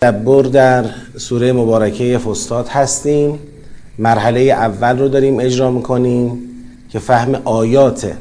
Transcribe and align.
تدبر 0.00 0.42
در 0.42 0.84
سوره 1.16 1.52
مبارکه 1.52 2.18
فستاد 2.18 2.68
هستیم. 2.68 3.38
مرحله 3.98 4.40
اول 4.40 4.98
رو 4.98 5.08
داریم 5.08 5.40
اجرا 5.40 5.70
می‌کنیم 5.70 6.38
که 6.88 6.98
فهم 6.98 7.34
آیاته 7.44 8.16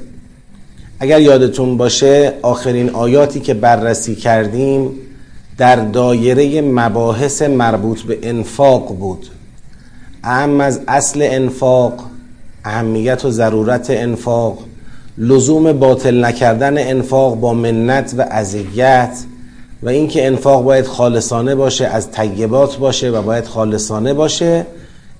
اگر 0.99 1.21
یادتون 1.21 1.77
باشه 1.77 2.33
آخرین 2.41 2.89
آیاتی 2.89 3.39
که 3.39 3.53
بررسی 3.53 4.15
کردیم 4.15 4.91
در 5.57 5.75
دایره 5.75 6.61
مباحث 6.61 7.41
مربوط 7.41 8.01
به 8.01 8.19
انفاق 8.23 8.97
بود. 8.97 9.27
اهم 10.23 10.61
از 10.61 10.79
اصل 10.87 11.27
انفاق 11.31 12.03
اهمیت 12.65 13.25
و 13.25 13.31
ضرورت 13.31 13.89
انفاق 13.89 14.59
لزوم 15.17 15.73
باطل 15.73 16.25
نکردن 16.25 16.77
انفاق 16.77 17.39
با 17.39 17.53
منت 17.53 18.13
و 18.17 18.21
اذیت 18.21 19.17
و 19.83 19.89
اینکه 19.89 20.27
انفاق 20.27 20.63
باید 20.63 20.85
خالصانه 20.85 21.55
باشه 21.55 21.85
از 21.85 22.11
طیبات 22.11 22.77
باشه 22.77 23.09
و 23.09 23.21
باید 23.21 23.45
خالصانه 23.45 24.13
باشه 24.13 24.65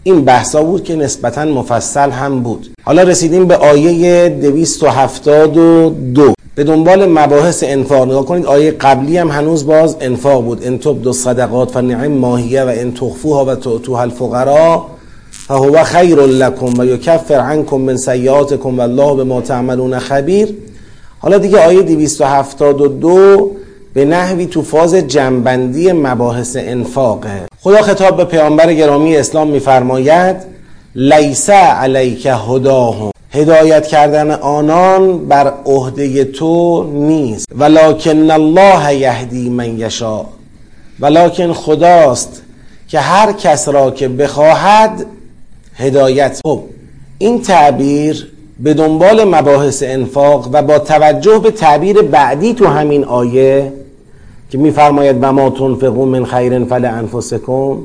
این 0.04 0.26
بحثا 0.26 0.64
بود 0.64 0.84
که 0.84 0.96
نسبتا 0.96 1.46
مفصل 1.46 2.10
هم 2.10 2.40
بود. 2.40 2.68
حالا 2.84 3.04
رسیدیم 3.04 3.46
به 3.46 3.56
آیه 3.56 4.30
272 4.30 6.34
به 6.56 6.64
دنبال 6.64 7.06
مباحث 7.06 7.64
انفاق 7.68 8.08
نگاه 8.08 8.26
کنید 8.26 8.46
آیه 8.46 8.72
قبلی 8.72 9.18
هم 9.18 9.32
هنوز 9.32 9.66
باز 9.66 9.98
انفاق 10.02 10.44
بود. 10.44 10.68
ان 10.68 10.78
تبدوا 10.78 11.12
صدقات 11.12 11.72
فنعم 11.72 12.12
ماهیه 12.12 12.64
و 12.64 12.72
ان 12.76 12.94
تخفوها 12.94 13.46
و 13.46 13.56
تؤتوها 13.56 14.02
الفقراء 14.02 14.86
فهو 15.32 15.84
خیر 15.84 16.22
لكم 16.22 16.74
و 16.78 16.86
یکفر 16.86 17.40
عنکم 17.40 17.78
من 17.78 17.98
سیئاتکم 17.98 18.80
والله 18.80 19.24
بما 19.24 19.42
تعملون 19.42 20.00
خبیر. 20.00 20.56
حالا 21.20 21.38
دیگه 21.38 21.66
آیه 21.66 21.82
272 21.82 23.52
به 23.94 24.06
نحوی 24.06 24.46
تو 24.46 24.62
فاز 24.62 24.96
جنبندی 24.96 25.92
مباحث 25.92 26.58
انفاقه 26.60 27.48
خدا 27.60 27.82
خطاب 27.82 28.18
به 28.18 28.26
پیامبر 28.26 28.74
گرامی 28.74 29.18
اسلام 29.18 29.48
میفرماید 29.48 30.36
لیس 30.96 31.50
علیک 31.50 32.26
هداهم. 32.26 33.12
هدایت 33.32 33.88
کردن 33.88 34.32
آنان 34.32 35.28
بر 35.28 35.54
عهده 35.66 36.24
تو 36.24 36.84
نیست. 36.94 37.46
ولکن 37.56 38.32
الله 38.32 38.96
یهدی 38.96 39.50
من 39.50 39.80
یشاء. 39.80 40.26
ولکن 41.00 41.54
خداست 41.54 42.42
که 42.88 43.00
هر 43.00 43.32
کس 43.32 43.68
را 43.68 43.92
که 43.92 44.08
بخواهد 44.08 45.06
هدایت. 45.76 46.40
خب 46.46 46.64
این 47.18 47.42
تعبیر 47.42 48.28
به 48.60 48.74
دنبال 48.74 49.24
مباحث 49.24 49.84
انفاق 49.86 50.50
و 50.54 50.62
با 50.62 50.80
توجه 50.80 51.40
به 51.40 51.52
تعبیر 51.52 52.02
بعدی 52.02 52.54
تو 52.54 52.66
همین 52.66 53.04
آیه 53.04 53.74
که 54.50 54.58
میفرماید 54.58 55.18
و 55.22 55.32
ما 55.32 55.50
تنفقوا 55.50 56.06
من 56.06 56.26
خیر 56.26 56.64
فلانفسکم 56.64 57.78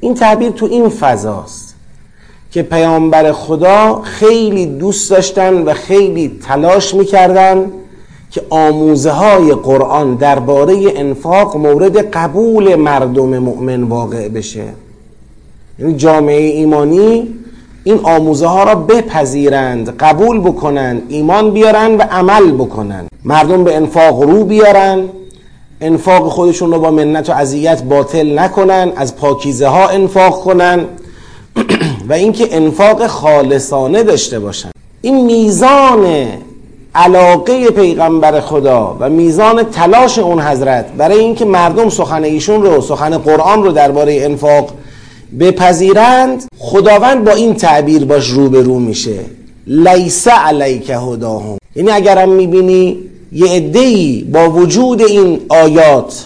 این 0.00 0.14
تعبیر 0.14 0.50
تو 0.50 0.66
این 0.66 0.88
فضاست 0.88 1.74
که 2.50 2.62
پیامبر 2.62 3.32
خدا 3.32 4.00
خیلی 4.02 4.66
دوست 4.66 5.10
داشتن 5.10 5.54
و 5.62 5.72
خیلی 5.72 6.38
تلاش 6.42 6.94
می‌کردن 6.94 7.72
که 8.30 8.42
آموزه 8.50 9.10
های 9.10 9.54
قرآن 9.54 10.14
درباره 10.14 10.76
انفاق 10.96 11.56
مورد 11.56 11.96
قبول 11.96 12.74
مردم 12.74 13.38
مؤمن 13.38 13.82
واقع 13.82 14.28
بشه. 14.28 14.64
یعنی 15.78 15.94
جامعه 15.94 16.42
ایمانی 16.42 17.28
این 17.84 18.00
آموزه 18.02 18.46
ها 18.46 18.64
را 18.64 18.74
بپذیرند 18.74 19.96
قبول 19.96 20.40
بکنند 20.40 21.02
ایمان 21.08 21.50
بیارن 21.50 21.96
و 21.96 22.02
عمل 22.02 22.52
بکنند. 22.52 23.08
مردم 23.24 23.64
به 23.64 23.76
انفاق 23.76 24.22
رو 24.22 24.44
بیارن. 24.44 25.08
انفاق 25.80 26.28
خودشون 26.28 26.72
رو 26.72 26.78
با 26.78 26.90
منت 26.90 27.30
و 27.30 27.32
اذیت 27.32 27.82
باطل 27.82 28.38
نکنن 28.38 28.92
از 28.96 29.16
پاکیزه 29.16 29.66
ها 29.66 29.88
انفاق 29.88 30.40
کنن. 30.40 30.84
و 32.08 32.12
اینکه 32.12 32.56
انفاق 32.56 33.06
خالصانه 33.06 34.02
داشته 34.02 34.38
باشن. 34.38 34.70
این 35.02 35.24
میزان 35.24 36.26
علاقه 36.94 37.70
پیغمبر 37.70 38.40
خدا 38.40 38.96
و 39.00 39.10
میزان 39.10 39.62
تلاش 39.62 40.18
اون 40.18 40.40
حضرت 40.40 40.92
برای 40.92 41.18
اینکه 41.18 41.44
مردم 41.44 41.88
سخن 41.88 42.24
ایشون 42.24 42.62
رو 42.62 42.80
سخن 42.80 43.18
قرآن 43.18 43.62
رو 43.62 43.72
درباره 43.72 44.18
انفاق 44.22 44.70
بپذیرند 45.40 46.44
خداوند 46.58 47.24
با 47.24 47.32
این 47.32 47.54
تعبیر 47.54 48.04
باش 48.04 48.30
روبرو 48.30 48.78
میشه. 48.78 49.18
لیس 49.66 50.28
علیک 50.28 50.90
هداهم. 50.90 51.58
یعنی 51.76 51.90
اگرم 51.90 52.28
می‌بینی 52.28 52.98
یه 53.32 53.52
عده‌ای 53.52 54.26
با 54.32 54.50
وجود 54.50 55.02
این 55.02 55.40
آیات 55.48 56.24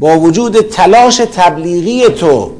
با 0.00 0.18
وجود 0.18 0.60
تلاش 0.60 1.16
تبلیغی 1.16 2.08
تو 2.08 2.50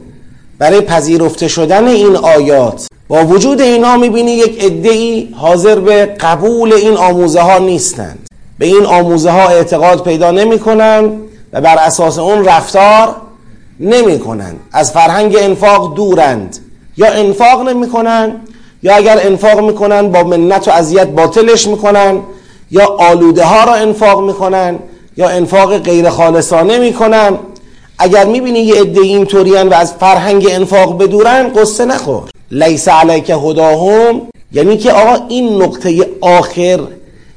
برای 0.59 0.81
پذیرفته 0.81 1.49
شدن 1.49 1.87
این 1.87 2.17
آیات 2.17 2.87
با 3.09 3.25
وجود 3.25 3.61
اینا 3.61 3.97
می‌بینی 3.97 4.31
یک 4.31 4.65
عده‌ای 4.65 5.29
حاضر 5.33 5.79
به 5.79 6.07
قبول 6.07 6.73
این 6.73 6.97
آموزه 6.97 7.41
ها 7.41 7.59
نیستند. 7.59 8.19
به 8.59 8.67
این 8.67 8.87
آموزه 8.87 9.31
ها 9.31 9.49
اعتقاد 9.49 10.05
پیدا 10.05 10.31
نمی 10.31 10.61
و 11.53 11.61
بر 11.61 11.77
اساس 11.79 12.19
اون 12.19 12.45
رفتار 12.45 13.17
نمی 13.81 14.19
کنند 14.19 14.61
از 14.73 14.93
فرهنگ 14.93 15.37
انفاق 15.41 15.95
دورند. 15.95 16.59
یا 16.97 17.13
انفاق 17.13 17.69
نمی 17.69 17.87
یا 18.83 18.97
اگر 18.97 19.21
انفاق 19.23 19.61
می‌کنن 19.61 20.09
با 20.09 20.23
منت 20.23 20.69
و 20.69 20.71
اذیت 20.71 21.09
باطلش 21.09 21.67
می‌کنن 21.67 22.21
یا 22.71 22.87
آلوده 22.87 23.45
ها 23.45 23.65
را 23.65 23.75
انفاق 23.75 24.23
می‌کنن 24.23 24.79
یا 25.17 25.29
انفاق 25.29 25.79
غیر 25.79 26.11
خالصانه 26.11 26.79
می‌کنن 26.79 27.39
اگر 27.99 28.27
می‌بینی 28.27 28.59
یه 28.59 28.81
عده 28.81 29.01
اینطورین 29.01 29.69
و 29.69 29.75
از 29.75 29.93
فرهنگ 29.93 30.47
انفاق 30.51 31.03
بدورن 31.03 31.53
قصه 31.53 31.85
نخور. 31.85 32.23
لیس 32.51 32.89
علیک 32.89 33.31
هداهم. 33.31 34.21
یعنی 34.53 34.77
که 34.77 34.93
آقا 34.93 35.25
این 35.29 35.63
نقطه 35.63 36.07
آخر 36.21 36.81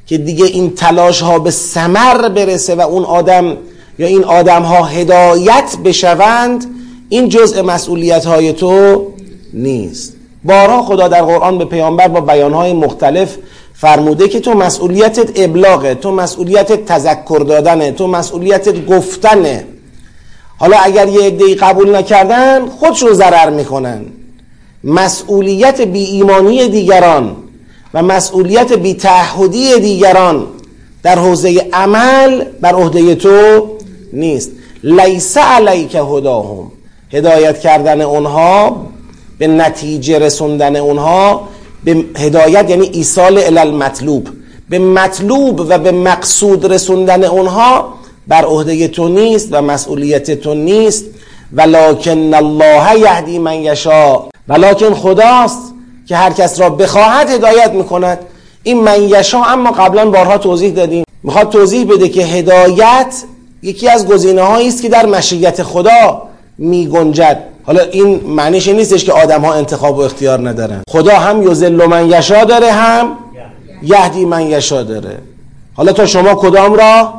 که 0.08 0.18
دیگه 0.18 0.46
این 0.46 0.76
تلاش 0.76 1.22
ها 1.22 1.40
به 1.40 1.52
سمر 1.52 2.30
برسه 2.30 2.76
و 2.76 2.82
اون 2.82 3.04
آدم 3.04 3.58
یا 4.00 4.08
این 4.08 4.24
آدم 4.24 4.62
ها 4.62 4.84
هدایت 4.84 5.78
بشوند 5.86 6.66
این 7.10 7.30
جزء 7.30 7.62
مسئولیت 7.62 8.26
های 8.26 8.54
تو 8.54 9.08
نیست. 9.54 10.16
بارها 10.44 10.84
خدا 10.84 11.08
در 11.08 11.22
قرآن 11.22 11.58
به 11.58 11.66
پیامبر 11.66 12.08
با 12.08 12.22
بیان 12.22 12.54
های 12.54 12.74
مختلف 12.74 13.38
فرموده 13.74 14.28
که 14.28 14.40
تو 14.40 14.54
مسئولیتت 14.54 15.32
ابلاغه 15.36 15.96
تو 15.96 16.12
مسئولیتت 16.12 16.86
تذکر 16.86 17.46
دادنه 17.48 17.92
تو 17.92 18.08
مسئولیتت 18.08 18.86
گفتنه. 18.86 19.66
حالا 20.58 20.78
اگر 20.84 21.08
یه 21.08 21.22
عده‌ای 21.22 21.56
قبول 21.56 21.96
نکردن 21.96 22.66
خودشون 22.66 23.14
ضرر 23.14 23.50
می‌کنن. 23.50 24.06
مسئولیت 24.84 25.82
بی 25.82 26.04
ایمانی 26.04 26.68
دیگران 26.68 27.36
و 27.94 28.04
مسئولیت 28.04 28.74
بی 28.74 28.94
تعهدی 28.94 29.80
دیگران 29.80 30.48
در 31.04 31.20
حوزه 31.20 31.70
عمل 31.74 32.44
بر 32.62 32.74
عهده 32.74 33.16
تو 33.16 33.70
نیست. 34.14 34.52
لیس 34.84 35.38
علیک 35.38 35.96
هداهم. 35.96 36.72
هدایت 37.14 37.60
کردن 37.60 38.02
اونها 38.02 38.78
به 39.40 39.48
نتیجه 39.48 40.20
رسوندن 40.20 40.76
اونها 40.76 41.48
به 41.84 42.06
هدایت 42.18 42.70
یعنی 42.70 42.86
ایصال 42.94 43.58
المطلوب. 43.58 44.30
به 44.70 44.80
مطلوب 44.80 45.60
و 45.60 45.78
به 45.78 45.92
مقصود 45.92 46.74
رسوندن 46.74 47.24
اونها 47.24 47.94
بر 48.28 48.46
عهده 48.46 48.88
تو 48.88 49.08
نیست 49.08 49.48
و 49.52 49.62
مسئولیت 49.62 50.32
تو 50.32 50.54
نیست. 50.54 51.06
ولکن 51.54 52.34
الله 52.34 53.00
یهدی 53.00 53.40
من 53.40 53.56
یشا. 53.56 54.24
ولکن 54.48 54.94
خداست 54.94 55.74
که 56.08 56.16
هر 56.16 56.32
کس 56.32 56.60
را 56.60 56.70
بخواهد 56.70 57.30
هدایت 57.30 57.72
می‌کند. 57.72 58.20
این 58.64 58.84
من 58.84 59.04
یشا 59.04 59.44
اما 59.44 59.72
قبلا 59.72 60.10
بارها 60.10 60.38
توضیح 60.38 60.74
دادیم. 60.74 61.04
می‌خواد 61.24 61.50
توضیح 61.50 61.88
بده 61.88 62.10
که 62.10 62.24
هدایت 62.24 63.24
یکی 63.64 63.90
از 63.90 64.08
گزینه 64.08 64.42
است 64.42 64.82
که 64.82 64.90
در 64.90 65.06
مشیت 65.06 65.64
خدا 65.64 66.22
می 66.58 66.88
گنجد 66.88 67.44
حالا 67.66 67.82
این 67.92 68.16
معنیش 68.16 68.68
نیستش 68.68 69.04
که 69.04 69.14
آدم 69.14 69.42
ها 69.42 69.54
انتخاب 69.54 69.98
و 69.98 70.02
اختیار 70.02 70.50
ندارن. 70.50 70.84
خدا 70.90 71.20
هم 71.20 71.52
یزل 71.52 71.86
من 71.86 72.10
یشا 72.10 72.44
داره 72.44 72.72
هم 72.72 73.18
یهدی 73.84 74.26
من 74.26 74.42
یشا 74.42 74.84
داره. 74.84 75.18
حالا 75.74 75.92
تا 75.92 76.06
شما 76.06 76.36
کدام 76.36 76.74
را 76.74 77.14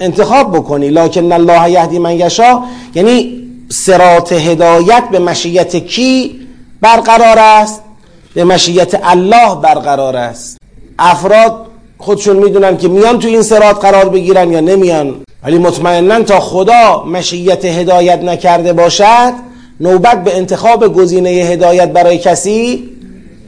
انتخاب 0.00 0.56
بکنی؟ 0.56 0.88
لکن 0.88 1.32
الله 1.32 1.70
یهدی 1.70 1.98
من 1.98 2.12
یشا 2.12 2.62
یعنی 2.94 3.42
سرات 3.68 4.32
هدایت 4.32 5.04
به 5.12 5.18
مشیت 5.18 5.76
کی 5.76 6.40
برقرار 6.80 7.38
است؟ 7.38 7.82
به 8.34 8.44
مشیت 8.44 9.00
الله 9.02 9.54
برقرار 9.54 10.16
است. 10.16 10.56
افراد 10.98 11.69
خودشون 12.00 12.36
می‌دونن 12.36 12.76
که 12.76 12.88
میان 12.88 13.18
تو 13.18 13.28
این 13.28 13.42
سرات 13.42 13.84
قرار 13.84 14.08
بگیرن 14.08 14.52
یا 14.52 14.60
نمیان. 14.60 15.14
ولی 15.42 15.58
مطمئنا 15.58 16.22
تا 16.22 16.40
خدا 16.40 17.04
مشیت 17.04 17.64
هدایت 17.64 18.22
نکرده 18.22 18.72
باشد 18.72 19.32
نوبت 19.80 20.24
به 20.24 20.36
انتخاب 20.36 20.94
گزینه 20.94 21.28
هدایت 21.28 21.88
برای 21.88 22.18
کسی 22.18 22.88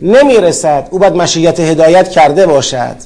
نمی‌رسد. 0.02 0.88
او 0.90 0.98
باید 0.98 1.16
مشیت 1.16 1.60
هدایت 1.60 2.08
کرده 2.08 2.46
باشد 2.46 2.96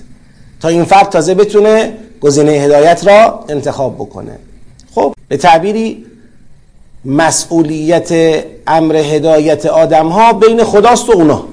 تا 0.61 0.69
این 0.69 0.85
فرد 0.85 1.09
تازه 1.09 1.35
بتونه 1.35 1.93
گزینه 2.21 2.53
هدایت 2.53 3.07
را 3.07 3.45
انتخاب 3.49 3.95
بکنه. 3.95 4.39
خب 4.95 5.15
به 5.29 5.37
تعبیری 5.37 6.07
مسئولیت 7.05 8.13
امر 8.67 8.97
هدایت 8.97 9.67
آدم 9.67 10.09
ها 10.09 10.33
بین 10.33 10.65
خداست 10.65 11.09
و 11.09 11.13
اونا. 11.13 11.45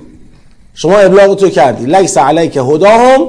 شما 0.76 0.98
ابلاغ 0.98 1.36
تو 1.36 1.50
کردی. 1.50 1.86
لیس 1.86 2.18
علیک 2.18 2.58
هداهم 2.58 3.20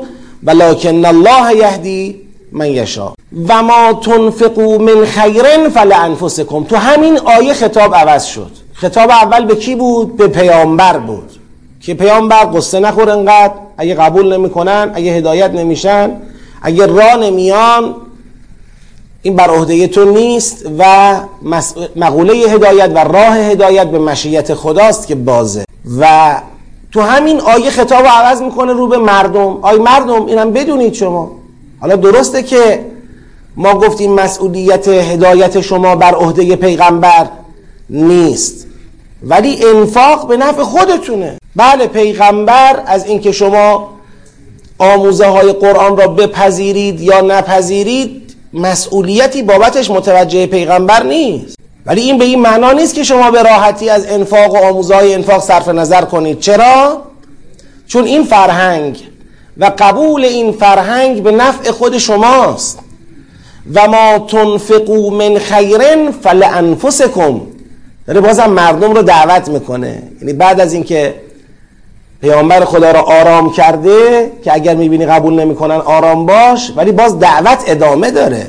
ولکن 0.44 1.04
الله 1.04 1.56
یهدی 1.56 2.20
من 2.52 2.66
یشا 2.66 3.14
و 3.48 3.62
ما 3.62 3.92
تنفقو 3.92 4.78
من 4.78 5.04
خیر 5.04 5.68
فلانفسکم. 5.68 6.64
تو 6.64 6.76
همین 6.76 7.18
آیه 7.18 7.54
خطاب 7.54 7.94
عوض 7.94 8.24
شد. 8.24 8.50
خطاب 8.72 9.10
اول 9.10 9.44
به 9.44 9.54
کی 9.56 9.74
بود؟ 9.74 10.16
به 10.16 10.28
پیامبر 10.28 10.98
بود. 10.98 11.30
که 11.80 11.94
پیامبر 11.94 12.44
قصه 12.54 12.80
نخور 12.80 13.10
انقدر 13.10 13.52
اگه 13.76 13.94
قبول 13.94 14.36
نمی‌کنن 14.36 14.90
اگه 14.94 15.12
هدایت 15.12 15.50
نمیشن 15.50 16.10
اگه 16.62 16.86
راه 16.86 17.16
نمیان 17.16 17.94
این 19.22 19.36
بر 19.36 19.50
عهده 19.50 19.86
تو 19.86 20.04
نیست 20.04 20.66
و 20.78 21.14
مقوله 21.96 22.32
هدایت 22.32 22.90
و 22.94 22.98
راه 22.98 23.36
هدایت 23.36 23.86
به 23.86 23.98
مشیت 23.98 24.54
خداست 24.54 25.06
که 25.06 25.14
بازه. 25.14 25.64
و 25.98 26.36
تو 26.94 27.00
همین 27.00 27.40
آیه 27.40 27.70
خطاب 27.70 28.06
عوض 28.06 28.42
می‌کنه 28.42 28.72
رو 28.72 28.86
به 28.86 28.96
مردم. 28.98 29.58
آی 29.62 29.78
مردم 29.78 30.26
اینم 30.26 30.52
بدونید 30.52 30.94
شما. 30.94 31.30
حالا 31.80 31.96
درسته 31.96 32.42
که 32.42 32.86
ما 33.56 33.74
گفتیم 33.74 34.12
مسئولیت 34.12 34.88
هدایت 34.88 35.60
شما 35.60 35.96
بر 35.96 36.14
عهده 36.14 36.56
پیغمبر 36.56 37.26
نیست. 37.90 38.66
ولی 39.22 39.64
انفاق 39.64 40.28
به 40.28 40.36
نفع 40.36 40.62
خودتونه. 40.62 41.38
بله 41.56 41.86
پیغمبر 41.86 42.82
از 42.86 43.06
اینکه 43.06 43.32
شما 43.32 43.90
آموزه 44.78 45.26
های 45.26 45.52
قرآن 45.52 45.96
را 45.96 46.08
بپذیرید 46.08 47.00
یا 47.00 47.20
نپذیرید 47.20 48.34
مسئولیتی 48.52 49.42
بابتش 49.42 49.90
متوجه 49.90 50.46
پیغمبر 50.46 51.02
نیست. 51.02 51.56
ولی 51.86 52.00
این 52.00 52.18
به 52.18 52.24
این 52.24 52.40
معنا 52.40 52.72
نیست 52.72 52.94
که 52.94 53.02
شما 53.02 53.30
به 53.30 53.42
راحتی 53.42 53.88
از 53.88 54.06
انفاق 54.06 54.54
و 54.54 54.56
آموزه 54.56 54.94
های 54.94 55.14
انفاق 55.14 55.42
صرف 55.42 55.68
نظر 55.68 56.00
کنید. 56.00 56.40
چرا؟ 56.40 57.02
چون 57.86 58.04
این 58.04 58.24
فرهنگ 58.24 59.08
و 59.58 59.72
قبول 59.78 60.24
این 60.24 60.52
فرهنگ 60.52 61.22
به 61.22 61.30
نفع 61.30 61.70
خود 61.70 61.98
شماست. 61.98 62.78
و 63.74 63.88
ما 63.88 64.18
تنفقو 64.18 65.10
من 65.10 65.38
خیرن 65.38 66.10
فلانفسکم. 66.10 67.40
داره 68.06 68.20
بازم 68.20 68.50
مردم 68.50 68.92
رو 68.92 69.02
دعوت 69.02 69.48
می‌کنه. 69.48 70.02
یعنی 70.20 70.32
بعد 70.32 70.60
از 70.60 70.72
اینکه 70.72 71.14
پیامبر 72.20 72.64
خدا 72.64 72.90
را 72.90 73.00
آرام 73.00 73.52
کرده 73.52 74.32
که 74.44 74.54
اگر 74.54 74.74
می‌بینی 74.74 75.06
قبول 75.06 75.34
نمی‌کنن 75.34 75.76
آرام 75.76 76.26
باش 76.26 76.72
ولی 76.76 76.92
باز 76.92 77.18
دعوت 77.18 77.64
ادامه 77.66 78.10
داره. 78.10 78.46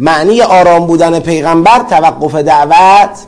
معنی 0.00 0.42
آرام 0.42 0.86
بودن 0.86 1.20
پیغمبر 1.20 1.78
توقف 1.90 2.34
دعوت 2.34 3.18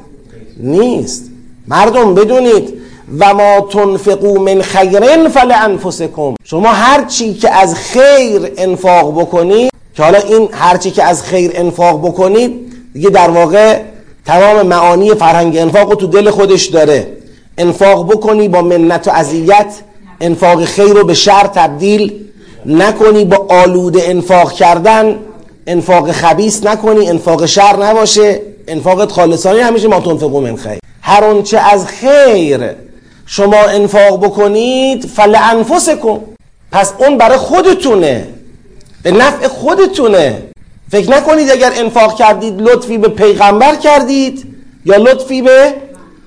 نیست. 0.56 1.30
مردم 1.68 2.14
بدونید 2.14 2.74
و 3.18 3.34
ما 3.34 3.60
تنفقو 3.60 4.38
من 4.38 4.62
خیرن 4.62 5.28
فلانفسکم. 5.28 6.34
شما 6.44 6.68
هر 6.68 7.04
چی 7.04 7.34
که 7.34 7.50
از 7.50 7.74
خیر 7.74 8.52
انفاق 8.56 9.20
بکنید 9.20 9.72
که 9.94 10.02
حالا 10.02 10.18
این 10.18 10.48
هر 10.52 10.76
چی 10.76 10.90
که 10.90 11.04
از 11.04 11.22
خیر 11.22 11.50
انفاق 11.54 12.00
بکنید 12.00 12.72
دیگه 12.92 13.10
در 13.10 13.30
واقع 13.30 13.80
تمام 14.26 14.66
معانی 14.66 15.14
فرهنگ 15.14 15.56
انفاق 15.56 15.90
رو 15.90 15.94
تو 15.94 16.06
دل 16.06 16.30
خودش 16.30 16.66
داره. 16.66 17.06
انفاق 17.58 18.12
بکنی 18.12 18.48
با 18.48 18.62
منت 18.62 19.08
و 19.08 19.10
اذیت 19.10 19.74
انفاق 20.20 20.64
خیر 20.64 20.92
رو 20.92 21.04
به 21.04 21.14
شر 21.14 21.46
تبدیل 21.46 22.12
نکنی 22.66 23.24
با 23.24 23.46
آلوده 23.48 24.02
انفاق 24.04 24.52
کردن. 24.52 25.16
انفاق 25.66 26.12
خبیس 26.12 26.64
نکنی 26.64 27.08
انفاق 27.08 27.46
شر 27.46 27.76
نباشه. 27.76 28.40
انفاقت 28.68 29.12
خالصانی 29.12 29.60
همیشه 29.60 29.88
ما 29.88 30.00
تنفقو 30.00 30.40
من 30.40 30.56
خیر 30.56 30.78
هر 31.02 31.24
اونچه 31.24 31.58
از 31.58 31.86
خیر 31.86 32.70
شما 33.26 33.62
انفاق 33.62 34.24
بکنید 34.24 35.06
فل 35.06 35.36
انفسکم. 35.42 36.20
پس 36.72 36.92
اون 36.98 37.18
برای 37.18 37.38
خودتونه. 37.38 38.28
به 39.02 39.10
نفع 39.10 39.48
خودتونه. 39.48 40.42
فکر 40.90 41.10
نکنید 41.10 41.50
اگر 41.50 41.72
انفاق 41.76 42.18
کردید 42.18 42.60
لطفی 42.60 42.98
به 42.98 43.08
پیغمبر 43.08 43.76
کردید 43.76 44.54
یا 44.84 44.96
لطفی 44.96 45.42
به 45.42 45.74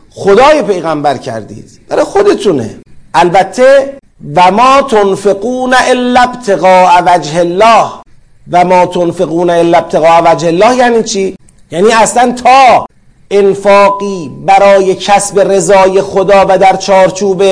خدای 0.09 0.61
پیغمبر 0.61 1.17
کردید. 1.17 1.79
برای 1.89 2.03
خودتونه. 2.03 2.75
البته 3.13 3.97
و 4.35 4.51
ما 4.51 4.81
تنفقون 4.81 5.73
الا 5.73 6.21
ابتغاء 6.21 7.01
وجه 7.05 7.39
الله. 7.39 8.04
و 8.51 8.65
ما 8.65 8.85
تنفقون 8.85 9.49
الا 9.49 9.77
ابتغاء 9.77 10.21
وجه 10.25 10.47
الله 10.47 10.75
یعنی 10.75 11.03
چی؟ 11.03 11.35
یعنی 11.71 11.91
اصلا 11.91 12.31
تا 12.31 12.85
انفاقی 13.31 14.31
برای 14.45 14.95
کسب 14.95 15.39
رضای 15.39 16.01
خدا 16.01 16.45
و 16.49 16.57
در 16.57 16.75
چارچوب 16.75 17.43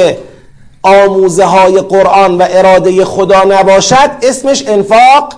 آموزه 0.83 1.45
های 1.45 1.81
قرآن 1.81 2.37
و 2.37 2.47
اراده 2.49 3.05
خدا 3.05 3.43
نباشد 3.43 4.11
اسمش 4.23 4.63
انفاق 4.67 5.33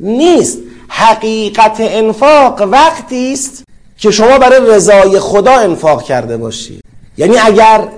نیست. 0.00 0.58
حقیقت 0.88 1.76
انفاق 1.78 2.62
وقتی 2.62 3.32
است 3.32 3.64
که 3.98 4.10
شما 4.10 4.38
برای 4.38 4.70
رضای 4.70 5.18
خدا 5.18 5.52
انفاق 5.52 6.02
کرده 6.02 6.36
باشید. 6.36 6.84
یعنی 7.18 7.38
اگر 7.38 7.88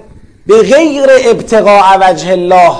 به 0.46 0.62
غیر 0.62 1.04
ابتقاء 1.24 1.98
وجه 2.00 2.30
الله 2.32 2.72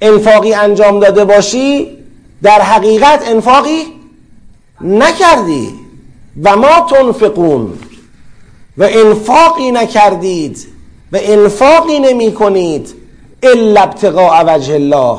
انفاقی 0.00 0.54
انجام 0.54 1.00
داده 1.00 1.24
باشی 1.24 1.95
در 2.42 2.60
حقیقت 2.60 3.28
انفاقی 3.28 3.82
نکردی 4.80 5.74
و 6.42 6.56
ما 6.56 6.86
تنفقون. 6.90 7.72
و 8.78 8.88
انفاقی 8.90 9.70
نکردید 9.70 10.66
و 11.12 11.18
انفاقی 11.22 11.98
نمی 11.98 12.32
کنید 12.32 12.94
الا 13.42 13.82
ابتقاء 13.82 14.44
وجه 14.46 14.74
الله. 14.74 15.18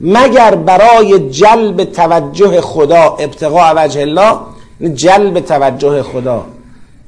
مگر 0.00 0.54
برای 0.54 1.30
جلب 1.30 1.84
توجه 1.84 2.60
خدا 2.60 3.02
ابتقاء 3.02 3.74
وجه 3.76 4.00
الله 4.00 4.38
جلب 4.94 5.40
توجه 5.40 6.02
خدا. 6.02 6.44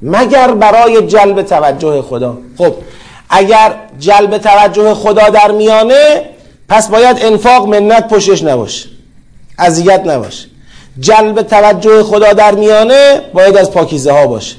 مگر 0.01 0.53
برای 0.53 1.07
جلب 1.07 1.41
توجه 1.41 2.01
خدا. 2.01 2.37
خب 2.57 2.73
اگر 3.29 3.75
جلب 3.99 4.37
توجه 4.37 4.93
خدا 4.93 5.29
در 5.29 5.51
میانه 5.51 6.25
پس 6.69 6.89
باید 6.89 7.17
انفاق 7.21 7.67
منت 7.67 8.07
پشتش 8.07 8.43
نباشه. 8.43 8.94
اذیت 9.59 10.01
نباشه 10.05 10.47
جلب 10.99 11.41
توجه 11.41 12.03
خدا 12.03 12.33
در 12.33 12.55
میانه 12.55 13.21
باید 13.33 13.57
از 13.57 13.71
پاکیزه 13.71 14.11
ها 14.11 14.27
باشه. 14.27 14.55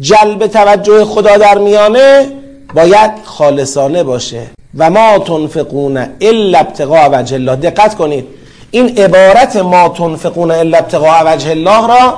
جلب 0.00 0.46
توجه 0.46 1.04
خدا 1.04 1.36
در 1.36 1.58
میانه 1.58 2.32
باید 2.74 3.10
خالصانه 3.24 4.02
باشه. 4.02 4.42
و 4.78 4.90
ما 4.90 5.18
تنفقون 5.18 6.06
الا 6.20 6.58
ابتغاء 6.58 7.08
وجه 7.12 7.34
الله. 7.34 7.56
دقت 7.56 7.94
کنید. 7.94 8.24
این 8.70 8.98
عبارت 8.98 9.56
ما 9.56 9.88
تنفقون 9.88 10.50
الا 10.50 10.78
ابتغاء 10.78 11.34
وجه 11.34 11.50
الله 11.50 11.86
را 11.86 12.16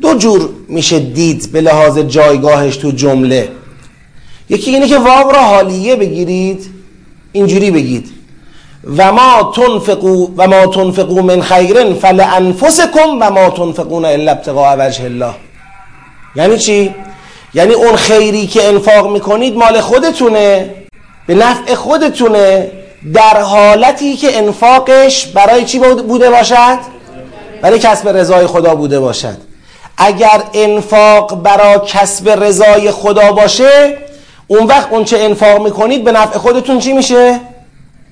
دو 0.00 0.14
جور 0.14 0.50
میشه 0.68 0.98
دید 0.98 1.52
به 1.52 1.60
لحاظ 1.60 1.98
جایگاهش 1.98 2.76
تو 2.76 2.90
جمله. 2.90 3.48
یکی 4.48 4.70
اینه 4.70 4.88
که 4.88 4.98
واو 4.98 5.30
را 5.30 5.42
حالیه 5.42 5.96
بگیرید 5.96 6.70
اینجوری 7.32 7.70
بگید. 7.70 8.17
و 8.96 9.12
ما 9.12 9.52
تنفقو 9.56 10.28
و 10.36 10.46
ما 10.46 10.66
تنفقو 10.66 11.22
من 11.22 11.42
خیرن 11.42 11.94
فلانفسکم 11.94 13.18
و 13.20 13.30
ما 13.30 13.50
تنفقون 13.50 14.04
الا 14.04 14.32
ابتغاء 14.32 14.76
وجه 14.78 15.04
الله. 15.04 15.34
یعنی 16.36 16.58
چی؟ 16.58 16.94
یعنی 17.54 17.74
اون 17.74 17.96
خیری 17.96 18.46
که 18.46 18.64
انفاق 18.64 19.12
می‌کنید 19.12 19.56
مال 19.56 19.80
خودتونه. 19.80 20.74
به 21.26 21.34
نفع 21.34 21.74
خودتونه. 21.74 22.70
در 23.14 23.40
حالتی 23.40 24.16
که 24.16 24.38
انفاقش 24.38 25.26
برای 25.26 25.64
چی 25.64 25.78
بوده 25.78 26.30
باشد؟ 26.30 26.78
برای 27.62 27.78
کسب 27.78 28.08
رضای 28.08 28.46
خدا 28.46 28.74
بوده 28.74 29.00
باشد. 29.00 29.36
اگر 29.96 30.42
انفاق 30.54 31.42
برای 31.42 31.78
کسب 31.86 32.28
رضای 32.28 32.90
خدا 32.90 33.32
باشه 33.32 33.98
اون 34.46 34.66
وقت 34.66 34.92
اون 34.92 35.04
چه 35.04 35.18
انفاق 35.18 35.62
می‌کنید 35.62 36.04
به 36.04 36.12
نفع 36.12 36.38
خودتون 36.38 36.78
چی 36.78 36.92
میشه؟ 36.92 37.40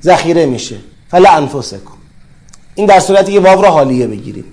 ذخیره 0.02 0.46
میشه. 0.46 0.76
فلا 1.10 1.30
انفسکم. 1.30 1.96
این 2.74 2.86
در 2.86 3.00
صورتی 3.00 3.32
که 3.32 3.40
واو 3.40 3.62
را 3.62 3.70
حالیه 3.70 4.06
بگیرید 4.06 4.44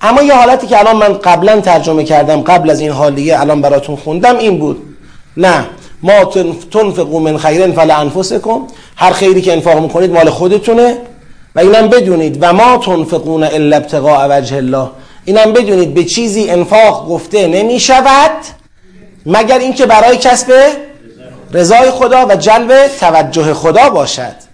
اما 0.00 0.22
یه 0.22 0.34
حالتی 0.34 0.66
که 0.66 0.78
الان 0.78 0.96
من 0.96 1.12
قبلا 1.12 1.60
ترجمه 1.60 2.04
کردم 2.04 2.42
قبل 2.42 2.70
از 2.70 2.80
این 2.80 2.90
حالیه 2.90 3.40
الان 3.40 3.60
براتون 3.60 3.96
خوندم 3.96 4.38
این 4.38 4.58
بود. 4.58 4.82
نه 5.36 5.66
ما 6.02 6.24
تنفقو 6.70 7.20
من 7.20 7.38
خیرن 7.38 7.72
فلا 7.72 7.96
انفسکم. 7.96 8.66
هر 8.96 9.12
خیری 9.12 9.42
که 9.42 9.52
انفاق 9.52 9.82
می‌کنید 9.82 10.12
مال 10.12 10.30
خودتونه. 10.30 10.98
و 11.54 11.60
اینم 11.60 11.88
بدونید 11.88 12.38
و 12.40 12.52
ما 12.52 12.76
تنفقون 12.76 13.44
الا 13.44 13.76
ابتغاء 13.76 14.28
وجه 14.30 14.56
الله. 14.56 14.90
اینم 15.24 15.52
بدونید 15.52 15.94
به 15.94 16.04
چیزی 16.04 16.50
انفاق 16.50 17.08
گفته 17.08 17.46
نمی 17.46 17.80
شود 17.80 18.30
مگر 19.26 19.58
اینکه 19.58 19.86
برای 19.86 20.16
کسب 20.16 20.52
رضای 21.52 21.90
خدا 21.90 22.26
و 22.26 22.36
جلب 22.36 22.88
توجه 23.00 23.54
خدا 23.54 23.90
باشد. 23.90 24.45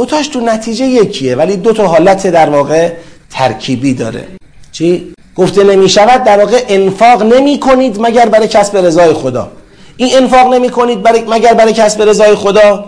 دوتاش 0.00 0.28
تو 0.28 0.40
نتیجه 0.40 0.84
یکیه 0.84 1.36
ولی 1.36 1.56
دو 1.56 1.72
تا 1.72 1.86
حالت 1.86 2.26
در 2.26 2.50
واقع 2.50 2.92
ترکیبی 3.30 3.94
داره. 3.94 4.28
چی؟ 4.72 5.12
گفته 5.36 5.64
نمی 5.64 5.88
شود 5.88 6.24
در 6.24 6.38
واقع 6.38 6.64
انفاق 6.68 7.22
نمی 7.22 7.60
کنید 7.60 8.00
مگر 8.00 8.28
برای 8.28 8.48
کسب 8.48 8.76
رضای 8.76 9.12
خدا. 9.12 9.50
این 9.96 10.16
انفاق 10.16 10.54
نمی 10.54 10.68
کنید 10.68 11.02
برای 11.02 11.24
مگر 11.28 11.54
برای 11.54 11.72
کسب 11.72 12.02
رضای 12.02 12.34
خدا. 12.34 12.84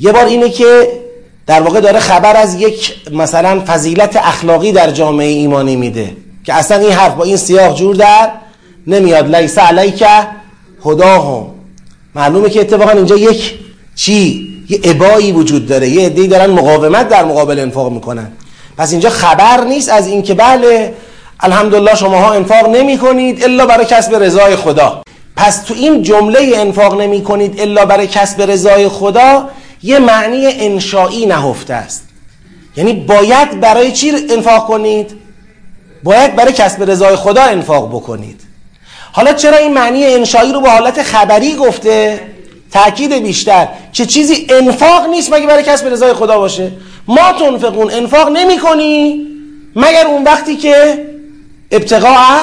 یه 0.00 0.12
بار 0.12 0.24
اینه 0.24 0.48
که 0.48 0.88
در 1.46 1.62
واقع 1.62 1.80
داره 1.80 2.00
خبر 2.00 2.36
از 2.36 2.54
یک 2.54 2.94
مثلا 3.12 3.62
فضیلت 3.66 4.16
اخلاقی 4.16 4.72
در 4.72 4.90
جامعه 4.90 5.28
ایمانی 5.28 5.76
میده 5.76 6.16
که 6.44 6.54
اصلا 6.54 6.78
این 6.78 6.92
حرف 6.92 7.14
با 7.14 7.24
این 7.24 7.36
سیاق 7.36 7.76
جور 7.76 7.96
در 7.96 8.30
نمیاد. 8.86 9.36
لیس 9.36 9.58
علیک 9.58 10.04
هداهم. 10.84 11.46
معلومه 12.14 12.50
که 12.50 12.60
اتفاقا 12.60 12.90
اینجا 12.90 13.16
یک 13.16 13.54
چی؟ 13.94 14.51
یه 14.68 14.80
ابایی 14.84 15.32
وجود 15.32 15.66
داره. 15.66 15.88
یه 15.88 16.06
عده‌ای 16.06 16.28
دارن 16.28 16.50
مقاومت 16.50 17.08
در 17.08 17.24
مقابل 17.24 17.58
انفاق 17.58 17.92
می‌کنن. 17.92 18.32
پس 18.78 18.90
اینجا 18.90 19.10
خبر 19.10 19.64
نیست 19.64 19.88
از 19.88 20.06
اینکه 20.06 20.34
بله 20.34 20.94
الحمدلله 21.40 21.94
شماها 21.94 22.32
انفاق 22.32 22.68
نمی 22.68 22.98
کنید 22.98 23.44
الا 23.44 23.66
برای 23.66 23.86
کسب 23.86 24.14
رضای 24.14 24.56
خدا. 24.56 25.02
پس 25.36 25.62
تو 25.62 25.74
این 25.74 26.02
جمله 26.02 26.52
انفاق 26.54 27.00
نمی 27.00 27.22
کنید 27.22 27.60
الا 27.60 27.84
برای 27.84 28.06
کسب 28.06 28.42
رضای 28.42 28.88
خدا 28.88 29.48
یه 29.82 29.98
معنی 29.98 30.46
انشایی 30.46 31.26
نهفته 31.26 31.74
است. 31.74 32.08
یعنی 32.76 32.92
باید 32.92 33.60
برای 33.60 33.92
چی 33.92 34.12
انفاق 34.30 34.66
کنید؟ 34.66 35.10
باید 36.02 36.36
برای 36.36 36.52
کسب 36.52 36.90
رضای 36.90 37.16
خدا 37.16 37.42
انفاق 37.42 37.88
بکنید. 37.88 38.40
حالا 39.12 39.32
چرا 39.32 39.56
این 39.56 39.72
معنی 39.72 40.04
انشایی 40.04 40.52
رو 40.52 40.60
به 40.60 40.70
حالت 40.70 41.02
خبری 41.02 41.54
گفته؟ 41.54 42.20
تاکید 42.72 43.12
بیشتر 43.12 43.68
که 43.92 44.06
چیزی 44.06 44.46
انفاق 44.48 45.06
نیست 45.06 45.32
مگه 45.32 45.46
برای 45.46 45.62
کسب 45.62 45.86
رضای 45.86 46.12
خدا 46.12 46.38
باشه؟ 46.38 46.70
ما 47.08 47.32
تنفقون 47.38 47.90
انفاق 47.90 48.28
نمی 48.28 48.58
کنی 48.58 49.26
مگر 49.76 50.06
اون 50.06 50.24
وقتی 50.24 50.56
که 50.56 51.06
ابتقاء 51.70 52.38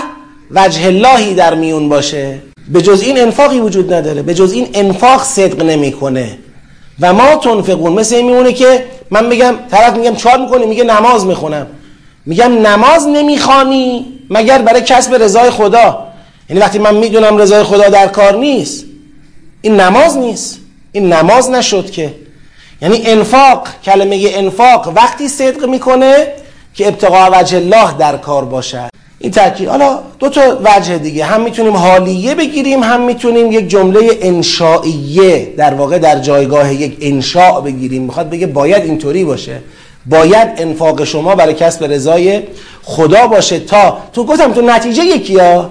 وجه 0.52 0.88
اللهی 0.88 1.34
در 1.34 1.56
میون 1.56 1.90
باشه. 1.90 2.38
به 2.68 2.82
جز 2.82 3.02
این 3.02 3.20
انفاقی 3.20 3.60
وجود 3.60 3.94
نداره. 3.94 4.22
به 4.22 4.34
جز 4.34 4.52
این 4.52 4.68
انفاق 4.74 5.24
صدق 5.24 5.64
نمی‌کنه 5.64 6.38
و 7.00 7.14
ما 7.14 7.36
تنفقون 7.36 7.94
مثل 7.94 8.16
این 8.16 8.26
میمونه 8.26 8.54
که 8.54 8.86
من 9.12 9.30
بگم 9.30 9.56
طرف 9.72 9.96
میگم 9.96 10.16
چهار 10.16 10.38
می‌کنی؟ 10.38 10.66
میگه 10.66 10.84
نماز 10.84 11.26
می‌خونم. 11.26 11.68
میگم 12.26 12.68
نماز 12.68 13.08
نمی‌خوانی 13.08 14.06
مگر 14.30 14.62
برای 14.62 14.82
کسب 14.82 15.16
رضای 15.24 15.50
خدا. 15.50 16.08
یعنی 16.50 16.62
وقتی 16.62 16.80
من 16.80 16.96
می‌دونم 16.96 17.38
رضای 17.38 17.64
خدا 17.64 17.90
در 17.90 18.08
کار 18.08 18.38
نیست 18.38 18.86
این 19.62 19.80
نماز 19.80 20.18
نیست. 20.18 20.60
این 20.92 21.14
نماز 21.14 21.50
نشد 21.50 21.92
که. 21.92 22.14
یعنی 22.82 23.02
انفاق 23.06 23.68
کلمه 23.84 24.32
انفاق 24.34 24.94
وقتی 24.96 25.28
صدق 25.28 25.66
می‌کنه 25.66 26.28
که 26.74 26.88
ابتقاء 26.88 27.30
وجه 27.34 27.58
الله 27.58 27.98
در 27.98 28.18
کار 28.18 28.46
باشد. 28.46 28.90
این 29.20 29.32
تاکید 29.32 29.68
حالا 29.70 30.00
دو 30.20 30.30
تا 30.30 30.60
وجه 30.64 30.98
دیگه. 30.98 31.26
هم 31.26 31.42
می‌تونیم 31.42 31.76
حالیه 31.76 32.36
بگیریم 32.36 32.84
هم 32.84 33.02
می‌تونیم 33.02 33.52
یک 33.52 33.68
جمله 33.68 34.18
انشائیه 34.22 35.54
در 35.58 35.74
واقع 35.74 35.98
در 35.98 36.20
جایگاه 36.20 36.74
یک 36.74 36.98
انشاء 37.02 37.62
بگیریم. 37.62 38.04
می‌خواد 38.04 38.30
بگه 38.30 38.48
باید 38.48 38.84
اینطوری 38.84 39.24
باشه. 39.24 39.62
باید 40.06 40.50
انفاق 40.58 41.04
شما 41.04 41.36
برای 41.36 41.54
کسب 41.54 41.84
رضای 41.84 42.42
خدا 42.84 43.28
باشه 43.28 43.60
تا 43.60 43.98
تو 44.14 44.26
گفتم 44.26 44.54
تو 44.54 44.62
نتیجه 44.62 45.04
یکی 45.04 45.40
ها 45.40 45.70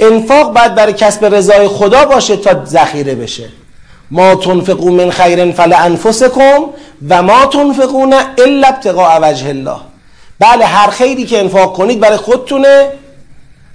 انفاق 0.00 0.52
باید 0.52 0.74
برای 0.74 0.92
کسب 0.92 1.34
رضای 1.34 1.68
خدا 1.68 2.04
باشه 2.04 2.36
تا 2.36 2.64
ذخیره 2.64 3.14
بشه 3.14 3.48
ما 4.10 4.34
تنفقو 4.34 4.90
من 4.90 5.10
خیر 5.10 5.52
فلانفسکم 5.52 6.64
و 7.08 7.22
ما 7.22 7.46
تنفقون 7.46 8.14
الا 8.38 8.68
ابتقاء 8.68 9.18
وجه 9.22 9.48
الله 9.48 9.76
بله 10.38 10.64
هر 10.64 10.90
خیری 10.90 11.24
که 11.24 11.38
انفاق 11.38 11.76
کنید 11.76 12.00
برای 12.00 12.16
خودتونه 12.16 12.88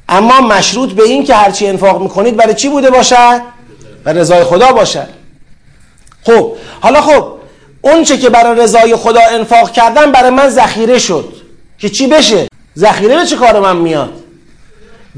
اما 0.10 0.42
مشروط 0.42 0.92
به 0.92 1.04
این 1.04 1.24
که 1.24 1.36
هرچی 1.36 1.68
انفاق 1.68 2.02
می‌کنید 2.02 2.36
برای 2.36 2.54
چی 2.54 2.70
بوده 2.70 2.90
باشد؟ 2.90 3.42
برای 4.04 4.20
رضای 4.20 4.44
خدا 4.44 4.72
باشد 4.72 5.08
خب 6.24 6.54
حالا 6.82 7.02
خب 7.02 7.26
اون 7.82 8.04
چه 8.04 8.18
که 8.18 8.30
برای 8.30 8.60
رضای 8.60 8.96
خدا 8.96 9.22
انفاق 9.32 9.72
کردن 9.72 10.12
برای 10.12 10.30
من 10.30 10.50
ذخیره 10.50 11.00
شد 11.00 11.34
که 11.80 11.90
چی 11.90 12.08
بشه؟ 12.08 12.48
ذخیره 12.78 13.18
به 13.18 13.26
چه 13.26 13.36
کار 13.36 13.60
من 13.60 13.78
میاد؟ 13.78 14.14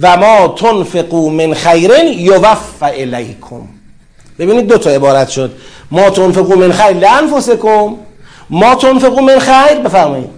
و 0.02 0.18
ما 0.18 0.48
تنفقو 0.48 1.30
من 1.30 1.54
خیرن 1.54 2.08
یوفا 2.08 2.86
الیکم. 2.88 3.62
ببینید 4.40 4.68
دو 4.68 4.78
تا 4.78 4.90
عبارت 4.90 5.30
شد. 5.30 5.52
ما 5.92 6.10
تنفقو 6.10 6.56
من 6.56 6.72
خیر 6.72 6.94
لانفسکم. 6.94 7.96
ما 8.50 8.76
تنفقو 8.76 9.22
من 9.22 9.40
خیر 9.40 9.80
بفرمایید. 9.80 10.30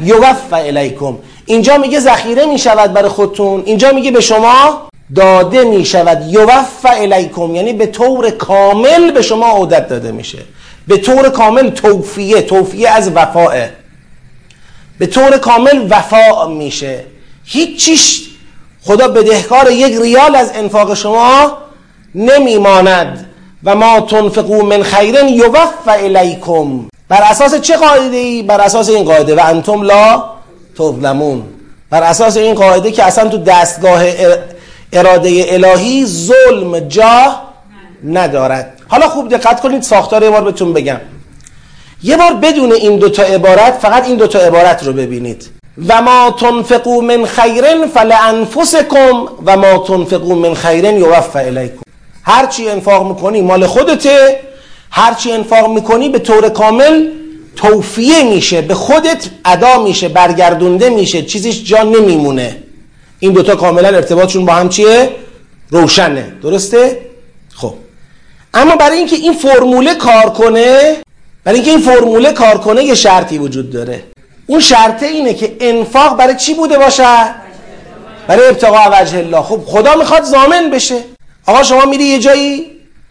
یوفا 0.00 0.56
الیکم. 0.56 1.18
اینجا 1.46 1.78
میگه 1.78 2.00
ذخیره 2.00 2.46
می‌شود 2.46 2.92
برای 2.92 3.08
خودتون. 3.08 3.62
اینجا 3.66 3.92
میگه 3.92 4.10
به 4.10 4.20
شما 4.20 4.88
داده 5.14 5.64
می‌شود. 5.64 6.22
یوفا 6.28 6.90
الیکم. 6.90 7.54
یعنی 7.54 7.72
به 7.72 7.86
طور 7.86 8.30
کامل 8.30 9.10
به 9.10 9.22
شما 9.22 9.46
عودت 9.46 9.88
داده 9.88 10.12
میشه. 10.12 10.38
به 10.88 10.96
طور 10.96 11.28
کامل 11.28 11.70
توفیه. 11.70 12.42
توفیه 12.42 12.88
از 12.88 13.10
وفاه 13.14 13.54
به 14.98 15.06
طور 15.06 15.38
کامل 15.38 15.86
وفا 15.90 16.48
میشه. 16.48 17.04
هیچ 17.44 17.84
چیش 17.84 18.31
خدا 18.84 19.08
بدهکار 19.08 19.70
یک 19.70 20.00
ریال 20.02 20.36
از 20.36 20.50
انفاق 20.54 20.94
شما 20.94 21.58
نمیماند. 22.14 23.28
و 23.64 23.74
ما 23.74 24.00
تنفقو 24.00 24.62
من 24.62 24.82
خیرن 24.82 25.28
یوفا 25.28 25.92
الیکم. 25.92 26.88
بر 27.08 27.22
اساس 27.22 27.54
چه 27.54 27.76
قاعده 27.76 28.16
ای؟ 28.16 28.42
بر 28.42 28.60
اساس 28.60 28.88
این 28.88 29.04
قاعده. 29.04 29.34
و 29.34 29.40
انتم 29.44 29.82
لا 29.82 30.24
تظلمون. 30.78 31.42
بر 31.90 32.02
اساس 32.02 32.36
این 32.36 32.54
قاعده 32.54 32.90
که 32.90 33.04
اصلا 33.04 33.28
تو 33.28 33.38
دستگاه 33.38 34.02
اراده 34.92 35.44
الهی 35.48 36.06
ظلم 36.06 36.78
جا 36.78 37.34
ندارد. 38.04 38.78
حالا 38.88 39.08
خوب 39.08 39.28
دقت 39.28 39.60
کنید 39.60 39.82
ساختار 39.82 40.22
یه 40.22 40.30
بار 40.30 40.44
بهتون 40.44 40.72
بگم. 40.72 41.00
یه 42.02 42.16
بار 42.16 42.32
بدون 42.32 42.72
این 42.72 42.98
دوتا 42.98 43.22
عبارت 43.22 43.78
فقط 43.82 44.06
این 44.06 44.16
دوتا 44.16 44.38
عبارت 44.38 44.82
رو 44.84 44.92
ببینید. 44.92 45.61
و 45.88 46.02
ما 46.02 46.34
تنفقو 46.40 47.00
من 47.00 47.24
خیرن 47.24 47.86
فلانفسکم 47.86 49.26
و 49.46 49.56
ما 49.56 49.78
تنفقو 49.78 50.34
من 50.34 50.54
خیرن 50.54 50.96
یوفا 50.96 51.38
الیکم 51.38 51.82
هرچی 52.22 52.68
انفاق 52.68 53.08
می‌کنی 53.08 53.40
مال 53.40 53.66
خودته 53.66 54.40
هرچی 54.90 55.32
انفاق 55.32 55.70
می‌کنی 55.70 56.08
به 56.08 56.18
طور 56.18 56.48
کامل 56.48 57.08
توفیه 57.56 58.22
میشه 58.22 58.60
به 58.62 58.74
خودت 58.74 59.28
ادا 59.44 59.82
میشه 59.82 60.08
برگردونده 60.08 60.90
میشه 60.90 61.22
چیزیش 61.22 61.64
جا 61.64 61.82
نمیمونه 61.82 62.56
این 63.18 63.32
دوتا 63.32 63.56
کاملا 63.56 63.88
ارتباطشون 63.88 64.46
با 64.46 64.52
هم 64.52 64.68
چیه؟ 64.68 65.10
روشنه 65.70 66.32
درسته؟ 66.42 67.00
خب 67.54 67.74
اما 68.54 68.76
برای 68.76 68.98
اینکه 68.98 69.16
این 69.16 69.32
فرموله 69.32 69.94
کار 69.94 70.30
کنه 70.30 70.96
برای 71.44 71.58
اینکه 71.58 71.70
این 71.70 71.80
فرموله 71.80 72.32
کار 72.32 72.58
کنه 72.58 72.84
یه 72.84 72.94
شرطی 72.94 73.38
وجود 73.38 73.70
داره 73.70 74.02
اون 74.46 74.60
شرطه 74.60 75.06
اینه 75.06 75.34
که 75.34 75.56
انفاق 75.60 76.16
برای 76.16 76.36
چی 76.36 76.54
بوده 76.54 76.78
باشه؟ 76.78 77.04
برای 78.26 78.48
ابتقاء 78.48 78.88
وجه 78.92 79.18
الله. 79.18 79.42
خب 79.42 79.60
خدا 79.66 79.94
می‌خواد 79.94 80.22
زامن 80.22 80.70
بشه. 80.70 80.96
آقا 81.46 81.62
شما 81.62 81.84
میری 81.84 82.04
یه 82.04 82.18
جایی 82.18 82.66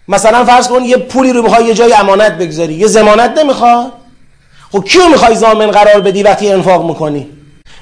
مثلا 0.08 0.46
فرض 0.46 0.68
کن 0.68 0.86
یه 0.86 0.98
پولی 0.98 1.34
رو 1.34 1.42
می‌خوای 1.42 1.66
یه 1.66 1.74
جای 1.74 1.94
امانت 1.94 2.38
بگذاری 2.38 2.74
یه 2.74 2.88
زمانت 2.88 3.40
نمی‌خواد 3.40 3.92
خب 4.72 4.84
کیو 4.84 5.08
می‌خوای 5.08 5.36
زامن 5.36 5.72
قرار 5.72 6.02
بدی 6.02 6.24
وقتی 6.24 6.50
انفاق 6.50 6.86
می‌کنی؟ 6.86 7.28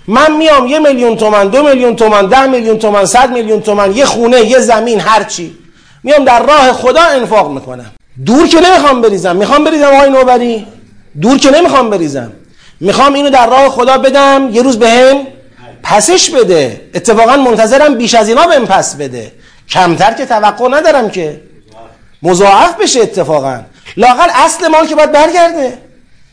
من 0.07 0.31
میام 0.31 0.67
یه 0.67 0.79
میلیون 0.79 1.17
تومن 1.17 1.47
دو 1.47 1.63
میلیون 1.63 1.95
تومن 1.95 2.25
ده 2.25 2.45
میلیون 2.45 2.79
تومن 2.79 3.05
صد 3.05 3.31
میلیون 3.31 3.61
تومن 3.61 3.95
یه 3.95 4.05
خونه 4.05 4.41
یه 4.41 4.59
زمین 4.59 4.99
هرچی 4.99 5.57
میام 6.03 6.25
در 6.25 6.43
راه 6.43 6.73
خدا 6.73 7.01
انفاق 7.01 7.51
می‌کنم. 7.51 7.91
دور 8.25 8.47
که 8.47 8.59
نمی‌خوام 8.59 9.01
بریزم. 9.01 9.35
می‌خوام 9.35 9.63
بریزم 9.63 9.85
آقای 9.85 10.09
نوبری؟ 10.09 10.67
دور 11.21 11.37
که 11.37 11.51
نمی‌خوام 11.51 11.89
بریزم. 11.89 12.31
می‌خوام 12.79 13.13
اینو 13.13 13.29
در 13.29 13.49
راه 13.49 13.69
خدا 13.69 13.97
بدم 13.97 14.49
یه 14.51 14.61
روز 14.61 14.79
بهم 14.79 15.23
به 15.23 15.29
پسش 15.83 16.29
بده. 16.29 16.81
اتفاقا 16.93 17.37
منتظرم 17.37 17.95
بیش 17.95 18.15
از 18.15 18.29
اینا 18.29 18.47
بهم 18.47 18.65
پس 18.65 18.95
بده. 18.95 19.31
کمتر 19.69 20.13
که 20.13 20.25
توقع 20.25 20.67
ندارم 20.69 21.09
که 21.09 21.41
مضاعف 22.23 22.75
بشه 22.75 23.01
اتفاقا. 23.01 23.61
لاقل 23.97 24.29
اصل 24.35 24.67
مال 24.67 24.87
که 24.87 24.95
باید 24.95 25.11
برگرده. 25.11 25.77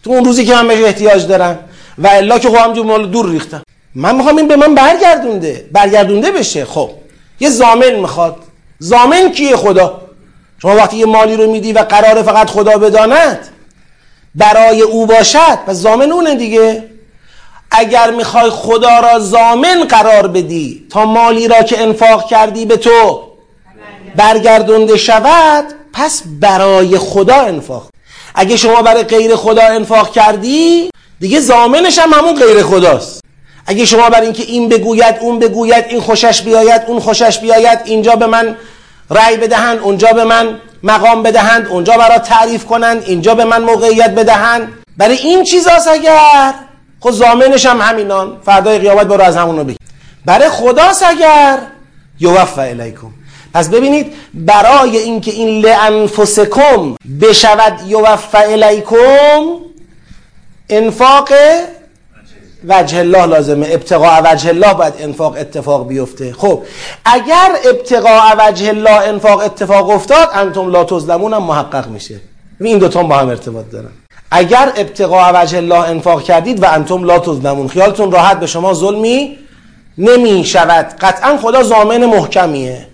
تو 0.05 0.11
اون 0.11 0.25
روزی 0.25 0.45
که 0.45 0.55
من 0.55 0.69
بهش 0.69 0.85
احتیاج 0.85 1.27
دارم. 1.27 1.59
و 1.99 2.07
الا 2.07 2.39
که 2.39 2.49
خواهم 2.49 2.73
جو 2.73 2.85
مال 2.85 3.07
دور 3.07 3.31
ریختم. 3.31 3.63
من 3.95 4.15
می‌خوام 4.17 4.37
این 4.37 4.49
به 4.49 4.57
من 4.57 4.75
برگردونده. 4.75 5.67
برگردونده 5.73 6.31
بشه. 6.31 6.65
خب. 6.65 6.91
یه 7.41 7.51
زامن 7.51 7.95
می‌خواد. 7.95 8.37
زامن 8.79 9.33
کیه 9.33 9.57
خدا؟ 9.57 10.01
شما 10.63 10.77
وقتی 10.77 10.97
یه 10.97 11.07
مالی 11.07 11.37
رو 11.37 11.53
میدی 11.53 11.73
و 11.73 11.79
قرار 11.79 12.23
فقط 12.23 12.51
خدا 12.51 12.79
بداند 12.79 13.49
برای 14.37 14.83
او 14.83 15.07
باشد 15.07 15.59
پس 15.67 15.77
زامن 15.77 16.13
اونه 16.13 16.35
دیگه. 16.35 16.85
اگر 17.71 18.11
می‌خوای 18.11 18.51
خدا 18.51 19.01
را 19.01 19.19
زامن 19.19 19.85
قرار 19.89 20.29
بدی 20.29 20.87
تا 20.91 21.05
مالی 21.05 21.49
را 21.49 21.63
که 21.63 21.83
انفاق 21.83 22.29
کردی 22.29 22.65
به 22.65 22.77
تو 22.77 23.23
برگردونده 24.17 24.97
شود 24.97 25.65
پس 25.93 26.23
برای 26.41 26.99
خدا 26.99 27.35
انفاق. 27.35 27.89
اگه 28.35 28.57
شما 28.57 28.83
برای 28.83 29.03
غیر 29.03 29.37
خدا 29.37 29.63
انفاق 29.63 30.13
کردی 30.13 30.91
دیگه 31.21 31.41
زامنش 31.41 31.99
هم 31.99 32.13
همون 32.13 32.35
غیر 32.35 32.63
خداست. 32.63 33.21
اگه 33.67 33.85
شما 33.85 34.11
بر 34.11 34.21
اینکه 34.21 34.43
این 34.43 34.69
بگوید 34.69 35.17
اون 35.21 35.39
بگوید 35.39 35.85
این 35.89 36.01
خوشش 36.01 36.43
بیاید 36.43 36.83
اون 36.87 37.01
خوشش 37.01 37.39
بیاید 37.39 37.79
اینجا 37.85 38.17
به 38.17 38.27
من 38.27 38.57
رأی 39.11 39.37
بدهند 39.37 39.79
اونجا 39.79 40.13
به 40.13 40.25
من 40.25 40.61
مقام 40.87 41.23
بدهند 41.23 41.67
اونجا 41.67 41.97
برای 41.97 42.19
تعریف 42.19 42.65
کنند 42.65 43.03
اینجا 43.07 43.35
به 43.35 43.45
من 43.45 43.63
موقعیت 43.63 44.11
بدهند. 44.11 44.69
برای 44.97 45.17
این 45.17 45.45
چیزاست 45.45 45.89
اگر؟ 45.89 46.55
خود 47.01 47.15
زامنش 47.15 47.67
هم 47.67 47.81
همینان. 47.81 48.41
فردای 48.45 48.79
قیامت 48.79 49.07
برو 49.07 49.25
از 49.25 49.37
همونو 49.37 49.65
بگی 49.65 49.79
برای 50.25 50.49
خداست 50.49 51.03
اگر؟ 51.03 51.59
یوفع 52.21 52.63
الیکم 52.63 53.11
پس 53.55 53.69
ببینید 53.69 54.13
برای 54.35 54.97
اینکه 54.97 55.31
این 55.31 55.61
لانفسکم 55.67 56.97
بشود 57.21 57.81
یوفع 57.87 58.51
الیکم 58.51 59.45
انفاق 60.69 61.29
وجه 62.65 62.99
الله 62.99 63.27
لازمه. 63.27 63.67
ابتقاء 63.71 64.23
وجه 64.25 64.49
الله 64.49 64.75
باید 64.75 64.95
انفاق 65.01 65.37
اتفاق 65.39 65.89
بیفته. 65.89 66.33
خب 66.33 66.63
اگر 67.05 67.51
ابتقاء 67.65 68.35
وجه 68.39 68.69
الله 68.69 69.09
انفاق 69.09 69.41
اتفاق 69.45 69.91
افتاد 69.91 70.29
انتم 70.35 70.71
لا 70.71 70.85
تظلمون 70.85 71.35
هم 71.35 71.43
محقق 71.43 71.89
میشه. 71.89 72.21
این 72.61 72.79
دوتا 72.79 73.03
با 73.03 73.17
هم 73.17 73.29
ارتباط 73.29 73.65
دارن. 73.73 73.91
اگر 74.31 74.73
ابتقاء 74.77 75.43
وجه 75.43 75.59
الله 75.59 75.79
انفاق 75.79 76.23
کردید 76.23 76.63
و 76.63 76.67
انتم 76.67 77.05
لا 77.05 77.19
تظلمون. 77.19 77.69
خیالتون 77.69 78.13
راحت 78.13 78.41
به 78.41 78.47
شما 78.47 78.75
ظلمی 78.75 79.39
نمی 79.99 80.45
شود 80.45 80.87
قطعا 81.01 81.37
خدا 81.37 81.63
زامن 81.63 82.05
محکمیه. 82.05 82.87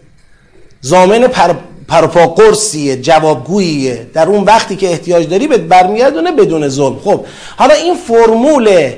زامن 0.80 1.26
پر 1.26 1.54
پرپا 1.88 2.26
قرصیه 2.26 2.96
جوابگوییه. 2.96 4.06
در 4.14 4.28
اون 4.28 4.44
وقتی 4.44 4.76
که 4.76 4.90
احتیاج 4.90 5.28
داری 5.28 5.46
به 5.46 5.58
برمیگردونه 5.58 6.32
بدون 6.32 6.68
ظلم. 6.68 6.98
خب 7.04 7.24
حالا 7.56 7.74
این 7.74 7.94
فرمول 7.94 8.92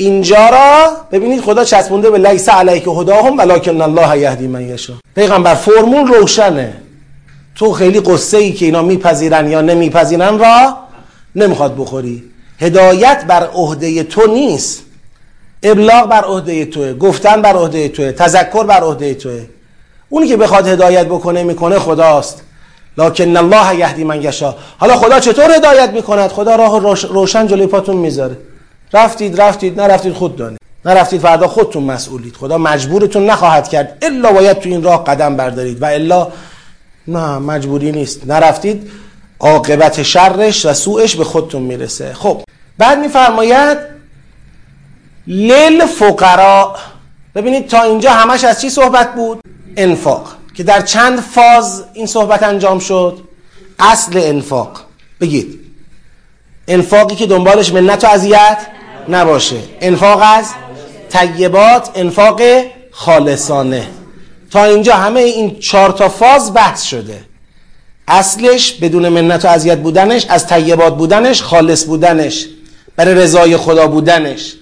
اینجا 0.00 0.48
را 0.48 0.90
ببینید 1.12 1.40
خدا 1.40 1.64
چسبونده 1.64 2.10
به 2.10 2.18
لیس 2.18 2.48
علیک 2.48 2.84
هداهم 2.86 3.38
ولکن 3.38 3.80
الله 3.80 4.18
یهدی 4.18 4.46
من 4.46 4.68
یشا 4.68 4.92
پیغمبر 5.14 5.54
فرمول 5.54 6.06
روشنه. 6.06 6.72
تو 7.56 7.72
خیلی 7.72 8.00
قصه 8.00 8.36
ای 8.38 8.52
که 8.52 8.64
اینا 8.64 8.82
میپذیرن 8.82 9.50
یا 9.50 9.60
نمیپذیرن 9.60 10.38
را 10.38 10.76
نمی‌خواد 11.34 11.76
بخوری. 11.76 12.22
هدایت 12.60 13.24
بر 13.28 13.46
عهده 13.46 14.02
تو 14.02 14.26
نیست. 14.26 14.82
ابلاغ 15.62 16.08
بر 16.08 16.24
عهده 16.24 16.64
توه. 16.64 16.92
گفتن 16.94 17.42
بر 17.42 17.56
عهده 17.56 17.88
توه. 17.88 18.12
تذکر 18.12 18.64
بر 18.64 18.80
عهده 18.80 19.14
توه. 19.14 19.46
اونی 20.08 20.28
که 20.28 20.36
بخواد 20.36 20.68
هدایت 20.68 21.06
بکنه 21.06 21.42
می‌کنه 21.42 21.78
خداست. 21.78 22.42
لکن 22.98 23.36
الله 23.36 23.78
یهدی 23.78 24.04
من 24.04 24.22
یشا 24.22 24.54
حالا 24.78 24.96
خدا 24.96 25.20
چطور 25.20 25.50
هدایت 25.50 25.90
می‌کند؟ 25.90 26.30
خدا 26.30 26.56
راه 26.56 26.80
روشن 27.08 27.46
جلوی 27.46 27.66
پاتون 27.66 27.96
می‌ذاره. 27.96 28.36
رفتید 28.92 29.40
رفتید 29.40 29.80
نرفتید 29.80 30.12
خود 30.12 30.36
دانید 30.36 30.60
نرفتید 30.84 31.20
فردا 31.20 31.48
خودتون 31.48 31.84
مسئولید. 31.84 32.36
خدا 32.36 32.58
مجبورتون 32.58 33.26
نخواهد 33.26 33.68
کرد. 33.68 33.98
الا 34.02 34.32
باید 34.32 34.58
تو 34.58 34.68
این 34.68 34.82
راه 34.82 35.04
قدم 35.04 35.36
بردارید. 35.36 35.82
و 35.82 35.84
الا 35.84 36.28
نه 37.08 37.38
مجبوری 37.38 37.92
نیست. 37.92 38.26
نرفتید 38.26 38.90
عاقبت 39.40 40.02
شرش 40.02 40.66
و 40.66 40.74
سوءش 40.74 41.16
به 41.16 41.24
خودتون 41.24 41.62
می‌رسه. 41.62 42.14
خب 42.14 42.42
بعد 42.78 42.98
میفرماید 42.98 43.78
لیل 45.26 45.86
فقرا 45.86 46.76
ببینید 47.34 47.68
تا 47.68 47.82
اینجا 47.82 48.10
همش 48.10 48.44
از 48.44 48.60
چی 48.60 48.70
صحبت 48.70 49.14
بود؟ 49.14 49.40
انفاق. 49.76 50.36
که 50.54 50.62
در 50.62 50.80
چند 50.80 51.20
فاز 51.20 51.84
این 51.92 52.06
صحبت 52.06 52.42
انجام 52.42 52.78
شد؟ 52.78 53.18
اصل 53.78 54.12
انفاق. 54.14 54.80
بگید. 55.20 55.60
انفاقی 56.68 57.14
که 57.14 57.26
دنبالش 57.26 57.72
منت 57.72 58.04
و 58.04 58.06
اذیت؟ 58.06 58.66
نباشه. 59.08 59.56
انفاق 59.80 60.20
از 60.22 60.46
طیبات 61.08 61.90
انفاق 61.94 62.40
خالصانه. 62.90 63.86
تا 64.50 64.64
اینجا 64.64 64.94
همه 64.94 65.20
این 65.20 65.58
چهار 65.58 65.90
تا 65.90 66.08
فاز 66.08 66.54
بحث 66.54 66.82
شده. 66.82 67.20
اصلش 68.08 68.72
بدون 68.72 69.08
منت 69.08 69.44
و 69.44 69.48
اذیت 69.48 69.78
بودنش 69.78 70.26
از 70.28 70.46
طیبات 70.46 70.96
بودنش 70.96 71.42
خالص 71.42 71.84
بودنش 71.84 72.46
برای 72.96 73.14
رضای 73.14 73.56
خدا 73.56 73.86
بودنش. 73.86 74.54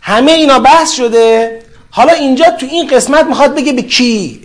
همه 0.00 0.32
اینا 0.32 0.58
بحث 0.58 0.92
شده. 0.92 1.58
حالا 1.90 2.12
اینجا 2.12 2.50
تو 2.50 2.66
این 2.66 2.86
قسمت 2.86 3.26
می‌خواد 3.26 3.54
بگه 3.54 3.72
به 3.72 3.82
کی 3.82 4.40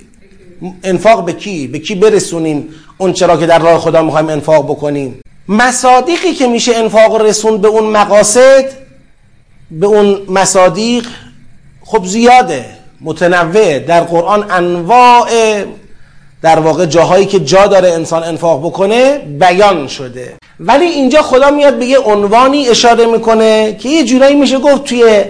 انفاق 0.84 1.26
به 1.26 1.34
کی 1.34 1.68
به 1.68 1.80
کی 1.80 1.96
برسونیم 1.96 2.70
اون 2.98 3.14
چرا 3.14 3.38
که 3.38 3.46
در 3.46 3.60
راه 3.60 3.80
خدا 3.80 4.02
می‌خوایم 4.02 4.30
انفاق 4.30 4.66
بکنیم. 4.66 5.22
مصادیقی 5.48 6.34
که 6.34 6.48
میشه 6.48 6.76
انفاق 6.76 7.22
رسون 7.22 7.58
به 7.58 7.68
اون 7.68 7.84
مقاصد 7.84 8.81
به 9.72 9.88
اون 9.88 10.22
مصادیق 10.30 11.08
خب 11.82 12.06
زیاده 12.06 12.66
متنوع. 13.02 13.80
در 13.80 14.02
قرآن 14.02 14.52
انواع 14.52 15.30
در 16.42 16.60
واقع 16.60 16.86
جاهایی 16.86 17.26
که 17.26 17.40
جا 17.40 17.68
داره 17.68 17.92
انسان 17.92 18.24
انفاق 18.24 18.60
بکنه 18.66 19.18
بیان 19.18 19.88
شده. 19.88 20.34
ولی 20.60 20.86
اینجا 20.86 21.22
خدا 21.22 21.52
میاد 21.52 21.80
به 21.80 21.86
یه 21.86 22.00
عنوانی 22.00 22.70
اشاره 22.70 23.06
می‌کنه 23.06 23.74
که 23.80 23.90
یه 23.90 24.06
جورایی 24.06 24.36
میشه 24.36 24.60
گفت 24.60 24.84
توی 24.84 25.24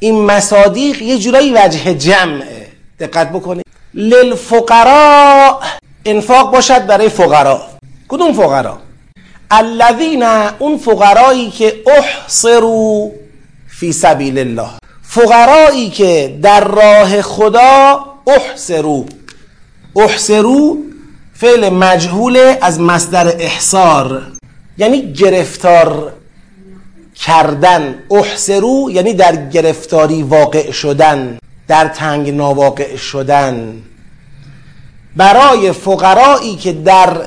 این 0.00 0.24
مصادیق 0.24 1.02
یه 1.02 1.18
جورایی 1.18 1.52
وجه 1.52 1.94
جمعه. 1.94 2.66
دقت 3.00 3.32
بکنه 3.32 3.62
للفقراء 3.94 5.60
انفاق 6.04 6.52
باشد 6.52 6.86
برای 6.86 7.08
فقرا 7.08 7.60
کدوم 8.08 8.32
فقرا 8.32 8.78
الذین 9.50 10.22
اون 10.58 10.78
فقرایی 10.78 11.50
که 11.50 11.74
احصروا 11.86 13.10
فی 13.80 13.92
سبیل 13.92 14.38
الله. 14.38 14.68
فقرایی 15.02 15.90
که 15.90 16.38
در 16.42 16.64
راه 16.64 17.22
خدا 17.22 18.04
احصرو. 18.26 19.06
احصرو 19.96 20.76
فعل 21.34 21.68
مجهول 21.68 22.54
از 22.60 22.80
مصدر 22.80 23.28
احصار. 23.28 24.22
یعنی 24.78 25.12
گرفتار 25.12 26.12
کردن. 27.14 27.94
احصرو 28.10 28.90
یعنی 28.90 29.14
در 29.14 29.48
گرفتاری 29.48 30.22
واقع 30.22 30.70
شدن 30.70 31.38
در 31.68 31.88
تنگ 31.88 32.30
ناواقع 32.30 32.96
شدن. 32.96 33.82
برای 35.16 35.72
فقرایی 35.72 36.56
که 36.56 36.72
در 36.72 37.26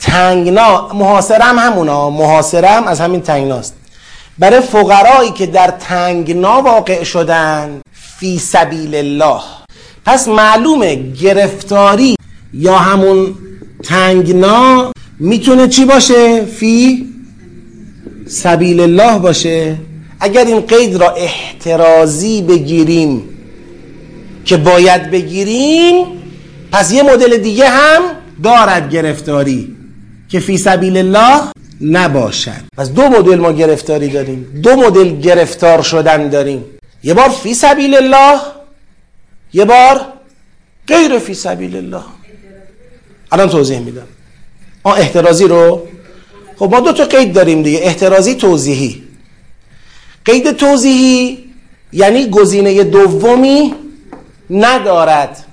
تنگنا 0.00 0.88
محاصرم 0.88 1.58
همونا 1.58 2.10
محاصرم 2.10 2.84
از 2.84 3.00
همین 3.00 3.20
تنگناست. 3.20 3.74
برای 4.38 4.60
فقرایی 4.60 5.30
که 5.30 5.46
در 5.46 5.70
تنگنا 5.70 6.62
واقع 6.62 7.04
شدن 7.04 7.80
فی 7.92 8.38
سبیل 8.38 8.94
الله. 8.94 9.40
پس 10.06 10.28
معلومه 10.28 11.12
گرفتاری 11.12 12.14
یا 12.54 12.78
همون 12.78 13.34
تنگنا 13.84 14.92
می‌تونه 15.18 15.68
چی 15.68 15.84
باشه؟ 15.84 16.44
فی 16.44 17.06
سبیل 18.26 18.80
الله 18.80 19.18
باشه. 19.18 19.76
اگر 20.20 20.44
این 20.44 20.60
قید 20.60 20.96
را 20.96 21.10
احترازی 21.10 22.42
بگیریم 22.42 23.22
که 24.44 24.56
باید 24.56 25.10
بگیریم 25.10 26.06
پس 26.72 26.92
یه 26.92 27.02
مدل 27.02 27.36
دیگه 27.36 27.68
هم 27.68 28.02
دارد 28.42 28.90
گرفتاری 28.90 29.76
که 30.28 30.40
فی 30.40 30.58
سبیل 30.58 30.96
الله 30.96 31.40
نباشد. 31.80 32.62
پس 32.76 32.90
دو 32.90 33.02
مدل 33.02 33.34
ما 33.34 33.52
گرفتاری 33.52 34.08
داریم. 34.08 34.60
دو 34.62 34.76
مدل 34.76 35.20
گرفتار 35.20 35.82
شدن 35.82 36.28
داریم. 36.28 36.64
یه 37.02 37.14
بار 37.14 37.28
فی 37.28 37.54
سبیل 37.54 37.94
الله 37.94 38.40
یه 39.52 39.64
بار 39.64 40.00
غیر 40.86 41.18
فی 41.18 41.34
سبیل 41.34 41.76
الله. 41.76 42.02
الان 43.32 43.48
توضیح 43.48 43.78
میدم. 43.78 44.06
آن 44.82 44.98
احترازی 44.98 45.44
رو؟ 45.44 45.88
خب 46.56 46.68
ما 46.70 46.80
دو 46.80 46.92
تا 46.92 47.04
قید 47.04 47.32
داریم 47.32 47.62
دیگه. 47.62 47.78
احترازی 47.82 48.34
توضیحی. 48.34 49.02
قید 50.24 50.52
توضیحی 50.52 51.44
یعنی 51.92 52.30
گزینه 52.30 52.84
دومی 52.84 53.74
ندارد. 54.50 55.44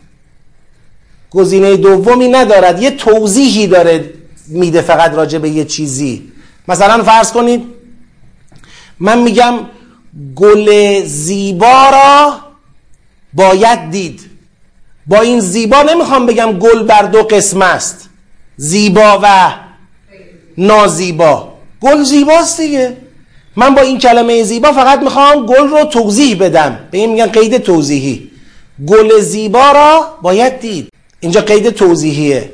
گزینه 1.32 1.78
دومی 1.78 2.28
ندارد. 2.28 2.82
یه 2.82 2.92
توضیحی 2.92 3.68
داره. 3.68 4.14
میده 4.47 4.81
فقط 4.81 5.13
راجع 5.13 5.38
به 5.38 5.49
یه 5.49 5.65
چیزی. 5.65 6.31
مثلا 6.67 7.03
فرض 7.03 7.31
کنید 7.31 7.63
من 8.99 9.21
میگم 9.21 9.53
گل 10.36 11.01
زیبا 11.03 11.89
را 11.89 12.34
باید 13.34 13.91
دید. 13.91 14.21
با 15.08 15.21
این 15.21 15.39
زیبا 15.39 15.81
نمی‌خوام 15.81 16.25
بگم 16.25 16.51
گل 16.60 16.84
بر 16.84 17.01
دو 17.01 17.23
قسم 17.23 17.62
است. 17.62 18.10
زیبا 18.58 19.19
و 19.23 19.53
نازیبا. 20.58 21.53
گل 21.81 22.03
زیباست 22.03 22.62
دیگه. 22.62 22.97
من 23.55 23.75
با 23.75 23.81
این 23.81 23.99
کلمه 23.99 24.43
زیبا 24.43 24.71
فقط 24.71 24.99
می‌خوام 24.99 25.45
گل 25.45 25.67
رو 25.67 25.84
توضیح 25.84 26.38
بدم. 26.38 26.79
به 26.91 26.97
این 26.97 27.12
میگن 27.12 27.27
قید 27.27 27.58
توضیحی. 27.58 28.31
گل 28.88 29.19
زیبا 29.19 29.71
را 29.71 30.17
باید 30.21 30.60
دید. 30.60 30.89
اینجا 31.19 31.41
قید 31.41 31.69
توضیحیه. 31.69 32.51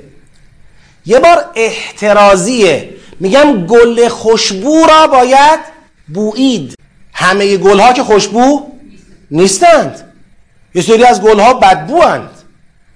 یه 1.06 1.20
بار 1.20 1.46
احترازیه. 1.56 2.90
میگم 3.20 3.66
گل 3.66 4.08
خوشبو 4.08 4.86
را 4.90 5.08
باید 5.08 5.60
بویید 6.14 6.76
همه 7.14 7.58
گل 7.58 7.80
ها 7.80 7.94
که 7.94 8.04
خوشبو 8.04 8.62
نیستند. 9.32 10.14
یه 10.76 10.82
سری 10.82 11.04
از 11.04 11.22
گلها 11.22 11.54
بدبوند. 11.54 12.30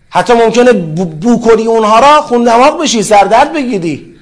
حتی 0.10 0.34
ممکنه 0.34 0.74
بو 0.74 1.40
کنی 1.40 1.66
اونها 1.66 2.00
را 2.00 2.22
خون 2.22 2.44
دماغ 2.44 2.82
بشی 2.82 3.04
سردرد 3.04 3.54
بگیری. 3.54 4.16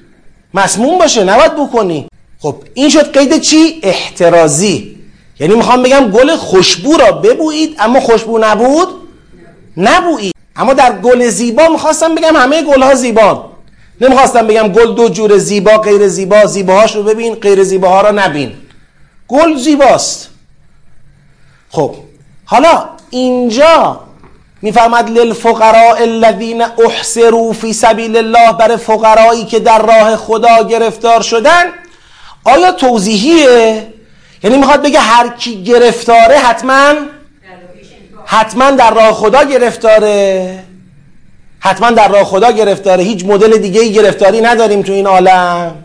مسموم 0.54 0.98
باشه 0.98 1.24
نباید 1.24 1.56
بو 1.56 1.68
کنی. 1.68 2.08
خب 2.38 2.56
این 2.74 2.88
شد 2.88 3.18
قید 3.18 3.40
چی؟ 3.40 3.80
احترازی. 3.82 4.96
یعنی 5.40 5.54
می‌خوام 5.54 5.82
بگم 5.82 6.10
گل 6.10 6.36
خوشبو 6.36 6.96
را 6.96 7.12
ببویید 7.12 7.76
اما 7.78 8.00
خوشبو 8.00 8.38
نبود؟ 8.38 8.88
نبویید 9.76 10.34
اما 10.56 10.74
در 10.74 10.98
گل 10.98 11.28
زیبا 11.28 11.68
می‌خواستم 11.68 12.14
بگم 12.14 12.36
همه 12.36 12.62
گل 12.62 12.82
ها 12.82 12.94
زیبا. 12.94 13.53
نمی‌خواستم 14.00 14.46
بگم 14.46 14.68
گل 14.68 14.94
دو 14.94 15.08
جور 15.08 15.38
زیبا 15.38 15.78
غیر 15.78 16.08
زیبا 16.08 16.46
زیباهاش 16.46 16.96
رو 16.96 17.02
ببین 17.02 17.34
غیر 17.34 17.64
زیباها 17.64 18.00
را 18.00 18.10
نبین. 18.10 18.52
گل 19.28 19.56
زیباست. 19.56 20.28
خب 21.70 21.94
حالا 22.44 22.84
اینجا 23.10 24.00
میفرماد 24.62 25.10
للفقراء 25.10 25.96
الذین 25.96 26.62
احسروا 26.62 27.52
فی 27.52 27.72
سبیل 27.72 28.16
الله 28.16 28.52
برای 28.52 28.76
فقرایی 28.76 29.44
که 29.44 29.58
در 29.58 29.82
راه 29.82 30.16
خدا 30.16 30.62
گرفتار 30.62 31.22
شدن. 31.22 31.64
آیا 32.44 32.72
توضیحیه؟ 32.72 33.86
یعنی 34.44 34.56
می‌خواد 34.56 34.82
بگه 34.82 34.98
هر 35.00 35.28
کی 35.28 35.64
گرفتاره 35.64 36.38
حتما 36.38 36.94
حتما 38.26 38.70
در 38.70 38.94
راه 38.94 39.12
خدا 39.12 39.44
گرفتاره. 39.44 40.64
حتما 41.64 41.90
در 41.90 42.08
راه 42.08 42.24
خدا 42.24 42.50
گرفتاره. 42.50 43.04
هیچ 43.04 43.24
مدل 43.24 43.58
دیگه 43.58 43.80
ای 43.80 43.92
گرفتاری 43.92 44.40
نداریم 44.40 44.82
تو 44.82 44.92
این 44.92 45.06
عالم. 45.06 45.84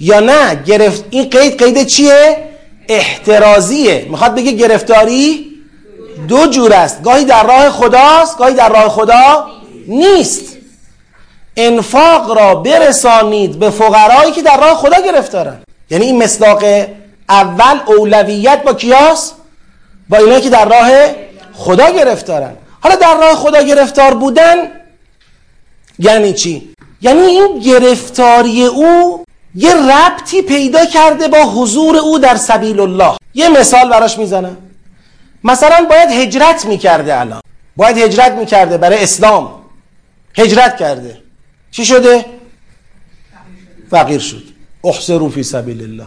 یا 0.00 0.20
نه؟ 0.20 0.62
گرفت 0.66 1.04
این 1.10 1.30
قید 1.30 1.62
قید 1.62 1.86
چیه؟ 1.86 2.36
احترازیه. 2.88 4.06
می‌خواد 4.10 4.34
بگه 4.34 4.52
گرفتاری 4.52 5.46
دو 6.28 6.46
جور 6.46 6.72
است. 6.72 7.02
گاهی 7.02 7.24
در 7.24 7.46
راه 7.46 7.70
خداست 7.70 8.38
گاهی 8.38 8.54
در 8.54 8.68
راه 8.68 8.88
خدا 8.88 9.46
نیست. 9.88 10.56
انفاق 11.56 12.38
را 12.38 12.54
برسانید 12.54 13.58
به 13.58 13.70
فقرایی 13.70 14.32
که 14.32 14.42
در 14.42 14.60
راه 14.60 14.74
خدا 14.74 15.00
گرفتارن. 15.00 15.58
یعنی 15.90 16.06
این 16.06 16.22
مصداق 16.22 16.64
اول 17.28 17.80
اولویت 17.86 18.62
با 18.62 18.74
کیاس؟ 18.74 19.32
با 20.08 20.16
اینا 20.16 20.40
که 20.40 20.50
در 20.50 20.64
راه 20.64 20.90
خدا 21.54 21.90
گرفتارن. 21.90 22.56
حالا 22.80 22.96
در 22.96 23.14
راه 23.20 23.34
خدا 23.34 23.62
گرفتار 23.62 24.14
بودن 24.14 24.56
یعنی 25.98 26.32
چی؟ 26.32 26.74
یعنی 27.00 27.20
این 27.20 27.58
گرفتاری 27.58 28.64
او 28.64 29.24
یه 29.54 29.74
ربطی 29.74 30.42
پیدا 30.42 30.86
کرده 30.86 31.28
با 31.28 31.38
حضور 31.38 31.96
او 31.96 32.18
در 32.18 32.36
سبیل 32.36 32.80
الله 32.80 33.16
یه 33.34 33.48
مثال 33.48 33.90
براش 33.90 34.18
می‌زنم. 34.18 34.56
مثلا 35.44 35.86
باید 35.90 36.10
هجرت 36.10 36.64
می‌کرده 36.64 37.20
الان. 37.20 37.40
باید 37.76 37.98
هجرت 37.98 38.32
می‌کرده 38.32 38.78
برای 38.78 39.02
اسلام. 39.02 39.62
هجرت 40.34 40.76
کرده. 40.76 41.22
چی 41.70 41.84
شده؟ 41.84 42.24
فقیر 43.90 44.20
شد. 44.20 44.42
احسرو 44.84 45.28
فی 45.28 45.42
سبیل 45.42 45.82
الله 45.82 46.06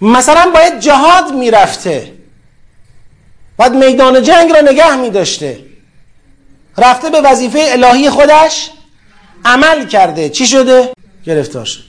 مثلا 0.00 0.50
باید 0.54 0.80
جهاد 0.80 1.32
می‌رفته. 1.34 2.12
باید 3.56 3.72
میدان 3.72 4.22
جنگ 4.22 4.52
را 4.52 4.60
نگه 4.60 4.96
میداشته. 4.96 5.58
رفته 6.78 7.10
به 7.10 7.20
وظیفه 7.20 7.64
الهی 7.68 8.10
خودش 8.10 8.70
عمل 9.44 9.86
کرده. 9.86 10.28
چی 10.28 10.46
شده؟ 10.46 10.92
گرفتار 11.26 11.64
شد 11.64 11.84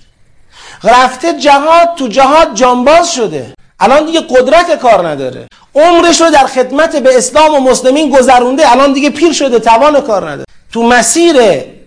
رفته 0.83 1.33
جهاد 1.33 1.89
تو 1.97 2.07
جهاد 2.07 2.55
جانباز 2.55 3.13
شده. 3.13 3.53
الان 3.79 4.05
دیگه 4.05 4.21
قدرت 4.29 4.79
کار 4.79 5.07
نداره. 5.07 5.47
عمرش 5.75 6.21
رو 6.21 6.29
در 6.29 6.47
خدمت 6.47 6.95
به 6.95 7.17
اسلام 7.17 7.55
و 7.55 7.59
مسلمین 7.69 8.09
گذرونده. 8.09 8.71
الان 8.71 8.93
دیگه 8.93 9.09
پیر 9.09 9.33
شده 9.33 9.59
توان 9.59 10.01
کار 10.01 10.29
نداره. 10.29 10.45
تو 10.73 10.83
مسیر 10.83 11.35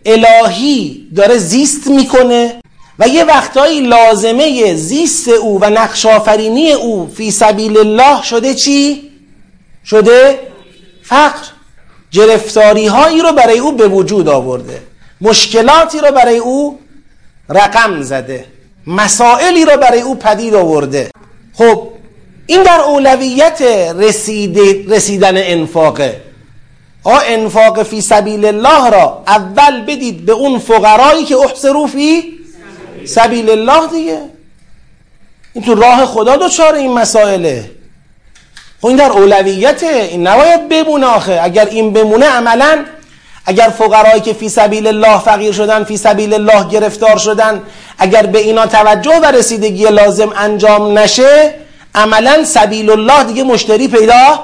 الهی 0.06 1.08
داره 1.16 1.38
زیست 1.38 1.86
می‌کنه 1.86 2.60
و 2.98 3.08
یه 3.08 3.24
وقتایی 3.24 3.80
لازمه 3.80 4.74
زیست 4.74 5.28
او 5.28 5.60
و 5.60 5.70
نقش 5.70 6.06
آفرینی 6.06 6.72
او 6.72 7.10
فی 7.16 7.30
سبیل 7.30 7.78
الله 7.78 8.22
شده 8.22 8.54
چی؟ 8.54 9.09
شده 9.84 10.38
فقر. 11.02 11.46
گرفتاری 12.12 12.86
هایی 12.86 13.20
رو 13.20 13.32
برای 13.32 13.58
او 13.58 13.72
به 13.72 13.88
وجود 13.88 14.28
آورده. 14.28 14.82
مشکلاتی 15.20 15.98
رو 15.98 16.12
برای 16.12 16.38
او 16.38 16.78
رقم 17.48 18.02
زده. 18.02 18.44
مسائلی 18.86 19.64
رو 19.64 19.76
برای 19.76 20.00
او 20.00 20.14
پدید 20.14 20.54
آورده. 20.54 21.10
خب 21.54 21.88
این 22.46 22.62
در 22.62 22.80
اولویت 22.80 23.62
رسیدن 24.88 25.36
انفاقه. 25.36 26.20
آ 27.04 27.18
انفاق 27.26 27.82
فی 27.82 28.00
سبیل 28.00 28.44
الله 28.44 28.90
را 28.90 29.22
اول 29.26 29.84
بدید 29.84 30.26
به 30.26 30.32
اون 30.32 30.58
فقرایی 30.58 31.24
که 31.24 31.36
احسرو 31.36 31.86
فی 31.86 32.38
سبیل 33.04 33.50
الله 33.50 33.86
دیگه. 33.86 34.20
این 35.52 35.64
تو 35.64 35.74
راه 35.74 36.06
خدا 36.06 36.36
دوچار 36.36 36.74
این 36.74 36.92
مسائله. 36.92 37.70
خب 38.80 38.86
این 38.86 38.96
در 38.96 39.10
اولویته 39.10 39.86
این 39.86 40.26
نباید 40.26 40.68
بمونه 40.68 41.06
آخه. 41.06 41.40
اگر 41.42 41.66
این 41.66 41.92
بمونه 41.92 42.26
عملا 42.26 42.84
اگر 43.46 43.68
فقرایی 43.68 44.20
که 44.20 44.32
فی 44.32 44.48
سبیل 44.48 44.86
الله 44.86 45.18
فقیر 45.18 45.52
شدن 45.52 45.84
فی 45.84 45.96
سبیل 45.96 46.34
الله 46.34 46.68
گرفتار 46.68 47.16
شدن 47.16 47.62
اگر 47.98 48.26
به 48.26 48.38
اینا 48.38 48.66
توجه 48.66 49.20
و 49.22 49.24
رسیدگی 49.24 49.84
لازم 49.84 50.32
انجام 50.36 50.98
نشه 50.98 51.54
عملا 51.94 52.44
سبیل 52.44 52.90
الله 52.90 53.24
دیگه 53.24 53.42
مشتری 53.42 53.88
پیدا 53.88 54.38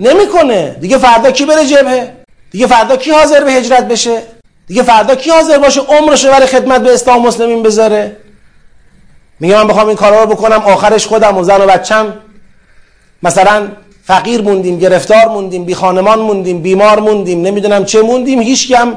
نمی‌کنه. 0.00 0.76
دیگه 0.80 0.98
فردا 0.98 1.30
کی 1.30 1.44
بره 1.44 1.66
جبهه؟ 1.66 2.12
دیگه 2.50 2.66
فردا 2.66 2.96
کی 2.96 3.10
حاضر 3.10 3.44
به 3.44 3.52
هجرت 3.52 3.88
بشه؟ 3.88 4.22
دیگه 4.68 4.82
فردا 4.82 5.14
کی 5.14 5.30
حاضر 5.30 5.58
باشه 5.58 5.80
عمرش 5.80 6.26
برای 6.26 6.46
خدمت 6.46 6.80
به 6.80 6.94
اسلام 6.94 7.26
مسلمین 7.26 7.62
بذاره؟ 7.62 8.16
میگه 9.40 9.56
من 9.56 9.68
بخوام 9.68 9.86
این 9.86 9.96
کارا 9.96 10.24
رو 10.24 10.30
بکنم 10.30 10.62
آخرش 10.64 11.06
خودم 11.06 11.38
و 11.38 11.44
زن 11.44 11.60
و 11.60 11.66
بچم. 11.66 12.14
مثلا 13.22 13.68
فقیر 14.04 14.40
موندیم 14.40 14.78
گرفتار 14.78 15.28
موندیم 15.28 15.64
بی 15.64 15.74
خانمان 15.74 16.18
موندیم 16.18 16.62
بیمار 16.62 17.00
موندیم 17.00 17.42
نمی‌دونم 17.42 17.84
چه 17.84 18.02
موندیم 18.02 18.40
هیچ 18.40 18.72
هم 18.72 18.96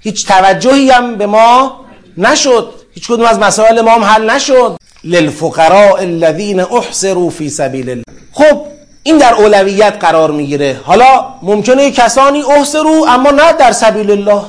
هیچ 0.00 0.26
توجهی 0.26 0.90
هم 0.90 1.14
به 1.16 1.26
ما 1.26 1.80
نشد. 2.18 2.72
هیچ 2.94 3.08
کدوم 3.08 3.26
از 3.26 3.38
مسائل 3.38 3.80
ما 3.80 3.90
هم 3.90 4.04
حل 4.04 4.30
نشد. 4.30 4.76
للفقراء 5.04 6.00
الذين 6.00 6.60
احصروا 6.60 7.30
في 7.30 7.48
سبيل 7.50 7.90
الله. 7.90 8.04
خب 8.32 8.60
این 9.02 9.18
در 9.18 9.34
اولویت 9.34 9.96
قرار 10.00 10.30
می‌گیره. 10.30 10.80
حالا 10.84 11.24
ممکنه 11.42 11.90
کسانی 11.90 12.42
احصرو 12.42 13.04
اما 13.08 13.30
نه 13.30 13.52
در 13.52 13.72
سبیل 13.72 14.10
الله. 14.10 14.42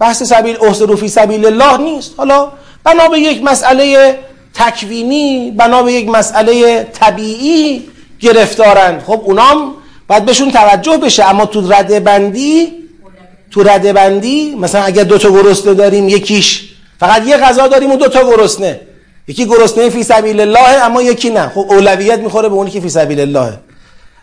بحث 0.00 0.22
سبیل 0.22 0.56
احصرو 0.62 0.96
فی 0.96 1.08
سبیل 1.08 1.46
الله 1.46 1.76
نیست. 1.76 2.14
حالا 2.16 2.48
بنا 2.84 3.08
به 3.08 3.18
یک 3.18 3.42
مسئله 3.42 4.18
تکوینی 4.54 5.50
بنا 5.50 5.82
به 5.82 5.92
یک 5.92 6.08
مسئله 6.08 6.82
طبیعی 6.84 7.82
گرفتارن. 8.20 9.00
خب 9.06 9.20
اونام 9.24 9.72
باید 10.08 10.24
بهشون 10.24 10.50
توجه 10.50 10.96
بشه. 10.96 11.24
اما 11.24 11.46
تو 11.46 11.72
رده 11.72 12.00
بندی 12.00 12.72
تو 13.50 13.62
رده 13.62 13.92
بندی 13.92 14.54
مثلا 14.54 14.82
اگر 14.82 15.02
دو 15.02 15.18
تا 15.18 15.30
گرسنه 15.30 15.74
داریم 15.74 16.08
یکیش 16.08 16.70
فقط 17.00 17.26
یه 17.26 17.36
غذا 17.36 17.68
داریم 17.68 17.92
و 17.92 17.96
دو 17.96 18.08
تا 18.08 18.24
گرسنه. 18.30 18.80
یکی 19.28 19.46
گرسنه 19.46 19.90
فی 19.90 20.02
سبیل 20.02 20.40
الله 20.40 20.84
اما 20.84 21.02
یکی 21.02 21.30
نه. 21.30 21.48
خب 21.48 21.66
اولویت 21.68 22.18
می‌خوره 22.18 22.48
به 22.48 22.54
اونی 22.54 22.70
که 22.70 22.80
فی 22.80 22.88
سبیل 22.88 23.20
الله. 23.20 23.52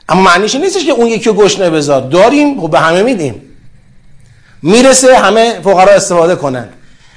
اما 0.09 0.21
معنیش 0.21 0.55
نیستش 0.55 0.85
که 0.85 0.91
اون 0.91 1.07
یکی 1.07 1.31
گشنه 1.31 1.69
بذار. 1.69 2.01
داریم 2.01 2.61
خب 2.61 2.69
به 2.69 2.79
همه 2.79 3.03
میدیم. 3.03 3.41
می‌رسه 4.61 5.17
همه 5.17 5.59
فقرا 5.63 5.93
استفاده 5.93 6.35
کنن. 6.35 6.69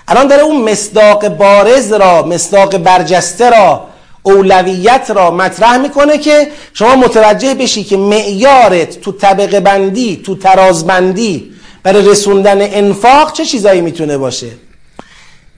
الان 0.08 0.26
داره 0.26 0.42
اون 0.42 0.70
مصداق 0.70 1.28
بارز 1.28 1.92
را 1.92 2.22
مصداق 2.22 2.76
برجسته 2.76 3.50
را 3.50 3.86
اولویت 4.26 5.10
را 5.14 5.30
مطرح 5.30 5.76
می‌کنه 5.76 6.18
که 6.18 6.48
شما 6.74 6.96
متوجه 6.96 7.54
بشی 7.54 7.84
که 7.84 7.96
معیارت 7.96 9.00
تو 9.00 9.12
طبقه 9.12 9.60
بندی 9.60 10.22
تو 10.26 10.34
تراز 10.34 10.86
بندی 10.86 11.54
برای 11.82 12.08
رسوندن 12.08 12.58
انفاق 12.60 13.32
چه 13.32 13.44
چیزایی 13.44 13.80
می‌تونه 13.80 14.18
باشه؟ 14.18 14.48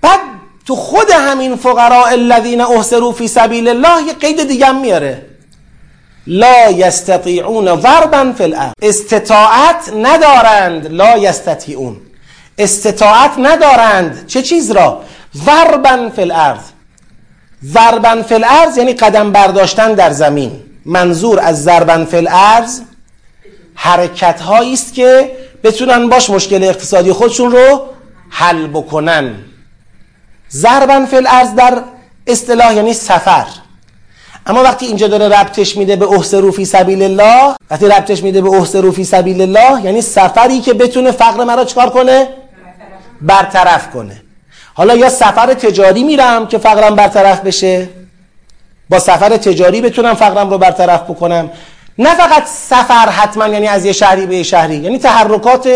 بعد 0.01 0.21
تو 0.67 0.77
خود 0.77 1.11
همین 1.11 1.57
فقراء 1.57 2.07
الذین 2.07 2.61
احسروا 2.61 3.13
فی 3.13 3.29
سبیل 3.29 3.69
الله 3.69 4.07
یه 4.07 4.13
قید 4.13 4.49
دیگه 4.49 4.73
میاره. 4.73 5.27
لا 6.27 6.71
یستطیعون 6.71 7.81
ضربا 7.81 8.33
فی 8.39 8.45
الارض. 8.45 8.73
استطاعت 8.83 9.93
ندارند 9.97 10.93
لا 10.93 11.19
یستطیعون. 11.19 11.97
استطاعت 12.59 13.31
ندارند. 13.39 14.27
چه 14.27 14.43
چیز 14.43 14.71
را؟ 14.71 15.03
ضربا 15.35 16.11
فی 16.17 16.23
الارض. 16.23 16.76
ضربا 17.65 18.23
فی 18.23 18.35
الارض 18.35 18.79
یعنی 18.79 18.93
قدم 18.93 19.33
برداشتن 19.33 19.95
در 19.95 20.11
زمین. 20.11 20.53
منظور 20.85 21.41
از 21.41 21.63
ضربا 21.63 22.05
فی 22.05 22.17
الارض 22.17 22.81
حرکت 23.75 24.41
هایی 24.41 24.73
است 24.73 24.95
که 24.95 25.31
بتونن 25.65 26.09
باش 26.09 26.31
مشکل 26.31 26.65
اقتصادی 26.65 27.13
خودشون 27.13 27.51
رو 27.53 27.83
حل 28.31 28.67
بکنن. 28.67 29.35
ضربا 30.51 31.07
فی 31.07 31.17
الارض 31.17 31.55
در 31.55 31.83
اصطلاح 32.27 32.75
یعنی 32.75 32.93
سفر. 32.93 33.47
اما 34.47 34.63
وقتی 34.63 34.87
اینجا 34.87 35.09
داره 35.09 35.29
ربطش 35.29 35.77
میده 35.77 35.97
به 35.97 36.07
احسرو 36.07 36.53
فی 36.53 36.65
سبیل 36.65 37.03
الله 37.03 37.57
وقتی 37.71 37.89
ربطش 37.89 38.23
میده 38.23 38.41
به 38.41 38.51
احسرو 38.51 38.93
فی 38.93 39.05
سبیل 39.05 39.41
الله 39.41 39.85
یعنی 39.85 40.03
سفری 40.03 40.61
که 40.61 40.75
بتونه 40.75 41.13
فقر 41.13 41.45
مرا 41.45 41.65
چکار 41.65 41.91
کنه؟ 41.91 42.29
برطرف 43.21 43.91
کنه. 43.91 44.23
حالا 44.77 44.97
یا 44.97 45.09
سفر 45.09 45.55
تجاری 45.55 46.05
میرم 46.05 46.47
که 46.47 46.59
فقرم 46.59 46.95
برطرف 46.95 47.41
بشه؟ 47.41 47.89
با 48.91 48.99
سفر 48.99 49.37
تجاری 49.37 49.81
بتونم 49.81 50.15
فقرم 50.15 50.51
رو 50.51 50.59
برطرف 50.59 51.03
بکنم؟ 51.03 51.51
نه 51.99 52.15
فقط 52.15 52.47
سفر 52.47 53.09
حتما 53.09 53.49
یعنی 53.49 53.69
از 53.69 53.85
یه 53.85 53.93
شهری 53.93 54.27
به 54.27 54.37
یه 54.37 54.43
شهری 54.43 54.77
یعنی 54.77 54.99
تحرکات 54.99 55.69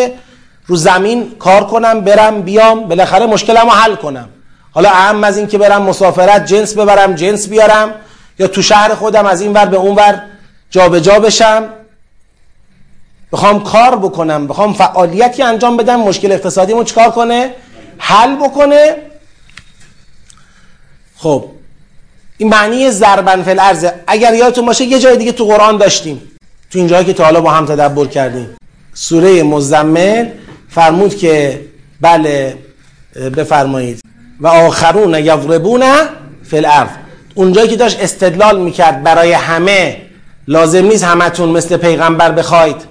رو 0.67 0.77
زمین 0.77 1.31
کار 1.39 1.65
کنم 1.67 2.01
برم 2.01 2.43
بیام 2.43 2.89
بالاخره 2.89 3.27
مشکلم 3.27 3.65
رو 3.65 3.71
حل 3.71 3.95
کنم. 3.95 4.29
حالا 4.73 4.91
اهم 4.91 5.25
از 5.25 5.39
این 5.39 5.47
که 5.47 5.59
برم 5.59 5.83
مسافرت 5.83 6.47
جنس 6.47 6.77
ببرم 6.77 7.15
جنس 7.15 7.49
بیارم 7.49 7.95
یا 8.39 8.47
تو 8.47 8.63
شهر 8.63 8.95
خودم 8.95 9.27
از 9.27 9.41
این 9.41 9.53
ور 9.53 9.67
به 9.67 9.77
اون 9.77 9.95
ور 9.95 10.23
جابجا 10.71 11.21
بشم. 11.21 11.65
بخوام 13.33 13.65
کار 13.65 13.97
بکنم 13.97 14.47
بخوام 14.47 14.73
فعالیتی 14.73 15.43
انجام 15.43 15.77
بدم 15.77 16.01
مشکل 16.01 16.33
اقتصادیمو 16.33 16.85
چکار 16.85 17.11
کنه؟ 17.11 17.55
حل 18.01 18.37
بکنه. 18.37 18.97
خب 21.17 21.45
این 22.39 22.49
معنی 22.49 22.91
ضربن 22.91 23.43
فی 23.43 23.51
الارض 23.51 23.87
اگر 24.07 24.35
یادتون 24.35 24.67
باشه 24.67 24.85
یه 24.85 24.99
جای 24.99 25.17
دیگه 25.17 25.33
تو 25.33 25.45
قرآن 25.45 25.77
داشتیم. 25.77 26.23
تو 26.71 26.79
این 26.79 27.05
که 27.05 27.13
تا 27.13 27.25
حالا 27.25 27.41
با 27.41 27.51
هم 27.51 27.67
تدبر 27.67 28.07
کردیم. 28.07 28.57
سوره 28.95 29.43
مزمل 29.43 30.29
فرمود 30.69 31.17
که 31.17 31.61
بله 32.01 32.57
بفرمایید. 33.37 34.01
و 34.41 34.47
آخرون 34.47 35.15
یضربون 35.15 35.83
فی 36.51 36.57
الارض. 36.57 36.89
اونجایی 37.35 37.69
که 37.69 37.77
داشت 37.77 38.01
استدلال 38.01 38.61
می‌کرد 38.61 39.03
برای 39.03 39.33
همه 39.33 39.97
لازم 40.49 40.85
نیست 40.85 41.05
همتون 41.05 41.49
مثل 41.49 41.77
پیغمبر 41.77 42.31
بخواید. 42.31 42.90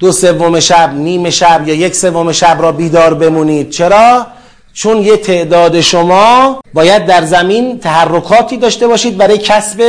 دو 0.00 0.12
سوم 0.12 0.60
شب 0.60 0.90
نیم 0.94 1.30
شب 1.30 1.68
یا 1.68 1.74
یک 1.74 1.94
سوم 1.94 2.32
شب 2.32 2.56
را 2.60 2.72
بیدار 2.72 3.14
بمونید. 3.14 3.70
چرا؟ 3.70 4.26
چون 4.72 5.02
یه 5.02 5.16
تعداد 5.16 5.80
شما 5.80 6.60
باید 6.74 7.06
در 7.06 7.24
زمین 7.24 7.78
تحرکاتی 7.78 8.56
داشته 8.56 8.88
باشید 8.88 9.16
برای 9.16 9.38
کسب 9.38 9.82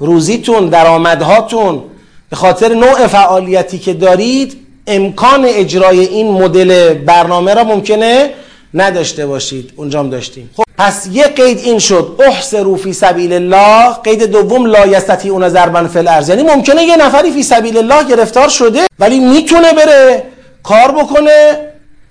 روزیتون 0.00 0.68
درآمدهاتون. 0.68 1.82
به 2.30 2.36
خاطر 2.36 2.74
نوع 2.74 3.06
فعالیتی 3.06 3.78
که 3.78 3.94
دارید 3.94 4.56
امکان 4.86 5.44
اجرای 5.44 6.00
این 6.00 6.32
مدل 6.32 6.94
برنامه 6.94 7.54
را 7.54 7.64
ممکنه 7.64 8.30
نداشته 8.74 9.26
باشید 9.26 9.72
اونجام 9.76 10.10
داشتیم. 10.10 10.50
خب 10.56 10.62
پس 10.78 11.06
یه 11.12 11.24
قید 11.24 11.58
این 11.58 11.78
شد 11.78 12.20
احسرو 12.26 12.76
فی 12.76 12.92
سبیل 12.92 13.32
الله 13.32 13.92
قید 14.04 14.22
دوم 14.22 14.66
لا 14.66 14.84
اون 15.24 15.48
ضربا 15.48 15.88
فی 15.88 15.98
الارض. 15.98 16.28
یعنی 16.28 16.42
ممکنه 16.42 16.82
یه 16.82 16.96
نفری 16.96 17.32
فی 17.32 17.42
سبیل 17.42 17.76
الله 17.76 18.04
گرفتار 18.04 18.48
شده 18.48 18.86
ولی 18.98 19.20
می‌تونه 19.20 19.72
بره 19.72 20.22
کار 20.62 20.92
بکنه 20.92 21.58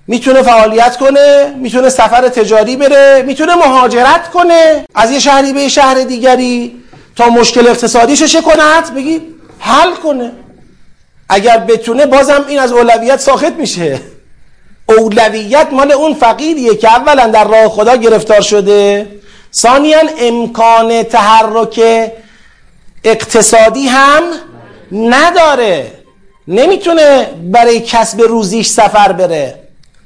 می‌تونه 0.08 0.42
فعالیت 0.42 0.98
کنه 0.98 1.54
می‌تونه 1.62 1.90
سفر 1.90 2.30
تجاری 2.30 2.76
بره 2.76 3.24
می‌تونه 3.28 3.56
مهاجرت 3.56 4.30
کنه. 4.32 4.86
از 4.96 5.12
یه 5.12 5.20
شهری 5.20 5.54
به 5.54 5.62
یه 5.62 5.68
شهر 5.68 6.04
دیگری 6.04 6.76
تا 7.16 7.30
مشکل 7.30 7.68
اقتصادیش 7.68 8.24
چه 8.24 8.42
کند؟ 8.42 8.96
بگی 8.96 9.22
حل 9.60 9.92
کنه. 10.04 10.32
اگر 11.30 11.58
بتونه 11.58 12.06
بازم 12.06 12.46
این 12.48 12.60
از 12.60 12.72
اولویت 12.72 13.20
ساخت 13.20 13.54
میشه. 13.54 14.00
اولویت 14.90 15.68
مال 15.72 15.92
اون 15.92 16.14
فقیریه 16.14 16.76
که 16.76 16.90
اولا 16.90 17.28
در 17.28 17.48
راه 17.48 17.70
خدا 17.70 17.96
گرفتار 17.96 18.42
شده. 18.42 19.08
ثانیا 19.54 20.00
امکان 20.20 21.04
تحرک 21.04 21.82
اقتصادی 23.04 23.88
هم 23.88 24.24
نداره. 24.92 25.92
نمی‌تونه 26.48 27.30
برای 27.44 27.80
کسب 27.80 28.22
روزیش 28.22 28.68
سفر 28.68 29.12
بره 29.12 29.60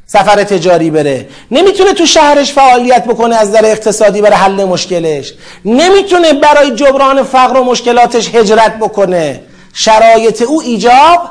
سفر 0.08 0.44
تجاری 0.44 0.90
بره. 0.92 1.28
نمی‌تونه 1.52 1.94
تو 1.94 2.06
شهرش 2.06 2.54
فعالیت 2.54 3.06
بکنه 3.06 3.36
از 3.36 3.52
در 3.52 3.66
اقتصادی 3.66 4.22
برای 4.22 4.36
حل 4.36 4.64
مشکلش. 4.66 5.34
نمی‌تونه 5.66 6.34
برای 6.34 6.72
جبران 6.72 7.24
فقر 7.24 7.58
و 7.58 7.64
مشکلاتش 7.64 8.36
هجرت 8.36 8.80
بکنه. 8.80 9.44
شرایط 9.74 10.42
او 10.42 10.62
ایجاب 10.62 11.30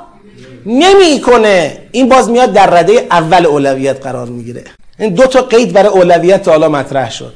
نمی‌کنه. 0.66 1.78
این 1.92 2.08
باز 2.08 2.30
میاد 2.30 2.52
در 2.52 2.70
رده 2.70 3.06
اول 3.10 3.46
اولویت 3.46 4.02
قرار 4.02 4.26
می‌گیره. 4.26 4.64
این 4.98 5.14
دو 5.14 5.26
تا 5.26 5.42
قید 5.42 5.72
برای 5.72 5.88
اولویت 5.88 6.48
حالا 6.48 6.68
مطرح 6.68 7.10
شد. 7.10 7.34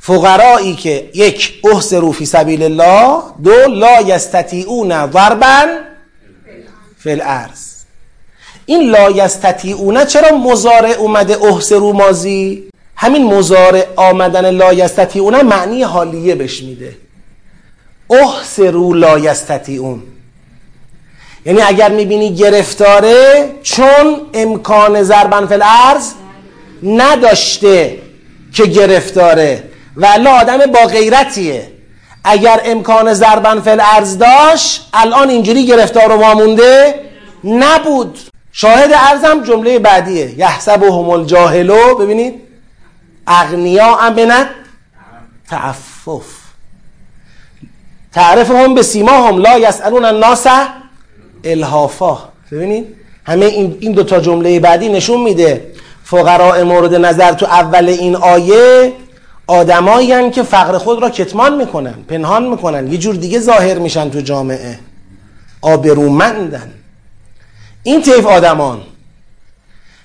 فقرایی 0.00 0.74
که 0.74 1.10
یک 1.14 1.60
احسرو 1.72 2.12
فی 2.12 2.26
سبیل 2.26 2.62
الله. 2.62 3.22
دو 3.44 3.68
لا 3.68 4.00
یستطیعون 4.00 5.10
ضربا 5.10 5.66
فی 6.98 7.10
الارض. 7.10 7.76
این 8.66 8.90
لا 8.90 9.10
یستطیعون 9.10 10.04
چرا 10.04 10.36
مزارع 10.36 10.90
اومده 10.90 11.44
احسرو 11.44 11.92
مازی 11.92 12.70
همین 12.96 13.24
مزارع 13.24 13.86
آمدن 13.96 14.50
لا 14.50 14.72
یستطیعون 14.72 15.42
معنی 15.42 15.82
حالیه 15.82 16.34
بش 16.34 16.62
میده. 16.62 16.96
احسرو 18.10 18.94
لا 18.94 19.18
یستطیعون. 19.18 20.02
یعنی 21.46 21.62
اگر 21.62 21.88
می‌بینی 21.88 22.34
گرفتاره 22.34 23.50
چون 23.62 24.20
امکان 24.34 25.02
ضربن 25.02 25.46
فی 25.46 25.54
الارض 25.54 26.12
نداشته 26.82 27.98
که 28.52 28.66
گرفتاره 28.66 29.64
و 29.96 30.06
آدم 30.40 30.58
با 30.58 30.80
غیرتیه. 30.80 31.72
اگر 32.24 32.60
امکان 32.64 33.14
ضربن 33.14 33.60
فی 33.60 33.70
الارض 33.70 34.18
داشت 34.18 34.88
الان 34.92 35.28
اینجوری 35.28 35.66
گرفتار 35.66 36.12
و 36.12 36.16
وامونده 36.16 36.94
نبود. 37.44 38.18
شاهد 38.52 38.90
ارزم 38.92 39.42
جمله 39.42 39.78
بعدیه. 39.78 40.38
یحسبهم 40.38 41.10
الجاهلو 41.10 41.94
ببینید. 41.94 42.34
اغنیا 43.26 43.96
امنت 43.96 44.48
تعفف. 45.50 46.24
تعرفهم 48.12 48.74
به 48.74 48.82
سیماهم 48.82 49.38
لا 49.38 49.58
یسالون 49.58 50.04
الناس 50.04 50.46
الهافا 51.46 52.18
ببینید 52.52 52.86
همه 53.26 53.44
این 53.44 53.76
این 53.80 53.92
دو 53.92 54.02
تا 54.02 54.20
جمله 54.20 54.60
بعدی 54.60 54.88
نشون 54.88 55.22
میده 55.22 55.72
فقراء 56.04 56.64
مورد 56.64 56.94
نظر 56.94 57.32
تو 57.32 57.46
اول 57.46 57.88
این 57.88 58.16
آیه 58.16 58.92
آدمایی 59.46 60.30
که 60.30 60.42
فقر 60.42 60.78
خود 60.78 61.02
را 61.02 61.10
کتمان 61.10 61.56
می‌کنن 61.56 61.94
پنهان 62.08 62.48
می‌کنن 62.48 62.92
یه 62.92 62.98
جور 62.98 63.14
دیگه 63.14 63.40
ظاهر 63.40 63.78
میشن 63.78 64.10
تو 64.10 64.20
جامعه. 64.20 64.78
آبرومندن. 65.62 66.72
این 67.82 68.02
طیف 68.02 68.26
آدمان. 68.26 68.80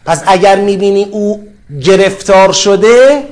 پس 0.05 0.23
اگر 0.27 0.55
می‌بینی 0.55 1.03
او 1.03 1.47
گرفتار 1.83 2.53
شده 2.53 3.23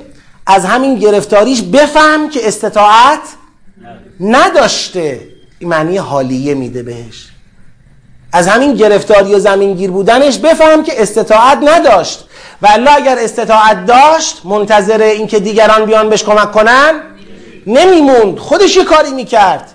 از 0.48 0.66
همین 0.66 0.96
گرفتاریش 0.96 1.62
بفهم 1.62 2.30
که 2.30 2.48
استطاعت 2.48 3.20
نداشته. 4.20 5.22
این 5.60 5.70
معنی 5.70 5.98
حالیه 5.98 6.54
میده 6.54 6.84
بهش. 6.84 7.29
از 8.34 8.48
همین 8.48 8.74
گرفتاری 8.74 9.36
و 9.36 9.40
زمینگیر 9.40 9.92
بودنش 9.92 10.38
بفهم 10.38 10.84
که 10.84 11.02
استطاعت 11.02 11.58
نداشت. 11.64 12.26
و 12.62 12.68
الله 12.72 12.96
اگر 12.96 13.18
استطاعت 13.20 13.86
داشت 13.86 14.42
منتظر 14.44 15.02
اینکه 15.02 15.40
دیگران 15.40 15.86
بیان 15.86 16.10
بهش 16.10 16.24
کمک 16.24 16.52
کنن 16.52 16.94
نمیموند. 17.68 18.38
خودش 18.38 18.78
یه 18.78 18.84
کاری 18.84 19.12
می‌کرد. 19.12 19.72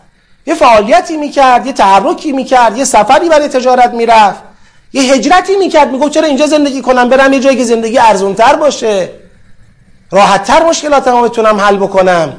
یه 0.46 0.54
فعالیتی 0.54 1.16
می‌کرد 1.16 1.66
یه 1.66 1.72
تحرکی 1.72 2.32
می‌کرد 2.32 2.78
یه 2.78 2.84
سفری 2.84 3.28
برای 3.28 3.48
تجارت 3.48 3.90
می‌رفت. 3.94 4.42
یه 4.92 5.02
هجرتی 5.02 5.56
می‌کرد. 5.56 5.90
می‌گفت 5.92 6.12
چرا 6.12 6.26
اینجا 6.26 6.46
زندگی 6.46 6.82
کنم؟ 6.82 7.08
برم 7.08 7.32
یه 7.32 7.40
جایی 7.40 7.56
که 7.56 7.64
زندگی 7.64 7.98
ارزونتر 7.98 8.56
باشه. 8.56 9.10
راحتتر 10.10 10.62
مشکلاتمو 10.62 11.22
بتونم 11.22 11.60
حل 11.60 11.76
بکنم. 11.76 12.32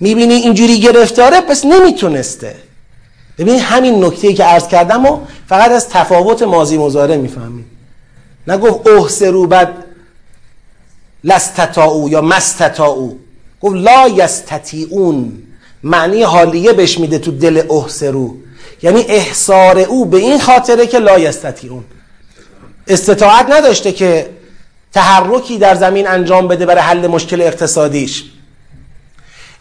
می‌بینی 0.00 0.34
اینجوری 0.34 0.80
گرفتاره؟ 0.80 1.40
پس 1.40 1.64
نمی‌تونسته. 1.64 2.54
ببین 3.44 3.60
همین 3.60 4.04
نکته 4.04 4.32
که 4.32 4.44
عرض 4.44 4.68
کردم 4.68 5.06
و 5.06 5.20
فقط 5.48 5.70
از 5.70 5.88
تفاوت 5.88 6.42
ماضی 6.42 6.78
مزاره 6.78 7.16
می‌فهمید 7.16 7.64
نگفت 8.46 8.88
احسرو 8.88 9.46
بعد 9.46 9.84
لستتاو 11.24 12.10
یا 12.10 12.20
مستتاو 12.20 13.18
گفت 13.60 13.76
لا 13.76 14.08
یستطیعون. 14.08 15.42
معنی 15.82 16.22
حالیه 16.22 16.72
بهش 16.72 16.98
میده 16.98 17.18
تو 17.18 17.30
دل 17.30 17.62
احسرو 17.70 18.36
یعنی 18.82 19.04
احصار 19.08 19.78
او 19.78 20.04
به 20.04 20.18
این 20.18 20.40
خاطره 20.40 20.86
که 20.86 20.98
لا 20.98 21.18
یستطیعون. 21.18 21.84
استطاعت 22.88 23.50
نداشته 23.50 23.92
که 23.92 24.30
تحرکی 24.92 25.58
در 25.58 25.74
زمین 25.74 26.08
انجام 26.08 26.48
بده 26.48 26.66
برای 26.66 26.82
حل 26.82 27.06
مشکل 27.06 27.40
اقتصادیش. 27.40 28.24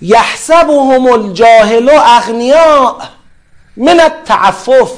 یحسبهم 0.02 1.06
الجاهل 1.06 1.90
اغنیا 1.90 2.98
من 3.78 4.00
التعفف 4.00 4.92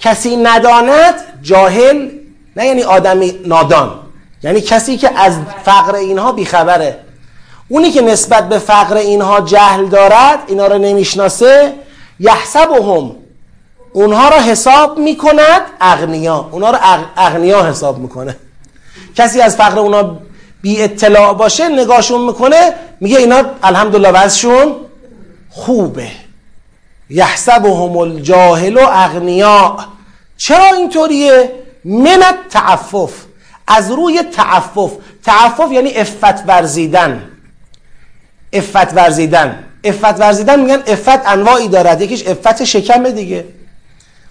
کسی 0.00 0.36
نداند 0.36 1.14
جاهل 1.42 2.08
نه 2.56 2.66
یعنی 2.66 2.82
آدمی 2.82 3.40
نادان. 3.46 3.90
یعنی 4.42 4.60
کسی 4.60 4.96
که 4.96 5.18
از 5.18 5.38
فقر 5.64 5.94
اینها 5.94 6.32
بیخبره. 6.32 6.98
اونی 7.68 7.90
که 7.90 8.02
نسبت 8.02 8.48
به 8.48 8.58
فقر 8.58 8.96
اینها 8.96 9.40
جهل 9.40 9.86
دارد 9.86 10.38
اینا 10.46 10.66
رو 10.66 10.78
نمی‌شناسه. 10.78 11.72
یحسبهم. 12.20 13.16
اونها 13.92 14.28
رو 14.28 14.36
حساب 14.36 14.98
می‌کند 14.98 15.62
اغنیا. 15.80 16.48
اونها 16.50 16.70
رو 16.70 16.78
اغنیا 17.16 17.66
حساب 17.66 17.98
می‌کنه. 17.98 18.36
کسی 19.16 19.40
از 19.40 19.56
فقر 19.56 19.78
اونا 19.78 20.18
بی 20.62 20.82
اطلاع 20.82 21.34
باشه 21.34 21.68
نگاهشون 21.68 22.20
می‌کنه 22.20 22.74
میگه 23.00 23.18
اینا 23.18 23.42
الحمدلله 23.62 24.10
وضعشون 24.10 24.76
خوبه. 25.50 26.08
یحسبهم 27.10 27.96
الجاهل 27.96 28.76
و 28.76 28.86
اغنیا. 28.92 29.76
چرا 30.36 30.74
اینطوریه؟ 30.76 31.52
من 31.84 32.34
تعفف 32.50 33.12
از 33.66 33.90
روی 33.90 34.22
تعفف. 34.22 34.92
تعفف 35.24 35.72
یعنی 35.72 35.90
افت 35.90 36.48
ورزیدن. 36.48 37.30
افت 38.52 38.94
ورزیدن. 38.94 39.64
افت 39.84 40.20
ورزیدن 40.20 40.60
میگن 40.60 40.82
افت 40.86 41.26
انواعی 41.26 41.68
دارد. 41.68 42.00
یکیش 42.00 42.26
افت 42.26 42.64
شکم 42.64 43.10
دیگه. 43.10 43.44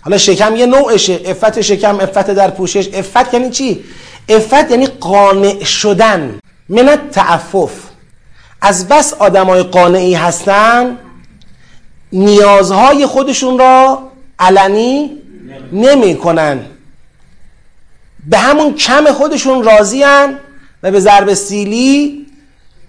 حالا 0.02 0.18
شکم 0.18 0.56
یه 0.56 0.66
نوعشه. 0.66 1.20
افت 1.26 1.62
شکم 1.62 2.00
افت 2.00 2.32
در 2.32 2.50
پوشش. 2.50 2.90
افت 2.94 3.34
یعنی 3.34 3.50
چی؟ 3.50 3.84
افت 4.30 4.72
یعنی 4.72 4.88
قانع 4.88 5.64
شدن. 5.64 6.40
من 6.70 7.00
تعفف 7.12 7.72
از 8.62 8.88
بس 8.88 9.14
آدمای 9.14 9.64
قانعی 9.64 10.14
هستن 10.14 10.98
نیازهای 12.14 13.06
خودشون 13.06 13.60
را 13.60 14.00
علنی 14.40 15.12
نمی‌کنن. 15.72 16.60
به 18.30 18.38
همون 18.38 18.74
کم 18.74 19.12
خودشون 19.12 19.64
راضیان 19.64 20.36
و 20.84 20.92
به 20.92 21.00
ضرب 21.00 21.34
سیلی 21.34 22.26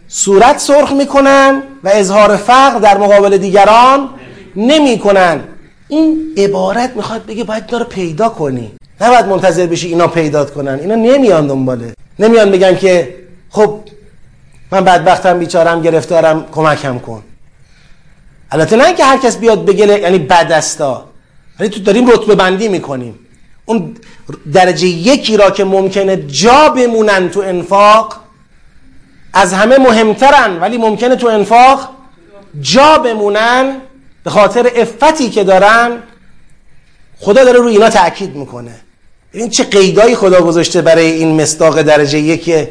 صورت 0.09 0.59
سرخ 0.59 0.93
می‌کنن 0.93 1.63
و 1.85 1.91
اظهار 1.93 2.37
فقر 2.37 2.79
در 2.79 2.99
مقابل 2.99 3.37
دیگران 3.37 4.09
نمی‌کنن. 4.57 5.41
این 5.89 6.35
عبارت 6.37 6.97
می‌خواد 6.97 7.27
بگه 7.27 7.45
باید 7.45 7.67
اینا 7.67 7.85
پیدا 7.85 8.29
کنی. 8.29 8.73
نباید 9.01 9.27
منتظر 9.27 9.67
بشی 9.67 9.89
اینا 9.89 10.07
پیدا 10.07 10.45
کنن. 10.45 10.79
اینا 10.81 10.95
نمیان 10.95 11.47
دنباله. 11.47 11.95
نمیان 12.19 12.51
بگن 12.51 12.77
که 12.77 13.15
خب 13.51 13.81
من 14.73 14.85
بدبختم 14.85 15.39
بیچارم 15.39 15.83
گرفتارم 15.83 16.47
کمکم 16.53 16.99
کن. 16.99 17.23
البته 18.53 18.77
نه 18.77 18.95
که 18.95 19.05
هر 19.05 19.19
کس 19.19 19.39
بیاد 19.39 19.65
بگه 19.65 20.01
یعنی 20.01 20.19
بدستا 20.19 21.05
ولی 21.61 21.69
تو 21.69 21.81
داریم 21.81 22.11
رتبه 22.11 22.35
بندی 22.35 22.69
می‌کنیم. 22.69 23.19
اون 23.65 23.97
درجه 24.53 24.87
یکی 24.87 25.37
را 25.37 25.51
که 25.51 25.65
ممکنه 25.65 26.17
جا 26.17 26.69
بمونن 26.69 27.31
تو 27.31 27.41
انفاق 27.41 28.21
از 29.33 29.53
همه 29.53 29.79
مهمترن 29.79 30.61
ولی 30.61 30.79
ممکنه 30.79 31.17
تو 31.17 31.27
انفاق 31.27 31.89
جا 32.61 32.99
بمونن 32.99 33.77
به 34.25 34.31
خاطر 34.31 34.71
افتی 34.77 35.31
که 35.31 35.45
دارن 35.45 36.03
خدا 37.19 37.45
داره 37.45 37.59
روی 37.59 37.73
اینا 37.73 37.91
تاکید 37.91 38.37
می‌کنه. 38.37 38.75
این 39.33 39.51
چه 39.51 39.65
قیدایی 39.65 40.15
خدا 40.17 40.43
گذاشته 40.43 40.83
برای 40.83 41.13
این 41.13 41.41
مصداق 41.41 41.83
درجه 41.83 42.19
یک 42.19 42.69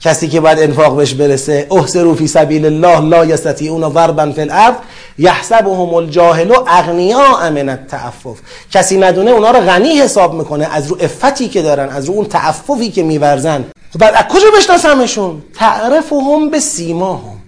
کسی 0.00 0.28
که 0.28 0.40
باید 0.40 0.58
انفاق 0.58 0.96
بهش 0.96 1.14
برسه 1.14 1.66
احسرو 1.70 2.14
فی 2.14 2.26
سبیل 2.26 2.66
الله 2.66 3.00
لا 3.00 3.24
یستطیعون 3.24 3.92
ضربا 3.92 4.32
فی 4.32 4.40
الارض 4.40 4.74
یحسبهم 5.18 5.94
الجاهل 5.94 6.54
اغنیاء 6.66 7.50
من 7.50 7.68
التعفف. 7.68 8.38
کسی 8.70 8.98
ندونه 8.98 9.30
اونا 9.30 9.50
رو 9.50 9.60
غنی 9.60 9.98
حساب 9.98 10.34
می‌کنه 10.34 10.68
از 10.74 10.86
رو 10.86 10.96
افتی 11.00 11.48
که 11.48 11.62
دارن 11.62 11.88
از 11.88 12.06
رو 12.06 12.14
اون 12.14 12.24
تعففی 12.24 12.90
که 12.90 13.02
میورزن. 13.02 13.64
خب 13.92 13.98
بعد 13.98 14.14
از 14.14 14.24
کجا 14.24 14.46
بشناسمشون؟ 14.58 15.42
تعرفهم 15.54 16.50
به 16.50 16.60
سیماهم. 16.60 17.38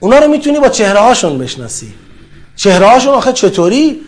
اونا 0.00 0.18
رو 0.18 0.28
می‌تونی 0.28 0.60
با 0.60 0.68
چهره 0.68 1.00
هاشون 1.00 1.38
بشناسی. 1.38 1.94
چهره 2.56 2.86
هاشون 2.86 3.14
آخه 3.14 3.32
چطوری؟ 3.32 4.00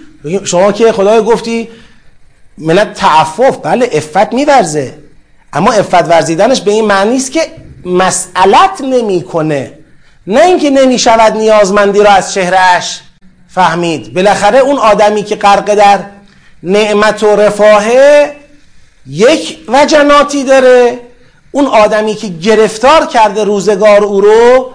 شما 0.44 0.72
که 0.72 0.92
خدای 0.92 1.22
گفتی 1.22 1.68
من 2.58 2.92
تعفف 2.94 3.58
بله 3.62 3.90
افت 3.92 4.32
میورزه. 4.32 5.03
اما 5.54 5.72
افت 5.72 5.94
ورزیدنش 6.08 6.60
به 6.60 6.70
این 6.70 6.84
معنی 6.84 7.16
است 7.16 7.32
که 7.32 7.40
مسئلت 7.84 8.80
نمی‌کنه. 8.80 9.72
نه 10.26 10.40
اینکه 10.40 10.70
نمی‌شود 10.70 11.36
نیازمندی 11.36 12.02
را 12.02 12.10
از 12.10 12.34
چهرهش 12.34 13.00
فهمید. 13.48 14.14
بالاخره 14.14 14.58
اون 14.58 14.78
آدمی 14.78 15.22
که 15.22 15.36
غرق 15.36 15.74
در 15.74 15.98
نعمت 16.62 17.22
و 17.22 17.36
رفاهه 17.36 18.36
یک 19.06 19.58
وجناتی 19.68 20.44
داره. 20.44 20.98
اون 21.52 21.66
آدمی 21.66 22.14
که 22.14 22.28
گرفتار 22.28 23.06
کرده 23.06 23.44
روزگار 23.44 24.04
او 24.04 24.20
رو 24.20 24.70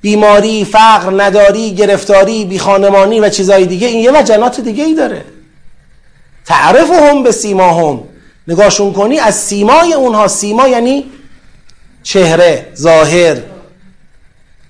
بیماری، 0.00 0.64
فقر، 0.64 1.22
نداری، 1.22 1.74
گرفتاری، 1.74 2.44
بیخانمانی 2.44 3.20
و 3.20 3.28
چیزای 3.28 3.66
دیگه 3.66 3.86
این 3.88 3.98
یه 3.98 4.20
وجنات 4.20 4.60
دیگه 4.60 4.84
ای 4.84 4.94
داره. 4.94 5.24
تعرف 6.44 6.90
هم 6.90 7.22
به 7.22 7.32
سیما 7.32 7.72
هم 7.72 8.00
نگاهشون 8.48 8.92
کنی 8.92 9.18
از 9.18 9.34
سیمای 9.34 9.92
اونها 9.92 10.28
سیما 10.28 10.68
یعنی 10.68 11.04
چهره 12.02 12.72
ظاهر 12.76 13.36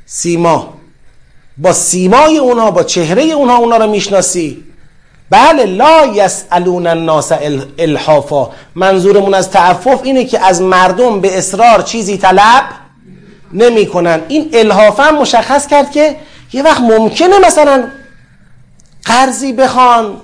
سیما. 0.07 0.75
با 1.59 1.73
سیمای 1.73 2.39
اونها 2.39 2.71
با 2.71 2.83
چهره 2.83 3.23
اونها 3.23 3.57
اونها 3.57 3.79
رو 3.79 3.91
می‌شناسی. 3.91 4.65
بله 5.31 5.67
لا 5.67 6.07
یسالون 6.07 6.87
الناس 6.87 7.33
الحافا. 7.79 8.51
منظورمون 8.75 9.35
از 9.35 9.51
تعفف 9.51 10.01
اینه 10.03 10.25
که 10.25 10.41
از 10.41 10.63
مردم 10.63 11.21
به 11.21 11.39
اصرار 11.39 11.83
چیزی 11.83 12.19
طلب 12.19 12.65
نمی‌کنن. 13.53 14.21
این 14.29 14.51
الحافا 14.53 15.11
مشخص 15.11 15.67
کرد 15.67 15.91
که 15.91 16.17
یه 16.53 16.63
وقت 16.63 16.81
ممکنه 16.81 17.39
مثلا 17.39 17.89
قرضی 19.05 19.53
بخوان. 19.53 20.17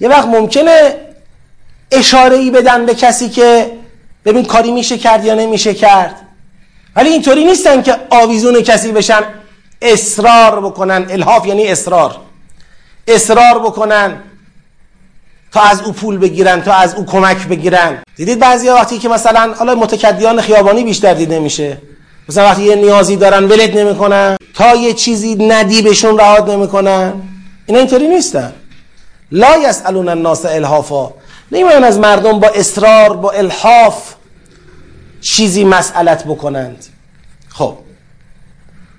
یه 0.00 0.08
وقت 0.08 0.26
ممکنه 0.28 0.94
اشاره 1.90 2.36
ای 2.36 2.50
بدن 2.50 2.86
به 2.86 2.94
کسی 2.94 3.28
که 3.28 3.72
ببین 4.24 4.44
کاری 4.44 4.72
میشه 4.72 4.98
کرد 4.98 5.24
یا 5.24 5.34
نمیشه 5.34 5.74
کرد. 5.74 6.14
ولی 6.96 7.08
اینطوری 7.08 7.44
نیستن 7.44 7.82
که 7.82 7.96
آویزون 8.10 8.60
کسی 8.60 8.92
بشن 8.92 9.20
اصرار 9.82 10.60
بکنن. 10.60 11.06
الحاف 11.10 11.46
یعنی 11.46 11.68
اصرار. 11.68 12.16
اصرار 13.08 13.58
بکنن 13.58 14.16
تا 15.52 15.60
از 15.60 15.82
او 15.82 15.92
پول 15.92 16.18
بگیرن 16.18 16.62
تا 16.62 16.72
از 16.72 16.94
او 16.94 17.06
کمک 17.06 17.46
بگیرن. 17.48 18.02
دیدید 18.16 18.38
بعضی 18.38 18.68
وقتی 18.68 18.98
که 18.98 19.08
مثلا 19.08 19.54
حالا 19.58 19.74
متکدیان 19.74 20.40
خیابانی 20.40 20.84
بیشتر 20.84 21.14
دیده 21.14 21.38
میشه 21.38 21.78
مثلا 22.28 22.44
وقتی 22.44 22.62
یه 22.62 22.74
نیازی 22.74 23.16
دارن 23.16 23.44
ولد 23.44 23.78
نمی‌کنن. 23.78 24.36
تا 24.54 24.74
یه 24.74 24.92
چیزی 24.92 25.34
ندی 25.34 25.82
بهشون 25.82 26.18
رهاد 26.18 26.50
نمی‌کنن. 26.50 27.12
اینا 27.66 27.78
اینطوری 27.78 28.08
نیستن. 28.08 28.52
لا 29.32 29.58
یسالون 29.58 30.08
الناس 30.08 30.46
الحافا. 30.46 31.10
نمیان 31.52 31.84
از 31.84 31.98
مردم 31.98 32.40
با 32.40 32.48
اصرار 32.48 33.16
با 33.16 33.30
الحاف 33.30 34.14
چیزی 35.20 35.64
مسئلت 35.64 36.24
بکنند. 36.24 36.84
خب. 37.48 37.74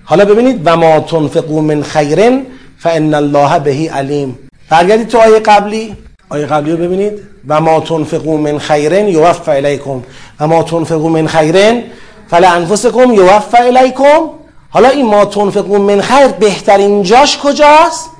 حالا 0.04 0.24
ببینید 0.24 0.60
و 0.64 0.76
ما 0.76 1.00
تنفقو 1.00 1.60
من 1.60 1.82
خیرن 1.82 2.42
فان 2.78 3.14
الله 3.14 3.58
بهی 3.58 3.88
علیم. 3.88 4.38
برگردید 4.70 5.08
تو 5.08 5.18
آیه 5.18 5.38
قبلی. 5.38 5.96
آیه 6.28 6.46
قبلی 6.46 6.72
رو 6.72 6.78
ببینید. 6.78 7.28
و 7.48 7.60
ما 7.60 7.80
تنفقو 7.80 8.36
من 8.36 8.58
خیرن 8.58 9.08
یوفى 9.08 9.50
الیکم 9.50 10.02
و 10.40 10.46
ما 10.46 10.62
تنفقو 10.62 11.08
من 11.08 11.26
خیرن 11.26 11.82
فلانفسکم 12.30 13.12
یوفى 13.12 13.56
الیکم 13.56 14.30
حالا 14.70 14.88
این 14.88 15.06
ما 15.06 15.24
تنفقو 15.24 15.78
من 15.78 16.00
خیر 16.00 16.26
بهترین 16.26 17.02
جاش 17.02 17.38
کجاست؟ 17.38 18.10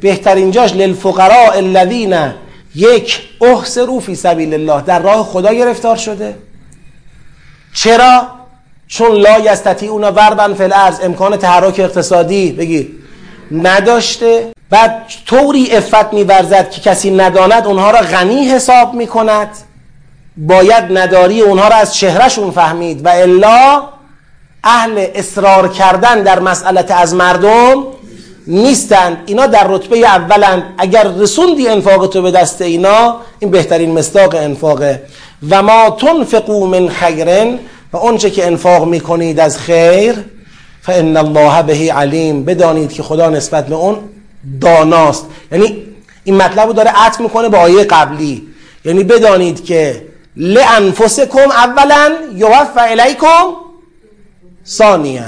بهترین 0.00 0.50
جاش 0.50 0.72
للفقراء 0.74 1.56
الذین 1.56 2.32
یک 2.74 3.20
احسرو 3.40 4.00
فی 4.00 4.14
سبیل 4.14 4.54
الله 4.54 4.82
در 4.82 4.98
راه 4.98 5.24
خدا 5.24 5.54
گرفتار 5.54 5.96
شده. 5.96 6.34
چرا؟ 7.74 8.28
چون 8.88 9.12
لا 9.12 9.38
یستطیعون 9.38 10.04
وربن 10.04 10.54
فی 10.54 10.62
الارض 10.62 11.00
امکان 11.02 11.36
تحرک 11.36 11.80
اقتصادی 11.80 12.52
بگید 12.52 12.90
نداشته. 13.52 14.52
بعد 14.70 15.02
طوری 15.26 15.76
افت 15.76 16.12
میورزد 16.12 16.70
که 16.70 16.80
کسی 16.80 17.10
نداند 17.10 17.66
اونها 17.66 17.90
را 17.90 17.98
غنی 17.98 18.48
حساب 18.48 18.94
می‌کند. 18.94 19.48
باید 20.36 20.98
نداری 20.98 21.40
اونها 21.40 21.68
را 21.68 21.76
از 21.76 21.94
چهرهشون 21.94 22.50
فهمید. 22.50 23.06
و 23.06 23.08
الا 23.08 23.82
اهل 24.64 25.06
اصرار 25.14 25.68
کردن 25.68 26.22
در 26.22 26.38
مسئلت 26.38 26.90
از 26.90 27.14
مردم 27.14 27.84
نیستند. 28.46 29.16
اینا 29.26 29.46
در 29.46 29.66
رتبه 29.68 29.98
اولند. 29.98 30.62
اگر 30.78 31.08
رسوندی 31.08 31.68
انفاق 31.68 32.06
تو 32.06 32.22
به 32.22 32.30
دست 32.30 32.62
اینا 32.62 33.16
این 33.38 33.50
بهترین 33.50 33.92
مصداق 33.92 34.34
انفاقه. 34.34 35.02
و 35.50 35.62
ما 35.62 35.90
تنفقو 35.90 36.66
من 36.66 36.88
خیرن 36.88 37.58
و 37.92 37.96
اونچه 37.96 38.30
که 38.30 38.46
انفاق 38.46 38.88
می‌کنید 38.88 39.40
از 39.40 39.58
خیر 39.58 40.14
فان 40.82 41.16
الله 41.16 41.62
به 41.62 41.92
علیم. 41.92 42.44
بدانید 42.44 42.92
که 42.92 43.02
خدا 43.02 43.30
نسبت 43.30 43.66
به 43.66 43.74
اون 43.74 43.98
داناست. 44.60 45.26
یعنی 45.52 45.82
این 46.24 46.36
مطلب 46.36 46.66
رو 46.66 46.72
داره 46.72 46.90
عطف 46.90 47.20
می‌کنه 47.20 47.48
به 47.48 47.56
آیه 47.56 47.84
قبلی. 47.84 48.42
یعنی 48.84 49.04
بدانید 49.04 49.64
که 49.64 50.02
لانفسکم 50.36 51.50
اولا 51.50 52.12
یوفى 52.34 52.80
الیکم 52.80 53.44
ثانیا. 54.66 55.22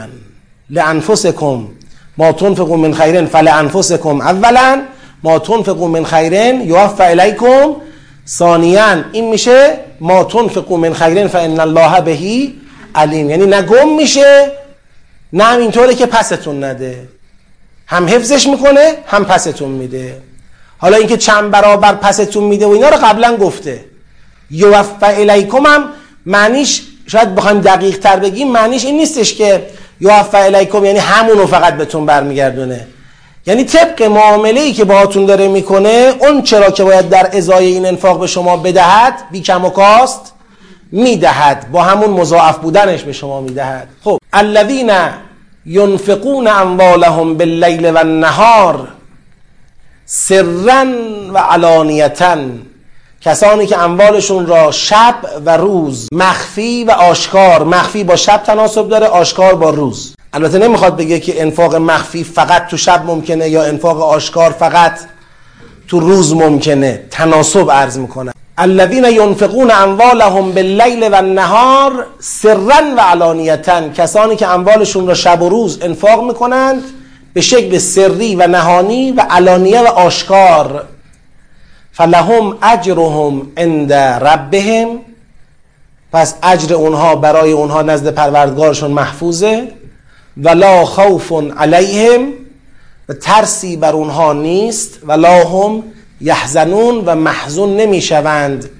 لانفسکم 0.71 1.69
ما 2.19 2.33
تنفقون 2.33 2.81
من 2.81 2.95
خیرن 2.95 3.27
فلانفسکم 3.27 4.21
اولا 4.21 4.83
ما 5.23 5.39
تنفقون 5.39 5.91
من 5.91 6.05
خیرن 6.05 6.61
یوفى 6.61 7.03
الیکم 7.03 7.77
ثانیا. 8.29 9.05
این 9.13 9.31
میشه 9.31 9.79
ما 10.01 10.25
تنفقون 10.25 10.81
من 10.81 10.95
خیرن 10.95 11.29
فان 11.29 11.61
الله 11.61 12.01
بهی 12.01 12.55
علیم. 12.95 13.31
یعنی 13.31 13.47
نه 13.47 13.63
گم 13.63 13.97
میشه 13.97 14.53
نه 15.33 15.45
همینطوره 15.45 15.95
که 15.95 16.07
پستون 16.07 16.65
نده. 16.65 17.09
هم 17.87 18.09
حفظش 18.09 18.47
می‌کنه 18.47 18.95
هم 19.07 19.25
پستون 19.25 19.71
میده. 19.71 20.23
حالا 20.79 20.97
اینکه 20.97 21.17
چند 21.17 21.51
برابر 21.51 21.95
پستون 21.95 22.45
میده 22.45 22.67
و 22.67 22.71
اینا 22.71 22.89
رو 22.89 22.97
قبلا 22.97 23.37
گفته. 23.37 23.85
یوفع 24.51 25.15
الیکم 25.19 25.67
هم 25.67 25.89
معنیش 26.27 26.83
شاید 27.07 27.35
بخوایم 27.35 27.61
دقیق 27.61 27.99
تر 27.99 28.17
بگیم 28.17 28.51
معنیش 28.51 28.85
این 28.85 28.97
نیستش 28.97 29.35
که 29.35 29.67
یوفع 30.01 30.39
الیکم 30.39 30.85
یعنی 30.85 30.99
همونو 30.99 31.47
فقط 31.47 31.77
بهتون 31.77 32.07
برمیگردونه. 32.07 32.87
یعنی 33.47 33.65
طبق 33.65 34.03
معامله 34.03 34.61
ای 34.61 34.73
که 34.73 34.85
باهاتون 34.85 35.27
داره 35.27 35.49
می‌کنه 35.49 36.15
اون 36.21 36.43
چرا 36.43 36.71
که 36.71 36.85
باید 36.85 37.09
در 37.09 37.37
ازای 37.37 37.67
این 37.67 37.87
انفاق 37.87 38.21
به 38.21 38.27
شما 38.27 38.57
بدهد 38.57 39.15
بی 39.31 39.41
کم 39.41 39.65
و 39.65 39.71
کاست 39.71 40.33
می‌دهد. 40.93 41.71
با 41.73 41.83
همون 41.83 42.11
مضاعف 42.11 42.59
بودنش 42.59 43.03
به 43.03 43.13
شما 43.13 43.41
می‌دهد. 43.41 43.89
خب 44.05 44.19
الذین 44.33 44.93
ینفقون 45.67 46.49
اموالهم 46.49 47.37
باللیل 47.37 47.91
و 47.91 47.99
النهار 47.99 48.89
سرا 50.07 50.85
و 51.35 51.39
علانیتا 51.39 52.37
کسانی 53.25 53.67
که 53.67 53.79
اموالشون 53.79 54.47
را 54.47 54.71
شب 54.71 55.15
و 55.47 55.57
روز 55.57 56.09
مخفی 56.13 56.85
و 56.85 56.91
آشکار 56.91 57.65
مخفی 57.65 58.05
با 58.05 58.17
شب 58.17 58.43
تناسب 58.43 58.89
داره 58.89 59.07
آشکار 59.07 59.55
با 59.55 59.71
روز. 59.71 60.15
البته 60.33 60.59
نمی‌خواد 60.59 60.97
بگه 60.97 61.21
که 61.21 61.43
انفاق 61.43 61.75
مخفی 61.75 62.25
فقط 62.25 62.67
تو 62.67 62.77
شب 62.77 63.05
ممکنه 63.07 63.49
یا 63.49 63.65
انفاق 63.65 64.03
آشکار 64.03 64.51
فقط 64.51 64.93
تو 65.89 66.01
روز 66.01 66.35
ممکنه. 66.35 67.03
تناسب 67.11 67.71
عرض 67.71 67.99
می‌کنه 67.99 68.33
الذين 68.59 69.05
ينفقون 69.05 69.71
اموالهم 69.71 70.53
باللیل 70.53 71.09
و 71.13 71.15
النهار 71.15 72.07
سرا 72.19 72.95
و 72.97 73.01
علانیتا. 73.01 73.89
کسانی 73.89 74.37
که 74.37 74.47
اموالشون 74.49 75.07
را 75.07 75.15
شب 75.15 75.43
و 75.43 75.49
روز 75.49 75.79
انفاق 75.83 76.25
می‌کنند 76.25 76.83
به 77.35 77.41
شکل 77.41 77.79
سری 77.79 78.37
و 78.37 78.47
نهانی 78.47 79.13
و 79.13 79.27
علانیه 79.31 79.81
و 79.81 79.87
آشکار 79.87 80.85
فلهم 81.95 82.57
اجرهم 82.63 83.47
عند 83.57 83.93
ربهم. 83.93 84.99
پس 86.13 86.35
اجر 86.43 86.75
اونها 86.75 87.17
برای 87.17 87.53
اونها 87.53 87.83
نزد 87.83 88.15
پروردگارشون 88.15 88.91
محفوظه. 88.91 89.69
ولا 90.37 90.85
خوف 90.85 91.33
علیهم. 91.59 92.33
و 93.09 93.13
ترسی 93.13 93.77
بر 93.77 93.93
اونها 93.93 94.33
نیست. 94.33 94.99
ولا 95.07 95.45
هم 95.49 95.83
یحزنون 96.21 97.05
و 97.07 97.15
محزون 97.15 97.77
نمی‌شوند. 97.77 98.71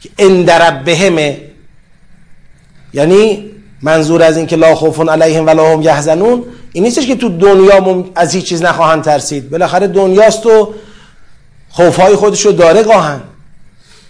که 0.00 0.08
عند 0.18 0.50
ربهمه 0.50 1.40
یعنی 2.94 3.50
منظور 3.82 4.22
از 4.22 4.36
این 4.36 4.46
که 4.46 4.56
لا 4.56 4.74
خوف 4.74 5.08
علیهم 5.08 5.46
ولا 5.46 5.72
هم 5.72 5.82
یحزنون 5.82 6.44
این 6.72 6.84
نیستش 6.84 7.06
که 7.06 7.16
تو 7.16 7.28
دنیا 7.28 8.04
از 8.14 8.34
هیچ 8.34 8.44
چیز 8.44 8.62
نخواهند 8.62 9.02
ترسید. 9.02 9.50
بالاخره 9.50 9.86
دنیاست 9.86 10.46
و 10.46 10.74
خوفهای 11.76 12.16
خودش 12.16 12.46
رو 12.46 12.52
داره 12.52 12.82
گاهن. 12.82 13.20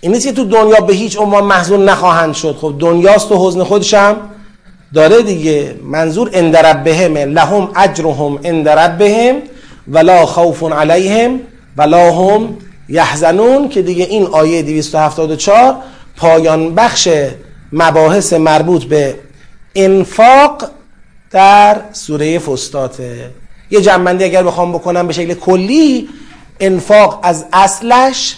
این 0.01 0.13
نیست 0.13 0.27
که 0.27 0.33
تو 0.33 0.45
دنیا 0.45 0.81
به 0.81 0.95
هیچ 0.95 1.19
عنوان 1.19 1.45
محزون 1.45 1.85
نخواهند 1.85 2.35
شد. 2.35 2.57
خب 2.61 2.75
دنیاست 2.79 3.33
و 3.33 3.49
حزن 3.49 3.65
خودش 3.65 3.95
هم 3.95 4.17
داره 4.95 5.23
دیگه. 5.23 5.75
منظور 5.83 6.31
اند 6.33 6.57
ربهم 6.57 7.17
لهم 7.17 7.69
اجرهم 7.77 8.39
اند 8.45 8.69
ربهم 8.69 9.37
ولا 9.89 10.27
خوف 10.27 10.63
علیهم 10.63 11.41
ولا 11.77 12.13
هم 12.13 12.57
یحزنون 12.89 13.69
که 13.69 13.83
دیگه 13.83 14.05
این 14.05 14.27
آیه 14.27 14.63
274 14.63 15.77
پایان 16.17 16.75
بخش 16.75 17.09
مباحث 17.73 18.33
مربوط 18.33 18.85
به 18.85 19.15
انفاق 19.75 20.65
در 21.31 21.77
سوره 21.93 22.39
فستاته 22.39 23.31
یه 23.71 23.81
جنبندی 23.81 24.25
اگر 24.25 24.43
بخوام 24.43 24.73
بکنم 24.73 25.07
به 25.07 25.13
شکل 25.13 25.35
کلی 25.35 26.09
انفاق 26.61 27.21
از 27.23 27.45
اصلش 27.53 28.37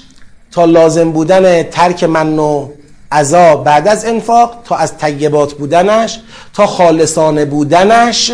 تا 0.52 0.64
لازم 0.64 1.12
بودن 1.12 1.62
ترک 1.62 2.04
من 2.04 2.38
و 2.38 2.68
عذا 3.12 3.56
بعد 3.56 3.88
از 3.88 4.04
انفاق 4.04 4.62
تا 4.64 4.76
از 4.76 4.98
طیبات 4.98 5.54
بودنش 5.54 6.20
تا 6.54 6.66
خالصانه 6.66 7.44
بودنش 7.44 8.32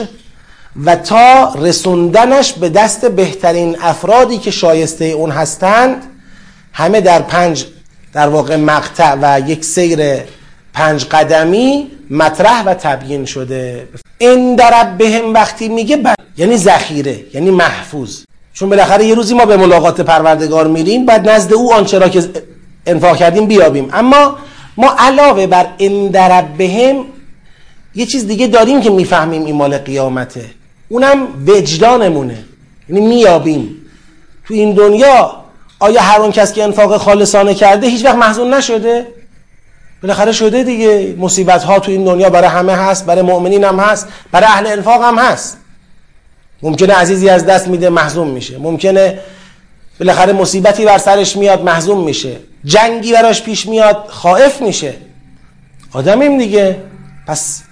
و 0.84 0.96
تا 0.96 1.54
رسوندنش 1.54 2.52
به 2.52 2.68
دست 2.68 3.06
بهترین 3.06 3.76
افرادی 3.80 4.38
که 4.38 4.50
شایسته 4.50 5.04
اون 5.04 5.30
هستند. 5.30 6.02
همه 6.72 7.00
در 7.00 7.22
پنج 7.22 7.66
در 8.12 8.28
واقع 8.28 8.56
مقطع 8.56 9.16
و 9.22 9.40
یک 9.48 9.64
سیر 9.64 10.20
پنج 10.72 11.04
قدمی 11.04 11.90
مطرح 12.10 12.64
و 12.64 12.74
تبیین 12.74 13.24
شده. 13.24 13.88
این 14.18 14.56
در 14.56 14.84
بهم 14.84 15.34
وقتی 15.34 15.68
میگه 15.68 15.96
بر... 15.96 16.14
یعنی 16.36 16.56
ذخیره 16.56 17.20
یعنی 17.34 17.50
محفوظ. 17.50 18.20
چون 18.54 18.68
بالاخره 18.68 19.04
یه 19.04 19.14
روزی 19.14 19.34
ما 19.34 19.44
به 19.44 19.56
ملاقات 19.56 20.00
پروردگار 20.00 20.66
میریم 20.66 21.06
بعد 21.06 21.28
نزد 21.28 21.52
او 21.52 21.74
آنچه 21.74 21.98
را 21.98 22.08
که 22.08 22.24
انفاق 22.86 23.16
کردیم 23.16 23.46
بیابیم. 23.46 23.88
اما 23.92 24.36
ما 24.76 24.94
علاوه 24.98 25.46
بر 25.46 25.66
این 25.76 26.12
بهم 26.58 27.04
یه 27.94 28.06
چیز 28.06 28.26
دیگه 28.26 28.46
داریم 28.46 28.80
که 28.80 28.90
می‌فهمیم 28.90 29.44
این 29.44 29.56
مال 29.56 29.78
قیامته. 29.78 30.44
اونم 30.88 31.28
وجدانمونه. 31.46 32.44
یعنی 32.88 33.06
میابیم 33.06 33.76
تو 34.48 34.54
این 34.54 34.74
دنیا 34.74 35.44
آیا 35.78 36.00
هر 36.00 36.20
اون 36.20 36.32
کس 36.32 36.52
که 36.52 36.64
انفاق 36.64 36.96
خالصانه 36.96 37.54
کرده 37.54 37.86
هیچ 37.86 38.04
وقت 38.04 38.14
محزون 38.14 38.54
نشده؟ 38.54 39.06
بالاخره 40.02 40.32
شده 40.32 40.62
دیگه. 40.62 41.14
مصیبت 41.18 41.64
ها 41.64 41.78
تو 41.78 41.90
این 41.90 42.04
دنیا 42.04 42.30
برای 42.30 42.48
همه 42.48 42.72
هست 42.72 43.06
برای 43.06 43.22
مؤمنین 43.22 43.64
هم 43.64 43.80
هست 43.80 44.08
برای 44.32 44.46
اهل 44.46 44.66
انفاق 44.66 45.02
هم 45.02 45.18
هست. 45.18 45.58
ممکنه 46.64 46.94
عزیزی 46.94 47.28
از 47.28 47.46
دست 47.46 47.68
میده 47.68 47.88
محزون 47.88 48.28
میشه. 48.28 48.58
ممکنه 48.58 49.18
بالاخره 50.00 50.32
مصیبتی 50.32 50.84
بر 50.84 50.98
سرش 50.98 51.36
میاد 51.36 51.62
محزون 51.62 51.98
میشه. 51.98 52.36
جنگی 52.64 53.12
براش 53.12 53.42
پیش 53.42 53.66
میاد 53.66 54.04
خائف 54.08 54.62
میشه. 54.62 54.94
آدمیم 55.92 56.38
دیگه. 56.38 56.76
پس 57.26 57.62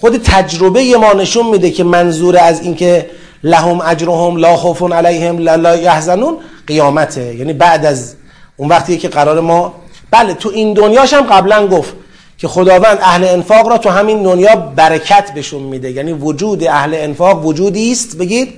خود 0.00 0.16
تجربه 0.16 0.96
ما 0.96 1.12
نشون 1.12 1.46
میده 1.46 1.70
که 1.70 1.84
منظور 1.84 2.38
از 2.38 2.60
اینکه 2.60 3.10
لهم 3.44 3.80
اجرهم 3.80 4.36
لا 4.36 4.56
خوف 4.56 4.92
علیهم 4.92 5.38
لا 5.38 5.76
یحزنون 5.76 6.36
قیامته. 6.66 7.34
یعنی 7.34 7.52
بعد 7.52 7.86
از 7.86 8.14
اون 8.56 8.68
وقتی 8.68 8.98
که 8.98 9.08
قرار 9.08 9.40
ما 9.40 9.74
بله 10.10 10.34
تو 10.34 10.48
این 10.48 10.74
دنیاش 10.74 11.12
هم 11.12 11.22
قبلا 11.22 11.66
گفت 11.66 11.94
که 12.40 12.48
خداوند 12.48 12.98
اهل 13.00 13.24
انفاق 13.24 13.68
را 13.68 13.78
تو 13.78 13.90
همین 13.90 14.22
دنیا 14.22 14.56
برکت 14.56 15.34
بهشون 15.34 15.62
میده. 15.62 15.90
یعنی 15.90 16.12
وجود 16.12 16.64
اهل 16.64 16.94
انفاق 16.94 17.46
وجودی 17.46 17.92
است 17.92 18.16
بگید 18.16 18.54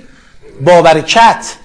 با 0.65 0.81
برکت 0.81 1.55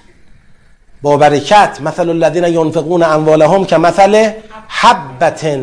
با 1.01 1.17
برکت 1.17 1.77
مثل 1.81 2.09
الذين 2.09 2.43
ينفقون 2.43 3.03
اموالهم 3.03 3.65
که 3.65 3.77
مثل 3.77 4.31
حبت 4.67 5.57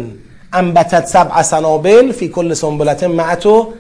انبتت 0.52 1.06
سبع 1.06 1.42
سنابل 1.42 2.12
فی 2.12 2.28
کل 2.28 2.54
سنبلت 2.54 3.04
معتو 3.04 3.72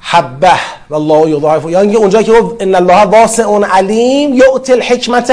حبه. 0.00 0.52
والله 0.90 1.30
یضاعف. 1.30 1.70
یعنی 1.70 1.96
اونجا 1.96 2.22
که 2.22 2.32
گفت 2.32 2.62
ان 2.62 2.74
الله 2.74 3.02
واسع 3.04 3.60
علیم 3.64 4.34
یؤتی 4.34 4.72
الحکمت 4.72 5.32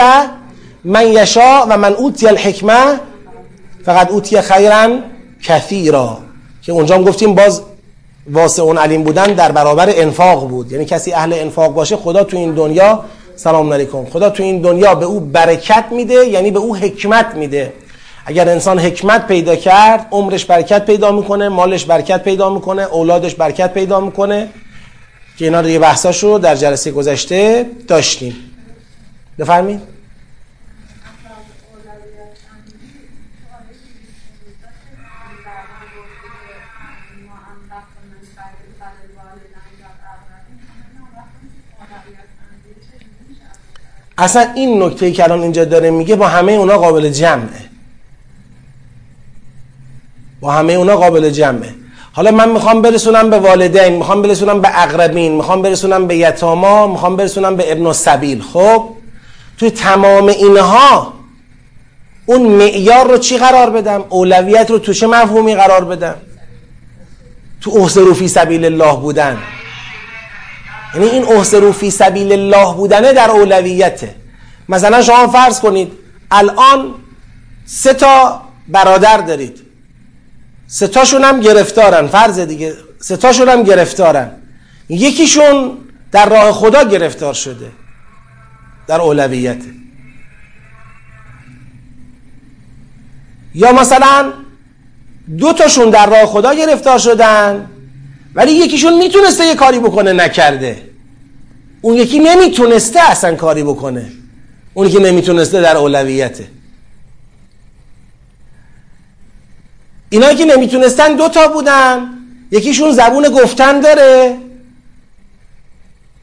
من 0.85 1.07
یشاء 1.07 1.65
و 1.69 1.77
من 1.77 1.93
اوتی 1.93 2.27
الحکمه 2.27 2.99
فقط 3.85 4.11
اوتی 4.11 4.41
خیرا 4.41 4.89
کثیرا. 5.43 6.17
که 6.65 6.71
اونجا 6.71 6.95
هم 6.95 7.03
گفتیم 7.03 7.35
باز 7.35 7.61
واسع 8.31 8.61
اون 8.61 8.77
علیم 8.77 9.03
بودن 9.03 9.25
در 9.25 9.51
برابر 9.51 9.89
انفاق 9.89 10.49
بود. 10.49 10.71
یعنی 10.71 10.85
کسی 10.85 11.13
اهل 11.13 11.33
انفاق 11.33 11.73
باشه 11.73 11.95
خدا 11.95 12.23
تو 12.23 12.37
این 12.37 12.53
دنیا 12.53 13.03
سلام 13.35 13.73
علیکم 13.73 14.05
خدا 14.05 14.29
تو 14.29 14.43
این 14.43 14.61
دنیا 14.61 14.95
به 14.95 15.05
او 15.05 15.19
برکت 15.19 15.85
میده 15.91 16.13
یعنی 16.13 16.51
به 16.51 16.59
او 16.59 16.75
حکمت 16.75 17.35
میده. 17.35 17.73
اگر 18.25 18.49
انسان 18.49 18.79
حکمت 18.79 19.27
پیدا 19.27 19.55
کرد 19.55 20.07
عمرش 20.11 20.45
برکت 20.45 20.85
پیدا 20.85 21.11
می‌کنه 21.11 21.49
مالش 21.49 21.85
برکت 21.85 22.23
پیدا 22.23 22.49
می‌کنه 22.49 22.81
اولادش 22.81 23.35
برکت 23.35 23.73
پیدا 23.73 23.99
می‌کنه. 23.99 24.49
که 25.37 25.45
اینا 25.45 25.61
دیگه 25.61 25.79
بحثاشو 25.79 26.37
در 26.37 26.55
جلسه 26.55 26.91
گذشته 26.91 27.65
داشتیم. 27.87 28.35
بفرمایید. 29.39 29.94
اصلا 44.17 44.47
این 44.55 44.83
نکته 44.83 45.11
که 45.11 45.23
الان 45.23 45.41
اینجا 45.41 45.65
داره 45.65 45.91
میگه 45.91 46.15
با 46.15 46.27
همه 46.27 46.51
اونا 46.51 46.77
قابل 46.77 47.09
جمعه. 47.09 47.69
با 50.41 50.51
همه 50.51 50.73
اونا 50.73 50.95
قابل 50.95 51.29
جمعه. 51.29 51.75
حالا 52.13 52.31
من 52.31 52.49
می‌خوام 52.49 52.81
برسونم 52.81 53.29
به 53.29 53.39
والدین 53.39 53.93
می‌خوام 53.93 54.21
برسونم 54.21 54.61
به 54.61 54.83
اقربین 54.83 55.35
می‌خوام 55.35 55.61
برسونم 55.61 56.07
به 56.07 56.15
یتاما 56.15 56.87
می‌خوام 56.87 57.15
برسونم 57.15 57.55
به 57.55 57.71
ابن 57.71 57.85
السبیل. 57.87 58.41
خب 58.41 58.89
توی 59.57 59.69
تمام 59.69 60.27
اینها 60.27 61.13
اون 62.25 62.41
معیار 62.41 63.07
رو 63.07 63.17
چی 63.17 63.37
قرار 63.37 63.69
بدم؟ 63.69 64.03
اولویت 64.09 64.71
رو 64.71 64.79
تو 64.79 64.93
چه 64.93 65.07
مفهومی 65.07 65.55
قرار 65.55 65.85
بدم؟ 65.85 66.15
تو 67.61 67.71
احسرو 67.71 68.13
فی 68.13 68.27
سبیل 68.27 68.65
الله 68.65 68.95
بودن. 68.95 69.37
یعنی 70.95 71.07
این 71.09 71.23
احسرو 71.23 71.71
فی 71.71 71.91
سبیل 71.91 72.31
الله 72.31 72.73
بودنه 72.75 73.13
در 73.13 73.31
اولویته. 73.31 74.15
مثلا 74.69 75.01
شما 75.01 75.27
فرض 75.27 75.59
کنید 75.59 75.91
الان 76.31 76.93
سه 77.65 77.93
تا 77.93 78.41
برادر 78.67 79.17
دارید. 79.17 79.61
سه 80.67 80.87
تاشون 80.87 81.23
هم 81.23 81.39
گرفتارن 81.39 82.07
فرض 82.07 82.39
دیگه 82.39 82.73
سه 82.99 83.17
تاشون 83.17 83.49
هم 83.49 83.63
گرفتارن. 83.63 84.31
یکیشون 84.89 85.77
در 86.11 86.29
راه 86.29 86.51
خدا 86.51 86.83
گرفتار 86.83 87.33
شده 87.33 87.71
در 88.87 89.01
اولویته. 89.01 89.69
یا 93.55 93.71
مثلا 93.71 94.33
دو 95.37 95.53
تاشون 95.53 95.89
در 95.89 96.05
راه 96.05 96.25
خدا 96.25 96.53
گرفتار 96.53 96.97
شدن 96.97 97.69
ولی 98.35 98.51
یکیشون 98.51 98.97
می‌تونسته 98.97 99.45
یه 99.45 99.55
کاری 99.55 99.79
بکنه 99.79 100.13
نکرده. 100.13 100.81
اون 101.81 101.95
یکی 101.95 102.19
نمی‌تونسته 102.19 102.99
اصلا 103.11 103.35
کاری 103.35 103.63
بکنه. 103.63 104.11
اونی 104.73 104.89
که 104.89 104.99
نمی‌تونسته 104.99 105.61
در 105.61 105.77
اولویته. 105.77 106.47
اینایی 110.09 110.37
که 110.37 110.45
نمی‌تونستن 110.45 111.15
دوتا 111.15 111.47
بودن 111.47 112.09
یکیشون 112.51 112.91
زبون 112.91 113.29
گفتن 113.29 113.79
داره. 113.79 114.37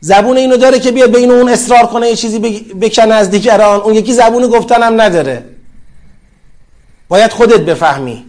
زبون 0.01 0.37
اینو 0.37 0.57
داره 0.57 0.79
که 0.79 0.93
بیاد 0.93 1.17
بین 1.17 1.31
اون 1.31 1.49
اصرار 1.49 1.87
کنه 1.87 2.09
یه 2.09 2.17
چیزی 2.17 2.39
بکنه 2.75 3.15
از 3.15 3.31
دیگران. 3.31 3.81
اون 3.81 3.95
یکی 3.95 4.13
زبون 4.13 4.47
گفتن 4.47 4.83
هم 4.83 5.01
نداره. 5.01 5.45
باید 7.09 7.31
خودت 7.31 7.61
بفهمی. 7.61 8.25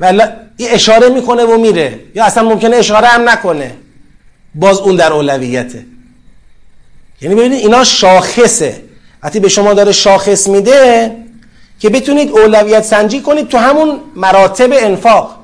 ولی 0.00 0.22
یه 0.58 0.70
اشاره 0.70 1.08
می‌کنه 1.08 1.44
و 1.44 1.58
میره. 1.58 2.00
یا 2.14 2.24
اصلا 2.24 2.42
ممکنه 2.42 2.76
اشاره 2.76 3.06
هم 3.06 3.28
نکنه. 3.28 3.74
باز 4.54 4.78
اون 4.78 4.96
در 4.96 5.12
اولویته. 5.12 5.86
یعنی 7.20 7.34
ببینید 7.34 7.60
اینا 7.60 7.84
شاخصه. 7.84 8.82
وقتی 9.22 9.40
به 9.40 9.48
شما 9.48 9.74
داره 9.74 9.92
شاخص 9.92 10.48
میده 10.48 11.16
که 11.80 11.88
بتونید 11.88 12.30
اولویت 12.30 12.84
سنجی 12.84 13.20
کنید 13.20 13.48
تو 13.48 13.58
همون 13.58 14.00
مراتب 14.16 14.70
انفاق. 14.72 15.36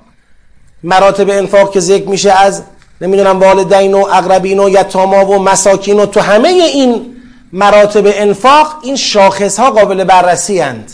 مراتب 0.82 1.30
انفاق 1.30 1.72
که 1.72 1.80
ذکر 1.80 2.08
میشه 2.08 2.32
از 2.32 2.62
نمی‌دونم 3.00 3.40
والدین 3.40 3.94
و 3.94 3.98
اقربین 3.98 4.60
و 4.60 4.68
یتاما 4.68 5.26
و 5.26 5.42
مساکین 5.42 6.00
و 6.00 6.06
تو 6.06 6.20
همه 6.20 6.48
این 6.48 7.16
مراتب 7.52 8.02
انفاق 8.06 8.80
این 8.82 8.96
شاخص 8.96 9.58
ها 9.58 9.70
قابل 9.70 10.04
بررسی 10.04 10.60
اند. 10.60 10.90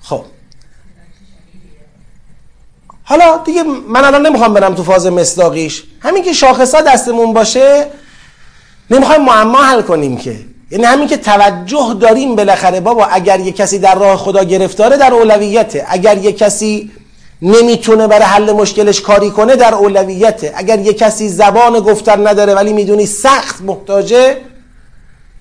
خب. 0.00 0.24
حالا 3.04 3.36
دیگه 3.44 3.62
من 3.88 4.04
الان 4.04 4.26
نمی‌خوام 4.26 4.54
برم 4.54 4.74
تو 4.74 4.82
فاز 4.82 5.06
مصداقیش. 5.06 5.82
همین 6.00 6.22
که 6.22 6.32
شاخص 6.32 6.74
ها 6.74 6.80
دستمون 6.80 7.32
باشه 7.32 7.86
نمی‌خوایم 8.90 9.22
معما 9.22 9.62
حل 9.62 9.82
کنیم 9.82 10.16
که. 10.16 10.36
یعنی 10.70 10.84
همین 10.84 11.08
که 11.08 11.16
توجه 11.16 11.96
داریم 12.00 12.36
بالاخره 12.36 12.80
بابا 12.80 13.06
اگر 13.06 13.40
یه 13.40 13.52
کسی 13.52 13.78
در 13.78 13.94
راه 13.94 14.16
خدا 14.16 14.44
گرفتاره 14.44 14.96
در 14.96 15.14
اولویته. 15.14 15.86
اگر 15.88 16.18
یه 16.18 16.32
کسی 16.32 16.90
نمی‌تونه 17.42 18.06
برای 18.06 18.24
حل 18.24 18.52
مشکلش 18.52 19.00
کاری 19.00 19.30
کنه 19.30 19.56
در 19.56 19.74
اولویته. 19.74 20.52
اگر 20.56 20.78
یه 20.78 20.92
کسی 20.92 21.28
زبان 21.28 21.80
گفتن 21.80 22.26
نداره 22.26 22.54
ولی 22.54 22.72
می‌دونی 22.72 23.06
سخت 23.06 23.60
محتاجه 23.60 24.36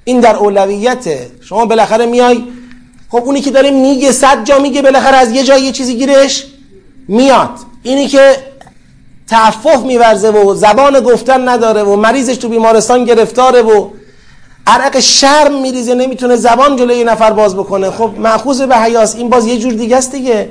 این 0.03 0.20
در 0.20 0.36
اولویته. 0.36 1.32
شما 1.41 1.66
بالاخره 1.66 2.05
میای 2.05 2.43
خب 3.09 3.22
اونی 3.26 3.41
که 3.41 3.51
داره 3.51 3.72
میگه 3.72 4.12
صد 4.12 4.43
جا 4.43 4.59
میگه 4.59 4.82
بالاخره 4.82 5.18
از 5.18 5.32
یه 5.32 5.43
جای 5.43 5.62
یه 5.62 5.72
چیزی 5.72 5.95
گیرش. 5.95 6.45
میاد. 7.08 7.49
اینی 7.84 8.08
که 8.08 8.36
تعفف 9.28 9.84
میورزه 9.84 10.30
و 10.30 10.56
زبان 10.56 10.99
گفتن 10.99 11.49
نداره 11.49 11.84
و 11.84 11.95
مریضش 11.95 12.38
تو 12.38 12.49
بیمارستان 12.49 13.06
گرفتاره 13.06 13.62
و 13.62 13.88
عرق 14.68 14.99
شرم 14.99 15.62
میریزه 15.62 15.95
نمی‌تونه 15.95 16.36
زبان 16.36 16.76
جلوی 16.76 16.97
یه 16.97 17.04
نفر 17.04 17.32
باز 17.32 17.56
بکنه. 17.56 17.91
خب 17.91 18.12
معخوض 18.18 18.62
به 18.62 18.78
حیاس. 18.78 19.16
این 19.16 19.30
باز 19.30 19.47
یه 19.47 19.58
جور 19.58 19.74
دیگه 19.74 19.97
است 19.97 20.12
دیگه. 20.12 20.49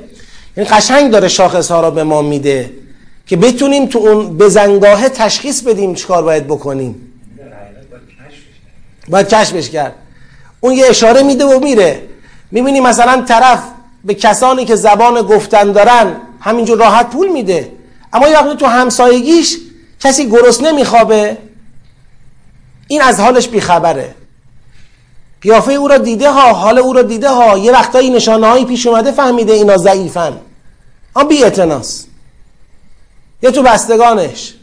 این 0.57 0.65
قشنگ 0.69 1.11
داره 1.11 1.27
شاخص 1.27 1.71
ها 1.71 1.81
را 1.81 1.91
به 1.91 2.03
ما 2.03 2.21
میده 2.21 2.69
که 3.27 3.37
بتونیم 3.37 3.85
تو 3.85 3.99
اون 3.99 4.37
بزنگاه 4.37 5.09
تشخیص 5.09 5.61
بدیم 5.61 5.95
چیکار 5.95 6.23
باید 6.23 6.47
بکنیم. 6.47 6.95
باید 9.09 9.27
کشفش 9.27 9.69
کرد. 9.69 9.95
اون 10.59 10.73
یه 10.73 10.85
اشاره 10.87 11.23
میده 11.23 11.45
و 11.45 11.59
میره. 11.59 12.01
می‌بینی 12.51 12.79
مثلا 12.79 13.21
طرف 13.21 13.59
به 14.05 14.13
کسانی 14.13 14.65
که 14.65 14.75
زبان 14.75 15.21
گفتن 15.21 15.71
دارن 15.71 16.15
همینجور 16.41 16.77
راحت 16.77 17.09
پول 17.09 17.29
میده. 17.29 17.71
اما 18.13 18.27
یه 18.27 18.39
وقتی 18.39 18.55
تو 18.55 18.65
همسایگیش 18.65 19.57
کسی 19.99 20.29
گرسنه 20.29 20.71
نمیخوابه. 20.71 21.37
این 22.87 23.01
از 23.01 23.19
حالش 23.19 23.47
بیخبره. 23.47 24.15
قیافه 25.41 25.73
او 25.73 25.87
را 25.87 25.97
دیده 25.97 26.31
ها 26.31 26.53
حال 26.53 26.77
او 26.77 26.93
را 26.93 27.01
دیده 27.01 27.29
ها. 27.29 27.57
یه 27.57 27.71
وقتایی 27.71 28.09
نشانه 28.09 28.47
هایی 28.47 28.65
پیش 28.65 28.87
اومده 28.87 29.11
فهمیده 29.11 29.53
اینا 29.53 29.77
ضعیفن. 29.77 30.37
اما 31.15 31.27
بی 31.27 31.43
اتناس 31.43 32.05
یا 33.41 33.51
تو 33.51 33.63
بستگانش. 33.63 34.53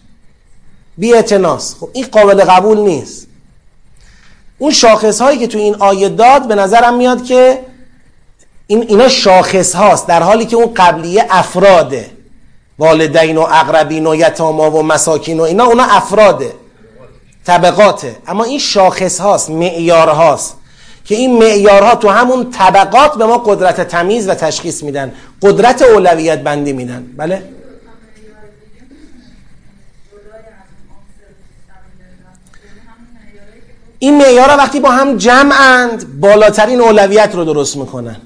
بی 0.99 1.15
اتناس 1.15 1.75
خب 1.81 1.91
این 1.93 2.07
قابل 2.07 2.45
قبول 2.45 2.79
نیست. 2.79 3.27
اون 4.59 4.71
شاخص 4.71 5.21
هایی 5.21 5.39
که 5.39 5.47
تو 5.47 5.59
این 5.59 5.75
آیه 5.75 6.09
داد 6.09 6.49
به 6.49 6.55
نظرم 6.55 6.95
میاد 6.95 7.25
که 7.25 7.65
این 8.71 8.85
اینا 8.89 9.09
شاخص 9.09 9.75
هاست 9.75 10.07
در 10.07 10.23
حالی 10.23 10.47
که 10.47 10.57
اون 10.57 10.75
قبلیه 10.75 11.27
افراده. 11.31 12.11
والدین 12.79 13.37
و 13.37 13.41
اقربین 13.41 14.07
و 14.07 14.15
یتاما 14.15 14.71
و 14.71 14.83
مساکین 14.83 15.41
و 15.41 15.43
اینا 15.43 15.65
اونا 15.65 15.85
افراده. 15.85 16.53
طبقاته. 17.47 18.17
اما 18.27 18.45
این 18.45 18.59
شاخص 18.59 19.21
هاست 19.21 19.51
معیار 19.51 20.09
هاست. 20.09 20.57
که 21.05 21.15
این 21.15 21.39
معیارها 21.39 21.95
تو 21.95 22.09
همون 22.09 22.51
طبقات 22.51 23.15
به 23.15 23.27
ما 23.27 23.39
قدرت 23.39 23.81
تمیز 23.81 24.29
و 24.29 24.35
تشخیص 24.35 24.83
میدن. 24.83 25.13
قدرت 25.43 25.83
اولویت 25.83 26.43
بندی 26.43 26.73
میدن. 26.73 27.07
بله؟ 27.17 27.43
این 33.99 34.19
معیارها 34.19 34.57
وقتی 34.57 34.81
با 34.81 34.91
هم 34.91 35.17
جمعند 35.17 36.21
بالاترین 36.21 36.81
اولویت 36.81 37.35
رو 37.35 37.45
درست 37.45 37.77
می‌کنن. 37.77 38.17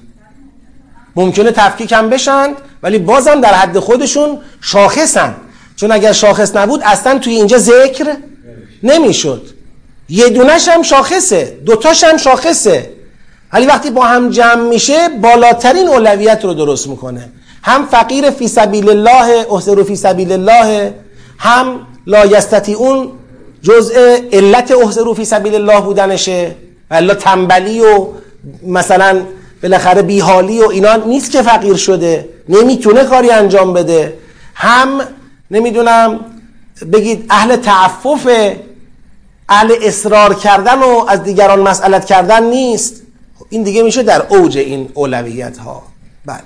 ممکنه 1.15 1.51
تفکیک 1.51 1.91
هم 1.91 2.09
بشن 2.09 2.53
ولی 2.83 2.99
بازم 2.99 3.41
در 3.41 3.53
حد 3.53 3.79
خودشون 3.79 4.37
شاخصن. 4.61 5.35
چون 5.75 5.91
اگر 5.91 6.11
شاخص 6.11 6.55
نبود 6.55 6.81
اصلا 6.83 7.19
توی 7.19 7.33
اینجا 7.33 7.57
ذکر 7.57 8.15
نمی‌شد. 8.83 9.47
یه 10.09 10.29
دونش 10.29 10.67
هم 10.67 10.81
شاخصه 10.81 11.57
دوتاش 11.65 12.03
هم 12.03 12.17
شاخصه. 12.17 12.89
ولی 13.53 13.65
وقتی 13.65 13.89
با 13.89 14.03
هم 14.03 14.29
جمع 14.29 14.69
میشه 14.69 15.09
بالاترین 15.21 15.87
اولویت 15.87 16.45
رو 16.45 16.53
درست 16.53 16.87
می‌کنه. 16.87 17.29
هم 17.63 17.85
فقیر 17.85 18.29
فی 18.29 18.47
سبیل 18.47 18.89
الله 18.89 19.53
احسر 19.53 19.83
فی 19.83 19.95
سبیل 19.95 20.31
الله 20.31 20.93
هم 21.39 21.79
لا 22.07 22.23
اون 22.77 23.11
جزء 23.61 24.17
علت 24.33 24.71
احسر 24.71 25.13
فی 25.13 25.25
سبیل 25.25 25.55
الله 25.55 25.81
بودنشه. 25.81 26.55
ولی 26.91 27.13
تنبلی 27.13 27.81
و 27.81 28.07
مثلا 28.67 29.21
بالاخره 29.63 30.01
بیحالی 30.01 30.59
و 30.59 30.67
اینا 30.67 30.95
نیست 30.95 31.31
که 31.31 31.41
فقیر 31.41 31.75
شده. 31.75 32.29
نمی‌تونه 32.49 33.03
کاری 33.03 33.31
انجام 33.31 33.73
بده. 33.73 34.13
هم 34.55 35.01
نمی‌دونم 35.51 36.19
بگید 36.93 37.25
اهل 37.29 37.55
تعفف 37.55 38.27
اهل 39.49 39.73
اصرار 39.81 40.33
کردن 40.33 40.79
و 40.79 41.05
از 41.07 41.23
دیگران 41.23 41.59
مسئلت 41.59 42.05
کردن 42.05 42.43
نیست. 42.43 43.01
این 43.49 43.63
دیگه 43.63 43.83
میشه 43.83 44.03
در 44.03 44.25
اوج 44.29 44.57
این 44.57 44.89
اولویت 44.93 45.57
ها 45.57 45.83
بله. 46.25 46.43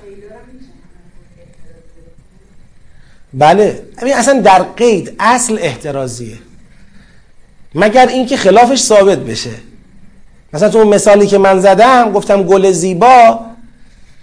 بله 3.34 3.84
اصلا 4.16 4.42
در 4.42 4.64
قید 4.64 5.16
اصل 5.20 5.58
احترازیه. 5.60 6.38
مگر 7.76 8.08
اینکه 8.08 8.38
خلافش 8.38 8.80
ثابت 8.80 9.18
بشه. 9.18 9.52
مثلا 10.54 10.70
تو 10.70 10.78
اون 10.78 10.88
مثالی 10.88 11.28
که 11.28 11.38
من 11.38 11.60
زدم 11.60 12.12
گفتم 12.12 12.44
گل 12.44 12.72
زیبا 12.72 13.40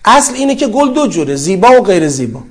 اصل 0.05 0.35
اینه 0.35 0.55
که 0.55 0.67
گل 0.67 0.93
دو 0.93 1.07
جوره 1.07 1.37
زیبا 1.37 1.81
و 1.81 1.83
غیر 1.83 2.09
زیبا. 2.09 2.43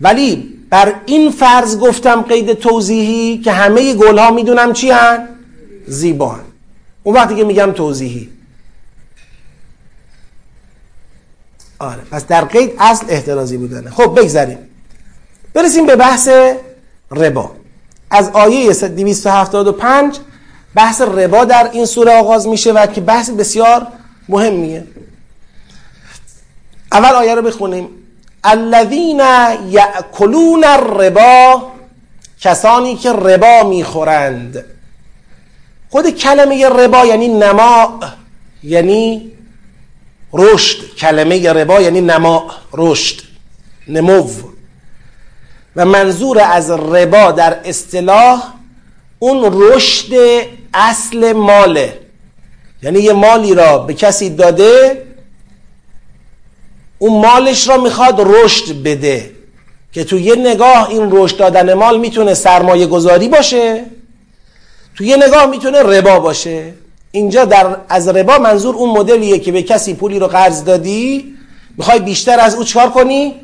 ولی 0.00 0.54
بر 0.70 0.94
این 1.06 1.30
فرض 1.30 1.78
گفتم 1.78 2.22
قید 2.22 2.52
توضیحی 2.52 3.38
که 3.38 3.52
همه 3.52 3.94
گل 3.94 4.18
ها 4.18 4.30
می‌دونم 4.30 4.72
چی 4.72 4.90
هن؟ 4.90 5.28
زیبا 5.86 6.28
هن. 6.28 6.44
اون 7.02 7.14
وقتی 7.14 7.36
که 7.36 7.44
میگم 7.44 7.72
توضیحی. 7.72 8.28
آره 11.78 12.00
پس 12.10 12.26
در 12.26 12.44
قید 12.44 12.72
اصل 12.78 13.06
احترازی 13.08 13.56
بودنه. 13.56 13.90
خب 13.90 14.20
بگذاریم. 14.20 14.58
برسیم 15.54 15.86
به 15.86 15.96
بحث 15.96 16.28
ربا. 17.10 17.52
از 18.10 18.28
آیه 18.28 18.72
275 18.72 20.18
بحث 20.78 21.00
ربا 21.00 21.44
در 21.44 21.70
این 21.72 21.86
سوره 21.86 22.12
آغاز 22.12 22.46
میشه 22.46 22.72
و 22.72 22.86
که 22.86 23.00
بحث 23.00 23.30
بسیار 23.30 23.86
مهمیه. 24.28 24.84
اول 26.92 27.08
آیه 27.08 27.34
رو 27.34 27.42
بخونیم. 27.42 27.88
الذین 28.44 29.20
یأکلون 29.68 30.64
الربا 30.64 31.62
کسانی 32.40 32.96
که 32.96 33.12
ربا 33.12 33.68
می‌خورند. 33.68 34.64
خود 35.90 36.10
کلمه 36.10 36.68
ربا 36.68 37.06
یعنی 37.06 37.28
نما 37.28 38.00
یعنی 38.62 39.32
رشد. 40.32 40.94
کلمه 40.98 41.52
ربا 41.52 41.80
یعنی 41.80 42.00
نما 42.00 42.50
رشد 42.72 43.20
نمو. 43.88 44.30
و 45.76 45.84
منظور 45.84 46.40
از 46.40 46.70
ربا 46.70 47.32
در 47.32 47.60
اصطلاح 47.64 48.52
اون 49.18 49.60
رشد 49.62 50.12
اصل 50.74 51.32
ماله. 51.32 51.98
یعنی 52.82 52.98
یه 52.98 53.12
مالی 53.12 53.54
را 53.54 53.78
به 53.78 53.94
کسی 53.94 54.30
داده 54.30 55.04
اون 56.98 57.20
مالش 57.20 57.68
را 57.68 57.76
می‌خواد 57.76 58.20
رشد 58.20 58.82
بده. 58.82 59.30
که 59.92 60.04
تو 60.04 60.18
یه 60.18 60.34
نگاه 60.34 60.90
این 60.90 61.08
رشد 61.10 61.36
دادن 61.36 61.74
مال 61.74 62.00
می‌تونه 62.00 62.34
سرمایه 62.34 62.86
گذاری 62.86 63.28
باشه 63.28 63.84
تو 64.96 65.04
یه 65.04 65.16
نگاه 65.16 65.46
می‌تونه 65.46 65.82
ربا 65.82 66.20
باشه. 66.20 66.74
اینجا 67.10 67.44
در 67.44 67.76
از 67.88 68.08
ربا 68.08 68.38
منظور 68.38 68.76
اون 68.76 68.98
مدلیه 68.98 69.38
که 69.38 69.52
به 69.52 69.62
کسی 69.62 69.94
پولی 69.94 70.18
رو 70.18 70.26
قرض 70.26 70.64
دادی 70.64 71.34
می‌خوای 71.76 71.98
بیشتر 71.98 72.40
از 72.40 72.54
او 72.54 72.64
چکار 72.64 72.90
کنی؟ 72.90 73.34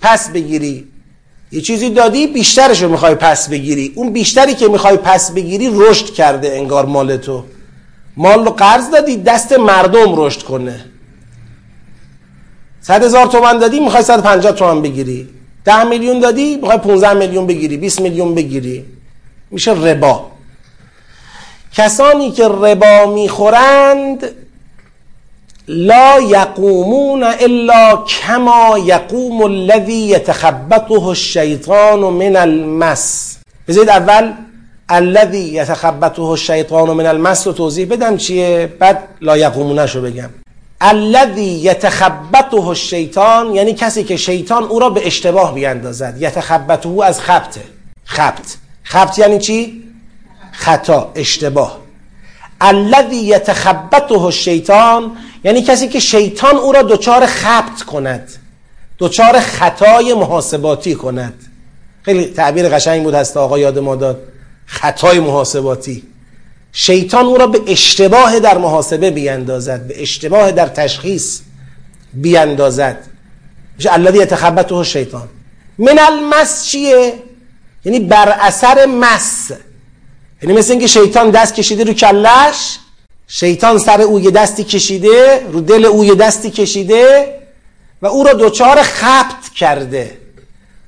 پس 0.00 0.30
بگیری. 0.30 0.88
یه 1.52 1.60
چیزی 1.60 1.90
دادی 1.90 2.26
بیشترش 2.26 2.82
رو 2.82 2.88
می‌خوای 2.88 3.14
پس 3.14 3.48
بگیری. 3.48 3.92
اون 3.94 4.12
بیشتری 4.12 4.54
که 4.54 4.68
می‌خوای 4.68 4.96
پس 4.96 5.30
بگیری 5.30 5.70
رشد 5.72 6.06
کرده 6.14 6.56
انگار 6.56 6.86
مال 6.86 7.16
تو. 7.16 7.44
مال 8.16 8.44
رو 8.44 8.50
قرض 8.50 8.90
دادی 8.90 9.16
دست 9.16 9.52
مردم 9.52 10.16
رشد 10.16 10.42
کنه. 10.42 10.84
صد 12.80 13.04
هزار 13.04 13.26
تومن 13.26 13.58
دادی 13.58 13.80
می‌خوای 13.80 14.02
صد 14.02 14.22
پنجاه 14.22 14.52
تومن 14.52 14.82
بگیری. 14.82 15.28
ده 15.64 15.84
میلیون 15.84 16.20
دادی 16.20 16.56
می‌خوای 16.56 16.78
15 16.78 17.12
میلیون 17.12 17.46
بگیری 17.46 17.76
20 17.76 18.00
میلیون 18.00 18.34
بگیری. 18.34 18.84
میشه 19.50 19.72
ربا. 19.72 20.26
کسانی 21.72 22.30
که 22.30 22.48
ربا 22.48 23.14
می‌خورند 23.14 24.24
لا 25.68 26.20
یقومون 26.20 27.22
الا 27.24 27.96
کما 27.96 28.78
یقوم 28.78 29.42
الذی 29.42 29.92
یتخبطه 29.92 31.02
الشیطان 31.02 32.00
من 32.00 32.36
المس. 32.36 33.36
بذارید 33.68 33.90
اول 33.90 34.32
الذی 34.88 35.38
یتخبطه 35.38 36.22
الشیطان 36.22 36.90
من 36.90 37.06
المس 37.06 37.46
رو 37.46 37.52
توضیح 37.52 37.86
بدم 37.86 38.16
چیه؟ 38.16 38.72
بعد 38.78 39.08
لا 39.20 39.36
یقومونش 39.36 39.96
رو 39.96 40.02
بگم. 40.02 40.30
الذی 40.80 41.42
یتخبطه 41.42 42.66
الشیطان 42.66 43.54
یعنی 43.54 43.74
کسی 43.74 44.04
که 44.04 44.16
شیطان 44.16 44.62
او 44.62 44.78
را 44.78 44.90
به 44.90 45.06
اشتباه 45.06 45.54
بیاندازد. 45.54 46.16
یتخبطه 46.20 47.04
از 47.04 47.20
خبته 47.20 47.60
خبت 48.04 48.56
خبت 48.82 49.18
یعنی 49.18 49.38
چی؟ 49.38 49.82
خطا 50.52 51.12
اشتباه. 51.14 51.78
الذی 52.60 53.16
یتخبطه 53.16 54.22
الشیطان 54.22 55.12
یعنی 55.44 55.62
کسی 55.62 55.88
که 55.88 56.00
شیطان 56.00 56.56
او 56.56 56.72
را 56.72 56.82
دچار 56.82 57.26
خبت 57.26 57.82
کند 57.82 58.32
دچار 58.98 59.40
خطای 59.40 60.14
محاسباتی 60.14 60.94
کند. 60.94 61.34
خیلی 62.02 62.24
تعبیر 62.24 62.68
قشنگ 62.68 63.02
بود 63.02 63.14
هست 63.14 63.36
آقا 63.36 63.58
یاد 63.58 63.78
ما 63.78 63.96
داد. 63.96 64.22
خطای 64.66 65.20
محاسباتی. 65.20 66.02
شیطان 66.72 67.24
او 67.24 67.36
را 67.36 67.46
به 67.46 67.60
اشتباه 67.66 68.40
در 68.40 68.58
محاسبه 68.58 69.10
بیاندازد 69.10 69.86
به 69.86 70.02
اشتباه 70.02 70.52
در 70.52 70.66
تشخیص 70.66 71.40
بیاندازد. 72.14 73.06
میشه 73.76 73.92
الذی 73.92 74.18
یتخبطه 74.18 74.84
شیطان 74.84 75.28
من 75.78 75.98
المس 75.98 76.64
چیه؟ 76.66 77.14
یعنی 77.84 78.00
بر 78.00 78.36
اثر 78.40 78.86
مس. 78.86 79.50
یعنی 80.42 80.54
مثل 80.54 80.70
اینکه 80.70 80.86
شیطان 80.86 81.30
دست 81.30 81.54
کشیده 81.54 81.84
رو 81.84 81.92
کلش 81.92 82.78
شیطان 83.34 83.78
سر 83.78 84.00
او 84.00 84.20
یه 84.20 84.30
دستی 84.30 84.64
کشیده 84.64 85.46
رو 85.52 85.60
دل 85.60 85.84
او 85.84 86.04
یه 86.04 86.14
دستی 86.14 86.50
کشیده 86.50 87.34
و 88.02 88.06
او 88.06 88.24
را 88.24 88.32
دوچار 88.32 88.82
خبت 88.82 89.54
کرده. 89.56 90.18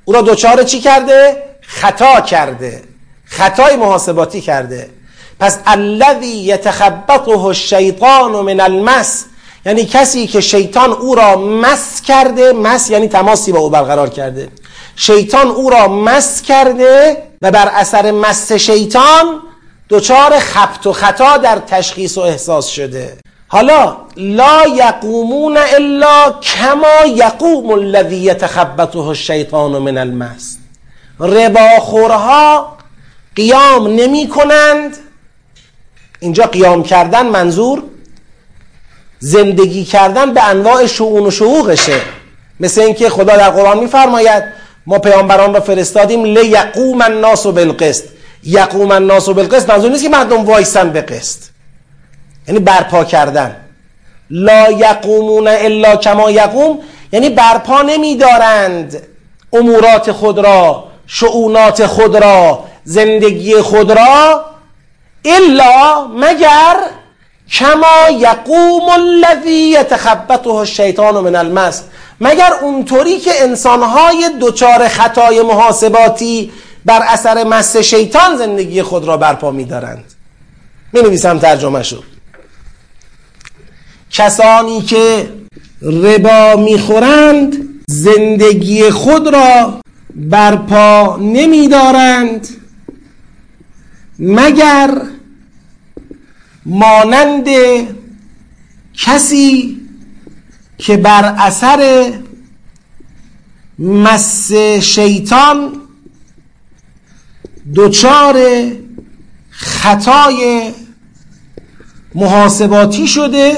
او 0.05 0.15
را 0.15 0.21
دوچار 0.21 0.63
چی 0.63 0.81
کرده؟ 0.81 1.43
خطا 1.61 2.21
کرده. 2.21 2.83
خطای 3.25 3.77
محاسباتی 3.77 4.41
کرده. 4.41 4.91
پس 5.41 5.59
الذی 5.67 6.27
یتخبطه 6.27 7.39
الشیطان 7.39 8.33
من 8.33 8.61
المس 8.61 9.25
یعنی 9.67 9.85
کسی 9.85 10.27
که 10.27 10.41
شیطان 10.41 10.93
او 10.93 11.15
را 11.15 11.37
مس 11.37 12.01
کرده 12.01 12.53
مس 12.53 12.91
یعنی 12.91 13.09
تماسی 13.09 13.53
با 13.53 13.59
او 13.59 13.71
برقرار 13.71 14.09
کرده. 14.09 14.49
شیطان 14.97 15.47
او 15.47 15.71
را 15.71 15.89
مس 15.89 16.43
کرده 16.43 17.23
و 17.43 17.51
بر 17.51 17.69
اثر 17.69 18.11
مس 18.11 18.53
شیطان 18.53 19.41
دچار 19.95 20.39
خبت 20.39 20.87
و 20.87 20.93
خطا 20.93 21.37
در 21.37 21.59
تشخیص 21.59 22.19
و 22.19 22.21
احساس 22.21 22.67
شده. 22.67 23.17
حالا 23.49 23.97
لا 24.17 24.63
یقومون 24.67 25.57
الا 25.57 26.31
کما 26.43 27.07
یقوم 27.07 27.71
الذی 27.71 28.17
یتخبطه 28.17 28.99
الشیطان 28.99 29.79
من 29.79 29.99
المس. 29.99 30.57
رباخورها 31.21 32.77
قیام 33.37 33.87
نمی 33.87 34.29
کنند. 34.29 34.97
اینجا 36.21 36.45
قیام 36.45 36.83
کردن 36.83 37.27
منظور 37.27 37.83
زندگی 39.19 39.85
کردن 39.85 40.35
به 40.35 40.45
انواع 40.45 40.87
شعون 40.87 41.27
و 41.27 41.31
شعوقشه. 41.31 42.01
مثل 42.61 42.81
اینکه 42.81 43.11
خدا 43.11 43.37
در 43.37 43.51
قرآن 43.51 43.79
میفرماید 43.79 44.45
ما 44.87 44.99
پیامبران 44.99 45.55
را 45.55 45.61
فرستادیم 45.61 46.25
لیقوم 46.25 47.01
الناس 47.01 47.47
بالقسط. 47.47 48.14
یقوم 48.47 48.91
الناس 48.91 49.29
بالقسط. 49.29 49.71
منظور 49.71 49.91
نیست 49.91 50.03
که 50.03 50.09
مردم 50.09 50.45
وایسن 50.45 50.91
به 50.91 51.01
قسط. 51.01 51.39
یعنی 52.49 52.61
برپا 52.61 53.05
کردن. 53.05 53.57
لا 54.31 54.71
یقومون 54.71 55.49
الا 55.49 55.97
کما 55.97 56.31
یقوم. 56.31 56.79
یعنی 57.13 57.29
برپا 57.31 57.83
نمیدارند 57.83 59.03
امورات 59.53 60.13
خود 60.13 60.39
را 60.39 60.85
شعونات 61.07 61.87
خود 61.87 62.17
را 62.17 62.65
زندگی 62.85 63.55
خود 63.61 63.93
را 63.93 64.45
الا 65.25 66.07
مگر 66.17 66.77
کما 67.53 68.11
یقوم 68.11 68.89
الذی 68.89 69.51
یتخبطه 69.51 70.51
الشیطان 70.51 71.15
من 71.15 71.37
المس. 71.37 71.83
مگر 72.21 72.53
اونطوری 72.63 73.19
که 73.19 73.43
انسانهای 73.43 74.31
دچار 74.41 74.89
خطای 74.89 75.43
محاسباتی 75.43 76.53
بر 76.85 77.03
اثر 77.09 77.45
مس 77.45 77.77
شیطان 77.77 78.37
زندگی 78.37 78.83
خود 78.83 79.05
را 79.05 79.17
برپا 79.17 79.51
میدارند. 79.51 80.05
می 80.93 81.03
نویسم 81.03 81.39
ترجمه 81.39 81.83
شد 81.83 82.05
کسانی 84.11 84.81
که 84.81 85.33
ربا 85.83 86.57
می‌خورند 86.57 87.57
زندگی 87.89 88.91
خود 88.91 89.35
را 89.35 89.81
برپا 90.15 91.17
نمیدارند. 91.17 92.49
مگر 94.19 95.03
مانند 96.67 97.49
کسی 99.05 99.81
که 100.79 100.97
بر 100.97 101.35
اثر 101.39 102.13
مس 103.79 104.53
شیطان 104.81 105.84
دچار 107.77 108.37
خطای 109.51 110.71
محاسباتی 112.15 113.07
شده 113.07 113.57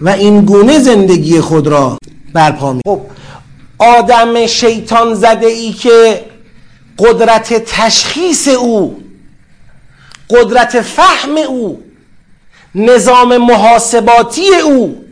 و 0.00 0.08
این 0.08 0.44
گونه 0.44 0.78
زندگی 0.78 1.40
خود 1.40 1.66
را 1.66 1.98
برپا 2.32 2.72
می 2.72 2.80
خب 2.86 3.00
آدم 3.78 4.46
شیطان 4.46 5.14
زده 5.14 5.46
ای 5.46 5.72
که 5.72 6.24
قدرت 6.98 7.64
تشخیص 7.64 8.48
او 8.48 9.02
قدرت 10.30 10.80
فهم 10.80 11.36
او 11.36 11.84
نظام 12.74 13.36
محاسباتی 13.36 14.48
او 14.64 15.04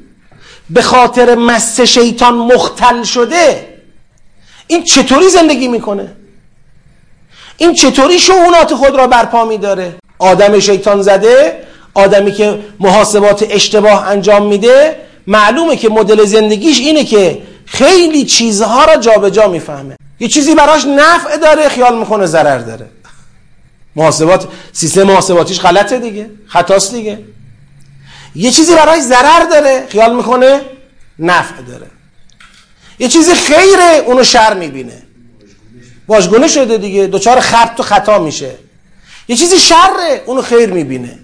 به 0.70 0.82
خاطر 0.82 1.34
مس 1.34 1.80
شیطان 1.80 2.34
مختل 2.34 3.03
شده 3.03 3.68
این 4.66 4.84
چطوری 4.84 5.28
زندگی 5.28 5.68
می‌کنه؟ 5.68 6.16
این 7.62 7.74
چطوری 7.74 8.18
شعونات 8.18 8.74
خود 8.74 8.96
را 8.96 9.06
برپا 9.06 9.44
میداره؟ 9.44 9.94
آدم 10.18 10.58
شیطان 10.58 11.02
زده 11.02 11.62
آدمی 11.94 12.32
که 12.32 12.58
محاسبات 12.80 13.46
اشتباه 13.50 14.08
انجام 14.08 14.46
میده 14.46 14.96
معلومه 15.26 15.76
که 15.76 15.88
مدل 15.88 16.24
زندگیش 16.24 16.80
اینه 16.80 17.04
که 17.04 17.42
خیلی 17.66 18.24
چیزها 18.24 18.84
را 18.84 18.96
جابجا 18.96 19.48
می‌فهمه. 19.48 19.96
یه 20.20 20.28
چیزی 20.28 20.54
براش 20.54 20.84
نفع 20.84 21.36
داره 21.36 21.68
خیال 21.68 21.98
می‌کنه 21.98 22.26
ضرر 22.26 22.58
داره. 22.58 22.86
محاسبات 23.96 24.48
سیستم 24.72 25.02
محاسباتیش 25.02 25.60
غلطه 25.60 25.98
دیگه 25.98 26.30
خطاست 26.46 26.94
دیگه. 26.94 27.18
یه 28.34 28.50
چیزی 28.50 28.74
براش 28.74 29.00
ضرر 29.00 29.44
داره 29.50 29.86
خیال 29.88 30.16
می‌کنه 30.16 30.60
نفع 31.18 31.62
داره. 31.62 31.86
یه 32.98 33.08
چیزی 33.08 33.34
خیره 33.34 34.02
اونو 34.06 34.24
شر 34.24 34.54
می‌بینه. 34.54 35.01
واژگونه 36.09 36.48
شده 36.48 36.78
دیگه. 36.78 37.07
دوچار 37.07 37.40
خط 37.40 37.76
و 37.78 37.82
خطا 37.82 38.18
میشه. 38.18 38.50
یه 39.28 39.36
چیزی 39.36 39.59
شره 39.59 40.22
اونو 40.26 40.42
خیر 40.42 40.68
می‌بینه. 40.70 41.18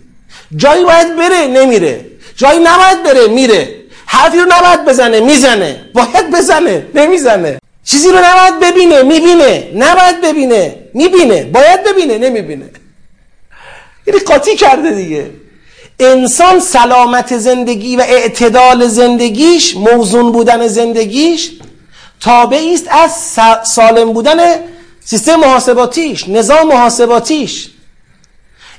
جایی 0.56 0.84
باید 0.84 1.16
بره 1.16 1.46
نمیره. 1.46 2.06
جایی 2.36 2.58
نباید 2.58 3.02
بره 3.02 3.26
میره. 3.26 3.74
حرفی 4.06 4.38
رو 4.38 4.46
نباید 4.48 4.84
بزنه 4.84 5.20
می‌زنه. 5.20 5.84
باید 5.94 6.30
بزنه 6.30 6.86
نمی‌زنه. 6.94 7.58
چیزی 7.84 8.08
رو 8.08 8.18
نباید 8.24 8.60
ببینه 8.60 9.02
می‌بینه. 9.02 9.70
نباید 9.74 10.20
ببینه 10.20 10.76
می‌بینه. 10.94 11.44
باید 11.44 11.84
ببینه 11.84 12.18
نمی‌بینه. 12.18 12.70
یعنی 14.06 14.20
قاطی 14.20 14.56
کرده 14.56 14.90
دیگه. 14.90 15.30
انسان 16.00 16.60
سلامت 16.60 17.38
زندگی 17.38 17.96
و 17.96 18.00
اعتدال 18.00 18.86
زندگیش 18.86 19.76
موزون 19.76 20.32
بودن 20.32 20.66
زندگیش 20.66 21.50
تابعی 22.20 22.74
است 22.74 22.88
از 22.88 23.10
سالم 23.68 24.12
بودن 24.12 24.36
سیستم 25.00 25.36
محاسباتیش 25.36 26.28
نظام 26.28 26.68
محاسباتیش. 26.68 27.70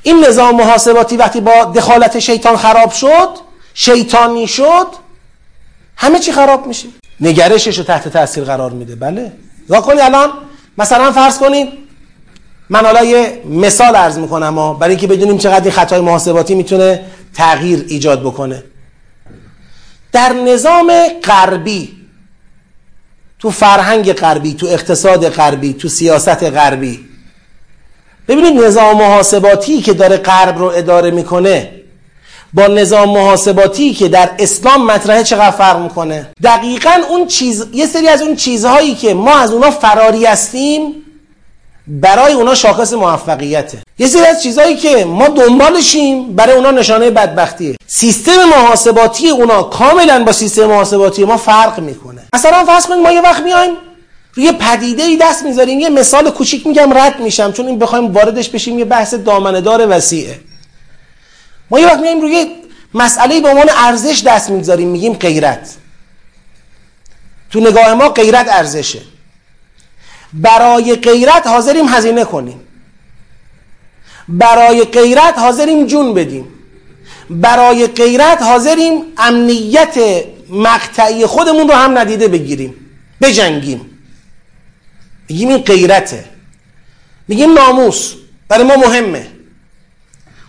این 0.04 0.26
نظام 0.26 0.56
محاسباتی 0.56 1.18
وقتی 1.18 1.42
با 1.42 1.66
دخالت 1.76 2.20
شیطان 2.20 2.58
خراب 2.58 2.92
شد 2.92 3.30
شیطانی 3.74 4.48
شد 4.48 4.88
همه 5.96 6.20
چی 6.20 6.32
خراب 6.32 6.68
میشه. 6.68 6.88
نگرشش 7.22 7.78
رو 7.78 7.84
تحت 7.84 8.08
تاثیر 8.08 8.44
قرار 8.44 8.72
میده. 8.72 8.96
بله. 8.96 9.32
یا 9.70 9.82
کنید 9.82 10.00
الان 10.00 10.30
مثلا 10.78 11.12
فرض 11.12 11.38
کنید 11.38 11.70
من 12.70 12.86
حالا 12.86 13.04
یه 13.04 13.42
مثال 13.46 13.96
عرض 13.96 14.18
می‌کنم 14.18 14.56
ها 14.56 14.74
برای 14.74 14.92
اینکه 14.92 15.08
بدونیم 15.08 15.38
چقدر 15.38 15.64
این 15.64 15.72
خطای 15.72 16.02
محاسباتی 16.02 16.56
می‌تونه 16.56 17.06
تغییر 17.34 17.86
ایجاد 17.88 18.22
بکنه. 18.22 18.64
در 20.12 20.34
نظام 20.34 21.08
غربی 21.24 21.99
تو 23.40 23.52
فرهنگ 23.52 24.14
غربی 24.14 24.54
تو 24.54 24.68
اقتصاد 24.68 25.30
غربی 25.30 25.74
تو 25.74 25.88
سیاست 25.88 26.44
غربی. 26.44 27.00
ببینید 28.28 28.64
نظام 28.64 28.98
محاسباتی 28.98 29.82
که 29.82 29.94
داره 29.94 30.18
غرب 30.18 30.58
رو 30.58 30.66
اداره 30.66 31.12
می‌کنه 31.12 31.72
با 32.54 32.68
نظام 32.68 33.10
محاسباتی 33.10 33.94
که 33.94 34.08
در 34.08 34.30
اسلام 34.40 34.86
مطرحه 34.86 35.24
چقدر 35.24 35.52
فرق 35.52 35.80
می‌کنه؟ 35.82 36.30
دقیقا 36.44 36.94
اون 37.10 37.28
چیز 37.28 37.66
یه 37.74 37.86
سری 37.86 38.08
از 38.08 38.22
اون 38.22 38.36
چیزهایی 38.36 38.96
که 38.96 39.14
ما 39.14 39.36
از 39.36 39.52
اونا 39.52 39.72
فراری 39.72 40.26
هستیم 40.26 40.94
برای 41.88 42.34
اونا 42.34 42.56
شاخص 42.56 42.94
موفقیته. 42.94 43.82
یه 44.00 44.08
سری 44.08 44.26
از 44.26 44.44
چیزهایی 44.44 44.76
که 44.76 45.06
ما 45.06 45.28
دنبالشیم 45.28 46.36
برای 46.36 46.56
اونا 46.56 46.72
نشانه 46.72 47.10
بدبختیه. 47.10 47.76
سیستم 47.88 48.44
محاسباتی 48.44 49.30
اونا 49.30 49.64
کاملا 49.64 50.24
با 50.24 50.32
سیستم 50.32 50.66
محاسباتی 50.66 51.26
ما 51.26 51.38
فرق 51.38 51.80
می‌کنه. 51.80 52.22
مثلا 52.34 52.66
فرض 52.66 52.86
کنید 52.86 53.04
ما 53.04 53.12
یه 53.12 53.22
وقت 53.22 53.42
میایم 53.44 53.74
روی 54.34 54.52
پدیده 54.52 55.04
ای 55.04 55.18
دست 55.18 55.44
می‌ذاریم 55.44 55.80
یه 55.80 55.90
مثال 55.90 56.30
کوچیک 56.30 56.68
میگم 56.68 56.98
رد 56.98 57.20
میشم 57.20 57.52
چون 57.52 57.68
این 57.68 57.80
بخوایم 57.80 58.14
واردش 58.14 58.50
بشیم 58.50 58.80
یه 58.80 58.86
بحث 58.86 59.14
دامنه‌دار 59.14 59.88
وسیعه. 59.90 60.40
ما 61.72 61.80
یه 61.80 61.88
وقت 61.88 62.00
میایم 62.00 62.22
روی 62.22 62.48
مسئله 62.94 63.40
به 63.40 63.50
عنوان 63.50 63.70
ارزش 63.70 64.24
دست 64.24 64.50
می‌ذاریم 64.50 64.88
میگیم 64.88 65.14
غیرت. 65.14 65.76
تو 67.52 67.60
نگاه 67.60 67.94
ما 67.94 68.10
غیرت 68.10 68.48
ارزشه. 68.50 69.00
برای 70.34 70.96
غیرت 70.96 71.48
حاضریم 71.48 71.88
هزینه 71.88 72.26
کنیم. 72.26 72.62
برای 74.30 74.84
غیرت 74.84 75.40
حاضریم 75.40 75.86
جون 75.86 76.14
بدیم. 76.14 76.48
برای 77.30 77.88
غیرت 77.88 78.42
حاضریم 78.42 79.02
امنیت 79.18 79.98
مقطعی 80.50 81.26
خودمون 81.26 81.68
رو 81.68 81.74
هم 81.74 81.98
ندیده 81.98 82.28
بگیریم. 82.28 82.76
بجنگیم. 83.22 83.82
میگیم 85.30 85.50
این 85.50 85.58
غیرته. 85.58 86.26
میگیم 87.28 87.54
ناموس. 87.54 88.14
برای 88.48 88.64
ما 88.64 88.76
مهمه. 88.76 89.28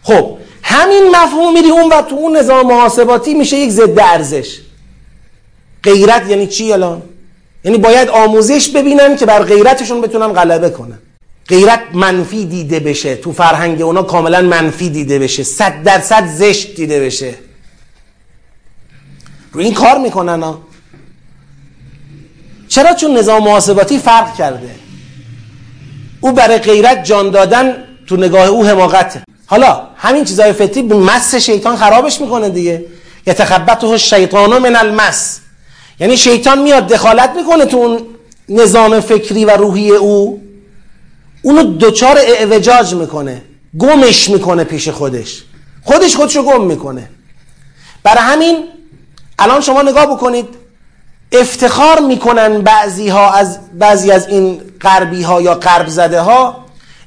خب 0.03 0.39
همین 0.63 1.11
مفهوم 1.11 1.53
میری 1.53 1.71
اون 1.71 1.93
و 1.93 2.03
تو 2.03 2.17
اون 2.17 2.37
نظام 2.37 2.67
محاسباتی 2.67 3.35
میشه 3.35 3.57
یک 3.57 3.71
ضد 3.71 3.99
ارزش. 3.99 4.61
غیرت 5.83 6.31
یعنی 6.31 6.47
چی 6.47 6.73
الان؟ 6.73 7.03
یعنی 7.65 7.79
باید 7.79 8.09
آموزش 8.09 8.69
ببینن 8.69 9.17
که 9.17 9.27
بر 9.27 9.43
غیرتشون 9.43 10.01
بتونن 10.01 10.33
غلبه 10.33 10.71
کنن. 10.71 10.99
غیرت 11.51 11.81
منفی 11.93 12.45
دیده 12.45 12.81
بشه. 12.81 13.17
تو 13.17 13.33
فرهنگ 13.33 13.83
اونا 13.83 14.03
کاملا 14.03 14.43
منفی 14.43 14.91
دیده 14.91 15.19
بشه. 15.19 15.43
صد 15.43 15.83
درصد 15.83 16.27
زشت 16.27 16.75
دیده 16.75 17.01
بشه. 17.01 17.35
رو 19.53 19.61
این 19.61 19.75
کار 19.75 19.99
می‌کنن 19.99 20.43
ها. 20.43 20.63
چرا؟ 22.69 22.95
چون 22.95 23.17
نظام 23.17 23.45
محاسباتی 23.45 23.99
فرق 23.99 24.35
کرده. 24.35 24.71
او 26.21 26.33
برای 26.33 26.59
غیرت 26.59 27.05
جان 27.05 27.31
دادن 27.31 27.85
تو 28.07 28.17
نگاه 28.17 28.47
او 28.47 28.67
حماقته. 28.67 29.23
حالا 29.47 29.89
همین 29.97 30.25
چیزای 30.25 30.53
فطری 30.53 30.83
به 30.83 30.95
مس 30.95 31.35
شیطان 31.35 31.77
خرابش 31.77 32.21
می‌کنه 32.21 32.49
دیگه. 32.49 32.85
یتخبطه 33.27 33.99
شیطانو 33.99 34.59
من 34.59 34.77
المس. 34.77 35.41
یعنی 36.01 36.17
شیطان 36.17 36.63
میاد 36.63 36.87
دخالت 36.87 37.31
می‌کنه 37.37 37.65
تو 37.65 37.77
اون 37.77 38.01
نظام 38.49 39.01
فکری 39.01 39.45
و 39.45 39.51
روحی 39.51 39.91
او. 39.91 40.43
اونو 41.43 41.63
دچار 41.63 42.19
اعوجاج 42.19 42.95
می‌کنه 42.95 43.43
گمش 43.79 44.31
می‌کنه 44.31 44.65
پیش 44.65 44.89
خودش. 44.89 45.43
خودش 45.83 46.17
خودشو 46.17 46.43
گم 46.43 46.65
می‌کنه. 46.65 47.11
برای 48.03 48.23
همین 48.23 48.57
الان 49.39 49.61
شما 49.61 49.83
نگاه 49.83 50.07
بکنید 50.07 50.49
افتخار 51.33 52.01
می‌کنن 52.01 52.61
بعضی 52.61 53.09
ها 53.09 53.33
از 53.33 53.59
بعضی 53.79 54.11
از 54.11 54.29
این 54.29 54.61
غربی 54.81 55.23
ها 55.23 55.41
یا 55.41 55.55
غرب 55.55 55.89
زده 55.89 56.21
ها 56.21 56.65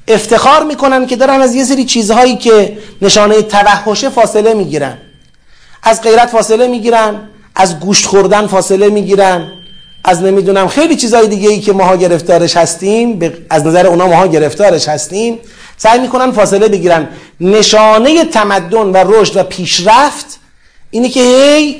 افتخار 0.08 0.64
می‌کنن 0.64 1.06
که 1.06 1.16
دارن 1.16 1.40
از 1.40 1.54
یه 1.54 1.64
سری 1.64 1.84
چیزهایی 1.84 2.36
که 2.36 2.78
نشانه 3.02 3.42
توحشه 3.42 4.08
فاصله 4.08 4.54
می‌گیرن. 4.54 4.98
از 5.82 6.02
غیرت 6.02 6.28
فاصله 6.28 6.66
می‌گیرن 6.66 7.28
از 7.54 7.80
گوشت 7.80 8.06
خوردن 8.06 8.46
فاصله 8.46 8.88
می‌گیرن. 8.88 9.52
از 10.04 10.22
نمی‌دونم 10.22 10.68
خیلی 10.68 10.96
چیزهای 10.96 11.28
دیگه 11.28 11.50
ای 11.50 11.60
که 11.60 11.72
ماها 11.72 11.96
گرفتارش 11.96 12.56
هستیم 12.56 13.20
از 13.50 13.66
نظر 13.66 13.86
اونا 13.86 14.06
ماها 14.06 14.26
گرفتارش 14.26 14.88
هستیم 14.88 15.38
سعی 15.76 16.00
می‌کنن 16.00 16.32
فاصله 16.32 16.68
بگیرن. 16.68 17.08
نشانه 17.40 18.24
تمدن 18.24 18.78
و 18.78 18.96
رشد 18.96 19.36
و 19.36 19.42
پیشرفت 19.42 20.40
اینه 20.90 21.08
که 21.08 21.20
هی 21.20 21.76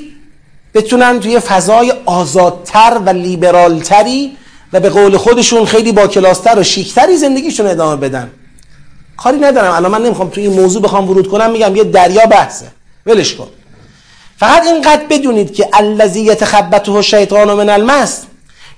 بتونن 0.73 1.19
توی 1.19 1.39
فضای 1.39 1.93
آزادتر 2.05 3.01
و 3.05 3.09
لیبرالتری 3.09 4.37
و 4.73 4.79
به 4.79 4.89
قول 4.89 5.17
خودشون 5.17 5.65
خیلی 5.65 5.91
با 5.91 6.07
کلاستر 6.07 6.59
و 6.59 6.63
شیکتری 6.63 7.17
زندگیشون 7.17 7.67
ادامه 7.67 7.95
بدن. 7.95 8.31
کاری 9.17 9.37
ندارم. 9.37 9.73
الان 9.73 9.91
من 9.91 10.03
نمی‌خوام 10.03 10.29
توی 10.29 10.47
این 10.47 10.61
موضوع 10.61 10.81
بخوام 10.81 11.09
ورود 11.09 11.27
کنم 11.27 11.51
میگم 11.51 11.75
یه 11.75 11.83
دریا 11.83 12.25
بحثه. 12.25 12.65
ولش 13.05 13.35
کن. 13.35 13.47
فقط 14.37 14.67
اینقدر 14.67 15.01
بدونید 15.09 15.53
که 15.53 15.69
الذی 15.73 16.21
یتخبطه 16.21 16.91
الشیطان 16.91 17.53
من 17.53 17.69
المس. 17.69 18.23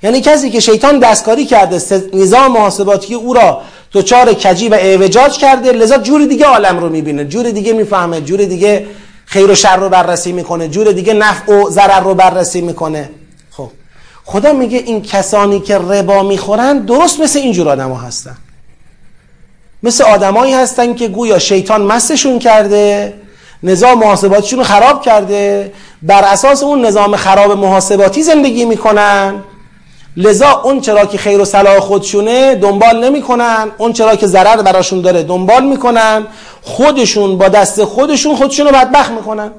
یعنی 0.04 0.22
کسی 0.22 0.50
که 0.50 0.60
شیطان 0.60 1.00
دستکاری 1.00 1.46
کرده 1.46 1.82
نظام 2.14 2.52
محاسباتی 2.52 3.14
او 3.14 3.34
را 3.34 3.62
دچار 3.94 4.34
کجی 4.34 4.70
و 4.70 4.74
اعوجاج 4.74 5.38
کرده 5.38 5.72
لذا 5.72 5.98
جور 5.98 6.26
دیگه 6.26 6.46
عالم 6.46 6.80
رو 6.80 6.90
می‌بینه 6.90 7.26
جور 7.26 7.52
دیگه 7.52 7.74
می‌فهمه 7.74 8.22
جور 8.22 8.46
دیگه 8.46 8.88
خیر 9.26 9.52
و 9.52 9.56
شر 9.56 9.78
رو 9.78 9.90
بررسی 9.90 10.32
می‌کنه 10.32 10.68
جور 10.68 10.92
دیگه 10.92 11.14
نفع 11.14 11.54
و 11.54 11.70
ضرر 11.70 12.00
رو 12.00 12.14
بررسی 12.14 12.62
می‌کنه. 12.62 13.10
خب 13.52 13.70
خدا 14.26 14.54
میگه 14.54 14.78
این 14.78 15.02
کسانی 15.02 15.60
که 15.60 15.78
ربا 15.78 16.24
می‌خورن 16.24 16.80
درست 16.80 17.20
مثل 17.20 17.40
اینجور 17.40 17.70
آدم 17.70 17.92
ها 17.92 18.08
هستن. 18.08 18.38
مثل 19.84 20.04
آدمایی 20.04 20.54
هستن 20.54 20.94
که 20.94 21.08
گویا 21.08 21.40
شیطان 21.40 21.82
مستشون 21.82 22.40
کرده 22.40 23.14
نظام 23.64 24.00
محاسباتیشون 24.00 24.60
رو 24.60 24.66
خراب 24.66 25.02
کرده. 25.02 25.74
بر 26.02 26.24
اساس 26.24 26.64
اون 26.64 26.86
نظام 26.86 27.16
خراب 27.16 27.52
محاسباتی 27.52 28.24
زندگی 28.24 28.66
می‌کنن. 28.66 29.44
لذا 30.18 30.62
اون 30.64 30.82
چرا 30.82 31.06
که 31.06 31.18
خیر 31.18 31.42
و 31.42 31.46
صلاح 31.46 31.80
خودشونه 31.80 32.56
دنبال 32.56 33.04
نمی‌کنن. 33.04 33.72
اون 33.78 33.94
چرا 33.94 34.16
که 34.16 34.28
ضرر 34.28 34.62
براشون 34.62 35.02
داره 35.02 35.24
دنبال 35.24 35.66
می‌کنن. 35.66 36.28
خودشون 36.62 37.38
با 37.38 37.48
دست 37.48 37.84
خودشون 37.84 38.36
خودشون 38.36 38.66
رو 38.66 38.72
بدبخت 38.72 39.12
می‌کنن. 39.12 39.52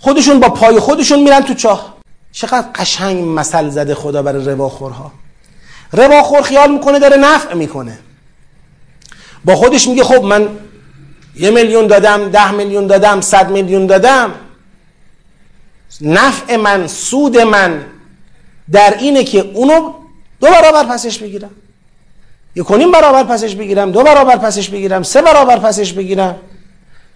خودشون 0.00 0.40
با 0.40 0.48
پای 0.48 0.78
خودشون 0.78 1.22
میرن 1.22 1.40
تو 1.40 1.54
چاه. 1.54 1.94
چقدر 2.32 2.66
قشنگ 2.74 3.24
مثل 3.24 3.68
زده 3.68 3.94
خدا 3.94 4.22
برای 4.22 4.44
رباخورها 4.44 5.12
رباخور 5.92 6.42
خیال 6.42 6.72
می‌کنه 6.72 6.98
داره 6.98 7.16
نفع 7.16 7.54
می‌کنه. 7.54 7.98
با 9.44 9.56
خودش 9.56 9.88
میگه 9.88 10.04
خب 10.04 10.24
من 10.24 10.48
یه 11.36 11.50
میلیون 11.50 11.86
دادم 11.86 12.28
ده 12.28 12.50
میلیون 12.50 12.86
دادم 12.86 13.20
صد 13.20 13.50
میلیون 13.50 13.86
دادم. 13.86 14.34
نفع 16.00 16.56
من 16.56 16.86
سود 16.86 17.38
من 17.38 17.84
در 18.72 18.96
اینه 18.98 19.24
که 19.24 19.50
اونو 19.54 19.92
دو 20.40 20.46
برابر 20.46 20.84
پسش 20.84 21.18
بگیرم. 21.18 21.50
یک 22.56 22.64
کنیم 22.64 22.90
برابر 22.90 23.24
پسش 23.24 23.54
بگیرم 23.54 23.92
دو 23.92 24.02
برابر 24.02 24.36
پسش 24.36 24.68
بگیرم 24.68 25.02
سه 25.02 25.22
برابر 25.22 25.58
پسش 25.58 25.92
بگیرم. 25.92 26.36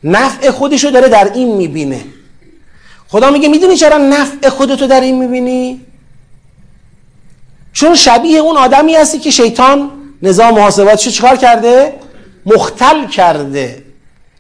نفع 0.05 0.51
خودشو 0.51 0.91
داره 0.91 1.09
در 1.09 1.33
این 1.35 1.57
می‌بینه. 1.57 2.05
خدا 3.09 3.31
میگه 3.31 3.49
می‌دونی 3.49 3.77
چرا 3.77 3.99
نفع 3.99 4.49
خودتو 4.49 4.87
در 4.87 5.01
این 5.01 5.19
می‌بینی؟ 5.19 5.81
چون 7.73 7.95
شبیه 7.95 8.39
اون 8.39 8.57
آدمی 8.57 8.95
هستی 8.95 9.19
که 9.19 9.31
شیطان 9.31 9.91
نظام 10.23 10.55
محاسباتشو 10.55 11.11
چیکار 11.11 11.37
کرده؟ 11.37 11.95
مختل 12.47 13.07
کرده. 13.07 13.85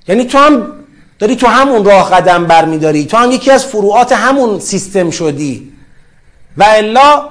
یعنی 0.08 0.24
تو 0.24 0.38
هم 0.38 0.72
داری 1.18 1.36
تو 1.36 1.46
همون 1.46 1.84
راه 1.84 2.10
قدم 2.10 2.46
برمیداری. 2.46 3.04
تو 3.04 3.16
هم 3.16 3.30
یکی 3.30 3.50
از 3.50 3.66
فروعات 3.66 4.12
همون 4.12 4.60
سیستم 4.60 5.10
شدی. 5.10 5.72
و 6.56 6.64
الا 6.68 7.28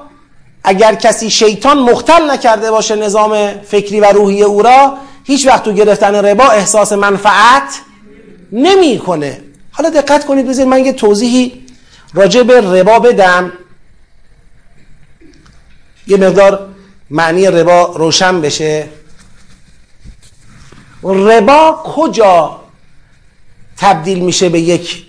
اگر 0.63 0.95
کسی 0.95 1.29
شیطان 1.29 1.79
مختل 1.79 2.31
نکرده 2.31 2.71
باشه 2.71 2.95
نظام 2.95 3.51
فکری 3.51 3.99
و 3.99 4.05
روحی 4.05 4.43
او 4.43 4.61
را 4.61 4.97
هیچ 5.23 5.47
وقت 5.47 5.63
تو 5.63 5.73
گرفتن 5.73 6.15
ربا 6.15 6.49
احساس 6.49 6.91
منفعت 6.93 7.81
نمی‌کنه. 8.51 9.41
حالا 9.71 9.89
دقت 9.89 10.25
کنید 10.25 10.47
بذارید 10.47 10.69
من 10.69 10.85
یه 10.85 10.93
توضیحی 10.93 11.65
راجع 12.13 12.43
به 12.43 12.61
ربا 12.61 12.99
بدم. 12.99 13.51
یه 16.07 16.17
مقدار 16.17 16.67
معنی 17.09 17.47
ربا 17.47 17.83
روشن 17.95 18.41
بشه. 18.41 18.89
ربا 21.03 21.83
کجا 21.85 22.66
تبدیل 23.77 24.19
میشه 24.19 24.49
به 24.49 24.59
یک 24.59 25.05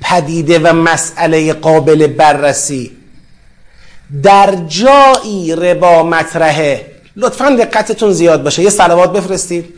پدیده 0.00 0.58
و 0.58 0.72
مسئله 0.72 1.52
قابل 1.52 2.06
بررسی. 2.06 2.90
در 4.22 4.54
جایی 4.54 5.56
ربا 5.56 6.02
مطرحه. 6.02 6.86
لطفا 7.16 7.50
دقتتون 7.50 8.12
زیاد 8.12 8.42
باشه. 8.42 8.62
یه 8.62 8.70
سلوات 8.70 9.12
بفرستید. 9.12 9.74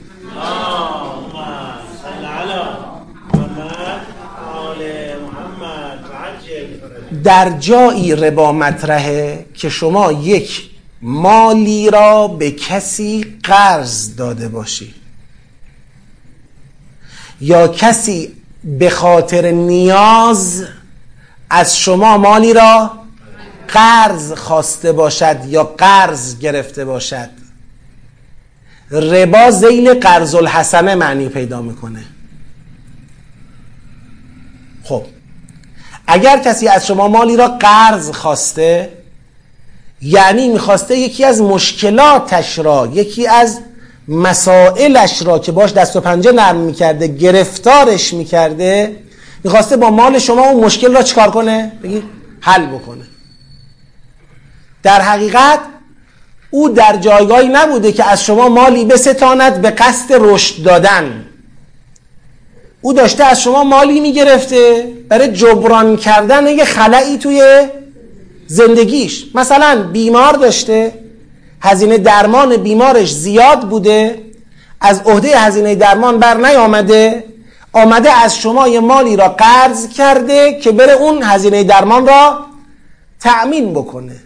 در 7.25 7.51
جایی 7.59 8.17
ربا 8.17 8.53
مطرحه 8.53 9.47
که 9.55 9.69
شما 9.69 10.13
یک 10.13 10.71
مالی 11.03 11.91
را 11.91 12.29
به 12.29 12.51
کسی 12.51 13.39
قرض 13.43 14.17
داده 14.17 14.49
باشی 14.49 14.95
یا 17.41 17.69
کسی 17.69 18.35
به 18.65 18.91
خاطر 18.91 19.51
نیاز 19.51 20.65
از 21.51 21.79
شما 21.79 22.19
مالی 22.19 22.53
را 22.53 22.91
قرض 23.69 24.33
خواسته 24.33 24.93
باشد 24.93 25.37
یا 25.47 25.65
قرض 25.65 26.39
گرفته 26.39 26.85
باشد؟ 26.85 27.31
ربا 28.91 29.51
زیل 29.51 29.95
قرض 29.95 30.35
الحسنه 30.35 30.95
معنی 30.95 31.29
پیدا 31.29 31.63
می‌کنه. 31.63 32.05
خب 34.85 35.05
اگر 36.07 36.39
کسی 36.39 36.69
از 36.69 36.87
شما 36.87 37.09
مالی 37.09 37.37
را 37.37 37.49
قرض 37.49 38.11
خواسته 38.11 38.93
یعنی 40.03 40.49
می‌خواسته 40.49 40.97
یکی 40.97 41.25
از 41.25 41.43
مشکلاتش 41.43 42.59
را 42.59 42.91
یکی 42.93 43.27
از 43.27 43.61
مسائلش 44.09 45.23
را 45.23 45.39
که 45.39 45.53
باش 45.53 45.73
دست 45.73 45.97
و 45.97 46.01
پنجه 46.01 46.33
نرم 46.33 46.57
می‌کرده 46.57 47.07
گرفتارش 47.07 48.15
می‌کرده 48.15 48.97
می‌خواسته 49.45 49.77
با 49.77 49.91
مال 49.91 50.19
شما 50.19 50.49
اون 50.49 50.65
مشکل 50.65 50.95
را 50.95 51.03
چکار 51.03 51.31
کنه؟ 51.31 51.73
بگی 51.83 52.03
حل 52.41 52.67
بکنه. 52.67 53.05
در 54.83 55.01
حقیقت 55.01 55.59
او 56.51 56.69
در 56.69 56.97
جایگاهی 56.97 57.49
نبوده 57.49 57.93
که 57.93 58.05
از 58.05 58.25
شما 58.25 58.49
مالی 58.49 58.85
بستاند 58.85 59.63
به 59.63 59.71
قصد 59.71 60.07
رشد 60.11 60.63
دادن. 60.63 61.25
او 62.81 62.93
داشته 62.93 63.25
از 63.25 63.43
شما 63.43 63.65
مالی 63.65 64.01
می‌گرفته 64.01 64.93
برای 65.09 65.33
جبران 65.33 65.97
کردن 65.97 66.47
یه 66.47 66.65
خلایی 66.65 67.19
توی 67.19 67.67
زندگیش. 68.47 69.27
مثلا 69.35 69.89
بیمار 69.93 70.33
داشته 70.33 70.93
هزینه 71.61 71.99
درمان 71.99 72.57
بیمارش 72.57 73.15
زیاد 73.15 73.61
بوده 73.61 74.23
از 74.81 75.01
عهده 75.01 75.39
هزینه 75.39 75.75
درمان 75.75 76.19
بر 76.19 76.37
نیامده 76.37 77.25
آمده 77.73 78.13
از 78.13 78.37
شما 78.37 78.69
یه 78.69 78.81
مالی 78.81 79.17
را 79.17 79.29
قرض 79.29 79.89
کرده 79.89 80.61
که 80.61 80.73
بره 80.73 80.93
اون 80.93 81.23
هزینه 81.23 81.65
درمان 81.65 82.07
را 82.07 82.47
تأمین 83.21 83.73
بکنه. 83.73 84.17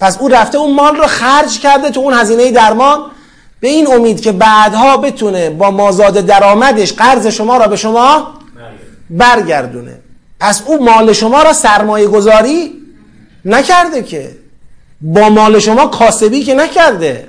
پس 0.00 0.18
او 0.18 0.28
رفته 0.28 0.58
اون 0.58 0.74
مال 0.74 0.96
را 0.96 1.06
خرج 1.06 1.58
کرده 1.58 1.90
تو 1.90 2.00
اون 2.00 2.14
هزینه 2.14 2.50
درمان 2.50 2.98
به 3.60 3.68
این 3.68 3.92
امید 3.92 4.20
که 4.20 4.32
بعدها 4.32 4.96
بتونه 4.96 5.50
با 5.50 5.70
مازاد 5.70 6.14
درآمدش 6.14 6.92
قرض 6.92 7.26
شما 7.26 7.56
را 7.56 7.66
به 7.66 7.76
شما 7.76 8.34
برگردونه. 9.10 9.98
پس 10.40 10.62
او 10.66 10.84
مال 10.84 11.12
شما 11.12 11.42
را 11.42 11.52
سرمایه 11.52 12.06
گذاری 12.06 12.72
نکرده 13.44 14.02
که. 14.02 14.36
با 15.00 15.28
مال 15.28 15.58
شما 15.58 15.86
کاسبی 15.86 16.44
که 16.44 16.54
نکرده. 16.54 17.28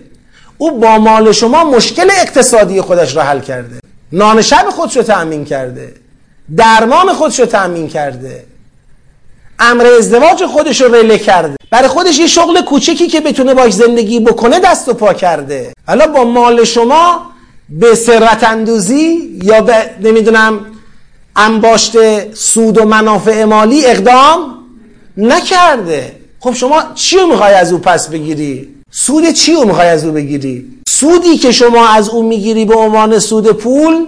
او 0.58 0.80
با 0.80 0.98
مال 0.98 1.32
شما 1.32 1.64
مشکل 1.64 2.10
اقتصادی 2.12 2.82
خودش 2.82 3.16
را 3.16 3.24
حل 3.24 3.40
کرده. 3.40 3.80
نان 4.12 4.42
شب 4.42 4.66
خودش 4.70 4.98
رو 4.98 5.04
تأمین 5.04 5.46
کرده. 5.46 5.94
درمان 6.58 7.14
خودش 7.14 7.40
رو 7.40 7.46
تأمین 7.46 7.88
کرده. 7.88 8.46
امر 9.60 9.86
ازدواج 9.86 10.46
خودش 10.46 10.82
رو 10.82 10.96
رله 10.96 11.18
کرده. 11.18 11.56
برای 11.72 11.88
خودش 11.88 12.20
یه 12.20 12.28
شغل 12.28 12.62
کوچکی 12.62 13.08
که 13.08 13.20
بتونه 13.20 13.54
باش 13.54 13.74
زندگی 13.74 14.20
بکنه 14.20 14.60
دست 14.60 14.90
و 14.90 14.94
پا 14.94 15.14
کرده. 15.14 15.74
حالا 15.88 16.08
با 16.08 16.24
مال 16.24 16.64
شما 16.64 17.22
به 17.70 17.96
ثروت 17.96 18.44
اندوزی 18.44 19.40
یا 19.44 19.62
به 19.62 19.90
نمی‌دونم 20.02 20.66
انباشت 21.36 21.94
سود 22.34 22.78
و 22.78 22.86
منافع 22.86 23.44
مالی 23.44 23.86
اقدام 23.86 24.56
نکرده. 25.18 26.19
خب 26.40 26.54
شما 26.54 26.84
چی 26.96 27.18
رو 27.18 27.28
می‌خوای 27.28 27.54
از 27.54 27.74
او 27.74 27.80
پس 27.80 28.08
بگیری؟ 28.08 28.76
سود 28.92 29.32
چی 29.32 29.54
رو 29.54 29.66
می‌خوای 29.66 29.88
از 29.88 30.06
او 30.06 30.12
بگیری؟ 30.12 30.80
سودی 30.90 31.38
که 31.38 31.52
شما 31.52 31.88
از 31.88 32.10
او 32.10 32.24
می‌گیری 32.24 32.66
به 32.66 32.76
عنوان 32.76 33.20
سود 33.20 33.52
پول 33.52 34.06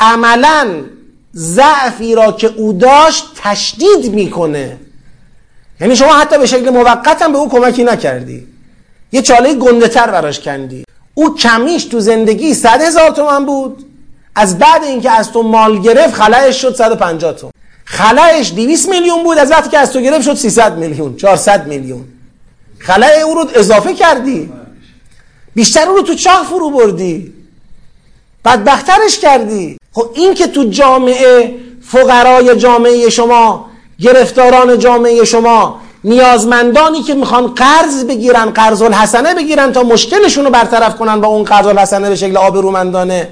عملا 0.00 0.68
ضعفی 1.34 2.14
را 2.14 2.32
که 2.32 2.50
او 2.56 2.72
داشت 2.72 3.24
تشدید 3.42 4.12
می‌کنه. 4.14 4.76
یعنی 5.80 5.96
شما 5.96 6.12
حتی 6.14 6.38
به 6.38 6.46
شکل 6.46 6.70
موقت 6.70 7.22
هم 7.22 7.32
به 7.32 7.38
او 7.38 7.48
کمکی 7.48 7.84
نکردی. 7.84 8.46
یه 9.12 9.22
چاله 9.22 9.54
گنده 9.54 9.88
تر 9.88 10.10
براش 10.10 10.40
کندی. 10.40 10.84
او 11.14 11.34
کمیش 11.34 11.84
تو 11.84 12.00
زندگی 12.00 12.54
صد 12.54 12.80
هزار 12.80 13.10
تومن 13.10 13.46
بود. 13.46 13.86
از 14.34 14.58
بعد 14.58 14.84
اینکه 14.84 15.10
از 15.10 15.32
تو 15.32 15.42
مال 15.42 15.78
گرفت 15.78 16.14
خلایش 16.14 16.62
شد 16.62 16.74
150 16.74 17.32
تومن. 17.32 17.52
خلایش 17.90 18.52
200 18.52 18.88
میلیون 18.88 19.22
بود 19.22 19.38
از 19.38 19.50
وقتی 19.50 19.70
که 19.70 19.78
از 19.78 19.92
تو 19.92 20.00
گرفت 20.00 20.22
شد 20.22 20.34
300 20.34 20.78
میلیون 20.78 21.16
400 21.16 21.66
میلیون. 21.66 22.04
خلای 22.78 23.20
او 23.20 23.34
رو 23.34 23.46
اضافه 23.54 23.94
کردی. 23.94 24.52
بیشتر 25.54 25.88
او 25.88 25.96
رو 25.96 26.02
تو 26.02 26.14
چاه 26.14 26.46
فرو 26.50 26.70
بردی. 26.70 27.32
بدبخترش 28.44 29.18
کردی. 29.18 29.76
خب 29.92 30.10
این 30.14 30.34
که 30.34 30.46
تو 30.46 30.64
جامعه 30.64 31.54
فقرای 31.82 32.56
جامعه 32.56 33.10
شما 33.10 33.66
گرفتاران 34.00 34.78
جامعه 34.78 35.24
شما 35.24 35.80
نیازمندانی 36.04 37.02
که 37.02 37.14
می‌خوان 37.14 37.46
قرض 37.46 38.04
بگیرن 38.04 38.50
قرض 38.50 38.82
الحسنه 38.82 39.34
بگیرن 39.34 39.72
تا 39.72 39.82
مشکلشون 39.82 40.44
رو 40.44 40.50
برطرف 40.50 40.96
کنن 40.96 41.20
با 41.20 41.28
اون 41.28 41.44
قرض 41.44 41.66
الحسنه 41.66 42.08
به 42.08 42.16
شکل 42.16 42.36
آبرومندانه 42.36 43.28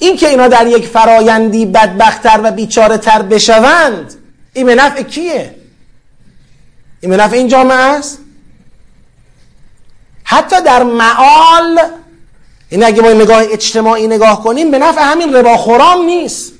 این 0.00 0.16
که 0.16 0.28
اینا 0.28 0.48
در 0.48 0.66
یک 0.66 0.86
فرایندی 0.86 1.66
بدبختتر 1.66 2.40
و 2.44 2.50
بیچاره 2.50 2.98
تر 2.98 3.22
بشوند 3.22 4.14
این 4.52 4.66
به 4.66 4.74
نفع 4.74 5.02
کیه؟ 5.02 5.54
این 7.00 7.10
به 7.10 7.16
نفع 7.16 7.36
این 7.36 7.48
جامعه 7.48 7.76
است؟ 7.76 8.18
حتی 10.24 10.62
در 10.62 10.82
معال 10.82 11.78
این 12.68 12.84
اگه 12.84 13.02
ما 13.02 13.12
نگاه 13.12 13.42
اجتماعی 13.50 14.06
نگاه 14.06 14.44
کنیم 14.44 14.70
به 14.70 14.78
نفع 14.78 15.02
همین 15.02 15.34
رباخورام 15.34 16.04
نیست 16.04 16.52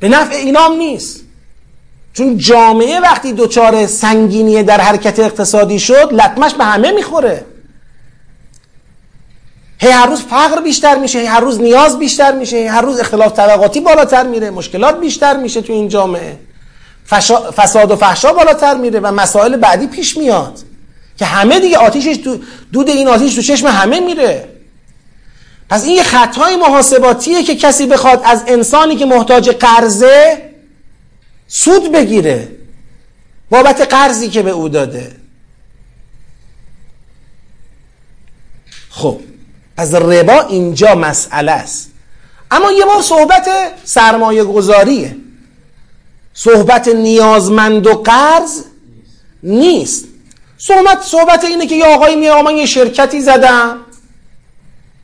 به 0.00 0.08
نفع 0.08 0.34
اینام 0.34 0.76
نیست 0.76 1.20
چون 2.12 2.38
جامعه 2.38 3.00
وقتی 3.00 3.32
دچار 3.32 3.86
سنگینی 3.86 4.62
در 4.62 4.80
حرکت 4.80 5.18
اقتصادی 5.18 5.78
شد 5.78 6.08
لطمش 6.12 6.54
به 6.54 6.64
همه 6.64 6.92
می‌خوره 6.92 7.44
هی 9.82 9.90
هر 9.90 10.06
روز 10.06 10.20
فقر 10.20 10.60
بیشتر 10.60 10.98
میشه 10.98 11.18
هی 11.18 11.26
هر 11.26 11.40
روز 11.40 11.60
نیاز 11.60 11.98
بیشتر 11.98 12.32
میشه 12.32 12.56
هی 12.56 12.66
هر 12.66 12.82
روز 12.82 13.00
اختلاف 13.00 13.32
طبقاتی 13.32 13.80
بالاتر 13.80 14.26
میره 14.26 14.50
مشکلات 14.50 15.00
بیشتر 15.00 15.36
میشه 15.36 15.60
تو 15.60 15.72
این 15.72 15.88
جامعه. 15.88 16.38
فساد 17.56 17.90
و 17.90 17.96
فحشا 17.96 18.32
بالاتر 18.32 18.74
میره 18.74 19.00
و 19.00 19.12
مسائل 19.12 19.56
بعدی 19.56 19.86
پیش 19.86 20.16
میاد. 20.16 20.58
که 21.18 21.24
همه 21.24 21.60
دیگه 21.60 21.78
آتیشش 21.78 22.16
تو 22.16 22.38
دود 22.72 22.88
این 22.88 23.08
آتیش 23.08 23.34
تو 23.34 23.42
چشم 23.42 23.66
همه 23.66 24.00
میره. 24.00 24.48
پس 25.70 25.84
این 25.84 25.96
یه 25.96 26.02
خطای 26.02 26.56
محاسباتیه 26.56 27.42
که 27.42 27.56
کسی 27.56 27.86
بخواد 27.86 28.22
از 28.24 28.44
انسانی 28.46 28.96
که 28.96 29.06
محتاج 29.06 29.50
قرضه 29.50 30.50
سود 31.48 31.92
بگیره. 31.92 32.48
بابت 33.50 33.80
قرضی 33.80 34.28
که 34.28 34.42
به 34.42 34.50
او 34.50 34.68
داده. 34.68 35.16
خب. 38.90 39.20
از 39.80 39.94
ربا 39.94 40.40
اینجا 40.40 40.94
مسئله 40.94 41.52
است. 41.52 41.90
اما 42.50 42.72
یه 42.72 42.84
بار 42.84 43.02
صحبت 43.02 43.48
سرمایه 43.84 44.44
گذاریه 44.44 45.16
صحبت 46.34 46.88
نیازمند 46.88 47.86
و 47.86 47.94
قرض 47.94 48.62
نیست. 49.42 50.04
صحبت 50.58 51.02
صحبت 51.02 51.44
اینه 51.44 51.66
که 51.66 51.74
یه 51.74 51.84
آقایی 51.84 52.16
میاد 52.16 52.44
من 52.44 52.56
یه 52.56 52.66
شرکتی 52.66 53.20
زدم. 53.20 53.76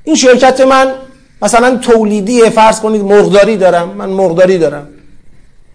این 0.05 0.17
شرکت 0.17 0.61
من 0.61 0.95
مثلا 1.43 1.77
تولیدی 1.77 2.51
فرض 2.51 2.81
کنید 2.81 3.03
مرغداری 3.03 3.57
دارم. 3.57 3.89
من 3.89 4.09
مرغداری 4.09 4.59
دارم. 4.59 4.89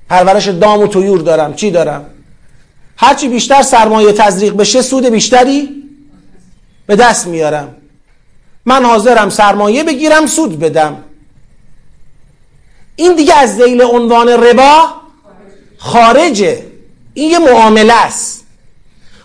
پرورش 0.10 0.48
دام 0.48 0.80
و 0.80 0.88
تویور 0.88 1.20
دارم. 1.20 1.54
چی 1.54 1.72
دارم؟ 1.72 2.06
هرچی 2.98 3.28
بیشتر 3.28 3.62
سرمایه 3.62 4.14
تزریق 4.14 4.54
بشه 4.54 4.82
سود 4.82 5.06
بیشتری 5.06 5.70
به 6.88 6.96
دست 6.96 7.28
میارم. 7.28 7.76
من 8.66 8.86
حاضرم 8.86 9.30
سرمایه 9.30 9.84
بگیرم 9.84 10.28
سود 10.28 10.60
بدم. 10.60 10.98
این 12.96 13.16
دیگه 13.16 13.36
از 13.36 13.56
ذیل 13.56 13.82
عنوان 13.82 14.30
ربا 14.30 14.88
خارجه. 15.78 16.66
این 17.14 17.32
یه 17.32 17.40
معامله 17.40 17.94
است. 17.94 18.46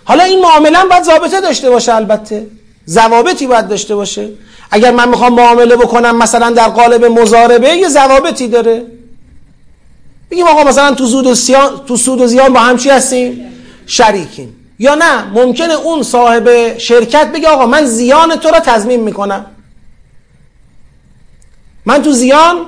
حالا 0.04 0.24
این 0.24 0.40
معامله 0.40 0.78
باید 0.90 1.02
ضابطه 1.02 1.40
داشته 1.40 1.70
باشه 1.70 1.94
البته. 1.94 2.46
ضوابطی 2.88 3.46
باید 3.46 3.68
داشته 3.68 3.94
باشه. 3.94 4.28
اگر 4.70 4.90
من 4.90 5.08
می‌خوام 5.08 5.34
معامله 5.34 5.76
بکنم 5.76 6.16
مثلا 6.16 6.50
در 6.50 6.68
قالب 6.68 7.04
مزاربه 7.04 7.68
یه 7.68 7.88
ضوابطی 7.88 8.48
داره. 8.48 8.86
بگیم 10.30 10.46
آقا 10.46 10.64
مثلا 10.64 10.94
تو 10.94 11.06
سود 11.06 11.26
و 11.26 11.34
زیان 11.34 11.80
تو 11.86 11.96
سود 11.96 12.20
و 12.20 12.26
زیان 12.26 12.52
با 12.52 12.60
هم 12.60 12.76
چی 12.76 12.90
هستیم؟ 12.90 13.52
شریکیم. 13.86 14.65
یا 14.78 14.94
نه 14.94 15.24
ممکنه 15.24 15.74
اون 15.74 16.02
صاحب 16.02 16.78
شرکت 16.78 17.32
بگه 17.32 17.48
آقا 17.48 17.66
من 17.66 17.84
زیان 17.84 18.36
تو 18.36 18.48
را 18.50 18.60
تضمین 18.60 19.00
می‌کنم. 19.00 19.46
من 21.86 22.02
تو 22.02 22.12
زیان 22.12 22.66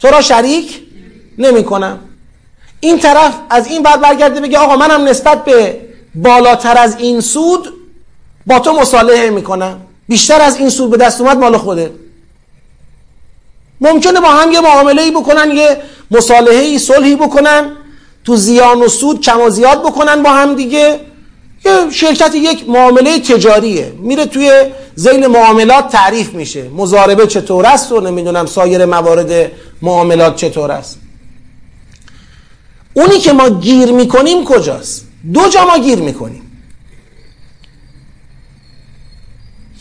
تو 0.00 0.08
را 0.08 0.20
شریک 0.20 0.82
نمی 1.38 1.64
کنم 1.64 1.98
این 2.80 2.98
طرف 2.98 3.34
از 3.50 3.66
این 3.66 3.82
بعد 3.82 4.00
برگرده 4.00 4.40
بگه 4.40 4.58
آقا 4.58 4.76
منم 4.76 5.04
نسبت 5.04 5.44
به 5.44 5.80
بالاتر 6.14 6.78
از 6.78 6.96
این 6.98 7.20
سود 7.20 7.72
با 8.46 8.58
تو 8.58 8.72
مصالحه 8.72 9.30
می‌کنم. 9.30 9.80
بیشتر 10.08 10.40
از 10.40 10.56
این 10.56 10.70
سود 10.70 10.90
به 10.90 10.96
دست 10.96 11.20
اومد 11.20 11.38
مال 11.38 11.56
خوده. 11.56 11.92
ممکنه 13.80 14.20
با 14.20 14.28
هم 14.28 14.52
یه 14.52 14.60
معامله 14.60 15.02
ای 15.02 15.10
بکنن 15.10 15.50
یه 15.50 15.82
مصالحه 16.10 16.60
ای 16.60 16.78
صلحی 16.78 17.16
بکنن 17.16 17.70
تو 18.24 18.36
زیان 18.36 18.82
و 18.82 18.88
سود 18.88 19.20
کم 19.20 19.40
و 19.40 19.50
زیاد 19.50 19.82
بکنن 19.82 20.22
با 20.22 20.30
هم 20.30 20.54
دیگه. 20.54 21.00
یه 21.64 21.90
شرکت 21.90 22.34
یک 22.34 22.68
معامله 22.68 23.18
تجاریه. 23.18 23.92
میره 23.98 24.26
توی 24.26 24.62
زیل 24.94 25.26
معاملات 25.26 25.88
تعریف 25.88 26.34
میشه. 26.34 26.68
مزاربه 26.68 27.26
چطور 27.26 27.66
است 27.66 27.92
و 27.92 28.00
نمی‌دونم 28.00 28.46
سایر 28.46 28.84
موارد 28.84 29.50
معاملات 29.82 30.36
چطور 30.36 30.70
است. 30.72 30.98
اونی 32.94 33.18
که 33.18 33.32
ما 33.32 33.48
گیر 33.48 33.92
می‌کنیم 33.92 34.44
کجاست؟ 34.44 35.06
دو 35.32 35.48
جا 35.48 35.64
ما 35.64 35.78
گیر 35.78 35.98
می‌کنیم. 35.98 36.42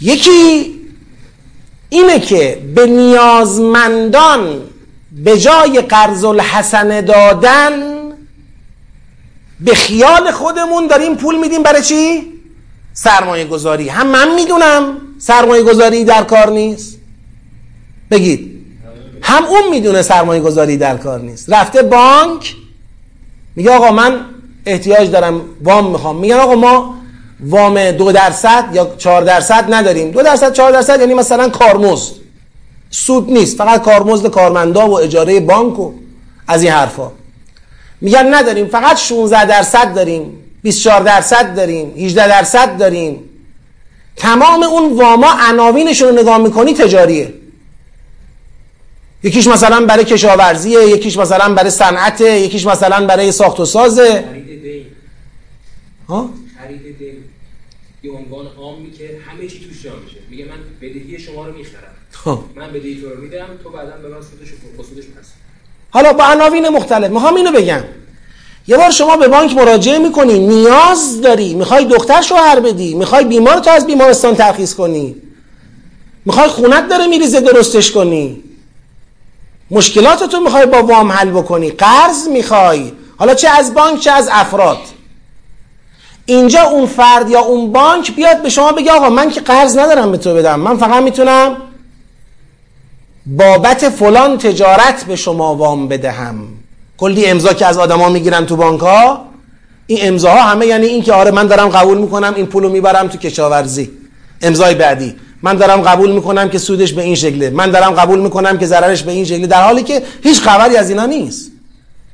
یکی 0.01 0.73
اینه 1.89 2.19
که 2.19 2.61
به 2.75 2.85
نیازمندان 2.85 4.61
به 5.11 5.37
جای 5.37 5.81
قرض 5.81 6.23
الحسن 6.23 7.01
دادن 7.01 7.96
به 9.59 9.73
خیال 9.75 10.31
خودمون 10.31 10.87
داریم 10.87 11.15
پول 11.15 11.39
میدیم 11.39 11.63
برای 11.63 11.81
چی؟ 11.81 12.33
سرمایه 12.93 13.45
گذاری 13.45 13.89
هم 13.89 14.07
من 14.07 14.35
می‌دونم 14.35 14.97
سرمایه 15.19 15.63
گذاری 15.63 16.03
در 16.03 16.23
کار 16.23 16.49
نیست. 16.49 16.97
بگید. 18.11 18.57
هم 19.21 19.45
اون 19.45 19.69
می‌دونه 19.71 20.01
سرمایه 20.01 20.41
گذاری 20.41 20.77
در 20.77 20.97
کار 20.97 21.19
نیست. 21.19 21.53
رفته 21.53 21.81
بانک 21.81 22.55
میگه 23.55 23.71
آقا 23.71 23.91
من 23.91 24.25
احتیاج 24.65 25.11
دارم 25.11 25.41
وام 25.63 25.91
می‌خوام. 25.91 26.15
میگن 26.17 26.35
آقا 26.35 26.55
ما 26.55 26.95
وام 27.39 27.91
دو 27.91 28.11
درصد 28.11 28.65
یا 28.73 28.95
چهار 28.97 29.21
درصد 29.21 29.73
نداریم. 29.73 30.11
دو 30.11 30.21
درصد 30.21 30.53
چهار 30.53 30.71
درصد 30.71 30.99
یعنی 30.99 31.13
مثلا 31.13 31.49
کارمزد. 31.49 32.13
سود 32.89 33.31
نیست. 33.31 33.57
فقط 33.57 33.81
کارمزد 33.81 34.27
کارمندا 34.27 34.87
و 34.87 34.99
اجاره 34.99 35.39
بانک 35.39 35.79
و 35.79 35.93
از 36.47 36.63
این 36.63 36.71
حرفا. 36.71 37.11
میگن 38.01 38.33
نداریم 38.33 38.67
فقط 38.67 38.97
16 38.97 39.45
درصد 39.45 39.93
داریم 39.95 40.43
24 40.63 41.01
درصد 41.01 41.55
داریم 41.55 41.93
18 41.97 42.27
درصد 42.27 42.77
داریم. 42.77 43.29
تمام 44.15 44.63
اون 44.63 44.93
واما 44.93 45.31
عناوینش 45.49 46.01
رو 46.01 46.11
نگاه 46.11 46.37
می‌کنی 46.37 46.73
تجاریه. 46.73 47.33
یکیش 49.23 49.47
مثلا 49.47 49.85
برای 49.85 50.05
کشاورزیه 50.05 50.79
یکیش 50.79 51.17
مثلا 51.17 51.53
برای 51.53 51.69
صنعت 51.69 52.21
یکیش 52.21 52.65
مثلا 52.65 53.05
برای 53.05 53.31
ساخت 53.31 53.59
و 53.59 53.65
سازه 53.65 54.25
ها؟ 56.07 56.29
خرید 56.59 56.81
یه 58.03 58.11
عنوان 58.11 58.47
عامی 58.57 58.91
که 58.91 59.17
همه 59.27 59.47
چی 59.47 59.59
توش 59.59 59.83
جا 59.83 59.91
میشه. 60.05 60.17
میگه 60.29 60.45
من 60.45 60.57
بدهی 60.81 61.19
شما 61.19 61.47
رو 61.47 61.53
می‌خرم. 61.53 61.93
خب. 62.11 62.39
من 62.55 62.71
بدهی 62.71 63.01
تو 63.01 63.09
رو 63.09 63.21
میدم 63.21 63.47
تو 63.63 63.69
بعدا 63.69 63.97
به 64.01 64.07
من 64.07 64.21
سودش 64.21 65.05
پس. 65.05 65.46
حالا 65.97 66.13
با 66.13 66.23
عناوین 66.23 66.69
مختلف 66.69 67.09
می‌خوام 67.11 67.35
اینو 67.35 67.51
بگم. 67.51 67.79
یه 68.67 68.77
بار 68.77 68.91
شما 68.91 69.17
به 69.17 69.27
بانک 69.27 69.55
مراجعه 69.55 69.97
می‌کنی 69.97 70.39
نیاز 70.39 71.21
داری. 71.21 71.53
می‌خوای 71.53 71.85
دختر 71.85 72.21
شوهر 72.21 72.59
بدی. 72.59 72.93
می‌خوای 72.93 73.25
بیمار 73.25 73.59
تو 73.59 73.69
از 73.69 73.87
بیمارستان 73.87 74.35
ترخیص 74.35 74.73
کنی. 74.73 75.15
می‌خوای 76.25 76.47
خونت 76.47 76.89
داره 76.89 77.07
میریزه 77.07 77.41
درستش 77.41 77.91
کنی. 77.91 78.43
مشکلات 79.71 80.23
تو 80.23 80.39
می‌خوای 80.39 80.65
با 80.65 80.83
وام 80.83 81.11
حل 81.11 81.29
بکنی. 81.29 81.69
قرض 81.69 82.27
می‌خوای. 82.27 82.91
حالا 83.17 83.33
چه 83.33 83.49
از 83.49 83.73
بانک 83.73 83.99
چه 83.99 84.11
از 84.11 84.29
افراد. 84.31 84.79
اینجا 86.25 86.61
اون 86.61 86.85
فرد 86.85 87.29
یا 87.29 87.39
اون 87.39 87.71
بانک 87.71 88.15
بیاد 88.15 88.41
به 88.41 88.49
شما 88.49 88.71
بگه 88.71 88.91
آقا 88.91 89.09
من 89.09 89.29
که 89.29 89.41
قرض 89.41 89.77
ندارم 89.77 90.11
به 90.11 90.17
تو 90.17 90.33
بدم. 90.33 90.59
من 90.59 90.77
فقط 90.77 91.03
می‌تونم 91.03 91.57
بابت 93.35 93.89
فلان 93.89 94.37
تجارت 94.37 95.03
به 95.03 95.15
شما 95.15 95.55
وام 95.55 95.87
بدهم. 95.87 96.47
کلی 96.97 97.25
امضا 97.25 97.53
که 97.53 97.65
از 97.65 97.77
آدما 97.77 98.09
می‌گیرن 98.09 98.45
تو 98.45 98.55
بانک 98.55 98.79
ها 98.79 99.25
این 99.87 99.99
امضاها 100.01 100.41
همه 100.41 100.65
یعنی 100.65 100.85
این 100.85 101.03
که 101.03 101.13
آره 101.13 101.31
من 101.31 101.47
دارم 101.47 101.69
قبول 101.69 101.97
می‌کنم 101.97 102.33
این 102.35 102.45
پولو 102.45 102.69
می‌برم 102.69 103.07
تو 103.07 103.17
کشاورزی. 103.17 103.91
امضای 104.41 104.75
بعدی. 104.75 105.15
من 105.41 105.53
دارم 105.53 105.81
قبول 105.81 106.11
می‌کنم 106.11 106.49
که 106.49 106.57
سودش 106.57 106.93
به 106.93 107.01
این 107.01 107.15
شکله. 107.15 107.49
من 107.49 107.71
دارم 107.71 107.91
قبول 107.91 108.19
می‌کنم 108.19 108.57
که 108.57 108.65
ضررش 108.65 109.03
به 109.03 109.11
این 109.11 109.25
شکله. 109.25 109.47
در 109.47 109.63
حالی 109.63 109.83
که 109.83 110.03
هیچ 110.23 110.41
خبری 110.41 110.77
از 110.77 110.89
اینا 110.89 111.05
نیست. 111.05 111.51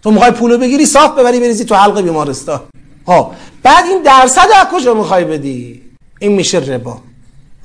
تو 0.04 0.12
می‌خوای 0.12 0.32
پولو 0.32 0.58
بگیری 0.58 0.86
صاف 0.86 1.20
ببری 1.20 1.40
بریزی 1.40 1.66
تو 1.66 1.76
حلق 1.76 2.02
بیمارستان. 2.02 2.62
ها 3.08 3.32
بعد 3.64 3.86
این 3.86 4.04
درصد 4.04 4.48
از 4.62 4.68
کجا 4.74 4.94
می‌خوای 4.94 5.24
بدی؟ 5.24 5.82
این 6.20 6.32
میشه 6.32 6.58
ربا. 6.58 6.98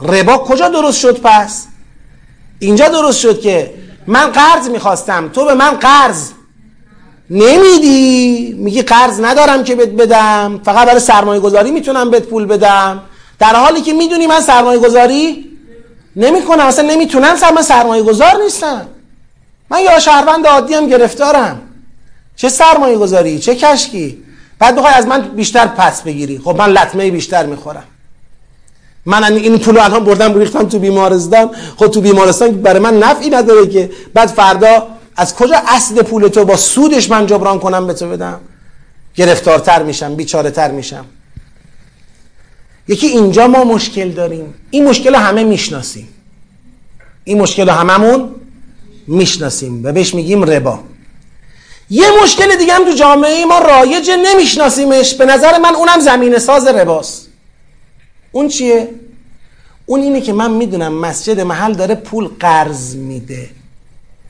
ربا 0.03 0.39
کجا 0.39 0.69
درست 0.69 0.99
شد 0.99 1.21
پس؟ 1.23 1.67
اینجا 2.59 2.89
درست 2.89 3.19
شد 3.19 3.41
که 3.41 3.75
من 4.07 4.27
قرض 4.27 4.69
می‌خواستم. 4.69 5.29
تو 5.29 5.45
به 5.45 5.55
من 5.55 5.71
قرض 5.71 6.31
نمیدی؟ 7.31 8.55
میگی 8.59 8.83
قرض 8.83 9.21
ندارم 9.21 9.65
که 9.65 9.75
بهت 9.75 9.89
بدم. 9.89 10.61
فقط 10.65 10.87
برای 10.87 11.01
سرمایه 11.01 11.41
گذاری 11.41 11.71
می‌تونم 11.71 12.11
بهت 12.11 12.23
پول 12.23 12.47
بدم. 12.47 13.03
در 13.39 13.55
حالی 13.55 13.81
که 13.81 13.93
می‌دونی 13.93 14.27
من 14.27 14.41
سرمایه 14.41 14.79
گذاری 14.79 15.45
نمی‌کنم. 16.17 16.67
اصلا 16.67 16.89
نمی‌تونم 16.89 17.37
سر 17.37 17.53
من 17.53 17.63
سرمایه 17.63 18.03
گذار 18.03 18.43
نیستم. 18.43 18.87
من 19.71 19.81
یا 19.81 19.99
شهروند 19.99 20.47
عادی 20.47 20.75
هم 20.75 20.87
گرفتارم. 20.87 21.63
چه 22.37 22.49
سرمایه 22.49 22.99
گذاری 22.99 23.39
چه 23.39 23.55
کشکی؟ 23.55 24.25
بعد 24.59 24.77
بخوای 24.77 24.95
از 24.95 25.07
من 25.07 25.21
بیشتر 25.21 25.67
پس 25.67 26.03
بگیری. 26.03 26.39
خب 26.45 26.57
من 26.59 26.71
لطمه 26.71 27.11
بیشتر 27.11 27.47
می‌خورم. 27.47 27.85
من 29.09 29.25
این 29.25 29.59
پول 29.59 29.79
الان 29.79 30.05
بردم 30.05 30.39
ریختم 30.39 30.69
تو 30.69 30.79
بیمارستان. 30.79 31.51
خب 31.77 31.87
تو 31.87 32.01
بیمارستان 32.01 32.51
برای 32.51 32.79
من 32.79 32.99
نفعی 32.99 33.31
نداره 33.31 33.67
که. 33.67 33.91
بعد 34.15 34.29
فردا 34.29 34.87
از 35.17 35.35
کجا 35.35 35.63
اصل 35.67 36.03
پول 36.03 36.29
تو 36.29 36.45
با 36.45 36.57
سودش 36.57 37.11
من 37.11 37.27
جبران 37.27 37.59
کنم 37.59 37.87
به 37.87 37.95
تو 37.95 38.09
بدم؟ 38.09 38.41
گرفتارتر 39.15 39.83
میشم 39.83 40.15
بیچاره 40.15 40.51
تر 40.51 40.71
میشم. 40.71 41.05
یکی 42.89 43.07
اینجا 43.07 43.47
ما 43.47 43.65
مشکل 43.65 44.11
داریم. 44.11 44.55
این 44.71 44.89
مشکل 44.89 45.15
همه 45.15 45.45
می‌شناسیم. 45.45 46.09
این 47.25 47.41
مشکل 47.41 47.69
هممون 47.69 48.35
می‌شناسیم. 49.07 49.85
و 49.85 49.93
بهش 49.93 50.15
میگیم 50.15 50.43
ربا. 50.43 50.81
یه 51.91 52.07
مشکل 52.23 52.57
دیگه 52.57 52.73
هم 52.73 52.85
تو 52.85 52.93
جامعه 52.93 53.45
ما 53.45 53.59
رایج 53.59 54.11
نمیشناسیمش. 54.11 55.15
به 55.15 55.27
نظر 55.27 55.59
من 55.59 55.75
اونم 55.75 56.01
زمین 56.01 56.39
ساز 56.39 56.67
رباست. 56.67 57.28
اون 58.33 58.49
چیه؟ 58.49 58.89
اون 59.87 60.01
اینه 60.01 60.21
که 60.21 60.33
من 60.33 60.51
می‌دونم 60.51 60.93
مسجد 60.93 61.41
محل 61.41 61.73
داره 61.73 61.95
پول 61.95 62.29
قرض 62.41 62.97
میده. 62.97 63.51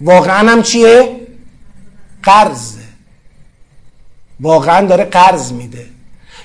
واقعا 0.01 0.51
هم 0.51 0.63
چیه؟ 0.63 1.21
قرضه. 2.23 2.79
واقعا 4.41 4.87
داره 4.87 5.05
قرض 5.05 5.53
میده. 5.53 5.87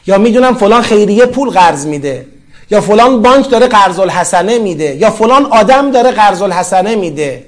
یا 0.08 0.18
می‌دونم 0.18 0.54
فلان 0.54 0.82
خیریه 0.82 1.26
پول 1.26 1.50
قرض 1.50 1.86
میده. 1.86 2.28
یا 2.70 2.82
فلان 2.82 3.22
بانک 3.22 3.50
داره 3.50 3.68
قرض 3.68 4.00
الحسنه 4.00 4.60
میده. 4.60 4.96
یا 4.96 5.10
فلان 5.12 5.46
آدم 5.46 5.92
داره 5.92 6.12
قرض 6.12 6.42
الحسنه 6.42 6.96
میده. 6.96 7.46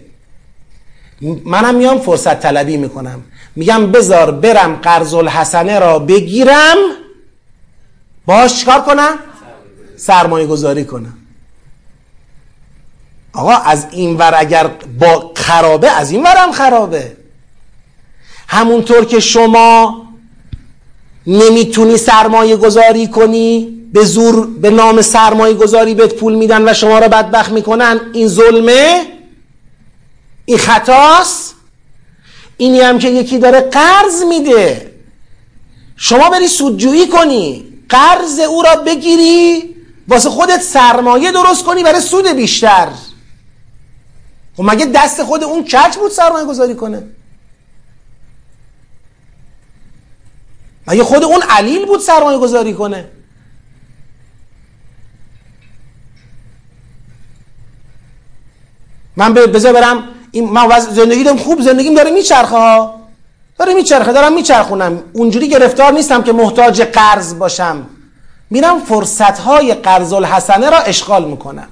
منم 1.46 1.76
میام 1.76 2.00
فرصت 2.00 2.40
طلبی 2.40 2.78
می‌کنم. 2.78 3.24
میگم 3.56 3.92
بذار 3.92 4.32
برم 4.32 4.76
قرض 4.76 5.14
الحسنه 5.14 5.80
را 5.80 6.00
بگیرم. 6.00 6.78
باش 8.26 8.60
چیکار 8.60 8.82
کنم؟ 8.82 9.20
سرمایه 9.98 10.48
گذاری 10.48 10.86
کنم. 10.86 11.18
آقا 13.34 13.52
از 13.52 13.88
این 13.92 14.18
ور 14.18 14.34
اگر 14.38 14.68
با 15.00 15.32
خرابه 15.36 15.92
از 15.92 16.12
این 16.12 16.24
ورم 16.24 16.52
خرابه. 16.52 17.18
همونطور 18.48 19.06
که 19.06 19.20
شما 19.20 20.02
نمی‌تونی 21.28 21.98
سرمایه 21.98 22.56
گذاری 22.56 23.08
کنی 23.08 23.82
به 23.94 24.06
زور 24.06 24.48
به 24.48 24.70
نام 24.70 25.02
سرمایه 25.02 25.54
گذاری 25.54 25.94
بهت 25.94 26.14
پول 26.14 26.36
میدن 26.36 26.70
و 26.70 26.74
شما 26.74 27.00
را 27.00 27.08
بدبخت 27.08 27.52
می‌کنن 27.52 28.00
این 28.14 28.28
ظلمه 28.28 29.06
این 30.46 30.58
خطاست 30.58 31.56
اینی 32.58 32.82
هم 32.82 33.00
که 33.00 33.10
یکی 33.10 33.38
داره 33.38 33.62
قرض 33.62 34.24
میده. 34.30 34.92
شما 35.98 36.30
بری 36.30 36.48
سودجویی 36.48 37.08
کنی 37.08 37.66
قرض 37.90 38.40
او 38.40 38.62
را 38.62 38.76
بگیری. 38.76 39.75
واسه 40.08 40.30
خودت 40.30 40.62
سرمایه 40.62 41.32
درست 41.32 41.66
کنی 41.66 41.84
برای 41.84 42.02
سود 42.02 42.28
بیشتر. 42.28 42.88
خب 44.58 44.64
مگه 44.64 44.86
دست 44.86 45.24
خود 45.24 45.44
اون 45.44 45.64
کچ 45.64 45.98
بود 45.98 46.12
سرمایه 46.12 46.46
گذاری 46.46 46.76
کنه؟ 46.76 47.04
مگه 50.88 51.04
خود 51.04 51.24
اون 51.24 51.42
علیل 51.42 51.86
بود 51.86 52.00
سرمایه 52.00 52.38
گذاری 52.38 52.74
کنه؟ 52.74 53.12
من 59.16 59.34
بذار 59.34 59.74
برم. 59.74 60.08
این 60.32 60.50
من 60.50 60.80
زندگی 60.80 61.24
دارم 61.24 61.38
خوب 61.38 61.62
زندگیم 61.62 61.96
داره 61.96 62.12
میچرخه 62.12 62.56
ها. 62.56 63.02
داره 63.58 63.74
میچرخه 63.74 64.14
دارم 64.14 64.34
میچرخونم. 64.34 65.04
اونجوری 65.14 65.50
گرفتار 65.50 65.92
نیستم 65.94 66.24
که 66.24 66.34
محتاج 66.34 66.82
قرض 66.82 67.36
باشم. 67.36 67.88
میرم 68.50 68.80
فرصت 68.80 69.40
های 69.40 69.74
قرض 69.74 70.14
الحسنه 70.14 70.70
را 70.70 70.78
اشغال 70.78 71.26
می‌کنم. 71.26 71.68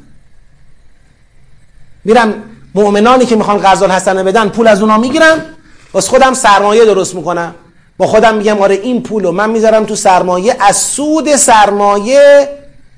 میرم 2.04 2.34
مؤمنانی 2.76 3.26
که 3.26 3.36
می‌خوان 3.36 3.58
قرض 3.58 3.84
الحسنه 3.84 4.24
بدن 4.24 4.50
پول 4.50 4.68
از 4.68 4.82
اونا 4.82 4.98
می‌گیرم. 4.98 5.46
واسه 5.94 6.10
خودم 6.10 6.34
سرمایه 6.34 6.86
درست 6.86 7.16
می‌کنم. 7.16 7.56
با 7.98 8.08
خودم 8.08 8.36
میگم 8.36 8.62
آره 8.62 8.76
این 8.76 9.04
پولو 9.04 9.32
من 9.32 9.50
می‌ذارم 9.50 9.86
تو 9.86 9.96
سرمایه. 9.96 10.56
از 10.60 10.78
سود 10.78 11.36
سرمایه 11.36 12.50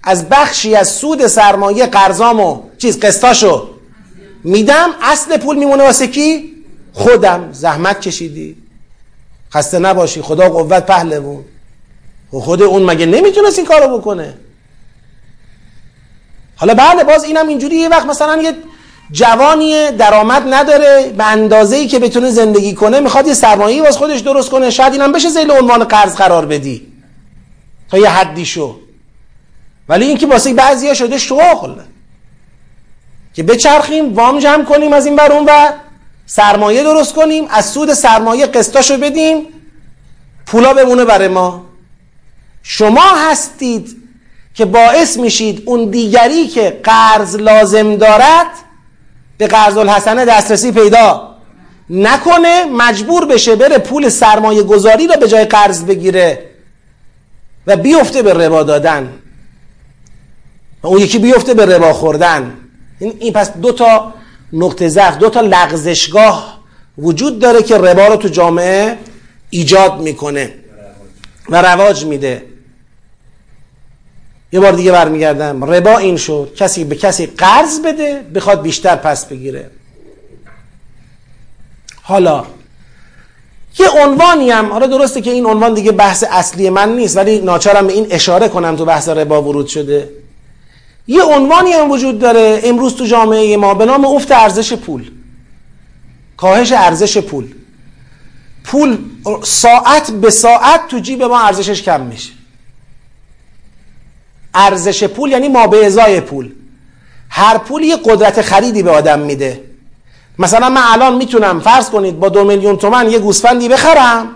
از 0.03 0.29
بخشی 0.29 0.75
از 0.75 0.87
سود 0.87 1.27
سرمایه 1.27 1.85
قرضامو 1.85 2.63
چیز 2.77 2.99
قسطاشو 2.99 3.69
میدم. 4.43 4.89
اصل 5.01 5.37
پول 5.37 5.57
میمونه 5.57 5.83
واسه 5.83 6.07
کی؟ 6.07 6.53
خودم. 6.93 7.49
زحمت 7.51 8.01
کشیدی. 8.01 8.57
خسته 9.53 9.79
نباشی. 9.79 10.21
خدا 10.21 10.49
قوت 10.49 10.85
پهلوون 10.85 11.45
خود 12.31 12.61
اون 12.61 12.83
مگه 12.83 13.05
نمی‌تونست 13.05 13.59
این 13.59 13.67
کارو 13.67 13.97
بکنه؟ 13.97 14.33
حالا 16.55 16.73
بله 16.73 17.03
باز 17.03 17.23
اینم 17.23 17.47
اینجوری 17.47 17.75
یه 17.75 17.89
وقت 17.89 18.05
مثلا 18.05 18.41
یه 18.41 18.53
جوانی 19.11 19.91
درآمد 19.91 20.53
نداره 20.53 21.13
به 21.17 21.25
اندازه 21.25 21.75
ای 21.75 21.87
که 21.87 21.99
بتونه 21.99 22.29
زندگی 22.29 22.73
کنه 22.73 22.99
می‌خواد 22.99 23.27
یه 23.27 23.33
سرمایه 23.33 23.83
واس 23.83 23.97
خودش 23.97 24.19
درست 24.19 24.49
کنه. 24.49 24.69
شاید 24.69 24.93
اینم 24.93 25.11
بشه 25.11 25.29
زیل 25.29 25.51
عنوان 25.51 25.83
قرض 25.83 26.15
قرار 26.15 26.45
بدی 26.45 26.87
تا 27.89 27.97
یه 27.97 28.09
حدی 28.09 28.45
شو 28.45 28.79
ولی 29.89 30.05
اینکه 30.05 30.27
واسه 30.27 30.53
بعضیا 30.53 30.93
شده 30.93 31.17
شغل 31.17 31.73
که 33.33 33.43
بچرخیم 33.43 34.13
وام 34.13 34.39
جمع 34.39 34.63
کنیم 34.63 34.93
از 34.93 35.05
این 35.05 35.15
بر 35.15 35.31
اون 35.31 35.45
و 35.45 35.71
سرمایه 36.25 36.83
درست 36.83 37.13
کنیم 37.13 37.47
از 37.49 37.65
سود 37.65 37.93
سرمایه 37.93 38.45
قسطاشو 38.45 38.97
بدیم 38.97 39.47
پولا 40.45 40.73
بمونه 40.73 41.05
برای 41.05 41.27
ما. 41.27 41.64
شما 42.67 43.15
هستید 43.29 43.97
که 44.53 44.65
باعث 44.65 45.17
میشید 45.17 45.63
اون 45.65 45.89
دیگری 45.89 46.47
که 46.47 46.79
قرض 46.83 47.35
لازم 47.35 47.95
دارد 47.95 48.45
به 49.37 49.47
قرض 49.47 49.77
الحسنه 49.77 50.25
دسترسی 50.25 50.71
پیدا 50.71 51.35
نکنه 51.89 52.65
مجبور 52.65 53.25
بشه 53.25 53.55
بره 53.55 53.77
پول 53.77 54.09
سرمایه 54.09 54.63
گذاری 54.63 55.07
را 55.07 55.15
به 55.15 55.27
جای 55.27 55.45
قرض 55.45 55.83
بگیره 55.83 56.49
و 57.67 57.77
بیفته 57.77 58.21
به 58.21 58.33
ربا 58.33 58.63
دادن. 58.63 59.13
و 60.83 60.87
اون 60.87 60.99
یکی 60.99 61.19
بیفته 61.19 61.53
به 61.53 61.65
ربا 61.65 61.93
خوردن. 61.93 62.57
این, 62.99 63.33
پس 63.33 63.51
دو 63.51 63.71
تا 63.71 64.13
نقطه 64.53 64.89
ضعف 64.89 65.17
دو 65.17 65.29
تا 65.29 65.41
لغزشگاه 65.41 66.59
وجود 66.97 67.39
داره 67.39 67.63
که 67.63 67.77
ربا 67.77 68.07
رو 68.07 68.15
تو 68.15 68.27
جامعه 68.27 68.97
ایجاد 69.49 69.99
می‌کنه 70.01 70.53
و 71.49 71.61
رواج 71.61 72.05
میده. 72.05 72.54
یه 74.55 74.61
بار 74.61 74.71
دیگه 74.71 74.91
برمیگردم. 74.91 75.63
ربا 75.63 75.97
این 75.97 76.17
شد. 76.17 76.51
کسی 76.55 76.83
به 76.83 76.95
کسی 76.95 77.25
قرض 77.25 77.79
بده 77.79 78.21
بخواد 78.35 78.61
بیشتر 78.61 78.95
پس 78.95 79.25
بگیره. 79.25 79.69
حالا 82.01 82.45
یه 83.79 83.89
عنوانی 83.89 84.51
هم 84.51 84.71
حالا 84.71 84.87
درسته 84.87 85.21
که 85.21 85.31
این 85.31 85.45
عنوان 85.45 85.73
دیگه 85.73 85.91
بحث 85.91 86.23
اصلی 86.31 86.69
من 86.69 86.95
نیست 86.95 87.17
ولی 87.17 87.39
ناچارم 87.39 87.87
به 87.87 87.93
این 87.93 88.07
اشاره 88.09 88.47
کنم 88.47 88.75
تو 88.75 88.85
بحث 88.85 89.09
ربا 89.09 89.41
ورود 89.41 89.67
شده. 89.67 90.09
یه 91.07 91.23
عنوانی 91.23 91.71
هم 91.71 91.91
وجود 91.91 92.19
داره. 92.19 92.61
امروز 92.63 92.95
تو 92.95 93.05
جامعه 93.05 93.57
ما 93.57 93.73
به 93.73 93.85
نام 93.85 94.05
افت 94.05 94.31
ارزش 94.31 94.73
پول. 94.73 95.11
کاهش 96.37 96.71
ارزش 96.71 97.17
پول. 97.17 97.53
پول 98.63 98.97
ساعت 99.43 100.11
به 100.11 100.29
ساعت 100.29 100.87
تو 100.87 100.99
جیب 100.99 101.23
ما 101.23 101.39
ارزشش 101.39 101.81
کم 101.81 102.01
میشه. 102.01 102.34
ارزش 104.55 105.03
پول 105.03 105.31
یعنی 105.31 105.47
ما 105.47 105.67
به 105.67 105.85
ازای 105.85 106.21
پول. 106.21 106.51
هر 107.29 107.57
پول 107.57 107.83
یه 107.83 107.97
قدرت 108.03 108.41
خریدی 108.41 108.83
به 108.83 108.91
آدم 108.91 109.19
میده. 109.19 109.63
مثلا 110.39 110.69
من 110.69 110.81
الان 110.85 111.15
می‌تونم 111.15 111.59
فرض 111.59 111.89
کنید 111.89 112.19
با 112.19 112.29
دو 112.29 112.43
میلیون 112.43 112.77
تومن 112.77 113.11
یه 113.11 113.19
گوسفندی 113.19 113.69
بخرم. 113.69 114.27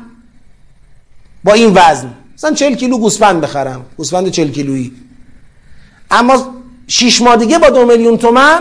با 1.43 1.53
این 1.53 1.72
وزن. 1.76 2.13
مثلا 2.38 2.53
چل 2.53 2.76
کیلو 2.76 2.97
گوسفند 2.97 3.41
بخرم. 3.41 3.86
گوسفند 3.97 4.30
چل 4.30 4.47
کیلویی. 4.47 4.91
اما 6.11 6.56
شیش 6.88 7.22
ماه 7.22 7.35
دیگه 7.35 7.60
با 7.60 7.69
دو 7.69 7.85
میلیون 7.85 8.18
تومن 8.18 8.60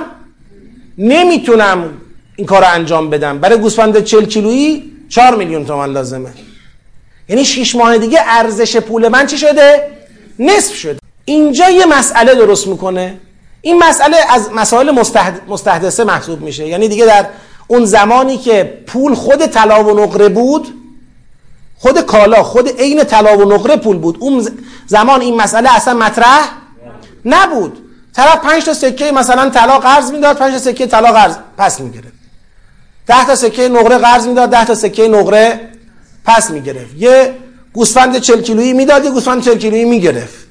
نمی‌تونم 0.98 1.90
این 2.36 2.46
کار 2.46 2.62
رو 2.62 2.68
انجام 2.72 3.10
بدم. 3.10 3.38
برای 3.38 3.58
گوسفند 3.58 4.04
چل 4.04 4.24
کیلویی 4.24 4.92
چهار 5.08 5.36
میلیون 5.36 5.64
تومن 5.64 5.92
لازمه. 5.92 6.30
یعنی 7.28 7.44
شیش 7.44 7.74
ماه 7.74 7.98
دیگه 7.98 8.20
ارزش 8.26 8.76
پول 8.76 9.08
من 9.08 9.26
چی 9.26 9.38
شده؟ 9.38 9.90
نصف 10.38 10.74
شده. 10.74 10.98
اینجا 11.28 11.68
یه 11.68 11.86
مسئله 11.86 12.34
درست 12.34 12.66
می‌کنه. 12.66 13.20
این 13.60 13.78
مسئله 13.78 14.16
از 14.30 14.50
مسائل 14.52 14.90
مستحدثه 15.48 16.04
محسوب 16.04 16.40
میشه. 16.40 16.66
یعنی 16.66 16.88
دیگه 16.88 17.06
در 17.06 17.26
اون 17.66 17.84
زمانی 17.84 18.38
که 18.38 18.84
پول 18.86 19.14
خود 19.14 19.46
طلا 19.46 19.84
و 19.84 20.00
نقره 20.00 20.28
بود 20.28 20.74
خود 21.78 22.00
کالا 22.00 22.42
خود 22.42 22.68
عین 22.80 23.04
طلا 23.04 23.38
و 23.38 23.52
نقره 23.52 23.76
پول 23.76 23.96
بود. 23.96 24.16
اون 24.20 24.48
زمان 24.86 25.20
این 25.20 25.36
مسئله 25.36 25.76
اصلا 25.76 25.94
مطرح 25.94 26.52
نبود. 27.24 27.78
طرف 28.14 28.36
پنج 28.36 28.64
تا 28.64 28.74
سکه 28.74 29.12
مثلا 29.12 29.50
طلا 29.50 29.78
قرض 29.78 30.12
می‌داد 30.12 30.36
پنج 30.36 30.52
تا 30.52 30.58
سکه 30.58 30.86
طلا 30.86 31.12
قرض 31.12 31.36
پس 31.58 31.80
می‌گرفت. 31.80 32.18
ده 33.06 33.26
تا 33.26 33.34
سکه 33.34 33.68
نقره 33.68 33.98
قرض 33.98 34.26
می‌داد 34.26 34.50
ده 34.50 34.64
تا 34.64 34.74
سکه 34.74 35.08
نقره 35.08 35.60
پس 36.24 36.50
می‌گرفت. 36.50 36.94
یه 36.96 37.34
گوسفند 37.72 38.18
40 38.18 38.42
کیلویی 38.42 38.72
می‌داد 38.72 39.04
یه 39.04 39.10
گوسفند 39.10 39.42
40 39.42 39.58
کیلویی 39.58 39.84
می‌گرفت. 39.84 40.47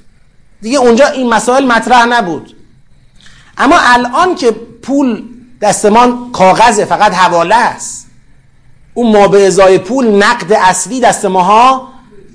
دیگه 0.62 0.78
اونجا 0.78 1.08
این 1.08 1.30
مسائل 1.30 1.66
مطرح 1.66 2.06
نبود. 2.06 2.56
اما 3.58 3.76
الان 3.80 4.36
که 4.36 4.52
پول 4.82 5.24
دستمان 5.62 6.32
کاغذه 6.32 6.86
فقط 6.86 7.14
حواله 7.14 7.56
است. 7.56 8.08
اون 8.94 9.12
ما 9.12 9.28
به 9.28 9.48
ازای 9.48 9.78
پول 9.78 10.08
نقد 10.08 10.54
اصلی 10.54 11.00
دست 11.00 11.26
ماها 11.26 11.90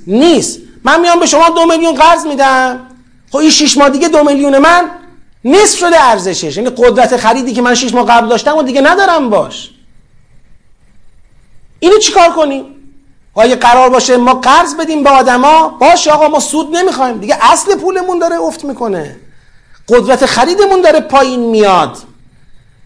نیست. 0.07 0.59
من 0.85 1.01
میام 1.01 1.21
به 1.21 1.27
شما 1.27 1.49
دو 1.49 1.67
میلیون 1.67 1.95
قرض 1.95 2.27
میدم. 2.27 2.81
خب 3.31 3.37
این 3.37 3.51
شیش 3.51 3.79
ماه 3.79 3.91
دیگه 3.91 4.09
دو 4.09 4.25
میلیون 4.25 4.59
من 4.59 4.91
نصف 5.45 5.79
شده 5.79 6.05
ارزشش. 6.05 6.57
یعنی 6.57 6.71
قدرت 6.71 7.17
خریدی 7.17 7.53
که 7.53 7.63
من 7.63 7.75
شیش 7.75 7.95
ماه 7.95 8.07
قبل 8.07 8.29
داشتم 8.29 8.57
و 8.57 8.63
دیگه 8.63 8.81
ندارم 8.81 9.31
باش. 9.31 9.71
اینو 11.81 11.99
چیکار 11.99 12.31
کنیم؟ 12.31 12.65
اگه 13.41 13.57
قرار 13.57 13.91
باشه 13.91 14.17
ما 14.17 14.35
قرض 14.35 14.75
بدیم 14.75 15.03
به 15.03 15.11
آدما؟ 15.11 15.69
باشه 15.69 16.11
آقا 16.11 16.29
ما 16.29 16.41
سود 16.41 16.77
نمی‌خوایم. 16.77 17.19
دیگه 17.19 17.39
اصل 17.53 17.75
پولمون 17.75 18.19
داره 18.19 18.37
افت 18.37 18.65
می‌کنه. 18.65 19.17
قدرت 19.89 20.27
خریدمون 20.27 20.81
داره 20.81 21.01
پایین 21.01 21.41
میاد. 21.41 21.99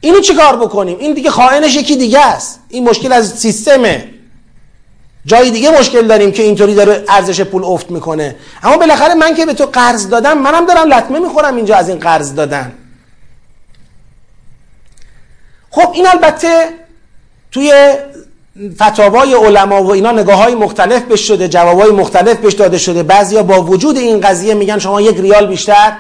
اینو 0.01 0.21
چیکار 0.21 0.57
بکنیم؟ 0.57 0.99
این 0.99 1.15
دیگه 1.15 1.31
خائنش 1.31 1.77
یکی 1.77 1.97
دیگه 1.97 2.27
است. 2.27 2.61
این 2.69 2.89
مشکل 2.89 3.13
از 3.13 3.39
سیستمه. 3.39 4.11
جای 5.27 5.51
دیگه 5.51 5.79
مشکل 5.79 6.07
داریم 6.07 6.33
که 6.33 6.43
اینطوری 6.43 6.75
داره 6.75 7.05
ارزش 7.09 7.41
پول 7.41 7.65
افت 7.65 7.91
می‌کنه. 7.91 8.37
اما 8.63 8.77
بالاخره 8.77 9.15
من 9.15 9.35
که 9.35 9.47
به 9.47 9.55
تو 9.55 9.67
قرض 9.67 10.09
دادم 10.09 10.39
منم 10.39 10.67
دارم 10.67 10.95
لطمه 10.95 11.19
می‌خورم 11.19 11.57
اینجا 11.57 11.77
از 11.77 11.89
این 11.89 11.99
قرض 11.99 12.35
دادن. 12.35 12.73
خب 15.71 15.91
این 15.95 16.07
البته 16.07 16.69
توی 17.53 17.95
فتاوای 18.83 19.35
علما 19.35 19.83
و 19.83 19.93
اینا 19.93 20.13
نگاه 20.13 20.37
های 20.37 20.55
مختلف 20.55 21.03
بش 21.03 21.21
شده 21.21 21.49
جواب 21.49 21.81
های 21.81 21.91
مختلف 21.91 22.37
بهش 22.37 22.53
داده 22.53 22.79
شده. 22.79 23.03
بعضیا 23.03 23.43
با 23.43 23.63
وجود 23.63 23.97
این 23.97 24.21
قضیه 24.21 24.55
میگن 24.55 24.79
شما 24.79 25.01
یک 25.01 25.21
ریال 25.21 25.47
بیشتر 25.47 25.93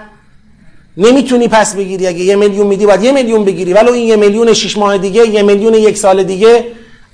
نمی‌تونی 0.96 1.48
پس 1.48 1.74
بگیری. 1.74 2.06
اگه 2.06 2.18
یه 2.18 2.36
میلیون 2.36 2.66
میدی 2.66 2.86
باید 2.86 3.02
یه 3.02 3.12
میلیون 3.12 3.44
بگیری. 3.44 3.72
ولو 3.72 3.92
این 3.92 4.08
یه 4.08 4.16
میلیون 4.16 4.52
شش 4.52 4.78
ماه 4.78 4.98
دیگه 4.98 5.28
یه 5.28 5.42
میلیون 5.42 5.74
یک 5.74 5.98
سال 5.98 6.22
دیگه 6.22 6.64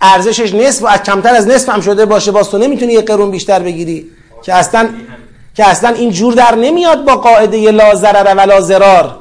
ارزشش 0.00 0.54
نصف 0.54 0.82
و 0.82 0.86
از 0.86 1.02
کمتر 1.02 1.34
از 1.34 1.46
نصف 1.46 1.68
هم 1.68 1.80
شده 1.80 2.06
باشه. 2.06 2.30
باز 2.30 2.50
تو 2.50 2.58
نمی‌تونی 2.58 2.92
یه 2.92 3.00
قرون 3.00 3.30
بیشتر 3.30 3.58
بگیری. 3.58 4.06
که 4.42 4.54
اصلا 4.54 4.88
که 5.54 5.68
اصلا 5.68 5.90
این 5.90 6.10
جور 6.10 6.34
در 6.34 6.54
نمیاد 6.54 7.04
با 7.04 7.16
قاعده 7.16 7.70
لا 7.70 7.94
ضرر 7.94 8.34
ولا 8.34 8.60
ضرار 8.60 9.18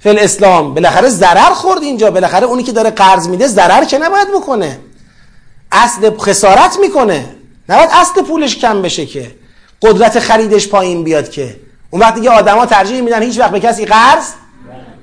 فل 0.00 0.18
اسلام 0.20 0.74
بالاخره 0.74 1.08
ضرر 1.08 1.52
خورد 1.54 1.82
اینجا. 1.82 2.10
بالاخره 2.10 2.46
اونی 2.46 2.62
که 2.62 2.72
داره 2.72 2.90
قرض 2.90 3.28
میده 3.28 3.46
ضرر 3.46 3.84
که 3.84 3.98
نباید 3.98 4.28
بکنه؟ 4.34 4.78
اصل 5.72 6.16
خسارت 6.18 6.78
می‌کنه. 6.80 7.34
نباید 7.68 7.90
اصل 7.92 8.22
پولش 8.22 8.56
کم 8.56 8.82
بشه 8.82 9.06
که. 9.06 9.30
قدرت 9.82 10.18
خریدش 10.18 10.68
پایین 10.68 11.04
بیاد 11.04 11.30
که. 11.30 11.56
اون 11.90 12.02
وقتی 12.02 12.20
که 12.20 12.30
آدما 12.30 12.66
ترجیح 12.66 13.00
میدن 13.00 13.22
هیچ 13.22 13.38
وقت 13.38 13.50
به 13.50 13.60
کسی 13.60 13.84
قرض 13.84 14.24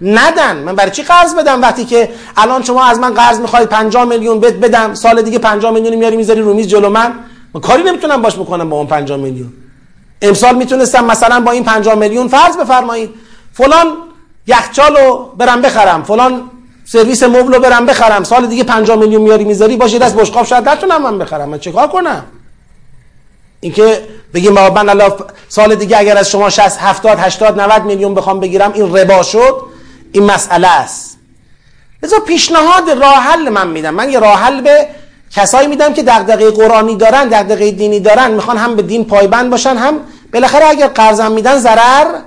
ندن. 0.02 0.58
من 0.58 0.76
برای 0.76 0.92
چی 0.92 1.04
قرض 1.04 1.36
بدم 1.36 1.62
وقتی 1.62 1.86
که 1.86 2.10
الان 2.38 2.64
شما 2.64 2.86
از 2.86 3.00
من 3.00 3.14
قرض 3.14 3.40
می‌خواید 3.40 3.70
50 3.70 4.06
میلیون 4.06 4.40
بد 4.40 4.60
بدم 4.60 4.94
سال 4.94 5.22
دیگه 5.22 5.40
50 5.40 5.74
میلیون 5.74 5.96
میاری 5.96 6.18
می‌ذاری 6.18 6.42
رو 6.42 6.54
میز 6.54 6.68
جلو 6.68 6.90
من؟ 6.90 7.14
من 7.54 7.62
کاری 7.62 7.84
نمی‌تونم 7.84 8.22
باش 8.22 8.36
بکنم 8.36 8.70
با 8.70 8.78
اون 8.78 8.88
50 8.88 9.18
میلیون. 9.18 9.54
امسال 10.22 10.56
می‌تونستم 10.56 11.06
مثلا 11.06 11.40
با 11.40 11.52
این 11.52 11.64
50 11.64 11.96
میلیون 11.96 12.28
فرض 12.28 12.58
بفرمایید. 12.58 13.10
فلان 13.54 13.88
یخچالو 14.48 15.26
برم 15.38 15.62
بخرم. 15.62 16.04
فلان 16.04 16.52
سرویس 16.92 17.24
مبل 17.24 17.54
رو 17.54 17.60
برم 17.60 17.86
بخرم. 17.86 18.24
سال 18.24 18.48
دیگه 18.48 18.64
50 18.64 18.98
میلیون 18.98 19.22
میاری 19.22 19.44
می‌ذاری 19.44 19.78
باشه 19.78 20.00
دست 20.00 20.16
بشقاب 20.16 20.46
شاید 20.46 20.70
نتونم 20.70 21.02
من 21.02 21.18
بخرم. 21.18 21.50
من 21.50 21.60
چیکار 21.60 21.88
کنم؟ 21.88 22.24
اینکه 23.60 24.02
بگیم 24.34 24.54
من 24.54 24.90
الله 24.90 25.14
سال 25.50 25.76
دیگه 25.76 25.98
اگر 25.98 26.18
از 26.18 26.30
شما 26.30 26.50
60 26.50 26.78
70 26.82 27.20
80 27.20 27.62
90 27.62 27.86
میلیون 27.86 28.14
بخوام 28.14 28.40
بگیرم 28.40 28.74
این 28.74 28.96
ربا 28.96 29.24
شد 29.24 29.62
این 30.12 30.24
مسئله 30.24 30.68
است. 30.68 31.18
لذا 32.04 32.20
پیشنهاد 32.20 32.90
راه 32.90 33.16
حل 33.16 33.50
من 33.50 33.68
میدم. 33.68 33.94
من 33.94 34.10
یه 34.10 34.20
راه 34.20 34.40
حل 34.40 34.62
به 34.62 34.88
کسایی 35.32 35.68
میدم 35.68 35.94
که 35.94 36.04
دغدغه 36.04 36.52
قرآنی 36.52 36.96
دارن 36.96 37.28
دغدغه 37.28 37.72
دینی 37.72 38.00
دارن 38.00 38.32
می‌خوان 38.32 38.58
هم 38.58 38.76
به 38.76 38.82
دین 38.82 39.06
پایبند 39.06 39.50
باشن 39.50 39.78
هم 39.78 40.00
بالاخره 40.34 40.66
اگر 40.66 40.88
قرضم 40.88 41.32
میدن 41.32 41.58
ضرر. 41.58 42.20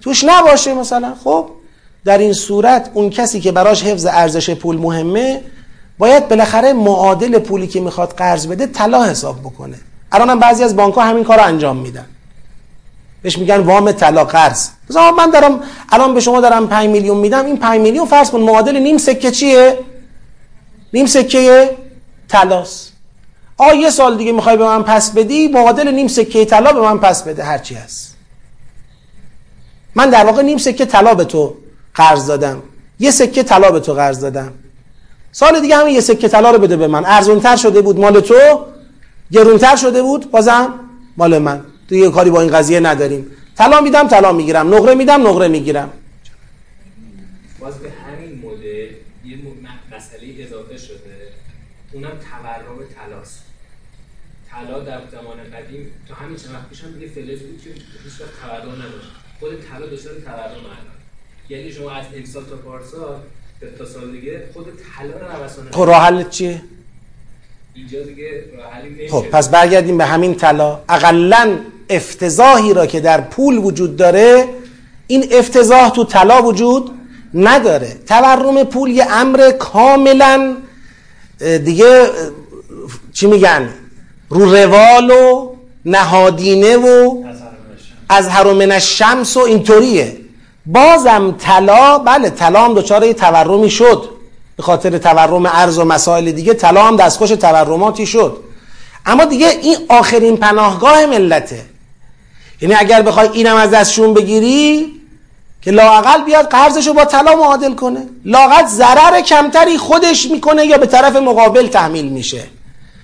توش 0.00 0.24
نباشه 0.24 0.74
مثلا. 0.74 1.14
خب؟ 1.24 1.48
در 2.06 2.18
این 2.18 2.32
صورت 2.32 2.90
اون 2.94 3.10
کسی 3.10 3.40
که 3.40 3.52
براش 3.52 3.82
حفظ 3.82 4.06
ارزش 4.06 4.50
پول 4.50 4.76
مهمه 4.76 5.40
باید 5.98 6.28
بالاخره 6.28 6.72
معادل 6.72 7.38
پولی 7.38 7.66
که 7.66 7.80
می‌خواد 7.80 8.12
قرض 8.12 8.46
بده 8.46 8.66
طلا 8.66 9.04
حساب 9.04 9.40
بکنه. 9.40 9.76
الان 10.12 10.30
هم 10.30 10.38
بعضی 10.38 10.64
از 10.64 10.76
بانک 10.76 10.94
ها 10.94 11.02
همین 11.02 11.24
کار 11.24 11.40
انجام 11.40 11.76
میدن. 11.76 12.06
بهش 13.22 13.38
میگن 13.38 13.56
وام 13.56 13.92
طلا 13.92 14.24
قرض. 14.24 14.68
مثلا 14.90 15.10
من 15.10 15.30
دارم 15.30 15.60
الان 15.92 16.14
به 16.14 16.20
شما 16.20 16.40
دارم 16.40 16.68
5 16.68 16.88
میلیون 16.88 17.16
میدم 17.16 17.46
این 17.46 17.56
5 17.56 17.80
میلیون 17.80 18.06
فرض 18.06 18.30
کن 18.30 18.40
معادل 18.40 18.76
نیم 18.76 18.98
سکه 18.98 19.30
چیه؟ 19.30 19.78
نیم 20.92 21.06
سکه 21.06 21.76
طلاست. 22.28 22.92
آ 23.56 23.72
یه 23.72 23.90
سال 23.90 24.16
دیگه 24.16 24.32
می‌خوای 24.32 24.56
به 24.56 24.64
من 24.64 24.82
پس 24.82 25.10
بدی 25.10 25.48
معادل 25.48 25.94
نیم 25.94 26.08
سکه 26.08 26.44
طلا 26.44 26.72
به 26.72 26.80
من 26.80 26.98
پس 26.98 27.22
بده 27.22 27.44
هرچی 27.44 27.74
هست. 27.74 28.16
من 29.94 30.10
در 30.10 30.24
واقع 30.24 30.42
نیم 30.42 30.58
سکه 30.58 30.84
طلا 30.84 31.14
به 31.14 31.24
تو 31.24 31.54
قرض 31.96 32.26
دادم. 32.26 32.62
یه 32.98 33.10
سکه 33.10 33.42
طلا 33.42 33.70
به 33.70 33.80
تو 33.80 33.94
قرض 33.94 34.20
دادم. 34.20 34.52
سال 35.32 35.60
دیگه 35.60 35.76
همین 35.76 35.94
یه 35.94 36.00
سکه 36.00 36.28
طلا 36.28 36.50
رو 36.50 36.58
بده 36.58 36.76
به 36.76 36.86
من. 36.86 37.04
ارزونتر 37.04 37.56
شده 37.56 37.82
بود 37.82 37.98
مال 37.98 38.20
تو؟ 38.20 38.66
گرونتر 39.32 39.76
شده 39.76 40.02
بود؟ 40.02 40.30
بازم 40.30 40.74
مال 41.16 41.38
من. 41.38 41.64
دیگه 41.88 42.10
کاری 42.10 42.30
با 42.30 42.40
این 42.40 42.50
قضیه 42.50 42.80
نداریم. 42.80 43.26
طلا 43.56 43.80
میدم 43.80 44.08
طلا 44.08 44.32
می‌گیرم. 44.32 44.74
نقره 44.74 44.94
میدم 44.94 45.26
نقره 45.26 45.48
می‌گیرم. 45.48 45.90
باز 47.60 47.78
به 47.78 47.90
همین 47.90 48.42
مدل 48.44 48.90
یه 49.24 49.38
مسئله 49.96 50.46
اضافه 50.46 50.78
شده. 50.78 51.16
اونم 51.92 52.08
تورم 52.08 52.78
طلاست. 52.96 53.42
طلا 54.50 54.80
در 54.80 55.00
زمان 55.12 55.36
قدیم 55.54 55.90
تا 56.08 56.14
همین 56.14 56.36
چند 56.36 56.54
وقت 56.54 56.68
پیشم 56.68 56.92
دیگه 56.92 57.06
فلز 57.06 57.40
بود 57.40 57.60
که 57.64 57.70
هیچ 58.04 58.20
وقت 58.20 58.30
تورم 58.42 58.72
نداشت 58.74 59.10
خود 59.40 59.50
طلا 59.50 59.86
دچار 59.86 60.14
تورم 60.14 60.64
یعنی 61.48 61.72
شما 61.72 61.90
از 61.90 62.04
امسال 62.16 62.44
تا 62.44 62.56
پارسال 62.56 63.16
تا 63.78 63.84
سال 63.84 64.10
دیگه 64.10 64.42
خود 64.52 64.66
طلا 64.66 65.10
رو 65.10 65.42
نوسان 65.42 65.68
خب 65.70 65.82
راه 65.82 66.02
حل 66.02 66.28
چیه؟ 66.28 66.62
اینجا 67.74 68.02
دیگه 68.02 68.44
راه 68.56 68.72
حلی 68.72 69.08
خب 69.08 69.24
پس 69.32 69.48
برگردیم 69.48 69.98
به 69.98 70.04
همین 70.04 70.34
طلا. 70.34 70.80
اقلا 70.88 71.58
افتضاحی 71.90 72.74
را 72.74 72.86
که 72.86 73.00
در 73.00 73.20
پول 73.20 73.58
وجود 73.58 73.96
داره 73.96 74.48
این 75.06 75.28
افتضاح 75.30 75.90
تو 75.90 76.04
طلا 76.04 76.42
وجود 76.42 76.90
نداره. 77.34 77.96
تورم 78.06 78.64
پول 78.64 78.90
یه 78.90 79.06
امر 79.10 79.50
کاملا 79.50 80.56
دیگه 81.64 82.10
چی 83.12 83.26
میگن؟ 83.26 83.68
رو 84.28 84.54
روال 84.54 85.10
و 85.10 85.56
نهادینه 85.84 86.76
و 86.76 87.24
از 88.08 88.28
هر 88.28 88.46
الشمس 88.46 89.36
و 89.36 89.40
اینطوریه. 89.40 90.16
بازم 90.66 91.34
طلا 91.38 91.98
بله 91.98 92.30
طلا 92.30 92.64
هم 92.64 92.74
دچار 92.74 93.04
یه 93.04 93.14
تورمی 93.14 93.70
شد. 93.70 94.08
به 94.56 94.62
خاطر 94.62 94.98
تورم 94.98 95.46
ارز 95.46 95.78
و 95.78 95.84
مسائل 95.84 96.32
دیگه 96.32 96.54
طلا 96.54 96.84
هم 96.84 96.96
دستخوش 96.96 97.30
تورماتی 97.30 98.06
شد. 98.06 98.36
اما 99.06 99.24
دیگه 99.24 99.48
این 99.48 99.76
آخرین 99.88 100.36
پناهگاه 100.36 101.06
ملته. 101.06 101.64
یعنی 102.60 102.74
اگر 102.74 103.02
بخوای 103.02 103.28
اینم 103.32 103.56
از 103.56 103.70
دستشون 103.70 104.14
بگیری 104.14 104.92
که 105.62 105.70
لاقل 105.70 106.24
بیاد 106.24 106.48
قرضشو 106.48 106.92
با 106.92 107.04
طلا 107.04 107.36
معادل 107.36 107.74
کنه. 107.74 108.06
لاقل 108.24 108.66
ضرر 108.66 109.20
کمتری 109.20 109.78
خودش 109.78 110.30
می‌کنه 110.30 110.66
یا 110.66 110.78
به 110.78 110.86
طرف 110.86 111.16
مقابل 111.16 111.66
تحمیل 111.66 112.08
میشه. 112.08 112.44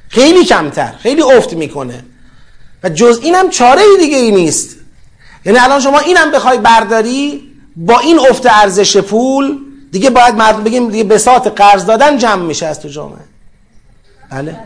خیلی 0.08 0.44
کمتر 0.44 0.92
خیلی 0.98 1.22
افت 1.22 1.52
می‌کنه. 1.52 2.04
و 2.82 2.88
جز 2.88 3.20
اینم 3.22 3.50
چاره 3.50 3.82
دیگه 3.98 4.16
ای 4.16 4.30
نیست. 4.30 4.76
یعنی 5.44 5.58
الان 5.58 5.80
شما 5.80 5.98
اینم 5.98 6.30
بخوای 6.30 6.58
برداری 6.58 7.51
با 7.76 7.98
این 7.98 8.18
افت 8.30 8.46
ارزش 8.46 8.96
پول 8.96 9.58
دیگه 9.92 10.10
باید 10.10 10.34
مردم 10.34 10.64
بگیم 10.64 10.90
دیگه 10.90 11.04
بساط 11.04 11.48
قرض 11.48 11.86
دادن 11.86 12.18
جمع 12.18 12.42
میشه 12.42 12.66
از 12.66 12.80
تو 12.80 12.88
جامعه. 12.88 13.18
بله. 14.30 14.56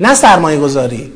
نه 0.00 0.14
سرمایه 0.14 0.60
گذاری 0.60 1.12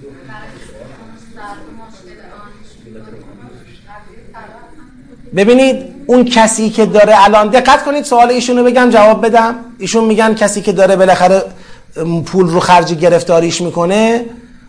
ببینید 5.37 5.95
اون 6.07 6.25
کسی 6.25 6.71
که 6.71 6.87
داره 6.87 7.25
الان 7.25 7.49
دقت 7.49 7.85
کنید 7.85 8.05
سوال 8.05 8.31
ایشونو 8.31 8.65
بگم 8.65 8.91
جواب 8.91 9.27
بدم. 9.27 9.55
ایشون 9.79 10.05
میگن 10.05 10.35
کسی 10.35 10.63
که 10.63 10.73
داره 10.73 10.97
بالاخره 10.97 11.43
پول 12.27 12.49
رو 12.49 12.61
خرج 12.61 12.95
گرفتاریش 12.95 13.61
می‌کنه 13.61 14.25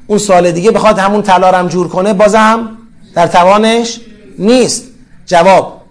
اون 0.07 0.17
سال 0.17 0.51
دیگه 0.51 0.71
بخواد 0.71 0.99
همون 0.99 1.21
طلا 1.21 1.67
جور 1.67 1.87
کنه 1.87 2.13
بازم 2.13 2.77
در 3.15 3.27
توانش 3.27 3.99
نیست. 4.39 4.83
جواب 5.25 5.81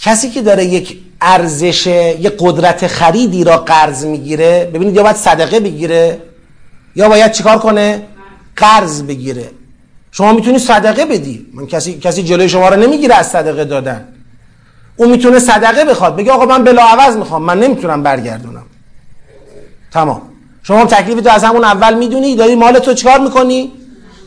کسی 0.00 0.30
که 0.30 0.42
داره 0.42 0.64
یک 0.64 0.98
ارزش 1.20 1.86
یک 1.86 2.32
قدرت 2.38 2.86
خریدی 2.86 3.44
را 3.44 3.56
قرض 3.56 4.04
می‌گیره 4.04 4.70
ببینید 4.74 4.96
یا 4.96 5.02
باید 5.02 5.16
صدقه 5.16 5.60
بگیره 5.60 6.22
یا 6.96 7.08
باید 7.08 7.32
چیکار 7.32 7.58
کنه؟ 7.58 8.02
قرض 8.56 9.02
بگیره. 9.02 9.50
شما 10.12 10.32
می‌تونی 10.32 10.58
صدقه 10.58 11.04
بدی. 11.04 11.46
من 11.54 11.66
کسی 11.66 11.98
کسی 11.98 12.22
جلوی 12.22 12.48
شما 12.48 12.68
رو 12.68 12.76
نمی‌گیره 12.76 13.14
از 13.14 13.28
صدقه 13.28 13.64
دادن. 13.64 14.08
اون 14.96 15.10
می‌تونه 15.10 15.38
صدقه 15.38 15.84
بخواد. 15.84 16.16
بگه 16.16 16.32
آقا 16.32 16.46
من 16.46 16.64
بلا 16.64 16.82
عوض 16.82 17.16
می‌خوام. 17.16 17.42
من 17.42 17.60
نمی‌تونم 17.60 18.02
برگردونم. 18.02 18.66
تمام. 19.92 20.22
شما 20.68 20.84
تکلیف 20.84 21.20
تو 21.20 21.30
از 21.30 21.44
همون 21.44 21.64
اول 21.64 21.94
می‌دونی؟ 21.94 22.36
داری 22.36 22.54
مال 22.54 22.78
تو 22.78 22.94
چیکار 22.94 23.20
می‌کنی؟ 23.20 23.72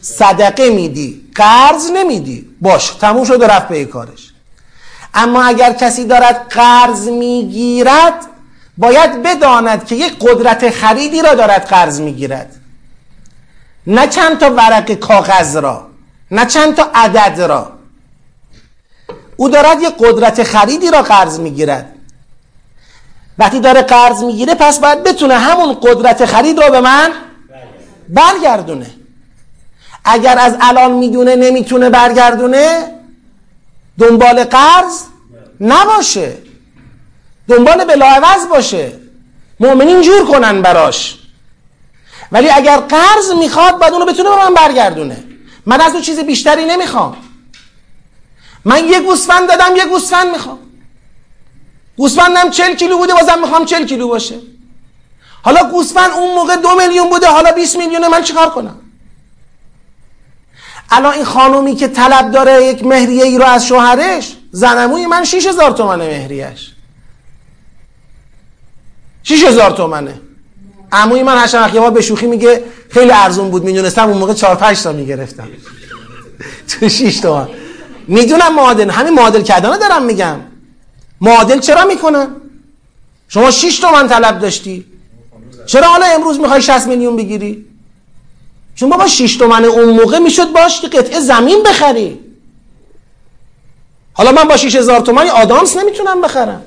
صدقه 0.02 0.70
میدی. 0.70 1.22
قرض 1.36 1.92
نمیدی. 1.92 2.50
باش 2.62 2.90
تموم 2.90 3.24
شده 3.24 3.48
رفت 3.48 3.68
به 3.68 3.86
کارش. 3.86 4.34
اما 5.14 5.44
اگر 5.44 5.74
کسی 5.74 6.06
دارد 6.06 6.48
قرض 6.50 7.08
می‌گیرد 7.08 8.14
باید 8.78 9.24
بداند 9.24 9.86
که 9.86 9.96
یک 9.96 10.16
قدرت 10.20 10.70
خریدی 10.70 11.22
را 11.22 11.36
دارد 11.36 11.66
قرض 11.66 12.02
می‌گیرد. 12.02 12.56
نه 13.88 14.08
چند 14.08 14.38
تا 14.38 14.50
ورق 14.50 14.92
کاغذ 14.92 15.56
را 15.56 15.88
نه 16.32 16.46
چند 16.46 16.76
تا 16.76 16.92
عدد 16.94 17.42
را. 17.42 17.72
او 19.38 19.50
دارد 19.50 19.82
یه 19.82 19.90
قدرت 20.00 20.44
خریدی 20.44 20.92
را 20.92 21.02
قرض 21.02 21.40
می‌گیرد. 21.40 21.96
وقتی 23.38 23.60
داره 23.60 23.82
قرض 23.82 24.24
می‌گیره 24.24 24.56
پس 24.56 24.80
باید 24.80 25.04
بتونه 25.04 25.38
همون 25.38 25.78
قدرت 25.82 26.26
خرید 26.26 26.60
را 26.60 26.70
به 26.70 26.82
من 26.82 27.12
برگردونه. 28.10 28.92
اگر 30.06 30.38
از 30.40 30.58
الان 30.62 30.92
می‌دونه 30.92 31.36
نمی‌تونه 31.36 31.90
برگردونه 31.90 32.96
دنبال 34.00 34.44
قرض 34.44 35.02
نباشه. 35.62 36.38
دنبال 37.48 37.86
بلاعوض 37.86 38.48
باشه. 38.48 38.92
مؤمنین 39.60 40.02
جور 40.02 40.26
کنن 40.26 40.62
براش. 40.62 41.18
ولی 42.32 42.50
اگر 42.50 42.78
قرض 42.78 43.32
می‌خواد 43.40 43.80
باید 43.80 43.94
اونو 43.94 44.06
بتونه 44.06 44.30
به 44.30 44.36
من 44.36 44.54
برگردونه. 44.54 45.24
من 45.66 45.82
از 45.82 45.94
اون 45.94 46.02
چیز 46.02 46.20
بیشتری 46.20 46.66
نمی‌خوام. 46.66 47.18
من 48.66 48.86
یه 48.86 49.00
گوسفند 49.00 49.48
دادم 49.48 49.76
یه 49.76 49.86
گوسفند 49.86 50.32
می‌خوام. 50.32 50.60
گوسفندم 52.02 52.50
چل 52.50 52.76
کیلو 52.76 52.98
بوده 52.98 53.14
بازم 53.14 53.40
می‌خوام 53.40 53.66
چل 53.66 53.86
کیلو 53.86 54.08
باشه. 54.08 54.36
حالا 55.42 55.64
گوسفند 55.72 56.12
اون 56.12 56.36
موقع 56.36 56.56
دو 56.56 56.70
میلیون 56.76 57.10
بوده 57.10 57.28
حالا 57.28 57.52
20 57.52 57.78
میلیونه 57.78 58.08
من 58.08 58.24
چیکار 58.24 58.50
کنم؟ 58.50 58.76
الان 60.90 61.14
این 61.14 61.26
خانومی 61.26 61.76
که 61.76 61.88
طلب 61.88 62.32
داره 62.32 62.66
یک 62.66 62.86
مهریه 62.86 63.24
ای 63.24 63.38
رو 63.38 63.46
از 63.46 63.68
شوهرش 63.68 64.38
زنموی 64.52 65.06
من 65.06 65.24
6000 65.24 65.72
تومنه 65.72 66.08
مهریهش 66.08 66.72
6000 69.24 69.72
تومنه. 69.72 70.22
عموی 70.92 71.24
من 71.24 71.44
هشم 71.44 71.72
یه 71.74 71.90
به 71.90 72.02
شوخی 72.02 72.28
میگه 72.28 72.64
خیلی 72.90 73.12
ارزون 73.12 73.52
بود 73.52 73.64
می‌دونستم 73.64 74.10
اون 74.10 74.18
موقع 74.18 74.34
4 74.34 74.56
5 74.56 74.82
تا 74.82 74.92
می‌گرفتم. 74.92 75.48
تو 76.70 76.90
6 76.90 77.20
تومن. 77.20 77.48
می‌دونم 78.08 78.56
معادل 78.56 78.90
همین 78.90 79.14
معادل 79.14 79.42
کردن 79.42 79.78
دارم 79.78 80.04
میگم. 80.04 80.51
معادل 81.22 81.60
چرا 81.60 81.86
می‌کنن؟ 81.86 82.28
شما 83.28 83.52
6 83.52 83.80
تومن 83.80 84.08
طلب 84.08 84.40
داشتی. 84.40 84.86
چرا 85.66 85.88
حالا 85.88 86.06
امروز 86.06 86.40
می‌خوای 86.40 86.62
60 86.62 86.88
میلیون 86.88 87.16
بگیری؟ 87.16 87.66
چون 88.76 88.90
بابا 88.90 89.08
6 89.08 89.36
تومن 89.36 89.66
اون 89.66 89.90
موقع 89.90 90.20
می‌شد 90.20 90.52
باش 90.52 90.82
که 90.82 90.88
قطعه 90.88 91.20
زمین 91.20 91.64
بخری. 91.64 92.20
حالا 94.14 94.32
من 94.32 94.44
با 94.44 94.58
6000 94.58 95.00
تومن 95.00 95.28
آدامس 95.28 95.78
نمی‌تونم 95.78 96.22
بخرم. 96.22 96.62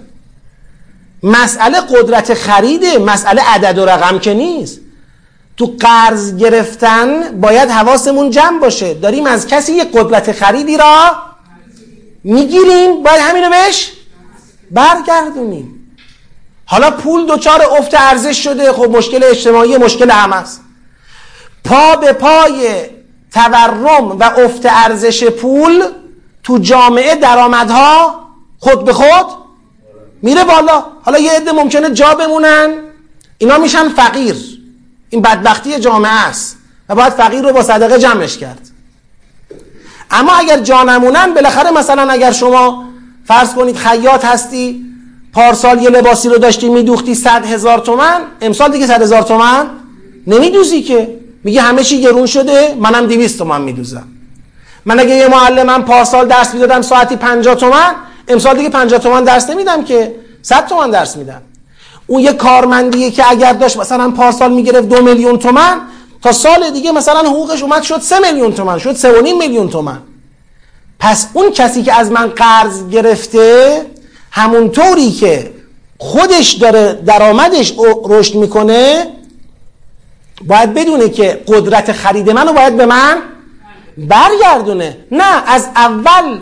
مسئله 1.22 1.80
قدرت 1.80 2.34
خریده 2.34 2.98
مسئله 2.98 3.42
عدد 3.42 3.78
و 3.78 3.84
رقم 3.84 4.18
که 4.18 4.34
نیست. 4.34 4.80
تو 5.56 5.76
قرض 5.80 6.36
گرفتن 6.36 7.40
باید 7.40 7.70
حواسمون 7.70 8.30
جمع 8.30 8.60
باشه. 8.60 8.94
داریم 8.94 9.26
از 9.26 9.46
کسی 9.46 9.72
یه 9.72 9.84
قدرت 9.84 10.32
خریدی 10.32 10.76
را 10.76 11.12
می‌گیریم. 12.24 13.02
باید 13.02 13.20
همینو 13.20 13.50
بهش 13.50 13.92
برگردونیم. 14.70 15.96
حالا 16.66 16.90
پول 16.90 17.26
دوچار 17.26 17.62
افت 17.78 17.94
ارزش 17.94 18.44
شده. 18.44 18.72
خب 18.72 18.96
مشکل 18.96 19.24
اجتماعی 19.24 19.76
مشکل 19.76 20.10
هم 20.10 20.32
است. 20.32 20.60
پا 21.64 21.96
به 21.96 22.12
پای 22.12 22.70
تورم 23.32 24.10
و 24.18 24.24
افت 24.24 24.66
ارزش 24.66 25.24
پول 25.24 25.84
تو 26.42 26.58
جامعه 26.58 27.14
درآمدها 27.14 28.20
خود 28.58 28.84
به 28.84 28.92
خود 28.92 29.26
میره 30.22 30.44
بالا. 30.44 30.84
حالا 31.02 31.18
یه 31.18 31.32
عده 31.32 31.52
ممکنه 31.52 31.90
جا 31.90 32.14
بمونن. 32.14 32.74
اینا 33.38 33.58
میشن 33.58 33.88
فقیر. 33.88 34.36
این 35.10 35.22
بدبختی 35.22 35.78
جامعه 35.78 36.12
است 36.12 36.56
و 36.88 36.94
باید 36.94 37.12
فقیر 37.12 37.42
رو 37.42 37.52
با 37.52 37.62
صدقه 37.62 37.98
جمعش 37.98 38.38
کرد. 38.38 38.60
اما 40.10 40.32
اگر 40.32 40.60
جا 40.60 40.82
نمونن 40.82 41.34
بالاخره 41.34 41.70
مثلا 41.70 42.12
اگر 42.12 42.32
شما 42.32 42.84
فرض 43.24 43.54
کنید 43.54 43.76
خیاط 43.76 44.24
هستی 44.24 44.84
پارسال 45.32 45.82
یه 45.82 45.90
لباسی 45.90 46.28
رو 46.28 46.38
داشتی 46.38 46.68
میدوختی 46.68 47.14
صد 47.14 47.46
هزار 47.46 47.78
تومن. 47.78 48.20
امسال 48.40 48.72
دیگه 48.72 48.86
صد 48.86 49.02
هزار 49.02 49.22
تومن؟ 49.22 49.66
نمیدوزی 50.26 50.82
که. 50.82 51.20
میگه 51.44 51.62
همه 51.62 51.84
چی 51.84 52.00
گرون 52.00 52.26
شده 52.26 52.76
منم 52.80 53.06
دیویست 53.06 53.38
تومن 53.38 53.60
میدوزم. 53.60 54.06
من 54.84 55.00
اگه 55.00 55.14
یه 55.14 55.28
معلمم 55.28 55.82
پارسال 55.82 56.28
درس 56.28 56.54
می‌دادم 56.54 56.82
ساعتی 56.82 57.16
پنجاه 57.16 57.54
تومن 57.54 57.94
امسال 58.28 58.56
دیگه 58.56 58.68
50 58.68 59.00
تومن 59.00 59.24
درس 59.24 59.50
نمیدم 59.50 59.84
که. 59.84 60.14
100 60.42 60.66
تومن 60.66 60.90
درس 60.90 61.16
میدم. 61.16 61.42
اون 62.06 62.20
یه 62.20 62.32
کارمندیه 62.32 63.10
که 63.10 63.30
اگر 63.30 63.52
داشت 63.52 63.76
مثلا 63.76 64.10
پارسال 64.10 64.52
می‌گرفت 64.52 64.88
دو 64.88 65.02
میلیون 65.02 65.38
تومن 65.38 65.80
تا 66.22 66.32
سال 66.32 66.70
دیگه 66.70 66.92
مثلا 66.92 67.20
حقوقش 67.20 67.62
اومد 67.62 67.82
شد 67.82 68.00
سه 68.00 68.18
میلیون 68.18 68.52
تومن 68.52 68.78
شد 68.78 68.92
سه 68.92 69.18
و 69.18 69.22
نیم 69.22 69.38
میلیون 69.38 69.68
تومن. 69.68 69.98
پس 71.04 71.28
اون 71.32 71.50
کسی 71.50 71.82
که 71.82 71.94
از 71.94 72.10
من 72.10 72.26
قرض 72.26 72.88
گرفته 72.88 73.86
همونطوری 74.30 75.10
که 75.10 75.52
خودش 75.98 76.52
داره 76.52 76.92
درآمدش 77.06 77.74
رشد 78.04 78.34
می‌کنه 78.34 79.06
باید 80.44 80.74
بدونه 80.74 81.08
که 81.08 81.42
قدرت 81.46 81.92
خرید 81.92 82.30
منو 82.30 82.52
باید 82.52 82.76
به 82.76 82.86
من 82.86 83.16
برگردونه. 83.98 84.96
نه 85.12 85.42
از 85.46 85.68
اول 85.76 86.40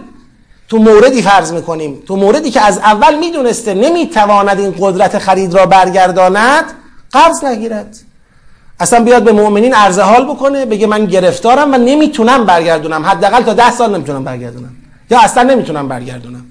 تو 0.69 0.79
موردی 0.79 1.23
فرض 1.23 1.53
می‌کنیم. 1.53 2.03
تو 2.07 2.17
موردی 2.17 2.51
که 2.51 2.61
از 2.61 2.79
اول 2.79 3.19
می‌دونسته 3.19 3.75
نمی‌تواند 3.75 4.61
این 4.61 4.75
قدرت 4.79 5.19
خرید 5.19 5.55
را 5.55 5.67
برگرداند 5.67 6.65
قرض 7.13 7.45
نگیرد. 7.45 7.97
اصلا 8.83 9.05
بیاد 9.05 9.23
به 9.23 9.33
مؤمنین 9.33 9.75
عرض 9.75 9.99
حال 9.99 10.25
بکنه 10.25 10.67
بگه 10.67 10.87
من 10.87 11.05
گرفتارم 11.05 11.75
و 11.75 11.77
نمی‌تونم 11.77 12.47
برگردونم. 12.47 13.07
حداقل 13.07 13.43
تا 13.43 13.53
ده 13.55 13.71
سال 13.71 13.95
نمی‌تونم 13.95 14.25
برگردونم. 14.25 14.77
یا 15.11 15.21
اصلا 15.21 15.43
نمی‌تونم 15.43 15.89
برگردونم. 15.89 16.45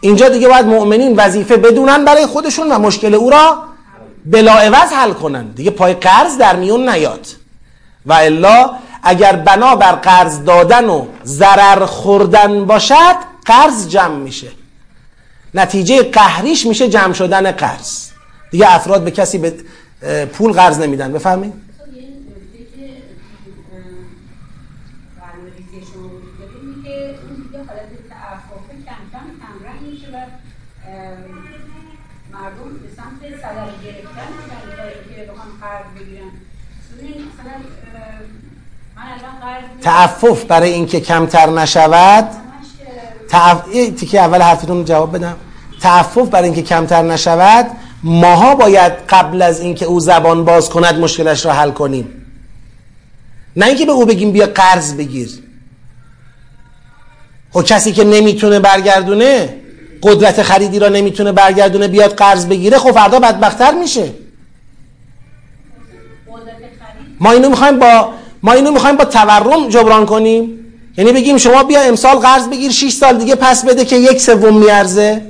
اینجا 0.00 0.28
دیگه 0.28 0.48
باید 0.48 0.66
مؤمنین 0.66 1.16
وظیفه 1.16 1.56
بدونن 1.56 2.04
برای 2.04 2.26
خودشون 2.26 2.72
و 2.72 2.78
مشکل 2.78 3.14
او 3.14 3.30
را 3.30 3.58
بلا 4.26 4.52
عوض 4.52 4.92
حل 4.92 5.12
کنن. 5.12 5.46
دیگه 5.46 5.70
پای 5.70 5.94
قرض 5.94 6.38
در 6.38 6.56
میون 6.56 6.88
نیاد. 6.88 7.26
و 8.06 8.12
الا 8.12 8.70
اگر 9.02 9.36
بنا 9.36 9.76
بر 9.76 9.92
قرض 9.92 10.44
دادن 10.44 10.88
و 10.88 11.06
ضرر 11.24 11.86
خوردن 11.86 12.64
باشد 12.64 13.16
قرض 13.44 13.88
جمع 13.88 14.16
میشه. 14.16 14.48
نتیجه 15.54 16.02
قهریش 16.02 16.66
میشه 16.66 16.88
جمع 16.88 17.12
شدن 17.12 17.52
قرض. 17.52 18.08
دیگه 18.50 18.74
افراد 18.74 19.04
به 19.04 19.10
کسی 19.10 19.38
به 19.38 19.54
پول 20.26 20.52
قرض 20.52 20.80
نمیدن. 20.80 21.12
بفهمین 21.12 21.52
مردم 32.32 32.70
به 32.82 32.88
سمت 32.96 33.22
صدر 33.40 33.70
گرفتن 33.84 34.30
که 35.14 35.32
بخوان 35.32 35.48
قرض 35.60 35.88
بگیرن 35.96 36.30
من 38.96 39.02
الان 39.02 39.20
قرض 39.20 39.27
تعفف 39.82 40.44
برای 40.44 40.72
اینکه 40.72 41.00
کمتر 41.00 41.50
نشود 41.50 42.28
تعف... 43.28 43.62
تیکه 43.72 44.20
اول 44.20 44.42
حرفتون 44.42 44.84
جواب 44.84 45.16
بدم. 45.16 45.36
تعفف 45.80 46.28
برای 46.28 46.44
اینکه 46.44 46.62
کمتر 46.62 47.02
نشود 47.02 47.66
ماها 48.02 48.54
باید 48.54 48.92
قبل 49.08 49.42
از 49.42 49.60
اینکه 49.60 49.84
او 49.84 50.00
زبان 50.00 50.44
باز 50.44 50.70
کند 50.70 50.98
مشکلش 50.98 51.46
را 51.46 51.52
حل 51.52 51.70
کنیم. 51.70 52.26
نه 53.56 53.66
اینکه 53.66 53.86
به 53.86 53.92
او 53.92 54.06
بگیم 54.06 54.32
بیا 54.32 54.46
قرض 54.46 54.94
بگیر. 54.94 55.30
خب 57.52 57.62
کسی 57.62 57.92
که 57.92 58.04
نمی‌تونه 58.04 58.60
برگردونه 58.60 59.56
قدرت 60.02 60.42
خریدی 60.42 60.78
را 60.78 60.88
نمی‌تونه 60.88 61.32
برگردونه 61.32 61.88
بیاد 61.88 62.14
قرض 62.14 62.46
بگیره 62.46 62.78
خب 62.78 62.92
فردا 62.92 63.18
بدبختتر 63.18 63.74
میشه. 63.74 64.10
ما 67.20 67.32
اینو 67.32 67.48
می‌خوایم 67.48 67.78
با 67.78 68.12
ما 68.42 68.52
اینو 68.52 68.70
می‌خوایم 68.70 68.96
با 68.96 69.04
تورم 69.04 69.68
جبران 69.68 70.06
کنیم. 70.06 70.64
یعنی 70.96 71.12
بگیم 71.12 71.36
شما 71.36 71.62
بیا 71.62 71.80
امسال 71.80 72.16
قرض 72.16 72.48
بگیر 72.48 72.70
6 72.70 72.92
سال 72.92 73.18
دیگه 73.18 73.34
پس 73.34 73.64
بده 73.64 73.84
که 73.84 73.96
یک 73.96 74.20
سوم 74.20 74.58
میارزه. 74.58 75.22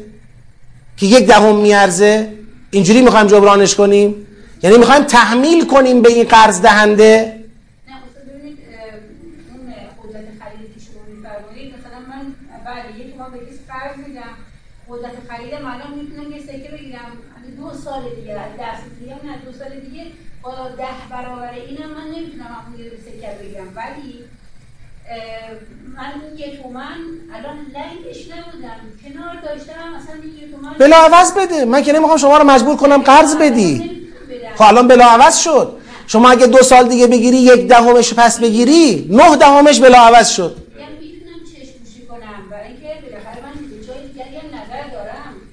که 0.97 1.06
یک 1.06 1.26
دهم 1.26 1.56
میارزه. 1.56 2.32
اینجوری 2.70 3.02
می‌خوایم 3.02 3.26
جبرانش 3.26 3.74
کنیم. 3.74 4.26
یعنی 4.62 4.78
می‌خوایم 4.78 5.02
تحمیل 5.02 5.66
کنیم 5.66 6.02
به 6.02 6.09
این 6.09 6.24
قرض 6.24 6.60
دهنده. 6.62 7.35
قدرت 14.90 15.12
خریدم 15.28 15.66
الان 15.66 15.90
می‌تونم 15.98 16.32
یه 16.32 16.43
سکه 16.43 16.70
بگیرم. 16.76 17.10
دو 17.59 17.78
سال 17.85 18.02
دیگه 18.16 18.35
دست 18.35 18.85
دیگه 19.01 19.12
نه 19.12 19.35
دو 19.44 19.52
سال 19.59 19.68
دیگه 19.86 20.02
با 20.43 20.51
ده 20.78 20.98
برابر 21.10 21.52
اینم 21.52 21.90
من 21.97 22.06
نمی‌تونم 22.14 22.51
اون 22.66 22.76
سکه 23.28 23.44
بگیرم 23.44 23.72
ولی 23.76 24.24
من 25.96 26.38
یه 26.38 26.62
تومن 26.62 26.82
الان 27.34 27.56
لنگش 27.56 28.28
نبودم. 28.28 28.80
کنار 29.05 29.34
داشتم 29.34 29.94
اصلا 29.96 30.14
یه 30.40 30.52
تومن 30.52 30.78
بلا 30.78 30.96
عوض 30.96 31.32
بده. 31.32 31.64
من 31.64 31.82
که 31.82 31.92
نمی‌خوام 31.92 32.18
شما 32.18 32.38
رو 32.38 32.44
مجبور 32.44 32.76
کنم 32.76 33.02
قرض 33.02 33.36
بدی. 33.36 34.00
خب 34.55 34.64
الان 34.64 34.88
بلا 34.88 35.06
عوض 35.06 35.38
شد. 35.38 35.76
شما 36.06 36.30
اگه 36.30 36.46
دو 36.46 36.62
سال 36.62 36.88
دیگه 36.88 37.06
بگیری 37.06 37.36
یک 37.36 37.68
دهمش 37.68 38.14
پس 38.14 38.40
بگیری 38.40 39.09
نه 39.10 39.36
دهمش 39.36 39.80
بلا 39.80 39.98
عوض 39.98 40.28
شد. 40.28 40.56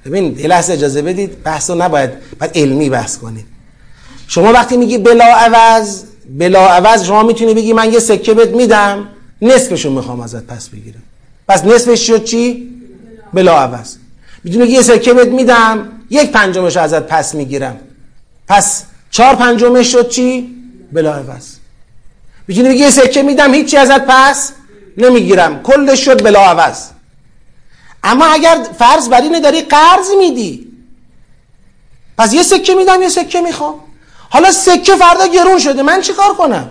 ببینید 0.05 0.39
یه 0.39 0.47
لحظه 0.47 0.73
اجازه 0.73 1.01
بدید. 1.01 1.43
بحث 1.43 1.69
رو 1.69 1.75
نباید 1.75 2.09
باید 2.39 2.51
علمی 2.55 2.89
بحث 2.89 3.17
کنید 3.17 3.45
شما 4.27 4.51
وقتی 4.53 4.77
میگی 4.77 4.97
بلا 4.97 5.25
عوض 5.25 6.03
بلا 6.29 6.67
عوض 6.67 7.03
شما 7.03 7.23
می‌تونی 7.23 7.53
بگی 7.53 7.73
من 7.73 7.93
یه 7.93 7.99
سکه 7.99 8.33
بهت 8.33 8.49
میدم 8.49 9.07
نصفشو 9.41 9.91
می‌خوام 9.91 10.19
ازت 10.19 10.43
پس 10.43 10.69
بگیرم. 10.69 11.03
پس 11.47 11.65
نصفش 11.65 12.07
شد 12.07 12.23
چی؟ 12.23 12.69
بلا 13.33 13.59
عوض 13.59 13.95
می‌تونی 14.43 14.65
یه 14.65 14.81
سکه 14.81 15.13
بهت 15.13 15.27
میدم 15.27 15.91
یک 16.09 16.31
پنجمش 16.31 16.77
ازت 16.77 17.03
پس 17.03 17.35
می‌گیرم. 17.35 17.79
پس 18.47 18.83
چهار 19.11 19.35
پنجمش 19.35 19.91
شد 19.91 20.09
چی؟ 20.09 20.55
بلا 20.91 21.13
عوض 21.13 21.45
می‌تونی 22.47 22.69
بگی 22.69 22.79
یه 22.79 22.89
سکه 22.89 23.23
میدم 23.23 23.53
هیچی 23.53 23.77
ازت 23.77 24.05
پس 24.07 24.51
نمی‌گیرم. 24.97 25.63
کلش 25.63 26.05
شد 26.05 26.23
بلا 26.23 26.39
عوض 26.39 26.89
اما 28.03 28.25
اگر 28.25 28.57
فرض 28.79 29.09
بر 29.09 29.21
اینه 29.21 29.39
داری 29.39 29.61
قرض 29.61 30.09
میدی. 30.19 30.67
پس 32.17 32.33
یه 32.33 32.43
سکه 32.43 32.75
میدم 32.75 33.01
یه 33.01 33.09
سکه 33.09 33.41
می‌خوام. 33.41 33.75
حالا 34.29 34.51
سکه 34.51 34.95
فردا 34.95 35.27
گرون 35.27 35.59
شده 35.59 35.83
من 35.83 36.01
چیکار 36.01 36.33
کنم؟ 36.33 36.69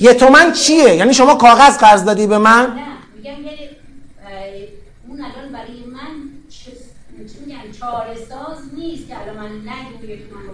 یه 0.00 0.14
تومن 0.14 0.52
چیه؟ 0.52 0.94
یعنی 0.94 1.14
شما 1.14 1.34
کاغذ 1.34 1.78
قرض 1.78 2.04
دادی 2.04 2.26
به 2.26 2.38
من؟ 2.38 2.66
نه 2.66 2.82
میگم 3.16 3.44
یه 3.44 3.50
اه، 3.50 4.30
اون 5.08 5.20
الان 5.20 5.52
برای 5.52 5.84
من 5.92 6.28
نیست 8.76 9.08
که 9.08 9.14
الان 9.20 9.36
من 9.36 9.50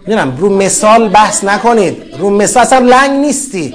لنگ 0.07 0.39
رو 0.39 0.57
مثال 0.57 1.09
بحث 1.09 1.45
نکنید. 1.45 2.15
رو 2.19 2.31
مثال 2.31 2.63
اصلا 2.63 2.79
لنگ 2.79 3.11
نیستی. 3.11 3.75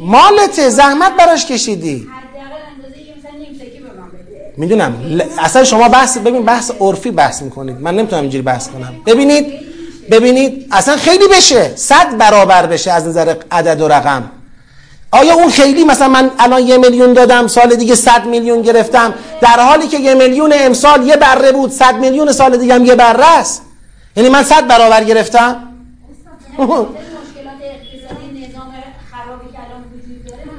مالته 0.00 0.68
زحمت 0.68 1.16
براش 1.16 1.46
کشیدی 1.46 1.96
حداقل 1.96 2.62
اندازه 2.76 2.98
یه 3.02 3.14
مثلا 3.18 3.38
نیم 3.38 3.54
سکه 3.54 3.80
به 3.80 4.00
من 4.00 4.08
بده 4.08 4.47
می‌دونم 4.58 5.20
اصلا 5.38 5.64
شما 5.64 5.88
بحث 5.88 6.18
ببین 6.18 6.42
بحث 6.42 6.70
عرفی 6.80 7.10
بحث 7.10 7.42
می‌کنید. 7.42 7.80
من 7.80 7.96
نمی‌تونم 7.96 8.22
اینجوری 8.22 8.42
بحث 8.42 8.68
کنم. 8.68 8.94
ببینید 9.06 9.46
ببینید 10.10 10.66
اصلا 10.72 10.96
خیلی 10.96 11.28
بشه. 11.28 11.72
صد 11.76 12.16
برابر 12.18 12.66
بشه 12.66 12.92
از 12.92 13.06
نظر 13.06 13.34
عدد 13.50 13.80
و 13.80 13.88
رقم. 13.88 14.30
آیا 15.10 15.34
اون 15.34 15.50
خیلی؟ 15.50 15.84
مثلا 15.84 16.08
من 16.08 16.30
الان 16.38 16.62
یه 16.62 16.78
میلیون 16.78 17.12
دادم 17.12 17.46
سال 17.46 17.74
دیگه 17.74 17.94
صد 17.94 18.26
میلیون 18.26 18.62
گرفتم. 18.62 19.14
در 19.40 19.60
حالی 19.60 19.88
که 19.88 19.98
یه 19.98 20.14
میلیون 20.14 20.52
امسال 20.56 21.06
یه 21.06 21.16
بره 21.16 21.52
بود 21.52 21.70
صد 21.70 21.94
میلیون 21.94 22.32
سال 22.32 22.56
دیگه 22.56 22.74
هم 22.74 22.84
یه 22.84 22.94
بره 22.94 23.38
است. 23.38 23.62
یعنی 24.16 24.28
من 24.28 24.44
صد 24.44 24.66
برابر 24.66 25.04
گرفتم؟ 25.04 25.62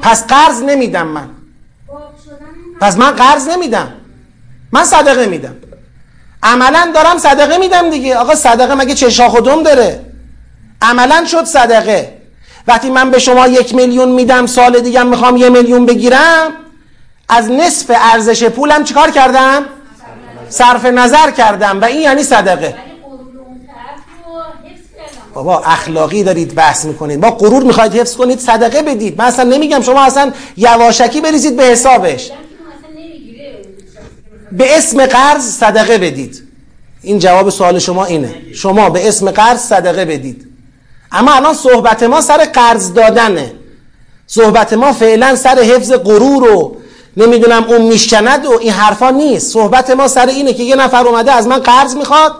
پس 0.02 0.28
قرض 0.28 0.64
نمیدم 0.64 1.08
من. 1.08 1.30
پس 2.80 2.98
من 2.98 3.12
قرض 3.12 3.48
نمیدم. 3.48 3.94
من 4.72 4.84
صدقه 4.84 5.26
میدم. 5.26 5.56
عملا 6.44 6.92
دارم 6.96 7.18
صدقه 7.18 7.58
میدم 7.58 7.90
دیگه. 7.90 8.16
آقا 8.16 8.36
صدقه 8.36 8.76
مگه 8.76 8.94
چه 8.94 9.10
شاخ 9.10 9.34
و 9.34 9.42
دم 9.42 9.64
داره؟ 9.64 10.06
عملا 10.82 11.26
شد 11.26 11.44
صدقه. 11.44 12.20
وقتی 12.68 12.90
من 12.90 13.12
به 13.12 13.20
شما 13.20 13.48
یک 13.48 13.76
میلیون 13.76 14.10
میدم 14.10 14.46
سال 14.46 14.80
دیگه 14.80 15.04
می‌خوام 15.04 15.38
یه 15.38 15.50
میلیون 15.50 15.86
بگیرم 15.86 16.52
از 17.30 17.52
نصف 17.52 17.92
ارزش 18.14 18.44
پولم 18.44 18.84
چیکار 18.84 19.12
کردم؟ 19.12 19.66
صرف 20.50 20.86
نظر 20.86 21.32
کردم 21.32 21.82
و 21.82 21.86
این 21.86 22.02
یعنی 22.02 22.24
صدقه. 22.24 22.76
بابا 25.34 25.60
اخلاقی 25.60 26.24
دارید 26.24 26.56
بحث 26.56 26.86
می‌کنید. 26.86 27.20
با 27.22 27.32
غرور 27.32 27.64
می‌خواید 27.64 27.96
حفظ 27.96 28.16
کنید 28.16 28.40
صدقه 28.40 28.82
بدید. 28.82 29.20
من 29.20 29.26
اصلا 29.26 29.44
نمیگم 29.44 29.82
شما 29.82 30.04
اصلا 30.04 30.32
یواشکی 30.58 31.22
بریزید 31.22 31.58
به 31.58 31.64
حسابش 31.64 32.24
دیدم 32.24 32.36
که 32.36 32.42
اون 32.60 32.72
اصلا 32.78 32.90
نمی‌گیره 32.92 33.46
اون 33.46 33.64
شخصی 33.94 34.24
که 34.24 34.39
به 34.52 34.78
اسم 34.78 35.06
قرض 35.06 35.44
صدقه 35.44 35.98
بدید. 35.98 36.44
این 37.02 37.20
جواب 37.20 37.50
سوال 37.50 37.80
شما 37.80 38.06
اینه. 38.06 38.36
شما 38.54 38.90
به 38.90 39.08
اسم 39.08 39.32
قرض 39.32 39.60
صدقه 39.60 40.06
بدید. 40.06 40.48
اما 41.12 41.34
الان 41.34 41.54
صحبت 41.54 42.04
ما 42.04 42.22
سر 42.22 42.38
قرض 42.38 42.94
دادنه. 42.94 43.52
صحبت 44.28 44.74
ما 44.74 44.94
فعلا 44.94 45.36
سر 45.36 45.60
حفظ 45.60 45.92
غرور 45.92 46.44
و 46.44 46.78
نمی‌دونم 47.18 47.64
اون 47.64 47.82
میشکند 47.82 48.46
و 48.46 48.58
این 48.62 48.72
حرفا 48.72 49.10
نیست. 49.10 49.54
صحبت 49.54 49.90
ما 49.90 50.08
سر 50.08 50.26
اینه 50.26 50.54
که 50.54 50.64
یه 50.64 50.76
نفر 50.76 51.08
اومده 51.08 51.32
از 51.32 51.48
من 51.48 51.60
قرض 51.60 51.96
می‌خواد. 51.96 52.36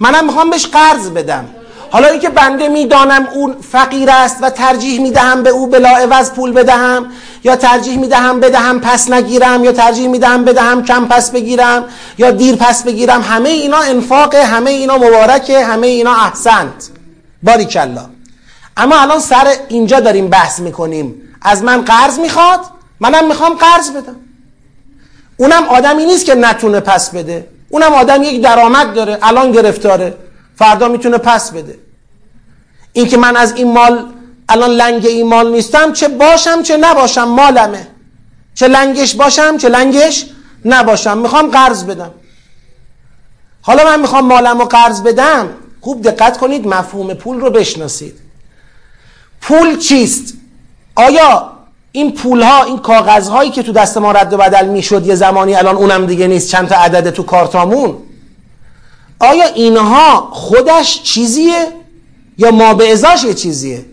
منم 0.00 0.26
می‌خوام 0.26 0.50
بهش 0.50 0.66
قرض 0.66 1.10
بدم. 1.10 1.44
حالا 1.90 2.08
اینکه 2.08 2.28
بنده 2.28 2.68
می‌دانم 2.68 3.28
اون 3.34 3.56
فقیر 3.72 4.10
است 4.10 4.36
و 4.42 4.50
ترجیح 4.50 5.00
می‌دهم 5.00 5.42
به 5.42 5.50
او 5.50 5.66
بلا 5.66 5.88
عوض 5.88 6.30
پول 6.30 6.52
بدهم. 6.52 7.06
یا 7.44 7.56
ترجیح 7.56 7.98
می‌دهم 7.98 8.40
بدهم 8.40 8.80
پس 8.80 9.10
نگیرم 9.10 9.64
یا 9.64 9.72
ترجیح 9.72 10.08
می‌دهم 10.08 10.44
بدهم 10.44 10.84
کم 10.84 11.06
پس 11.06 11.30
بگیرم 11.30 11.84
یا 12.18 12.30
دیر 12.30 12.56
پس 12.56 12.82
بگیرم 12.82 13.22
همه 13.22 13.48
اینا 13.48 13.78
انفاق 13.78 14.34
همه 14.34 14.70
اینا 14.70 14.96
مبارکه 14.96 15.64
همه 15.64 15.86
اینا 15.86 16.14
احسنت. 16.14 16.88
باریکلا. 17.42 18.06
اما 18.76 19.00
الان 19.00 19.20
سر 19.20 19.54
اینجا 19.68 20.00
داریم 20.00 20.28
بحث 20.28 20.60
می‌کنیم. 20.60 21.14
از 21.42 21.62
من 21.62 21.80
قرض 21.80 22.18
می‌خواد؟ 22.18 22.60
منم 23.00 23.28
می‌خوام 23.28 23.54
قرض 23.54 23.90
بدم. 23.90 24.16
اونم 25.36 25.64
آدمی 25.68 26.04
نیست 26.04 26.26
که 26.26 26.34
نتونه 26.34 26.80
پس 26.80 27.10
بده. 27.10 27.48
اونم 27.68 27.94
آدم 27.94 28.22
یک 28.22 28.42
درآمد 28.42 28.94
داره 28.94 29.18
الان 29.22 29.52
گرفتاره. 29.52 30.16
فردا 30.56 30.88
می‌تونه 30.88 31.18
پس 31.18 31.50
بده. 31.50 31.78
این 32.92 33.06
که 33.06 33.16
من 33.16 33.36
از 33.36 33.52
این 33.56 33.72
مال 33.72 34.04
الان 34.48 34.70
لنگ 34.70 35.06
این 35.06 35.26
مال 35.26 35.50
نیستم 35.50 35.92
چه 35.92 36.08
باشم 36.08 36.62
چه 36.62 36.76
نباشم 36.76 37.24
مالمه. 37.24 37.86
چه 38.54 38.68
لنگش 38.68 39.14
باشم 39.14 39.56
چه 39.56 39.68
لنگش 39.68 40.26
نباشم. 40.64 41.18
می‌خوام 41.18 41.50
قرض 41.50 41.84
بدم. 41.84 42.10
حالا 43.62 43.84
من 43.84 44.00
می‌خوام 44.00 44.26
مالم 44.26 44.58
رو 44.58 44.64
قرض 44.64 45.02
بدم. 45.02 45.48
خوب 45.80 46.02
دقت 46.02 46.38
کنید 46.38 46.66
مفهوم 46.66 47.14
پول 47.14 47.40
رو 47.40 47.50
بشناسید. 47.50 48.14
پول 49.40 49.78
چیست؟ 49.78 50.34
آیا 50.94 51.52
این 51.92 52.12
پول 52.12 52.42
ها 52.42 52.64
این 52.64 52.78
کاغذ 52.78 53.28
هایی 53.28 53.50
که 53.50 53.62
تو 53.62 53.72
دست 53.72 53.98
ما 53.98 54.12
رد 54.12 54.32
و 54.32 54.36
بدل 54.36 54.68
می‌شد 54.68 55.06
یه 55.06 55.14
زمانی 55.14 55.54
الان 55.54 55.76
اونم 55.76 56.06
دیگه 56.06 56.26
نیست 56.26 56.50
چند 56.50 56.68
تا 56.68 56.74
عدد 56.74 57.10
تو 57.10 57.22
کارتامون؟ 57.22 57.96
آیا 59.18 59.44
اینها 59.44 60.28
خودش 60.32 61.02
چیزیه 61.02 61.66
یا 62.38 62.50
ما 62.50 62.74
به 62.74 62.92
ازاش 62.92 63.24
یه 63.24 63.34
چیزیه؟ 63.34 63.84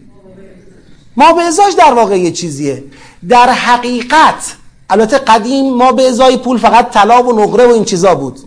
ما 1.18 1.34
به 1.34 1.42
ازاش 1.42 1.74
در 1.74 1.94
واقع 1.94 2.20
یه 2.20 2.32
چیزیه. 2.32 2.84
در 3.30 3.50
حقیقت 3.50 4.56
البته 4.90 5.18
قدیم 5.18 5.74
ما 5.74 5.92
به 5.92 6.10
ازای 6.10 6.38
پول 6.38 6.58
فقط 6.58 6.92
طلا 6.92 7.24
و 7.24 7.42
نقره 7.42 7.68
و 7.68 7.70
این 7.70 7.86
چیزا 7.86 8.16
بود. 8.16 8.40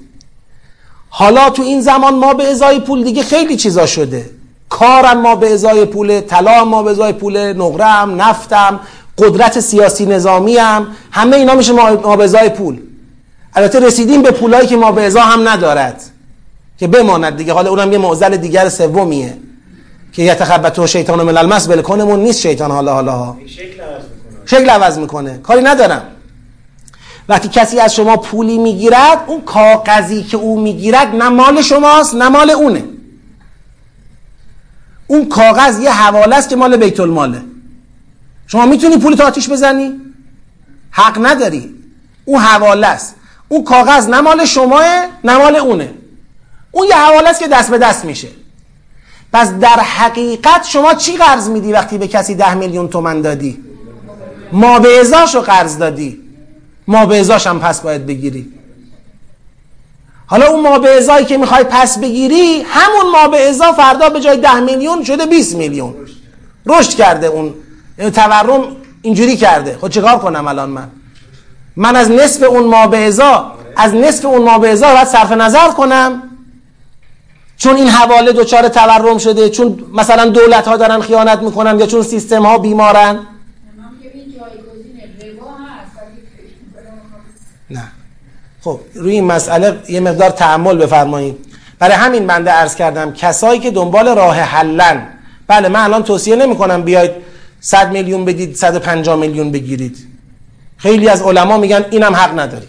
حالا 1.08 1.50
تو 1.50 1.62
این 1.62 1.80
زمان 1.80 2.14
ما 2.14 2.34
به 2.34 2.48
ازای 2.48 2.80
پول 2.80 3.04
دیگه 3.04 3.22
خیلی 3.22 3.56
چیزا 3.56 3.86
شده. 3.86 4.30
کارم 4.68 5.20
ما 5.20 5.36
به 5.36 5.52
ازای 5.52 5.84
پول 5.84 6.20
طلا 6.20 6.64
ما 6.64 6.82
به 6.82 6.90
ازای 6.90 7.12
پول 7.12 7.52
نقره 7.52 7.84
هم 7.84 8.22
نفتم 8.22 8.80
قدرت 9.18 9.60
سیاسی 9.60 10.06
نظامی 10.06 10.56
هم 10.56 10.86
همه 11.10 11.36
اینا 11.36 11.54
میشه 11.54 11.72
ما 11.72 12.16
به 12.16 12.24
ازای 12.24 12.48
پول. 12.48 12.80
البته 13.54 13.80
رسیدیم 13.80 14.22
به 14.22 14.30
پولایی 14.30 14.66
که 14.66 14.76
ما 14.76 14.92
به 14.92 15.06
ازا 15.06 15.20
هم 15.20 15.48
ندارد 15.48 16.02
که 16.78 16.86
بماند 16.86 17.36
دیگه. 17.36 17.52
حالا 17.52 17.70
اونم 17.70 17.92
یه 17.92 17.98
معضل 17.98 18.36
دیگر 18.36 18.68
سومیه. 18.68 19.36
که 20.14 20.22
یتخبطه 20.22 20.86
شیطان 20.86 21.22
من 21.22 21.36
المس 21.36 21.68
بلکنمون 21.68 22.20
نیست 22.20 22.40
شیطان 22.40 22.70
حالا 22.70 22.94
حالا 22.94 23.12
ها. 23.12 23.38
شکل 23.46 23.80
عوض 23.80 23.98
می‌کنه. 24.08 24.46
شکل 24.46 24.70
عوض 24.70 24.98
می‌کنه. 24.98 25.38
کاری 25.38 25.62
ندارم. 25.62 26.02
وقتی 27.28 27.48
کسی 27.48 27.80
از 27.80 27.94
شما 27.94 28.16
پولی 28.16 28.58
می‌گیرد 28.58 29.24
اون 29.26 29.40
کاغذی 29.40 30.22
که 30.22 30.36
او 30.36 30.60
می‌گیرد 30.60 31.16
نه 31.16 31.28
مال 31.28 31.62
شماست 31.62 32.14
نه 32.14 32.28
مال 32.28 32.50
اونه. 32.50 32.84
اون 35.06 35.28
کاغذ 35.28 35.80
یه 35.80 35.90
حواله 35.90 36.36
است 36.36 36.48
که 36.48 36.56
مال 36.56 36.76
بیت 36.76 37.00
الماله 37.00 37.42
شما 38.46 38.66
می‌تونی 38.66 38.96
پول 38.96 39.22
آتیش 39.22 39.50
بزنی؟ 39.50 40.00
حق 40.90 41.26
نداری. 41.26 41.74
اون 42.24 42.40
حواله 42.40 42.86
است. 42.86 43.14
اون 43.48 43.64
کاغذ 43.64 44.08
نه 44.08 44.20
مال 44.20 44.44
شماه 44.44 45.06
نه 45.24 45.38
مال 45.38 45.56
اونه. 45.56 45.94
اون 46.70 46.86
یه 46.88 46.96
حواله 46.96 47.28
است 47.28 47.40
که 47.40 47.48
دست 47.48 47.70
به 47.70 47.78
دست 47.78 48.04
میشه. 48.04 48.28
پس 49.34 49.52
در 49.52 49.80
حقیقت 49.80 50.64
شما 50.66 50.94
چی 50.94 51.16
قرض 51.16 51.48
میدی 51.48 51.72
وقتی 51.72 51.98
به 51.98 52.08
کسی 52.08 52.34
ده 52.34 52.54
میلیون 52.54 52.88
تومن 52.88 53.20
دادی؟ 53.20 53.58
ما 54.52 54.78
به 54.78 55.00
ازاشو 55.00 55.40
قرض 55.40 55.78
دادی. 55.78 56.20
ما 56.86 57.06
به 57.06 57.20
ازاش 57.20 57.46
هم 57.46 57.60
پس 57.60 57.80
باید 57.80 58.06
بگیری. 58.06 58.52
حالا 60.26 60.46
اون 60.46 60.60
ما 60.60 60.78
به 60.78 60.96
ازایی 60.96 61.26
که 61.26 61.36
می‌خوای 61.36 61.64
پس 61.64 61.98
بگیری 61.98 62.62
همون 62.68 63.12
ما 63.12 63.28
به 63.28 63.48
ازا 63.48 63.72
فردا 63.72 64.08
به 64.08 64.20
جای 64.20 64.36
ده 64.36 64.60
میلیون 64.60 65.04
شده 65.04 65.26
20 65.26 65.56
میلیون. 65.56 65.94
رشد 66.66 66.90
کرده 66.90 67.26
اون. 67.26 67.54
یعنی 67.98 68.10
تورم 68.10 68.76
اینجوری 69.02 69.36
کرده. 69.36 69.76
خود 69.80 69.90
چیکار 69.90 70.18
کنم 70.18 70.48
الان 70.48 70.70
من؟ 70.70 70.90
من 71.76 71.96
از 71.96 72.10
نصف 72.10 72.42
اون 72.42 72.64
ما 72.64 72.86
به 72.86 73.06
ازا 73.06 73.52
از 73.76 73.94
نصف 73.94 74.24
اون 74.24 74.42
ما 74.42 74.58
به 74.58 74.72
ازا 74.72 74.92
باید 74.92 75.08
صرف 75.08 75.32
نظر 75.32 75.68
کنم. 75.68 76.22
چون 77.56 77.76
این 77.76 77.88
حواله 77.88 78.32
دچار 78.32 78.68
تورم 78.68 79.18
شده 79.18 79.48
چون 79.48 79.84
مثلا 79.94 80.26
دولت 80.26 80.68
ها 80.68 80.76
دارن 80.76 81.00
خیانت 81.00 81.38
می‌کنن 81.38 81.78
یا 81.78 81.86
چون 81.86 82.02
سیستم 82.02 82.42
ها 82.42 82.58
بیمارن. 82.58 83.18
نه. 87.70 87.82
خب 88.60 88.80
روی 88.94 89.12
این 89.12 89.24
مسئله 89.24 89.78
یه 89.88 90.00
مقدار 90.00 90.30
تعمل 90.30 90.76
بفرمایید. 90.76 91.36
برای 91.78 91.94
همین 91.94 92.26
بنده 92.26 92.52
ارز 92.52 92.74
کردم 92.74 93.12
کسایی 93.12 93.60
که 93.60 93.70
دنبال 93.70 94.08
راه 94.08 94.36
حلن 94.36 95.06
بله 95.46 95.68
من 95.68 95.80
الان 95.80 96.02
توصیه 96.02 96.36
نمی‌کنم 96.36 96.82
بیاید 96.82 97.10
100 97.60 97.92
میلیون 97.92 98.24
بدید 98.24 98.56
150 98.56 99.16
میلیون 99.16 99.50
بگیرید. 99.50 100.08
خیلی 100.76 101.08
از 101.08 101.22
علما 101.22 101.58
میگن 101.58 101.84
اینم 101.90 102.14
حق 102.14 102.38
نداری. 102.38 102.66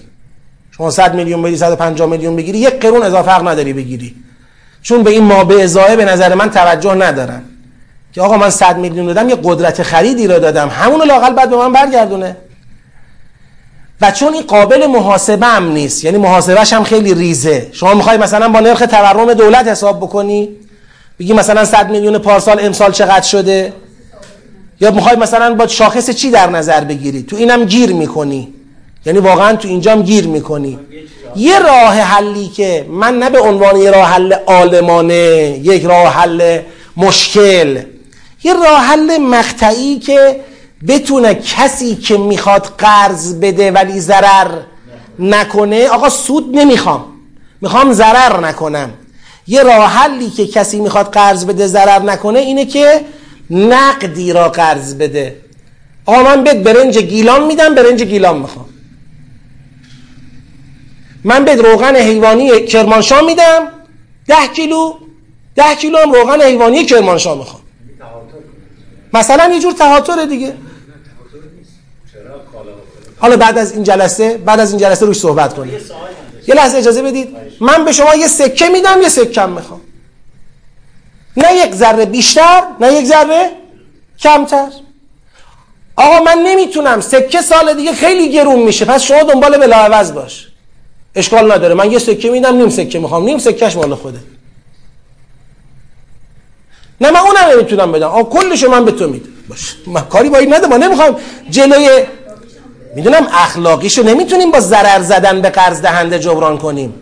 شما 0.71 0.91
100 0.91 1.15
میلیون 1.15 1.41
بدی 1.41 1.57
150 1.57 2.09
میلیون 2.09 2.35
بگیری 2.35 2.57
یک 2.57 2.79
قرون 2.79 3.03
اضافه 3.03 3.31
حق 3.31 3.47
نداری 3.47 3.73
بگیری. 3.73 4.15
چون 4.85 5.03
به 5.03 5.11
این 5.11 5.23
ما 5.23 5.43
به 5.43 5.63
ازایه 5.63 5.95
به 5.95 6.05
نظر 6.05 6.33
من 6.33 6.49
توجه 6.49 6.93
ندارن. 6.93 7.41
که 8.13 8.21
آقا 8.21 8.37
من 8.37 8.49
100 8.49 8.77
میلیون 8.77 9.05
دادم 9.05 9.29
یه 9.29 9.37
قدرت 9.43 9.83
خریدی 9.83 10.27
رو 10.27 10.39
دادم. 10.39 10.69
همون 10.69 11.07
لاقل 11.07 11.33
بعد 11.33 11.49
به 11.49 11.55
من 11.55 11.73
برگردونه. 11.73 12.37
و 14.01 14.11
چون 14.11 14.33
این 14.33 14.43
قابل 14.43 14.87
محاسبه 14.87 15.45
هم 15.45 15.71
نیست 15.71 16.05
یعنی 16.05 16.17
محاسبهش 16.17 16.73
هم 16.73 16.83
خیلی 16.83 17.13
ریزه. 17.13 17.69
شما 17.71 17.93
می‌خوای 17.93 18.17
مثلا 18.17 18.49
با 18.49 18.59
نرخ 18.59 18.79
تورم 18.79 19.33
دولت 19.33 19.67
حساب 19.67 19.97
بکنی 19.97 20.49
بگی 21.19 21.33
مثلا 21.33 21.65
100 21.65 21.89
میلیون 21.89 22.17
پارسال 22.17 22.59
امسال 22.59 22.91
چقدر 22.91 23.25
شده؟ 23.25 23.73
یا 24.81 24.91
می‌خوای 24.91 25.15
مثلا 25.15 25.55
با 25.55 25.67
شاخص 25.67 26.09
چی 26.09 26.31
در 26.31 26.49
نظر 26.49 26.83
بگیری؟ 26.83 27.23
تو 27.23 27.35
اینم 27.35 27.65
گیر 27.65 27.93
می‌کنی. 27.93 28.53
یعنی 29.05 29.19
واقعا 29.19 29.55
تو 29.55 29.67
اینجام 29.67 30.01
گیر 30.01 30.27
می‌کنی. 30.27 30.79
یه 31.35 31.59
راه 31.59 31.93
حلی 31.99 32.47
که 32.47 32.85
من 32.89 33.19
نه 33.19 33.29
به 33.29 33.39
عنوان 33.39 33.77
یه 33.77 33.91
راه 33.91 34.09
حل 34.09 34.33
عالمانه 34.33 35.59
یک 35.63 35.83
راه 35.83 36.13
حل 36.13 36.59
مشکل 36.97 37.81
یه 38.43 38.53
راه 38.53 38.79
حل 38.79 39.17
مقطعی 39.17 39.99
که 39.99 40.39
بتونه 40.87 41.35
کسی 41.35 41.95
که 41.95 42.17
می‌خواد 42.17 42.65
قرض 42.77 43.35
بده 43.39 43.71
ولی 43.71 43.99
ضرر 43.99 44.51
نکنه 45.19 45.87
آقا 45.87 46.09
سود 46.09 46.57
نمی‌خوام 46.57 47.05
می‌خوام 47.61 47.93
ضرر 47.93 48.39
نکنم. 48.39 48.89
یه 49.47 49.63
راه 49.63 49.85
حلی 49.85 50.29
که 50.29 50.47
کسی 50.47 50.79
می‌خواد 50.79 51.05
قرض 51.05 51.45
بده 51.45 51.67
ضرر 51.67 51.99
نکنه 51.99 52.39
اینه 52.39 52.65
که 52.65 53.01
نقدی 53.49 54.33
را 54.33 54.49
قرض 54.49 54.95
بده. 54.95 55.35
آقا 56.05 56.23
من 56.23 56.43
بهت 56.43 56.57
برنج 56.57 56.97
گیلان 56.97 57.43
میدم 57.43 57.75
برنج 57.75 58.03
گیلان 58.03 58.37
می‌خوام. 58.37 58.65
من 61.25 61.45
بهت 61.45 61.59
روغن 61.59 61.95
حیوانی 61.95 62.65
کرمانشاه 62.65 63.21
میدم. 63.21 63.67
ده 64.27 64.47
کیلو 64.55 64.93
ده 65.55 65.75
کیلو 65.75 65.97
هم 65.97 66.11
روغن 66.11 66.41
حیوانی 66.41 66.85
کرمانشاه 66.85 67.37
می‌خوام. 67.37 67.61
مثلا 69.13 69.53
یه 69.53 69.59
جور 69.59 69.73
تهاتر 69.73 70.25
دیگه. 70.25 70.53
حالا 73.17 73.37
بعد 73.37 73.57
از 73.57 73.71
این 73.71 73.83
جلسه 73.83 74.37
بعد 74.37 74.59
از 74.59 74.71
این 74.71 74.79
جلسه 74.79 75.05
روش 75.05 75.19
صحبت 75.19 75.53
کنیم. 75.53 75.79
یه 76.47 76.55
لحظه 76.55 76.77
اجازه 76.77 77.01
بدید. 77.01 77.35
من 77.59 77.85
به 77.85 77.91
شما 77.91 78.15
یه 78.15 78.27
سکه 78.27 78.69
میدم 78.69 79.01
یه 79.01 79.09
سکم 79.09 79.49
می‌خوام. 79.49 79.81
نه 81.37 81.55
یک 81.55 81.75
ذره 81.75 82.05
بیشتر 82.05 82.63
نه 82.79 82.93
یک 82.93 83.05
ذره 83.05 83.51
کمتر. 84.19 84.67
آقا 85.95 86.23
من 86.23 86.37
نمی‌تونم. 86.45 87.01
سکه 87.01 87.41
سال 87.41 87.73
دیگه 87.73 87.93
خیلی 87.93 88.31
گرون 88.31 88.59
میشه. 88.59 88.85
پس 88.85 89.03
شما 89.03 89.23
دنبال 89.23 89.57
بلاعوض 89.57 90.11
باش. 90.11 90.47
اشکال 91.15 91.51
نداره. 91.51 91.73
من 91.73 91.91
یه 91.91 91.99
سکه 91.99 92.29
میدم 92.29 92.55
نیم 92.55 92.69
سکه 92.69 92.99
می‌خوام. 92.99 93.23
نیم 93.23 93.37
سکهش 93.37 93.75
مال 93.75 93.95
خوده 93.95 94.19
نه 97.01 97.11
من 97.11 97.19
اونم 97.19 97.57
نمی‌تونم 97.57 97.91
بدم. 97.91 98.07
آقا 98.07 98.23
کلشو 98.23 98.71
من 98.71 98.85
به 98.85 98.91
تو 98.91 99.07
میدم. 99.07 99.29
باش. 99.49 99.75
من 99.87 100.01
کاری 100.01 100.29
با 100.29 100.37
این 100.37 100.53
نده 100.53 100.67
ما 100.67 100.77
نمی‌خوام 100.77 101.15
جلوی 101.49 102.03
می‌دونم 102.95 103.27
اخلاقیشو 103.33 104.03
نمی‌تونیم 104.03 104.51
با 104.51 104.59
ضرر 104.59 105.01
زدن 105.01 105.41
به 105.41 105.49
قرض 105.49 105.81
دهنده 105.81 106.19
جبران 106.19 106.57
کنیم. 106.57 106.93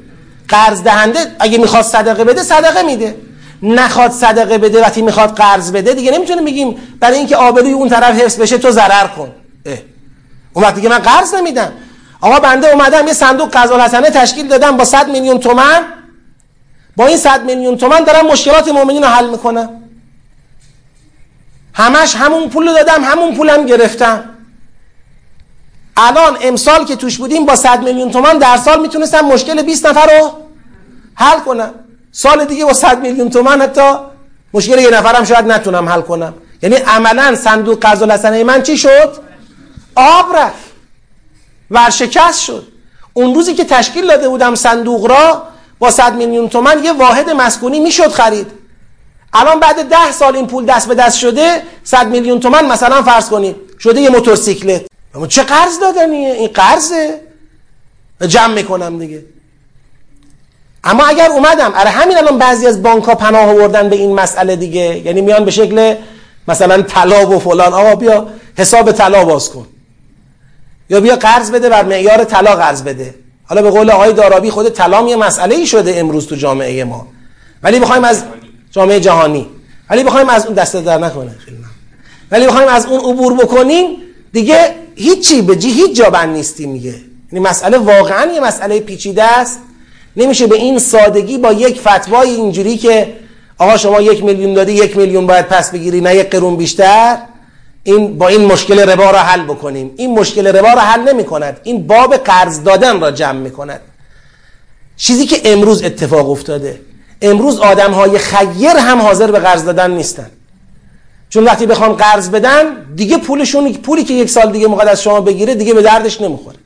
قرض 0.48 0.84
دهنده 0.84 1.20
اگه 1.40 1.58
می‌خواد 1.58 1.84
صدقه 1.84 2.24
بده 2.24 2.44
صدقه 2.44 2.82
میده. 2.82 3.16
نخواد 3.64 4.12
صدقه 4.12 4.58
بده 4.58 4.82
وقتی 4.82 5.02
می‌خواد 5.02 5.30
قرض 5.36 5.72
بده 5.72 5.94
دیگه 5.94 6.12
نمی‌تونیم 6.12 6.46
بگیم 6.46 6.78
برای 7.00 7.18
اینکه 7.18 7.36
آبروی 7.36 7.72
اون 7.72 7.90
طرف 7.90 8.22
حفظ 8.22 8.40
بشه 8.40 8.58
تو 8.58 8.72
ضرر 8.72 9.08
کن. 9.08 9.32
اه. 9.66 9.78
اون 10.54 10.66
وقتی 10.66 10.82
که 10.82 10.90
من 10.90 11.00
قرض 11.00 11.34
نمیدم. 11.34 11.72
آقا 12.24 12.40
بنده 12.40 12.68
اومدم 12.68 13.08
یه 13.08 13.14
صندوق 13.14 13.50
قضا 13.50 13.76
الحسنه 13.76 14.10
تشکیل 14.10 14.48
دادم 14.48 14.78
با 14.78 14.86
100 14.86 15.08
میلیون 15.10 15.40
تومن. 15.40 15.84
با 16.96 17.08
این 17.08 17.18
100 17.18 17.44
میلیون 17.44 17.78
تومن 17.78 18.04
دارم 18.04 18.26
مشکلات 18.28 18.68
مؤمنین 18.68 19.04
رو 19.04 19.10
حل 19.10 19.30
می‌کنم. 19.30 19.70
همش 21.74 22.16
همون 22.16 22.50
پول 22.50 22.74
دادم 22.74 23.04
همون 23.04 23.36
پولم 23.36 23.66
گرفتم. 23.66 24.24
الان 25.98 26.38
امسال 26.42 26.86
که 26.86 26.96
توش 26.96 27.18
بودیم 27.18 27.46
با 27.46 27.56
100 27.56 27.84
میلیون 27.84 28.12
تومن 28.12 28.38
در 28.38 28.58
سال 28.58 28.82
می‌تونستم 28.82 29.22
مشکل 29.22 29.62
20 29.62 29.86
نفر 29.86 30.20
رو 30.20 30.32
حل 31.16 31.40
کنم. 31.40 31.74
سال 32.12 32.46
دیگه 32.46 32.66
با 32.66 32.74
100 32.74 33.02
میلیون 33.02 33.30
تومن 33.30 33.62
حتی 33.62 33.96
مشکل 34.54 34.80
یه 34.80 34.90
نفرم 34.90 35.24
شاید 35.24 35.48
نتونم 35.48 35.90
حل 35.90 36.02
کنم. 36.02 36.34
یعنی 36.62 36.76
عملا 36.76 37.36
صندوق 37.36 37.80
قرض 37.80 38.02
الحسنه 38.02 38.44
من 38.44 38.62
چی 38.62 38.78
شد؟ 38.78 39.18
آب 39.96 40.36
رفت. 40.36 40.63
ورشکست 41.74 42.42
شد. 42.42 42.68
اون 43.14 43.36
روزی 43.36 43.54
که 43.54 43.64
تشکیل 43.64 44.08
داده 44.08 44.30
بودم 44.30 44.56
صندوق 44.56 45.06
را 45.06 45.44
با 45.80 45.92
100 45.92 46.16
میلیون 46.16 46.50
تومن 46.50 46.84
یه 46.84 46.94
واحد 46.94 47.30
مسکونی 47.30 47.80
می‌شد 47.80 48.12
خرید. 48.12 48.48
الان 49.34 49.60
بعد 49.60 49.90
ده 49.90 50.12
سال 50.12 50.36
این 50.36 50.48
پول 50.48 50.66
دست 50.66 50.88
به 50.88 50.96
دست 50.96 51.18
شده 51.18 51.62
100 51.84 52.08
میلیون 52.08 52.40
تومن 52.40 52.66
مثلا 52.66 53.04
فرض 53.04 53.30
کنید 53.30 53.56
شده 53.80 54.02
یه 54.02 54.10
موتورسیکلت. 54.10 54.82
اما 55.16 55.28
چه 55.28 55.44
قرض 55.44 55.80
دادنیه 55.80 56.34
این 56.34 56.48
قرضه؟ 56.48 57.22
جمع 58.28 58.54
می‌کنم 58.54 59.00
دیگه. 59.00 59.26
اما 60.84 61.06
اگر 61.06 61.30
اومدم 61.30 61.72
اره 61.76 61.90
همین 61.90 62.18
الان 62.18 62.38
بعضی 62.38 62.68
از 62.68 62.84
بانک 62.84 63.04
ها 63.04 63.16
پناه 63.16 63.50
آوردن 63.50 63.90
به 63.90 63.96
این 63.96 64.14
مسئله 64.16 64.56
دیگه. 64.56 65.02
یعنی 65.06 65.22
میان 65.22 65.46
به 65.46 65.52
شکل 65.52 65.96
مثلا 66.48 66.82
طلا 66.82 67.30
و 67.30 67.40
فلان. 67.40 67.74
آقا 67.74 67.96
بیا 67.96 68.28
حساب 68.58 68.92
طلا 68.92 69.26
باز 69.26 69.50
کن. 69.50 69.68
یا 70.94 71.00
بیا 71.00 71.16
قرض 71.16 71.52
بده 71.52 71.70
بر 71.70 71.84
معیار 71.84 72.24
طلا 72.24 72.56
قرض 72.56 72.84
بده. 72.84 73.16
حالا 73.44 73.62
به 73.62 73.70
قول 73.70 73.92
آقای 73.92 74.14
دارابی 74.14 74.50
خود 74.50 74.70
طلا 74.70 75.02
یه 75.10 75.16
مسئله 75.16 75.56
ای 75.56 75.66
شده 75.66 76.00
امروز 76.00 76.28
تو 76.28 76.36
جامعه 76.36 76.84
ما. 76.84 77.08
ولی 77.64 77.80
بخوایم 77.80 78.04
از 78.04 78.24
جامعه 78.72 79.00
جهانی. 79.00 79.48
ولی 79.90 80.04
بخوایم 80.04 80.30
از 80.30 80.46
اون 80.46 80.56
دست 80.56 80.76
در 80.76 80.98
نکنه. 80.98 81.36
ولی 82.32 82.48
بخوایم 82.48 82.68
از 82.68 82.86
اون 82.86 83.00
عبور 83.00 83.34
بکنیم 83.34 83.86
دیگه 84.34 84.76
هیچی 84.96 85.42
به 85.42 85.56
جی 85.56 85.72
هیچ 85.72 85.98
جا 85.98 86.10
بند 86.10 86.30
نیستیم 86.36 86.70
میگه 86.70 86.96
یعنی 87.32 87.46
مسئله 87.46 87.78
واقعا 87.78 88.32
یه 88.32 88.40
مسئله 88.40 88.80
پیچیده 88.80 89.24
است. 89.24 89.60
نمیشه 90.18 90.48
به 90.48 90.56
این 90.56 90.80
سادگی 90.80 91.38
با 91.38 91.54
یک 91.54 91.82
فتوای 91.82 92.30
اینجوری 92.30 92.78
که 92.78 93.14
آقا 93.58 93.78
شما 93.78 94.02
یک 94.02 94.24
میلیون 94.24 94.54
دادی 94.54 94.72
یک 94.72 94.98
میلیون 94.98 95.28
باید 95.28 95.48
پس 95.48 95.72
بگیری 95.72 96.02
نه 96.02 96.16
یک 96.16 96.30
قرون 96.30 96.56
بیشتر. 96.56 97.18
این 97.84 98.18
با 98.18 98.28
این 98.28 98.46
مشکل 98.46 98.80
ربا 98.80 99.12
را 99.12 99.20
حل 99.20 99.44
بکنیم. 99.44 99.92
این 99.98 100.20
مشکل 100.20 100.48
ربا 100.48 100.74
را 100.74 100.82
حل 100.82 101.14
نمی 101.14 101.24
کند 101.24 101.60
این 101.64 101.88
باب 101.88 102.16
قرض 102.16 102.64
دادن 102.64 103.00
را 103.02 103.12
جمع 103.12 103.40
می 103.40 103.52
کند 103.52 103.82
چیزی 104.98 105.26
که 105.26 105.42
امروز 105.46 105.84
اتفاق 105.84 106.30
افتاده. 106.30 106.82
امروز 107.22 107.60
آدم 107.60 107.92
های 107.92 108.18
خیر 108.18 108.78
هم 108.78 109.02
حاضر 109.02 109.32
به 109.32 109.40
قرض 109.40 109.66
دادن 109.66 109.92
نیستن. 109.92 110.30
چون 111.30 111.44
وقتی 111.44 111.66
بخوان 111.66 111.94
قرض 111.94 112.30
بدن 112.30 112.64
دیگه 112.96 113.18
پولشون 113.18 113.74
پولی 113.74 114.04
که 114.04 114.14
یک 114.14 114.30
سال 114.30 114.52
دیگه 114.52 114.68
موقع 114.68 114.90
از 114.90 115.04
شما 115.04 115.22
بگیره 115.22 115.56
دیگه 115.56 115.74
به 115.74 115.82
دردش 115.82 116.22
نمی‌خوره. 116.22 116.58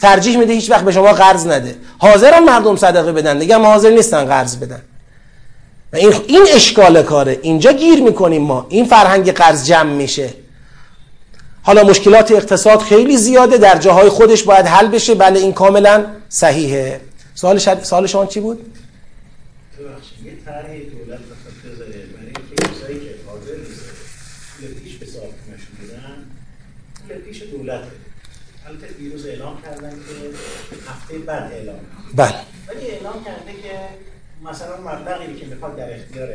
ترجیح 0.00 0.38
میده 0.38 0.52
هیچ 0.52 0.70
وقت 0.70 0.84
به 0.84 0.92
شما 0.92 1.12
قرض 1.12 1.46
نده. 1.46 1.76
حاضرن 1.98 2.44
مردم 2.44 2.76
صدقه 2.76 3.12
بدن. 3.12 3.38
دیگه 3.38 3.54
هم 3.54 3.66
حاضر 3.66 3.90
نیستن 3.90 4.24
قرض 4.24 4.56
بدن. 4.56 4.82
و 5.92 5.96
این 5.96 6.14
این 6.26 6.46
اشکال 6.54 7.02
کاره. 7.02 7.38
اینجا 7.42 7.72
گیر 7.72 8.02
می‌کنیم 8.02 8.42
ما. 8.42 8.66
این 8.68 8.84
فرهنگ 8.84 9.32
قرض 9.32 9.66
جمع 9.66 9.92
میشه. 9.92 10.30
حالا 11.62 11.84
مشکلات 11.84 12.32
اقتصاد 12.32 12.80
خیلی 12.80 13.16
زیاده 13.16 13.58
در 13.58 13.78
جاهای 13.78 14.08
خودش 14.08 14.42
باید 14.42 14.66
حل 14.66 14.88
بشه. 14.88 15.14
بله 15.14 15.40
این 15.40 15.52
کاملا 15.52 16.06
صحیحه. 16.28 17.00
سوال, 17.34 17.58
شد... 17.58 17.82
سوال 17.82 18.06
شما 18.06 18.26
چی 18.26 18.40
بود؟ 18.40 18.76
دولت 27.50 27.84
البته 28.66 28.86
دیروز 28.98 29.26
اعلام 29.26 29.62
کردن 29.62 29.90
که 29.90 30.36
هفته 30.90 31.18
بعد 31.18 31.52
اعلام. 31.52 31.80
بله. 32.14 32.34
ولی 32.68 32.86
اعلام 32.86 33.24
کرده 33.24 33.52
که 33.62 33.78
مثلا 34.50 34.76
مبلغی 34.76 35.40
که 35.40 35.46
می‌خواد 35.46 35.76
در 35.76 35.94
اختیار 35.94 36.28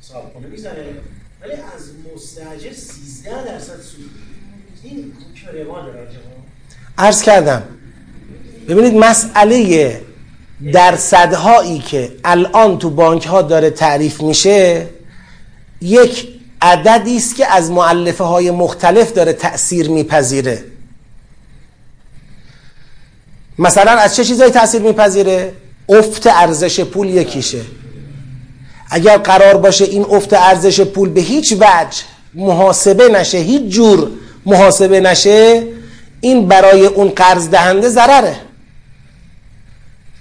صاحبخونه 0.00 0.46
می‌ذاره 0.46 0.94
ولی 1.42 1.52
از 1.52 1.90
مستاجر 2.14 2.72
13 2.72 3.44
درصد 3.44 3.80
سود 3.80 4.10
عرض 6.98 7.22
کردم. 7.22 7.62
ببینید 8.68 8.94
مسئله 8.94 10.00
درصدهایی 10.72 11.78
که 11.78 12.12
الان 12.24 12.78
تو 12.78 12.90
بانک 12.90 13.26
ها 13.26 13.42
داره 13.42 13.70
تعریف 13.70 14.20
میشه 14.20 14.86
یک 15.80 16.28
عددی 16.62 17.16
است 17.16 17.36
که 17.36 17.46
از 17.46 17.70
معلفه 17.70 18.24
های 18.24 18.50
مختلف 18.50 19.12
داره 19.12 19.32
تأثیر 19.32 19.90
میپذیره. 19.90 20.64
مثلا 23.58 23.90
از 23.90 24.16
چه 24.16 24.24
چیزایی 24.24 24.50
تاثیر 24.50 24.82
میپذیره؟ 24.82 25.52
افت 25.88 26.26
ارزش 26.26 26.80
پول 26.80 27.08
یکیشه. 27.08 27.60
اگر 28.90 29.18
قرار 29.18 29.56
باشه 29.56 29.84
این 29.84 30.06
افت 30.10 30.32
ارزش 30.32 30.80
پول 30.80 31.08
به 31.08 31.20
هیچ 31.20 31.52
وجه 31.52 32.02
محاسبه 32.34 33.08
نشه 33.08 33.38
هیچ 33.38 33.62
جور 33.62 34.10
محاسبه 34.46 35.00
نشه 35.00 35.62
این 36.20 36.48
برای 36.48 36.86
اون 36.86 37.08
قرض 37.08 37.50
دهنده 37.50 37.88
ضرره. 37.88 38.36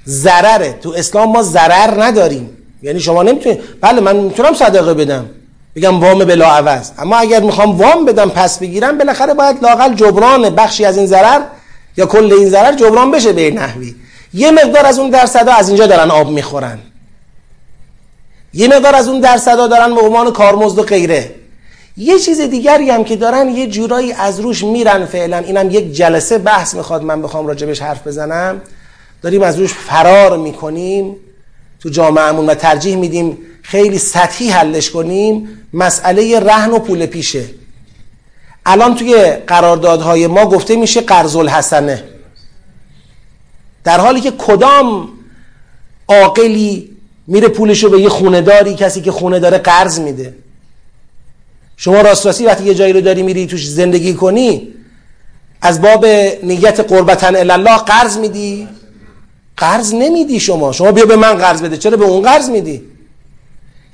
ضرره. 0.08 0.74
تو 0.74 0.90
اسلام 0.90 1.32
ما 1.32 1.42
ضرر 1.42 2.04
نداریم. 2.04 2.50
یعنی 2.82 3.00
شما 3.00 3.24
نمی‌تونید 3.24 3.60
بله 3.82 4.02
من 4.02 4.16
می‌تونم 4.16 4.54
صدقه 4.54 4.94
بدم. 4.94 5.30
بگم 5.76 6.00
وام 6.04 6.26
بلا 6.26 6.46
عوض 6.46 6.92
اما 6.98 7.18
اگر 7.18 7.40
می‌خوام 7.40 7.78
وام 7.78 8.06
بدم 8.06 8.30
پس 8.30 8.60
بگیرم 8.60 8.98
بالاخره 8.98 9.34
باید 9.34 9.64
لاقل 9.64 9.94
جبران 9.94 10.50
بخشی 10.50 10.86
از 10.86 10.98
این 10.98 11.06
ضرر 11.06 11.42
یا 11.98 12.06
کل 12.06 12.34
این 12.34 12.50
ضرر 12.50 12.76
جبران 12.76 13.12
بشه 13.12 13.34
به 13.34 13.52
نحوی. 13.52 13.96
یه 14.34 14.52
مقدار 14.52 14.86
از 14.86 15.00
اون 15.00 15.10
درصدا 15.10 15.54
از 15.54 15.68
اینجا 15.68 15.88
دارن 15.88 16.12
آب 16.12 16.30
می‌خورن. 16.30 16.80
یه 18.54 18.68
مقدار 18.68 18.96
از 18.96 19.08
اون 19.08 19.20
درصدا 19.20 19.68
دارن 19.68 19.96
به 19.96 20.02
عنوان 20.02 20.34
کارمزد 20.34 20.80
و 20.80 20.84
غیره. 20.84 21.36
یه 21.98 22.20
چیز 22.20 22.42
دیگری 22.42 22.90
هم 22.90 23.04
که 23.04 23.16
دارن 23.16 23.50
یه 23.50 23.68
جورایی 23.68 24.14
از 24.14 24.40
روش 24.40 24.64
میرن 24.64 25.06
فعلا. 25.06 25.38
اینم 25.38 25.72
یک 25.72 25.94
جلسه 25.94 26.38
بحث 26.38 26.76
می‌خواد 26.76 27.04
من 27.04 27.22
بخوام 27.22 27.48
راجبش 27.48 27.82
حرف 27.82 28.08
بزنم. 28.08 28.62
داریم 29.22 29.42
از 29.42 29.60
روش 29.60 29.74
فرار 29.74 30.38
می‌کنیم. 30.38 31.16
تو 31.80 31.90
جامعهمون 31.90 32.46
و 32.46 32.56
ترجیح 32.56 32.96
میدیم 32.96 33.38
خیلی 33.62 33.98
سطحی 33.98 34.50
حلش 34.50 34.90
کنیم. 34.90 35.50
مسئله 35.74 36.40
رهن 36.40 36.72
و 36.72 36.80
پول 36.80 37.06
پیشه. 37.06 37.46
الان 38.66 38.96
توی 38.96 39.16
قراردادهای 39.48 40.28
ما 40.28 40.46
گفته 40.46 40.76
میشه 40.76 41.02
قرض 41.02 41.36
الحسنه 41.36 42.04
در 43.84 44.00
حالی 44.00 44.22
که 44.22 44.32
کدام 44.32 45.10
عاقلی 46.08 46.90
میره 47.28 47.48
پولشو 47.48 47.90
به 47.90 48.02
یه 48.02 48.10
خونه 48.10 48.42
داری 48.42 48.76
کسی 48.76 49.02
که 49.02 49.12
خونه 49.12 49.40
داره 49.40 49.58
قرض 49.58 50.00
میده. 50.00 50.34
شما 51.78 52.02
راست 52.02 52.26
راستی 52.26 52.46
وقتی 52.46 52.64
یه 52.64 52.74
جایی 52.74 52.94
رو 52.94 53.02
داری 53.02 53.24
میری 53.24 53.48
توش 53.48 53.70
زندگی 53.70 54.14
کنی 54.14 54.74
از 55.62 55.82
باب 55.82 56.06
نیت 56.44 56.80
قربتن 56.80 57.52
الله 57.52 57.78
قرض 57.78 58.18
میدی؟ 58.18 58.68
قرض 59.58 59.94
نمیدی 59.94 60.40
شما. 60.40 60.72
شما 60.72 60.92
بیا 60.92 61.06
به 61.06 61.16
من 61.16 61.34
قرض 61.34 61.62
بده. 61.62 61.78
چرا 61.78 61.98
به 61.98 62.06
اون 62.06 62.22
قرض 62.22 62.50
میدی؟ 62.50 62.82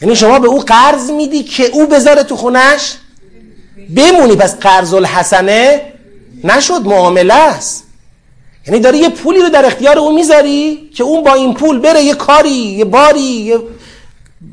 یعنی 0.01 0.15
شما 0.15 0.39
به 0.39 0.47
او 0.47 0.59
قرض 0.59 1.11
میدی 1.11 1.43
که 1.43 1.65
او 1.65 1.87
بذاره 1.87 2.23
تو 2.23 2.35
خونش؟ 2.35 2.97
بمونی. 3.95 4.35
پس 4.35 4.55
قرض 4.55 4.93
الحسنه 4.93 5.81
نشد 6.43 6.81
معامله 6.85 7.33
است. 7.33 7.83
یعنی 8.67 8.79
داری 8.79 8.97
یه 8.97 9.09
پولی 9.09 9.39
رو 9.39 9.49
در 9.49 9.65
اختیار 9.65 9.99
او 9.99 10.15
می‌ذاری 10.15 10.89
که 10.95 11.03
اون 11.03 11.23
با 11.23 11.33
این 11.33 11.53
پول 11.53 11.79
بره 11.79 12.01
یه 12.01 12.13
کاری 12.13 12.49
یه 12.49 12.85
باری 12.85 13.19
یه 13.21 13.59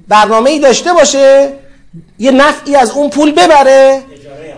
برنامه 0.08 0.50
ای 0.50 0.58
داشته 0.58 0.92
باشه 0.92 1.52
یه 2.18 2.30
نفعی 2.30 2.76
از 2.76 2.90
اون 2.90 3.10
پول 3.10 3.32
ببره؟ 3.32 4.02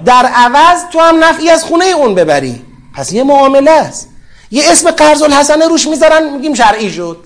در 0.05 0.27
عوض 0.27 0.81
تو 0.93 1.01
هم 1.01 1.25
نفعی 1.25 1.49
از 1.51 1.65
خونه 1.65 1.85
اون 1.85 2.15
ببری. 2.15 2.62
پس 2.95 3.12
یه 3.12 3.23
معامله 3.23 3.71
است. 3.71 4.09
یه 4.51 4.71
اسم 4.71 4.91
قرض 4.91 5.23
الحسنه 5.23 5.69
روش 5.69 5.87
می‌ذارن 5.87 6.33
میگیم 6.33 6.55
شرعی 6.55 6.91
شد. 6.91 7.19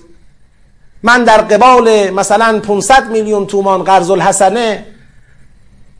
من 1.03 1.23
در 1.23 1.37
قبال 1.37 2.09
مثلا 2.09 2.59
500 2.59 3.09
میلیون 3.09 3.47
تومان 3.47 3.83
قرض 3.83 4.09
الحسنه 4.09 4.85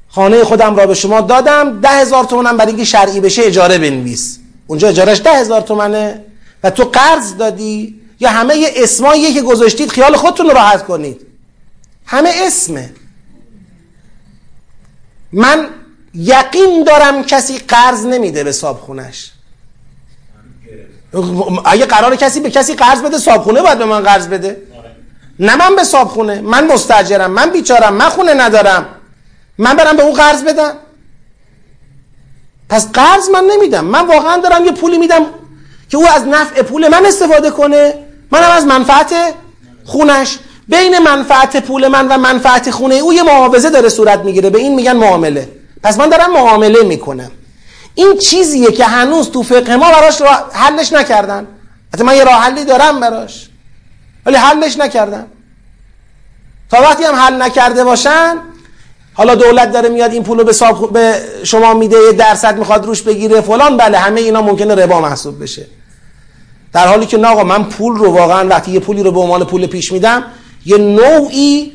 خانه 0.09 0.43
خودم 0.43 0.75
را 0.75 0.85
به 0.85 0.93
شما 0.93 1.21
دادم 1.21 1.81
ده 1.81 1.89
هزار 1.89 2.23
تومنم 2.23 2.57
برای 2.57 2.71
اینکه 2.71 2.85
شرعی 2.85 3.19
بشه 3.19 3.41
اجاره 3.45 3.77
بنویس. 3.77 4.39
اونجا 4.67 4.87
اجارش 4.87 5.21
ده 5.21 5.31
هزار 5.31 5.61
تومنه. 5.61 6.21
و 6.63 6.69
تو 6.69 6.83
قرض 6.83 7.37
دادی 7.37 8.01
یا 8.19 8.29
همه 8.29 8.65
اسمایی 8.75 9.33
که 9.33 9.41
گذاشتید 9.41 9.89
خیال 9.89 10.15
خودتون 10.15 10.49
راحت 10.49 10.85
کنید. 10.85 11.21
همه 12.05 12.31
اسمه. 12.47 12.89
من 15.35 15.69
یقین 16.13 16.83
دارم 16.83 17.23
کسی 17.23 17.57
قرض 17.57 18.05
نمیده 18.05 18.43
به 18.43 18.51
صابخونش 18.51 19.31
اگه 21.65 21.85
قرار 21.85 22.15
کسی 22.15 22.39
به 22.39 22.49
کسی 22.49 22.73
قرض 22.73 23.01
بده 23.01 23.17
صابخونه 23.17 23.61
باید 23.61 23.77
به 23.77 23.85
من 23.85 23.99
قرض 23.99 24.27
بده. 24.27 24.61
نه 25.39 25.55
من 25.55 25.75
به 25.75 25.83
صابخونه 25.83 26.41
من 26.41 26.67
مستجرم 26.67 27.31
من 27.31 27.49
بیچارم 27.49 27.93
من 27.93 28.09
خونه 28.09 28.33
ندارم. 28.33 28.85
من 29.57 29.73
برم 29.73 29.97
به 29.97 30.03
اون 30.03 30.13
قرض 30.13 30.43
بدم. 30.43 30.73
پس 32.69 32.91
قرض 32.91 33.29
من 33.29 33.43
نمیدم. 33.51 33.85
من 33.85 34.07
واقعا 34.07 34.37
دارم 34.37 34.65
یه 34.65 34.71
پولی 34.71 34.97
میدم 34.97 35.25
که 35.89 35.97
او 35.97 36.07
از 36.07 36.27
نفع 36.27 36.61
پول 36.61 36.87
من 36.87 37.05
استفاده 37.05 37.51
کنه. 37.51 37.93
منم 38.31 38.51
از 38.51 38.65
منفعت 38.65 39.13
خونش. 39.85 40.37
بین 40.67 40.99
منفعت 40.99 41.57
پول 41.57 41.87
من 41.87 42.07
و 42.07 42.17
منفعت 42.17 42.71
خونه 42.71 42.95
او 42.95 43.13
یه 43.13 43.23
معاوضه 43.23 43.69
داره 43.69 43.89
صورت 43.89 44.19
می‌گیره. 44.19 44.49
به 44.49 44.59
این 44.59 44.75
میگن 44.75 44.93
معامله. 44.97 45.49
پس 45.83 45.97
من 45.97 46.09
دارم 46.09 46.33
معامله 46.33 46.83
می‌کنم. 46.83 47.31
این 47.95 48.17
چیزیه 48.17 48.71
که 48.71 48.85
هنوز 48.85 49.31
تو 49.31 49.43
فقه 49.43 49.75
ما 49.75 49.91
براش 49.91 50.21
حلش 50.53 50.93
نکردن. 50.93 51.47
حتی 51.93 52.03
من 52.03 52.15
یه 52.15 52.23
راه 52.23 52.41
حلی 52.41 52.65
دارم 52.65 52.99
براش. 52.99 53.49
ولی 54.25 54.35
حلش 54.35 54.77
نکردم. 54.77 55.27
تا 56.71 56.81
وقتی 56.81 57.03
هم 57.03 57.15
حل 57.15 57.41
نکرده 57.41 57.83
باشن 57.83 58.37
حالا 59.13 59.35
دولت 59.35 59.71
داره 59.71 59.89
میاد 59.89 60.11
این 60.11 60.23
پول 60.23 60.39
رو 60.39 60.43
به, 60.43 60.53
به 60.93 61.21
شما 61.43 61.73
میده 61.73 61.97
یه 62.07 62.11
درصد 62.11 62.57
می‌خواد 62.57 62.85
روش 62.85 63.01
بگیره 63.01 63.41
فلان 63.41 63.77
بله 63.77 63.97
همه 63.97 64.21
اینا 64.21 64.41
ممکنه 64.41 64.75
ربا 64.75 65.01
محسوب 65.01 65.43
بشه. 65.43 65.65
در 66.73 66.87
حالی 66.87 67.05
که 67.05 67.17
نه 67.17 67.27
آقا 67.27 67.43
من 67.43 67.63
پول 67.63 67.95
رو 67.95 68.11
واقعا 68.11 68.47
وقتی 68.47 68.71
یه 68.71 68.79
پولی 68.79 69.03
رو 69.03 69.11
به 69.11 69.19
عنوان 69.19 69.43
پول 69.43 69.67
پیش 69.67 69.91
میدم 69.91 70.23
یه 70.65 70.77
نوعی 70.77 71.71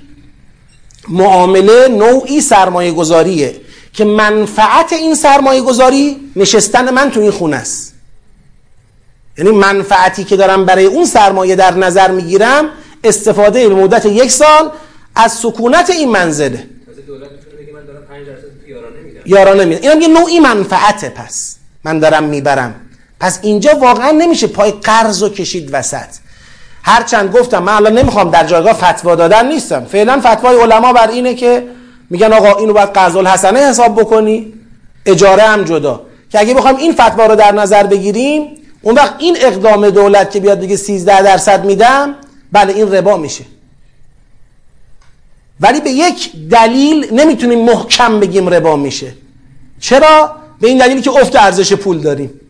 معامله 1.08 1.88
نوعی 1.88 2.40
سرمایه 2.40 2.92
گذاریه 2.92 3.56
که 3.92 4.04
منفعت 4.04 4.92
این 4.92 5.14
سرمایه 5.14 5.62
گذاری 5.62 6.16
نشستن 6.36 6.90
من 6.94 7.10
تو 7.10 7.20
این 7.20 7.30
خونه 7.30 7.56
است. 7.56 7.94
یعنی 9.38 9.50
منفعتی 9.50 10.24
که 10.24 10.36
دارم 10.36 10.64
برای 10.64 10.84
اون 10.84 11.04
سرمایه 11.04 11.56
در 11.56 11.74
نظر 11.74 12.10
می‌گیرم 12.10 12.68
استفاده 13.04 13.68
به 13.68 13.74
مدت 13.74 14.06
یک 14.06 14.30
سال 14.30 14.70
از 15.14 15.32
سکونت 15.32 15.90
این 15.90 16.10
منزله. 16.10 16.66
یارانه 19.26 19.64
میدم. 19.64 19.80
اینم 19.82 20.00
یه 20.00 20.08
نوعی 20.08 20.40
منفعته 20.40 21.08
پس. 21.08 21.56
من 21.84 21.98
دارم 21.98 22.24
می‌برم. 22.24 22.74
پس 23.20 23.38
اینجا 23.42 23.74
واقعا 23.74 24.10
نمیشه. 24.10 24.46
پای 24.46 24.70
قرض 24.70 25.22
و 25.22 25.28
کشید 25.28 25.68
وسط. 25.72 26.08
هرچند 26.82 27.36
گفتم 27.36 27.62
من 27.62 27.72
الان 27.72 27.98
نمی‌خوام 27.98 28.30
در 28.30 28.46
جایگاه 28.46 28.72
فتوا 28.72 29.14
دادن 29.14 29.48
نیستم. 29.48 29.84
فعلا 29.84 30.20
فتوای 30.20 30.56
علما 30.56 30.92
بر 30.92 31.08
اینه 31.08 31.34
که 31.34 31.66
میگن 32.10 32.32
آقا 32.32 32.58
اینو 32.58 32.72
باید 32.72 32.88
قرض 32.88 33.16
الحسنه 33.16 33.60
حساب 33.60 34.00
بکنی. 34.00 34.52
اجاره 35.06 35.42
هم 35.42 35.64
جدا. 35.64 36.02
که 36.30 36.40
اگه 36.40 36.54
بخوام 36.54 36.76
این 36.76 36.92
فتوا 36.92 37.26
رو 37.26 37.36
در 37.36 37.52
نظر 37.52 37.86
بگیریم 37.86 38.56
اون 38.82 38.94
وقت 38.94 39.14
این 39.18 39.36
اقدام 39.40 39.90
دولت 39.90 40.30
که 40.30 40.40
بیاد 40.40 40.60
دیگه 40.60 40.76
13 40.76 41.22
درصد 41.22 41.64
میدم 41.64 42.14
بله 42.52 42.72
این 42.72 42.92
ربا 42.92 43.16
میشه. 43.16 43.44
ولی 45.60 45.80
به 45.80 45.90
یک 45.90 46.32
دلیل 46.50 47.08
نمی‌تونیم 47.12 47.64
محکم 47.64 48.20
بگیم 48.20 48.48
ربا 48.48 48.76
میشه. 48.76 49.12
چرا؟ 49.80 50.36
به 50.60 50.68
این 50.68 50.78
دلیلی 50.78 51.00
که 51.00 51.10
افت 51.10 51.36
ارزش 51.36 51.72
پول 51.72 51.98
داریم. 51.98 52.40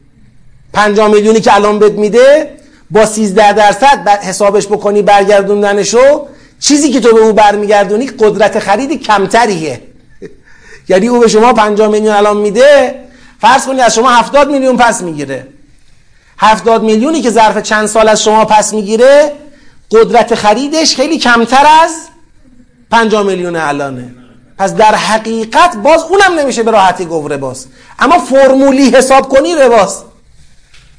5 0.72 1.00
میلیونی 1.00 1.40
که 1.40 1.54
الان 1.54 1.78
بد 1.78 1.92
میده 1.92 2.56
با 2.90 3.06
13 3.06 3.52
درصد 3.52 4.08
حسابش 4.08 4.66
بکنی 4.66 5.02
برگردوندنشو 5.02 6.26
چیزی 6.60 6.90
که 6.90 7.00
تو 7.00 7.14
به 7.14 7.20
او 7.20 7.32
برمیگردونی 7.32 8.06
قدرت 8.06 8.58
خرید 8.58 9.02
کمتریه. 9.02 9.82
یعنی 10.88 11.08
او 11.08 11.18
به 11.18 11.28
شما 11.28 11.52
5 11.52 11.80
میلیون 11.80 12.14
الان 12.14 12.36
میده 12.36 12.94
فرض 13.40 13.66
کنید 13.66 13.80
از 13.80 13.94
شما 13.94 14.10
70 14.10 14.50
میلیون 14.50 14.76
پس 14.76 15.02
می‌گیره. 15.02 15.46
70 16.38 16.82
میلیونی 16.82 17.22
که 17.22 17.30
ظرف 17.30 17.58
چند 17.58 17.86
سال 17.86 18.08
از 18.08 18.22
شما 18.22 18.44
پس 18.44 18.72
می‌گیره 18.72 19.32
قدرت 19.90 20.34
خریدش 20.34 20.96
خیلی 20.96 21.18
کمتر 21.18 21.66
از 21.82 21.90
5 22.90 23.14
میلیون 23.14 23.56
الانه. 23.56 24.14
پس 24.58 24.74
در 24.74 24.94
حقیقت 24.94 25.76
باز 25.76 26.02
اونم 26.02 26.38
نمیشه 26.38 26.62
به 26.62 26.70
راحتی 26.70 27.04
گفت 27.04 27.32
رباس. 27.32 27.66
اما 27.98 28.18
فرمولی 28.18 28.90
حساب 28.90 29.28
کنی 29.28 29.54
رباس. 29.54 30.02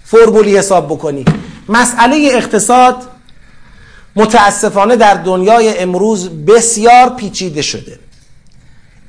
فرمولی 0.06 0.58
حساب 0.58 0.88
بکنی. 0.88 1.26
مسئله 1.72 2.30
اقتصاد 2.32 2.96
متاسفانه 4.16 4.96
در 4.96 5.14
دنیای 5.14 5.78
امروز 5.80 6.30
بسیار 6.30 7.10
پیچیده 7.10 7.62
شده. 7.62 8.00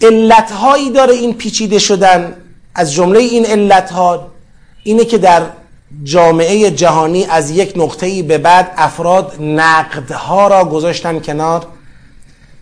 علتهایی 0.02 0.90
داره 0.90 1.14
این 1.14 1.34
پیچیده 1.34 1.78
شدن. 1.78 2.36
از 2.74 2.92
جمله 2.92 3.18
این 3.20 3.46
علتها 3.46 4.26
اینه 4.82 5.04
که 5.04 5.18
در 5.18 5.42
جامعه 6.04 6.70
جهانی 6.70 7.24
از 7.24 7.50
یک 7.50 7.72
نقطه‌ای 7.76 8.22
به 8.22 8.38
بعد 8.38 8.72
افراد 8.76 9.36
نقدها 9.40 10.46
را 10.46 10.64
گذاشتن 10.64 11.20
کنار. 11.20 11.66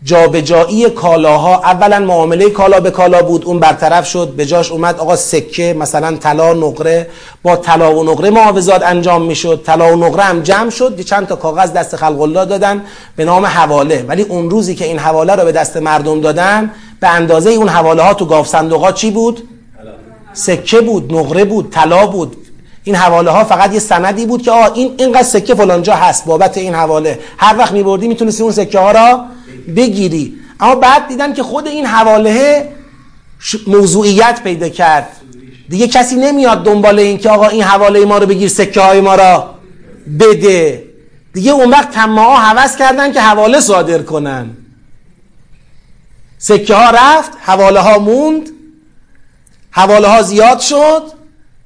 جابجایی 0.04 0.90
کالاها 0.90 1.56
اولا 1.56 1.98
معامله 1.98 2.50
کالا 2.50 2.80
به 2.80 2.90
کالا 2.90 3.22
بود 3.22 3.44
اون 3.44 3.58
برطرف 3.58 4.06
شد 4.06 4.28
به 4.28 4.46
جاش 4.46 4.70
اومد 4.72 4.98
آقا 4.98 5.16
سکه 5.16 5.76
مثلا 5.78 6.16
طلا 6.16 6.54
نقره 6.54 7.08
با 7.42 7.56
طلا 7.56 7.96
و 7.96 8.04
نقره 8.04 8.30
معاوضات 8.30 8.82
انجام 8.82 9.22
می‌شد 9.22 9.62
طلا 9.66 9.96
و 9.96 9.96
نقره 9.96 10.22
هم 10.22 10.40
جمع 10.40 10.70
شد 10.70 11.00
چند 11.00 11.26
تا 11.26 11.36
کاغذ 11.36 11.72
دست 11.72 11.96
خلق 11.96 12.20
الله 12.20 12.44
دادن 12.44 12.82
به 13.16 13.24
نام 13.24 13.46
حواله. 13.46 14.04
ولی 14.08 14.22
اون 14.22 14.50
روزی 14.50 14.74
که 14.74 14.84
این 14.84 14.98
حواله 14.98 15.34
رو 15.34 15.44
به 15.44 15.52
دست 15.52 15.76
مردم 15.76 16.20
دادن 16.20 16.70
به 17.00 17.08
اندازه 17.08 17.50
اون 17.50 17.68
حواله 17.68 18.02
ها 18.02 18.14
تو 18.14 18.24
گاف 18.26 18.46
صندوقات 18.48 18.94
چی 18.94 19.10
بود؟ 19.10 19.48
سکه 20.32 20.80
بود 20.80 21.14
نقره 21.14 21.44
بود 21.44 21.70
طلا 21.70 22.06
بود. 22.06 22.36
این 22.84 22.94
حواله 22.94 23.30
ها 23.30 23.44
فقط 23.44 23.72
یه 23.72 23.78
سندی 23.78 24.26
بود 24.26 24.42
که 24.42 24.50
آه 24.50 24.72
این 24.74 24.94
اینقدر 24.98 25.22
سکه 25.22 25.54
فلانجا 25.54 25.94
هست 25.94 26.24
بابت 26.24 26.58
این 26.58 26.74
حواله. 26.74 27.18
هر 27.38 27.58
وقت 27.58 27.72
میبردی 27.72 28.08
می‌تونستی 28.08 28.42
اون 28.42 28.52
سکه 28.52 28.78
ها 28.78 28.90
را 28.90 29.24
بگیری. 29.76 30.34
اما 30.60 30.74
بعد 30.74 31.08
دیدن 31.08 31.32
که 31.32 31.42
خود 31.42 31.66
این 31.66 31.86
حواله 31.86 32.68
موضوعیت 33.66 34.40
پیدا 34.44 34.68
کرد. 34.68 35.08
دیگه 35.68 35.88
کسی 35.88 36.16
نمیاد 36.16 36.64
دنبال 36.64 36.98
این 36.98 37.18
که 37.18 37.30
آقا 37.30 37.48
این 37.48 37.62
حواله 37.62 38.04
ما 38.04 38.18
رو 38.18 38.26
بگیر 38.26 38.48
سکه 38.48 38.80
های 38.80 39.00
ما 39.00 39.14
را 39.14 39.54
بده. 40.20 40.84
دیگه 41.32 41.52
اون 41.52 41.70
وقت 41.70 41.96
ها 41.96 42.36
حوض 42.36 42.76
کردن 42.76 43.12
که 43.12 43.20
حواله 43.20 43.60
صادر 43.60 44.02
کنن. 44.02 44.50
سکه 46.38 46.74
ها 46.74 46.90
رفت 46.90 47.32
حواله 47.40 47.80
ها 47.80 47.98
موند 47.98 48.50
حواله 49.70 50.08
ها 50.08 50.22
زیاد 50.22 50.60
شد. 50.60 51.02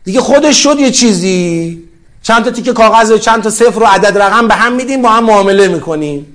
دیگه 0.05 0.21
خودش 0.21 0.63
شد 0.63 0.79
یه 0.79 0.91
چیزی. 0.91 1.83
چند 2.23 2.45
تا 2.45 2.51
تیکه 2.51 2.73
کاغذ 2.73 3.11
و 3.11 3.19
چند 3.19 3.43
تا 3.43 3.51
صفر 3.51 3.83
و 3.83 3.87
عدد 3.87 4.19
رقم 4.19 4.49
به 4.49 4.55
هم 4.55 4.73
میدیم 4.73 5.03
با 5.03 5.09
هم 5.09 5.25
معامله 5.25 5.69
می‌کنیم. 5.69 6.34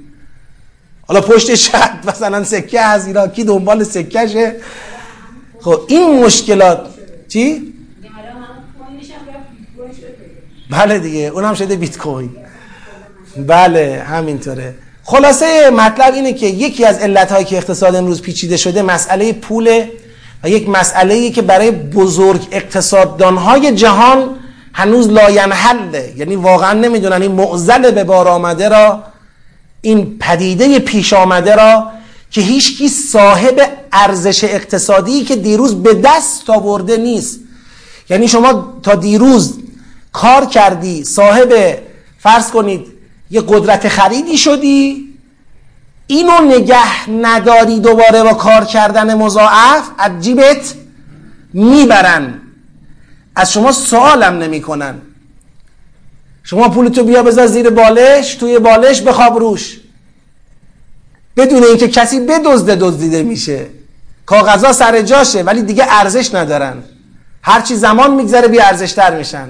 حالا 1.09 1.21
پشت 1.21 1.55
شد 1.55 2.07
مثلا 2.07 2.43
سکه 2.43 2.81
از 2.81 3.07
اینا 3.07 3.27
کی 3.27 3.43
دنبال 3.43 3.83
سکهشه؟ 3.83 4.55
خب 5.61 5.81
این 5.87 6.23
مشکلات 6.25 6.79
چی؟ 7.27 7.73
بله 10.69 10.99
دیگه 10.99 11.19
اونم 11.19 11.53
شده 11.53 11.75
بیت 11.75 11.97
کوین. 11.97 12.29
بله 13.47 14.03
همینطوره. 14.07 14.75
خلاصه 15.03 15.69
مطلب 15.69 16.13
اینه 16.13 16.33
که 16.33 16.45
یکی 16.45 16.85
از 16.85 16.97
علتهایی 16.97 17.45
که 17.45 17.57
اقتصاد 17.57 17.95
امروز 17.95 18.21
پیچیده 18.21 18.57
شده 18.57 18.81
مسئله 18.81 19.33
پوله 19.33 19.91
و 20.43 20.49
یک 20.49 20.69
مسئله 20.69 21.29
که 21.29 21.41
برای 21.41 21.71
بزرگ 21.71 22.47
اقتصاددانهای 22.51 23.71
جهان 23.71 24.35
هنوز 24.73 25.09
لاینحله. 25.09 26.13
یعنی 26.17 26.35
واقعا 26.35 26.73
نمی‌دونن 26.73 27.21
این 27.21 27.31
معزل 27.31 27.91
به 27.91 28.03
بار 28.03 28.27
آمده 28.27 28.69
را 28.69 29.03
این 29.81 30.17
پدیده 30.19 30.79
پیش 30.79 31.13
آمده 31.13 31.55
را 31.55 31.91
که 32.31 32.41
هیچکی 32.41 32.89
صاحب 32.89 33.61
ارزش 33.91 34.43
اقتصادی 34.43 35.23
که 35.23 35.35
دیروز 35.35 35.83
به 35.83 35.93
دست 35.93 36.49
آورده 36.49 36.97
نیست. 36.97 37.39
یعنی 38.09 38.27
شما 38.27 38.79
تا 38.83 38.95
دیروز 38.95 39.59
کار 40.13 40.45
کردی 40.45 41.03
صاحب 41.03 41.77
فرض 42.19 42.51
کنید 42.51 42.87
یه 43.31 43.41
قدرت 43.47 43.87
خریدی 43.87 44.37
شدی 44.37 45.09
اینو 46.07 46.41
نگه 46.41 47.09
نداری 47.09 47.79
دوباره 47.79 48.23
با 48.23 48.33
کار 48.33 48.65
کردن 48.65 49.13
مضاعف 49.13 49.83
از 49.97 50.11
می‌برن. 51.53 52.41
از 53.35 53.53
شما 53.53 53.71
سوالم 53.71 54.37
نمی‌کنن. 54.37 55.01
شما 56.49 56.69
پولتو 56.69 57.03
بیا 57.03 57.23
بذار 57.23 57.47
زیر 57.47 57.69
بالش 57.69 58.35
توی 58.35 58.59
بالش 58.59 59.01
بخواب 59.01 59.37
روش. 59.37 59.79
بدون 61.37 61.63
اینکه 61.63 61.87
کسی 61.87 62.19
بدزده 62.19 62.75
دزدیده 62.75 63.23
میشه. 63.23 63.65
کاغذا 64.25 64.73
سر 64.73 65.01
جاشه 65.01 65.41
ولی 65.43 65.61
دیگه 65.61 65.85
ارزش 65.89 66.35
ندارن. 66.35 66.83
هرچی 67.41 67.75
زمان 67.75 68.15
میگذره 68.15 68.47
بی 68.47 68.59
ارزشتر 68.59 69.17
میشن. 69.17 69.47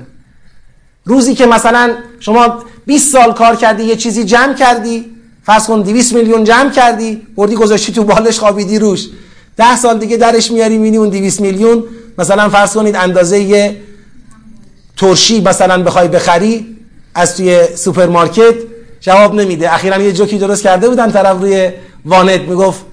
روزی 1.06 1.36
که 1.36 1.46
مثلا 1.46 1.96
شما 2.20 2.64
20 2.86 3.12
سال 3.12 3.34
کار 3.34 3.56
کردی 3.56 3.84
یه 3.84 3.96
چیزی 3.96 4.24
جمع 4.24 4.54
کردی 4.54 5.06
فرض 5.44 5.68
کن 5.68 5.82
200 5.82 6.14
میلیون 6.14 6.44
جمع 6.44 6.70
کردی 6.70 7.28
بردی 7.36 7.56
گذاشتی 7.56 7.94
تو 7.94 8.04
بالش 8.04 8.40
خوابیدی 8.40 8.80
روش. 8.80 9.08
ده 9.58 9.76
سال 9.76 10.00
دیگه 10.00 10.18
درش 10.18 10.52
میاری 10.52 10.78
می‌بینی 10.78 10.98
اون 10.98 11.10
200 11.10 11.42
میلیون. 11.42 11.84
مثلا 12.18 12.50
فرض 12.50 12.74
کنید 12.74 12.96
اندازه 12.96 13.40
یه 13.40 13.82
ترشی 14.98 15.42
مثلا 15.42 15.84
بخوای 15.84 16.08
بخری 16.08 16.79
از 17.20 17.38
توی 17.38 17.76
سوپرمارکت 17.76 18.56
جواب 19.02 19.36
نمیده. 19.36 19.74
اخیرا 19.74 19.98
یه 19.98 20.12
جوکی 20.12 20.38
درست 20.38 20.64
کرده 20.64 20.90
بودن 20.90 21.12
طرف 21.12 21.38
روی 21.40 21.72
وانت. 22.06 22.42
می‌گفت 22.42 22.86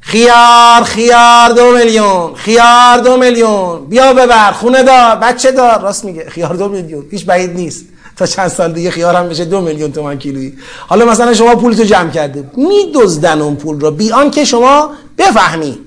خیار 0.00 0.82
خیار 0.84 1.48
دو 1.56 1.72
میلیون 1.72 2.34
خیار 2.34 2.98
دو 3.04 3.16
میلیون. 3.16 3.86
بیا 3.86 4.12
ببر 4.12 4.52
خونه 4.52 4.82
دار 4.82 5.16
بچه 5.16 5.52
دار. 5.52 5.80
راست 5.80 6.04
میگه 6.04 6.30
خیار 6.30 6.54
دو 6.54 6.68
میلیون. 6.68 7.04
هیچ 7.10 7.24
بعید 7.24 7.56
نیست. 7.56 7.84
تا 8.16 8.26
چند 8.26 8.48
سال 8.48 8.72
دیگه 8.72 8.90
خیار 8.90 9.14
هم 9.14 9.28
بشه 9.28 9.44
دو 9.44 9.60
میلیون 9.60 9.92
تومن 9.92 10.18
کیلویی. 10.18 10.52
حالا 10.86 11.04
مثلا 11.04 11.34
شما 11.34 11.54
پول 11.54 11.74
تو 11.74 11.82
جمع 11.82 12.10
کرده 12.10 12.44
میدزدن 12.56 13.40
اون 13.40 13.56
پول 13.56 13.80
رو. 13.80 13.90
بیان 13.90 14.30
که 14.30 14.44
شما 14.44 14.90
بفهمی. 15.18 15.78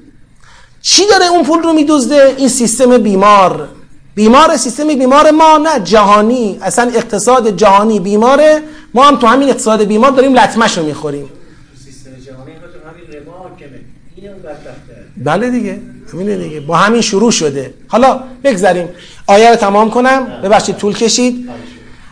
چی 0.81 1.03
داره 1.09 1.25
اون 1.25 1.43
پول 1.43 1.63
رو 1.63 1.73
میدزده؟ 1.73 2.35
این 2.37 2.49
سیستم 2.49 2.97
بیمار. 2.97 3.67
بیمار 4.15 4.57
سیستم 4.57 4.87
بیمار 4.87 5.31
ما 5.31 5.57
نه 5.57 5.79
جهانی 5.79 6.59
اصلا 6.61 6.91
اقتصاد 6.95 7.57
جهانی 7.57 7.99
بیماره 7.99 8.61
ما 8.93 9.03
هم 9.03 9.15
تو 9.15 9.27
همین 9.27 9.49
اقتصاد 9.49 9.83
بیمار 9.83 10.11
داریم 10.11 10.33
لطمش 10.33 10.77
رو 10.77 10.85
می‌خوریم 10.85 11.29
بله 15.17 15.49
دیگه 15.49 15.79
همینه 16.13 16.35
دیگه. 16.37 16.59
با 16.59 16.75
همین 16.75 17.01
شروع 17.01 17.31
شده. 17.31 17.73
حالا 17.87 18.19
بگذاریم. 18.43 18.89
آیه 19.27 19.49
رو 19.49 19.55
تمام 19.55 19.89
کنم. 19.91 20.27
ببخشید 20.43 20.75
طول 20.77 20.93
کشید. 20.93 21.49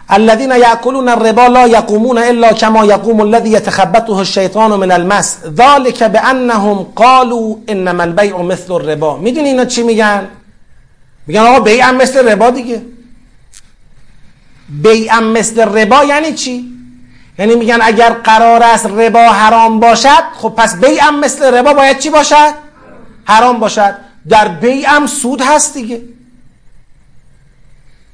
الذين 0.10 0.52
ياكلون 0.52 1.10
الربا 1.10 1.48
لا 1.48 1.68
يقومون 1.68 2.18
الا 2.18 2.54
كما 2.54 2.86
يقوم 2.86 3.22
الذي 3.22 3.50
يتخبطه 3.50 4.20
الشيطان 4.20 4.72
من 4.72 4.92
المس. 4.92 5.38
ذلك 5.58 6.04
بانهم 6.04 6.86
قالوا 6.96 7.56
انما 7.70 8.04
البيع 8.04 8.42
مثل 8.42 8.74
الربا. 8.74 9.18
می‌دونی 9.18 9.48
اینا 9.50 9.66
چی 9.66 9.84
میگن؟ 9.84 10.28
میگن 11.28 11.42
آقا 11.42 11.60
بیع 11.60 11.92
مثل 11.92 12.28
ربا 12.28 12.50
دیگه. 12.50 12.82
بیع 14.70 15.20
مثل 15.20 15.62
ربا 15.62 16.04
یعنی 16.04 16.34
چی؟ 16.34 16.74
یعنی 17.40 17.56
میگن 17.56 17.80
اگر 17.82 18.10
قرار 18.10 18.64
است 18.64 18.86
ربا 18.86 19.20
حرام 19.20 19.80
باشد 19.80 20.24
خب 20.38 20.50
پس 20.50 20.80
بیع 20.80 21.10
مثل 21.10 21.54
ربا 21.54 21.74
باید 21.74 22.00
چی 22.00 22.10
باشد؟ 22.10 22.54
حرام 23.26 23.60
باشد. 23.60 23.96
در 24.30 24.48
بیع 24.48 24.90
هم 24.90 25.08
سود 25.08 25.42
هست 25.42 25.74
دیگه. 25.74 26.02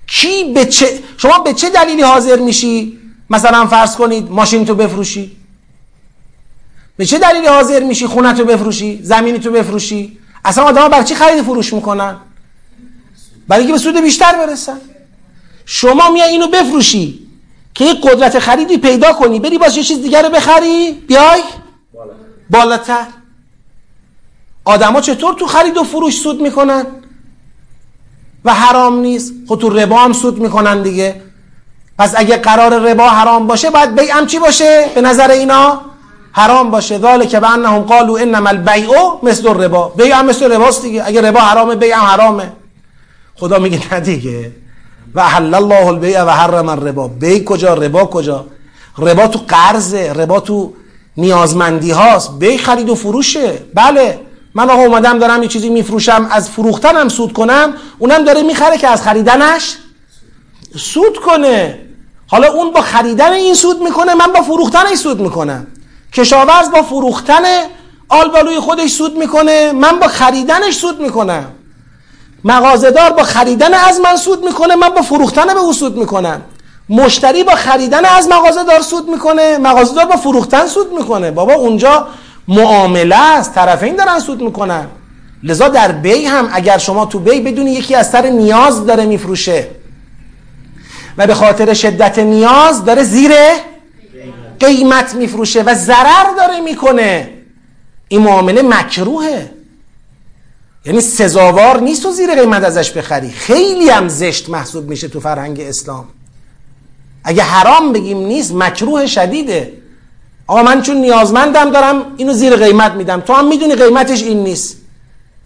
کی 0.08 0.54
به 0.54 0.66
چه 0.66 1.00
شما 1.18 1.40
به 1.40 1.54
چه 1.54 1.70
دلیلی 1.70 2.02
حاضر 2.02 2.40
میشی؟ 2.40 3.00
مثلا 3.30 3.66
فرض 3.66 3.96
کنید 3.96 4.32
ماشین 4.32 4.66
تو 4.66 4.76
بفروشی. 4.76 5.38
به 6.98 7.06
چه 7.06 7.20
دلیلی 7.20 7.48
حاضر 7.48 7.84
میشی 7.84 8.08
خونه 8.08 8.34
تو 8.34 8.46
بفروشی؟ 8.46 9.00
زمینی 9.04 9.40
تو 9.40 9.52
بفروشی؟ 9.52 10.18
اصلا 10.46 10.64
آدم 10.64 10.88
برای 10.88 11.04
چی 11.04 11.16
خرید 11.16 11.42
فروش 11.42 11.74
می‌کنن؟ 11.74 12.18
برای 13.50 13.62
اینکه 13.62 13.74
به 13.74 13.80
سود 13.80 14.02
بیشتر 14.02 14.38
برسن. 14.38 14.82
شما 15.66 16.10
میای 16.10 16.30
اینو 16.30 16.48
بفروشی 16.48 17.28
که 17.74 17.86
یه 17.86 17.94
قدرت 17.94 18.40
خریدی 18.40 18.78
پیدا 18.78 19.14
کنی 19.14 19.40
بری 19.40 19.58
باز 19.58 19.78
یه 19.78 19.84
چیز 19.84 20.02
دیگر 20.02 20.24
رو 20.24 20.30
بخری 20.30 20.92
بیای 20.92 21.42
بالاتر. 22.50 23.06
آدما 24.66 25.02
چطور 25.02 25.34
تو 25.34 25.48
خرید 25.48 25.78
و 25.78 25.84
فروش 25.84 26.20
سود 26.20 26.42
می‌کنن؟ 26.42 26.86
و 28.46 28.54
حرام 28.54 29.00
نیست. 29.00 29.34
خود 29.48 29.62
خب 29.62 29.70
تو 29.70 29.78
ربا 29.78 29.98
هم 29.98 30.14
سود 30.14 30.40
می‌کنن 30.40 30.82
دیگه. 30.82 31.22
پس 32.00 32.14
اگه 32.18 32.38
قرار 32.38 32.80
ربا 32.80 33.10
حرام 33.10 33.48
باشه 33.48 33.70
باید 33.70 33.96
بیع 33.96 34.26
چی 34.26 34.40
باشه؟ 34.40 34.90
به 34.96 35.02
نظر 35.02 35.32
اینا 35.32 35.82
حرام 36.32 36.72
باشه. 36.72 37.00
ذالک 37.00 37.36
به 37.36 37.54
انهم 37.54 37.82
قالوا 37.82 38.18
انما 38.18 38.50
البیع 38.50 38.90
مثل 39.24 39.48
الربا. 39.48 39.90
بیع 39.90 40.16
هم 40.16 40.26
مثل 40.26 40.52
رباست 40.52 40.82
دیگه. 40.82 41.08
اگه 41.08 41.22
ربا 41.22 41.40
حرامه 41.40 41.76
بیع 41.76 41.96
هم 41.96 42.06
حرامه. 42.06 42.52
خدا 43.40 43.60
میگه 43.60 43.94
نه 43.94 44.00
دیگه. 44.00 44.52
و 45.16 45.24
حل 45.24 45.54
الله 45.54 45.86
البیع 45.88 46.24
و 46.24 46.30
حرم 46.30 46.70
الربا. 46.70 47.08
بی 47.08 47.44
کجا؟ 47.46 47.74
ربا 47.74 48.06
کجا؟ 48.06 48.46
ربا 48.98 49.28
تو 49.28 49.40
قرض 49.48 49.94
ربا 49.94 50.40
تو 50.40 50.74
نیازمندی 51.18 51.92
هاست. 51.92 52.40
بی 52.40 52.58
خرید 52.58 52.90
و 52.90 52.96
فروشه. 52.96 53.54
بله 53.74 54.20
من 54.54 54.70
آقا 54.70 54.82
اومدم 54.82 55.20
دارم 55.20 55.44
یه 55.44 55.50
چیزی 55.50 55.70
میفروشم 55.70 56.28
از 56.32 56.50
فروختنم 56.50 57.10
سود 57.10 57.34
کنم 57.34 57.74
اونم 58.00 58.24
داره 58.24 58.42
می‌خره 58.42 58.78
که 58.78 58.88
از 58.88 59.02
خریدنش 59.02 59.78
سود 60.78 61.18
کنه. 61.18 61.80
حالا 62.28 62.48
اون 62.48 62.72
با 62.72 62.82
خریدن 62.82 63.34
این 63.34 63.54
سود 63.54 63.84
می‌کنه 63.84 64.14
من 64.16 64.34
با 64.34 64.42
فروختنش 64.42 64.98
سود 64.98 65.22
می‌کنم. 65.22 65.68
کشاورز 66.14 66.72
با 66.72 66.82
فروختن 66.82 67.44
آلبالوی 68.10 68.60
خودش 68.60 68.90
سود 68.90 69.18
می‌کنه 69.18 69.72
من 69.72 70.00
با 70.00 70.08
خریدنش 70.08 70.74
سود 70.74 71.02
می‌کنم. 71.02 71.46
مغازدار 72.44 73.12
با 73.12 73.24
خریدن 73.24 73.74
از 73.74 74.00
من 74.00 74.16
سود 74.16 74.46
می‌کنه 74.46 74.76
من 74.76 74.90
با 74.90 75.02
فروختن 75.02 75.46
به 75.46 75.60
او 75.60 75.74
سود 75.74 75.98
می‌کنم. 75.98 76.42
مشتری 76.90 77.44
با 77.44 77.56
خریدن 77.56 78.06
از 78.06 78.28
مغازدار 78.28 78.82
سود 78.82 79.10
می‌کنه 79.10 79.58
مغازدار 79.58 80.06
با 80.06 80.16
فروختن 80.16 80.68
سود 80.68 80.94
می‌کنه. 80.94 81.32
بابا 81.32 81.54
اونجا 81.54 82.08
معامله 82.48 83.16
است 83.16 83.56
طرفین 83.56 83.96
دارن 83.96 84.20
سود 84.20 84.42
می‌کنن. 84.42 84.88
لذا 85.44 85.68
در 85.68 85.92
بی 85.92 86.26
هم 86.26 86.50
اگر 86.54 86.78
شما 86.78 87.06
تو 87.06 87.20
بی 87.20 87.42
بدونی 87.42 87.72
یکی 87.72 87.96
از 87.96 88.10
سر 88.10 88.22
نیاز 88.30 88.86
داره 88.86 89.06
میفروشه 89.06 89.68
و 91.18 91.28
به 91.28 91.34
خاطر 91.34 91.74
شدت 91.74 92.20
نیاز 92.20 92.86
داره 92.86 93.04
زیر 93.04 93.32
قیمت 94.60 95.16
میفروشه 95.16 95.62
و 95.62 95.74
ضرر 95.74 96.34
داره 96.38 96.60
می‌کنه 96.60 97.30
این 98.08 98.22
معامله 98.22 98.62
مکروهه. 98.62 99.52
یعنی 100.86 101.02
سزاوار 101.02 101.80
نیست 101.80 102.06
و 102.06 102.12
زیر 102.12 102.36
قیمت 102.36 102.64
ازش 102.64 102.92
بخری. 102.92 103.30
خیلی 103.30 103.90
هم 103.90 104.08
زشت 104.08 104.50
محسوب 104.50 104.90
میشه 104.90 105.08
تو 105.08 105.20
فرهنگ 105.20 105.60
اسلام. 105.60 106.06
اگه 107.24 107.44
حرام 107.44 107.94
بگیم 107.94 108.18
نیست 108.18 108.54
مکروه 108.54 109.08
شدیده. 109.08 109.74
آقا 110.48 110.64
من 110.64 110.82
چون 110.82 110.98
نیازمندم 110.98 111.70
دارم 111.70 112.06
اینو 112.18 112.34
زیر 112.34 112.56
قیمت 112.56 112.92
میدم. 112.92 113.22
تو 113.22 113.34
هم 113.34 113.48
می‌دونی 113.48 113.76
قیمتش 113.76 114.24
این 114.24 114.44
نیست. 114.44 114.78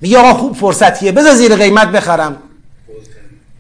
میگه 0.02 0.18
آقا 0.18 0.34
خوب 0.34 0.56
فرصتیه. 0.56 1.12
بذار 1.12 1.34
زیر 1.34 1.56
قیمت 1.56 1.88
بخرم. 1.88 2.38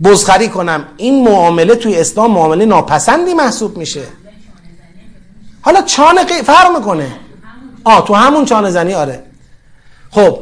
بزخری 0.03 0.47
کنم. 0.47 0.85
این 0.97 1.23
معامله 1.23 1.75
توی 1.75 1.95
اسلام 1.95 2.31
معامله 2.31 2.65
ناپسندی 2.65 3.33
محسوب 3.33 3.77
میشه. 3.77 4.03
حالا 5.61 5.81
چانه 5.81 6.23
قی... 6.23 6.33
فرق 6.33 6.77
می‌کنه. 6.77 7.15
آه 7.83 8.07
تو 8.07 8.13
همون 8.13 8.45
چانه 8.45 8.69
زنی 8.69 8.93
آره. 8.93 9.23
خب 10.11 10.39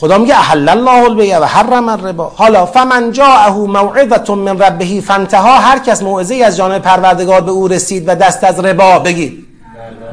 خدا 0.00 0.18
میگه 0.18 0.34
احل 0.34 0.68
الله 0.68 1.04
البیع 1.04 1.38
و 1.38 1.44
حرم 1.44 1.88
الربا. 1.88 2.32
حالا 2.36 2.66
فمن 2.66 3.12
جاءه 3.12 3.52
موعظه 3.52 4.34
من 4.34 4.58
ربه 4.58 5.00
فانتها 5.00 5.58
هر 5.58 5.78
کس 5.78 6.02
موعظه 6.02 6.34
از 6.34 6.56
جانب 6.56 6.82
پروردگار 6.82 7.40
به 7.40 7.50
او 7.50 7.68
رسید 7.68 8.08
و 8.08 8.14
دست 8.14 8.44
از 8.44 8.60
ربا 8.60 8.98
بگید. 8.98 9.46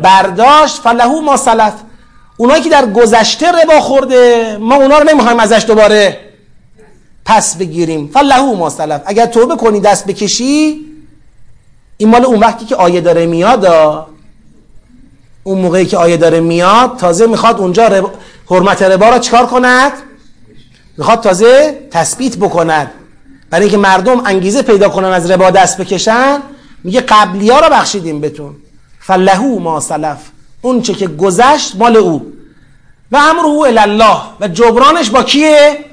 برداشت 0.03 0.81
فلهو 0.81 1.21
ما 1.21 1.37
سلف. 1.37 1.73
اونایی 2.37 2.63
که 2.63 2.69
در 2.69 2.85
گذشته 2.85 3.51
ربا 3.51 3.79
خورده 3.79 4.57
ما 4.59 4.75
اونا 4.75 4.97
رو 4.97 5.09
نمی‌خوایم 5.09 5.39
ازش 5.39 5.65
دوباره 5.67 6.19
پس 7.25 7.57
بگیریم. 7.57 8.09
فله 8.13 8.55
ما 8.55 8.69
سلف. 8.69 9.01
اگر 9.05 9.25
توبه 9.25 9.55
کنی 9.55 9.79
دست 9.79 10.07
بکشی 10.07 10.85
این 11.97 12.09
مال 12.09 12.25
اون 12.25 12.39
وقتی 12.39 12.65
که 12.65 12.75
آیه 12.75 13.01
داره 13.01 13.25
میاد 13.25 13.67
اون 15.43 15.59
موقعی 15.59 15.85
که 15.85 15.97
آیه 15.97 16.17
داره 16.17 16.39
میاد 16.39 16.97
تازه 16.97 17.27
می‌خواد 17.27 17.59
اونجا 17.59 17.87
ربا 17.87 18.11
حرمت 18.49 18.81
ربا 18.81 19.09
را 19.09 19.19
چکار 19.19 19.45
کند؟ 19.45 19.91
می‌خواد 20.97 21.21
تازه 21.21 21.79
تثبیت 21.91 22.37
بکند. 22.37 22.91
برای 23.49 23.63
اینکه 23.63 23.77
مردم 23.77 24.21
انگیزه 24.25 24.61
پیدا 24.61 24.89
کنن 24.89 25.07
از 25.07 25.31
ربا 25.31 25.49
دست 25.49 25.77
بکشن 25.77 26.41
میگه 26.83 27.01
قبلی 27.01 27.49
ها 27.49 27.59
را 27.59 27.69
بخشیدیم 27.69 28.21
بتون 28.21 28.55
فله 28.99 29.59
ما 29.59 29.79
سلف. 29.79 30.17
اون 30.61 30.81
چه 30.81 30.93
که 30.93 31.07
گذشت 31.07 31.75
مال 31.75 31.97
او. 31.97 32.33
و 33.11 33.17
امره 33.17 33.81
الله 33.81 34.17
و 34.39 34.47
جبرانش 34.47 35.09
با 35.09 35.23
کیه؟ 35.23 35.85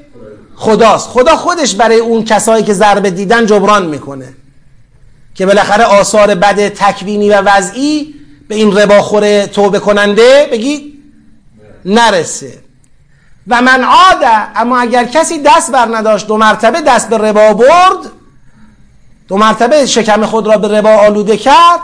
خداست. 0.56 1.08
خدا 1.08 1.36
خودش 1.36 1.74
برای 1.74 1.98
اون 1.98 2.24
کسایی 2.24 2.64
که 2.64 2.72
ضربه 2.72 3.10
دیدن 3.10 3.46
جبران 3.46 3.86
می‌کنه. 3.86 4.34
که 5.34 5.46
بالاخره 5.46 5.84
آثار 5.84 6.34
بد 6.34 6.68
تکوینی 6.68 7.30
و 7.30 7.40
وضعی 7.40 8.14
به 8.48 8.54
این 8.54 8.76
رباخوره 8.76 9.46
توبه 9.46 9.78
کننده 9.78 10.48
بگید 10.52 10.93
نرسه. 11.84 12.58
و 13.48 13.62
من 13.62 13.84
عاده 13.84 14.60
اما 14.60 14.78
اگر 14.78 15.04
کسی 15.04 15.42
دست 15.46 15.72
بر 15.72 15.96
نداشت 15.96 16.26
دو 16.26 16.36
مرتبه 16.36 16.80
دست 16.80 17.08
به 17.08 17.18
ربا 17.18 17.52
برد 17.52 18.10
دو 19.28 19.36
مرتبه 19.36 19.86
شکم 19.86 20.26
خود 20.26 20.46
را 20.46 20.58
به 20.58 20.78
ربا 20.78 20.90
آلوده 20.90 21.36
کرد 21.36 21.80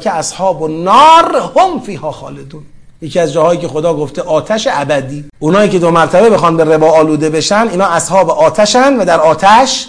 که 0.00 0.10
اصحاب 0.10 0.62
النار 0.62 1.50
هم 1.56 1.80
فیها 1.80 2.12
خالدون. 2.12 2.62
یکی 3.02 3.20
از 3.20 3.32
جاهایی 3.32 3.60
که 3.60 3.68
خدا 3.68 3.94
گفته 3.94 4.22
آتش 4.22 4.68
ابدی. 4.70 5.24
اونایی 5.38 5.70
که 5.70 5.78
دو 5.78 5.90
مرتبه 5.90 6.30
بخوان 6.30 6.56
به 6.56 6.64
ربا 6.64 6.90
آلوده 6.90 7.30
بشن 7.30 7.68
اینا 7.68 7.86
اصحاب 7.86 8.30
آتشن 8.30 8.96
و 8.96 9.04
در 9.04 9.20
آتش 9.20 9.88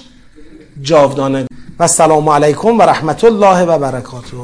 جاودانه. 0.81 1.45
و 1.79 1.83
السلام 1.83 2.29
علیکم 2.29 2.79
و 2.79 2.81
رحمت 2.81 3.23
الله 3.23 3.65
و 3.65 3.77
برکاته. 3.77 4.37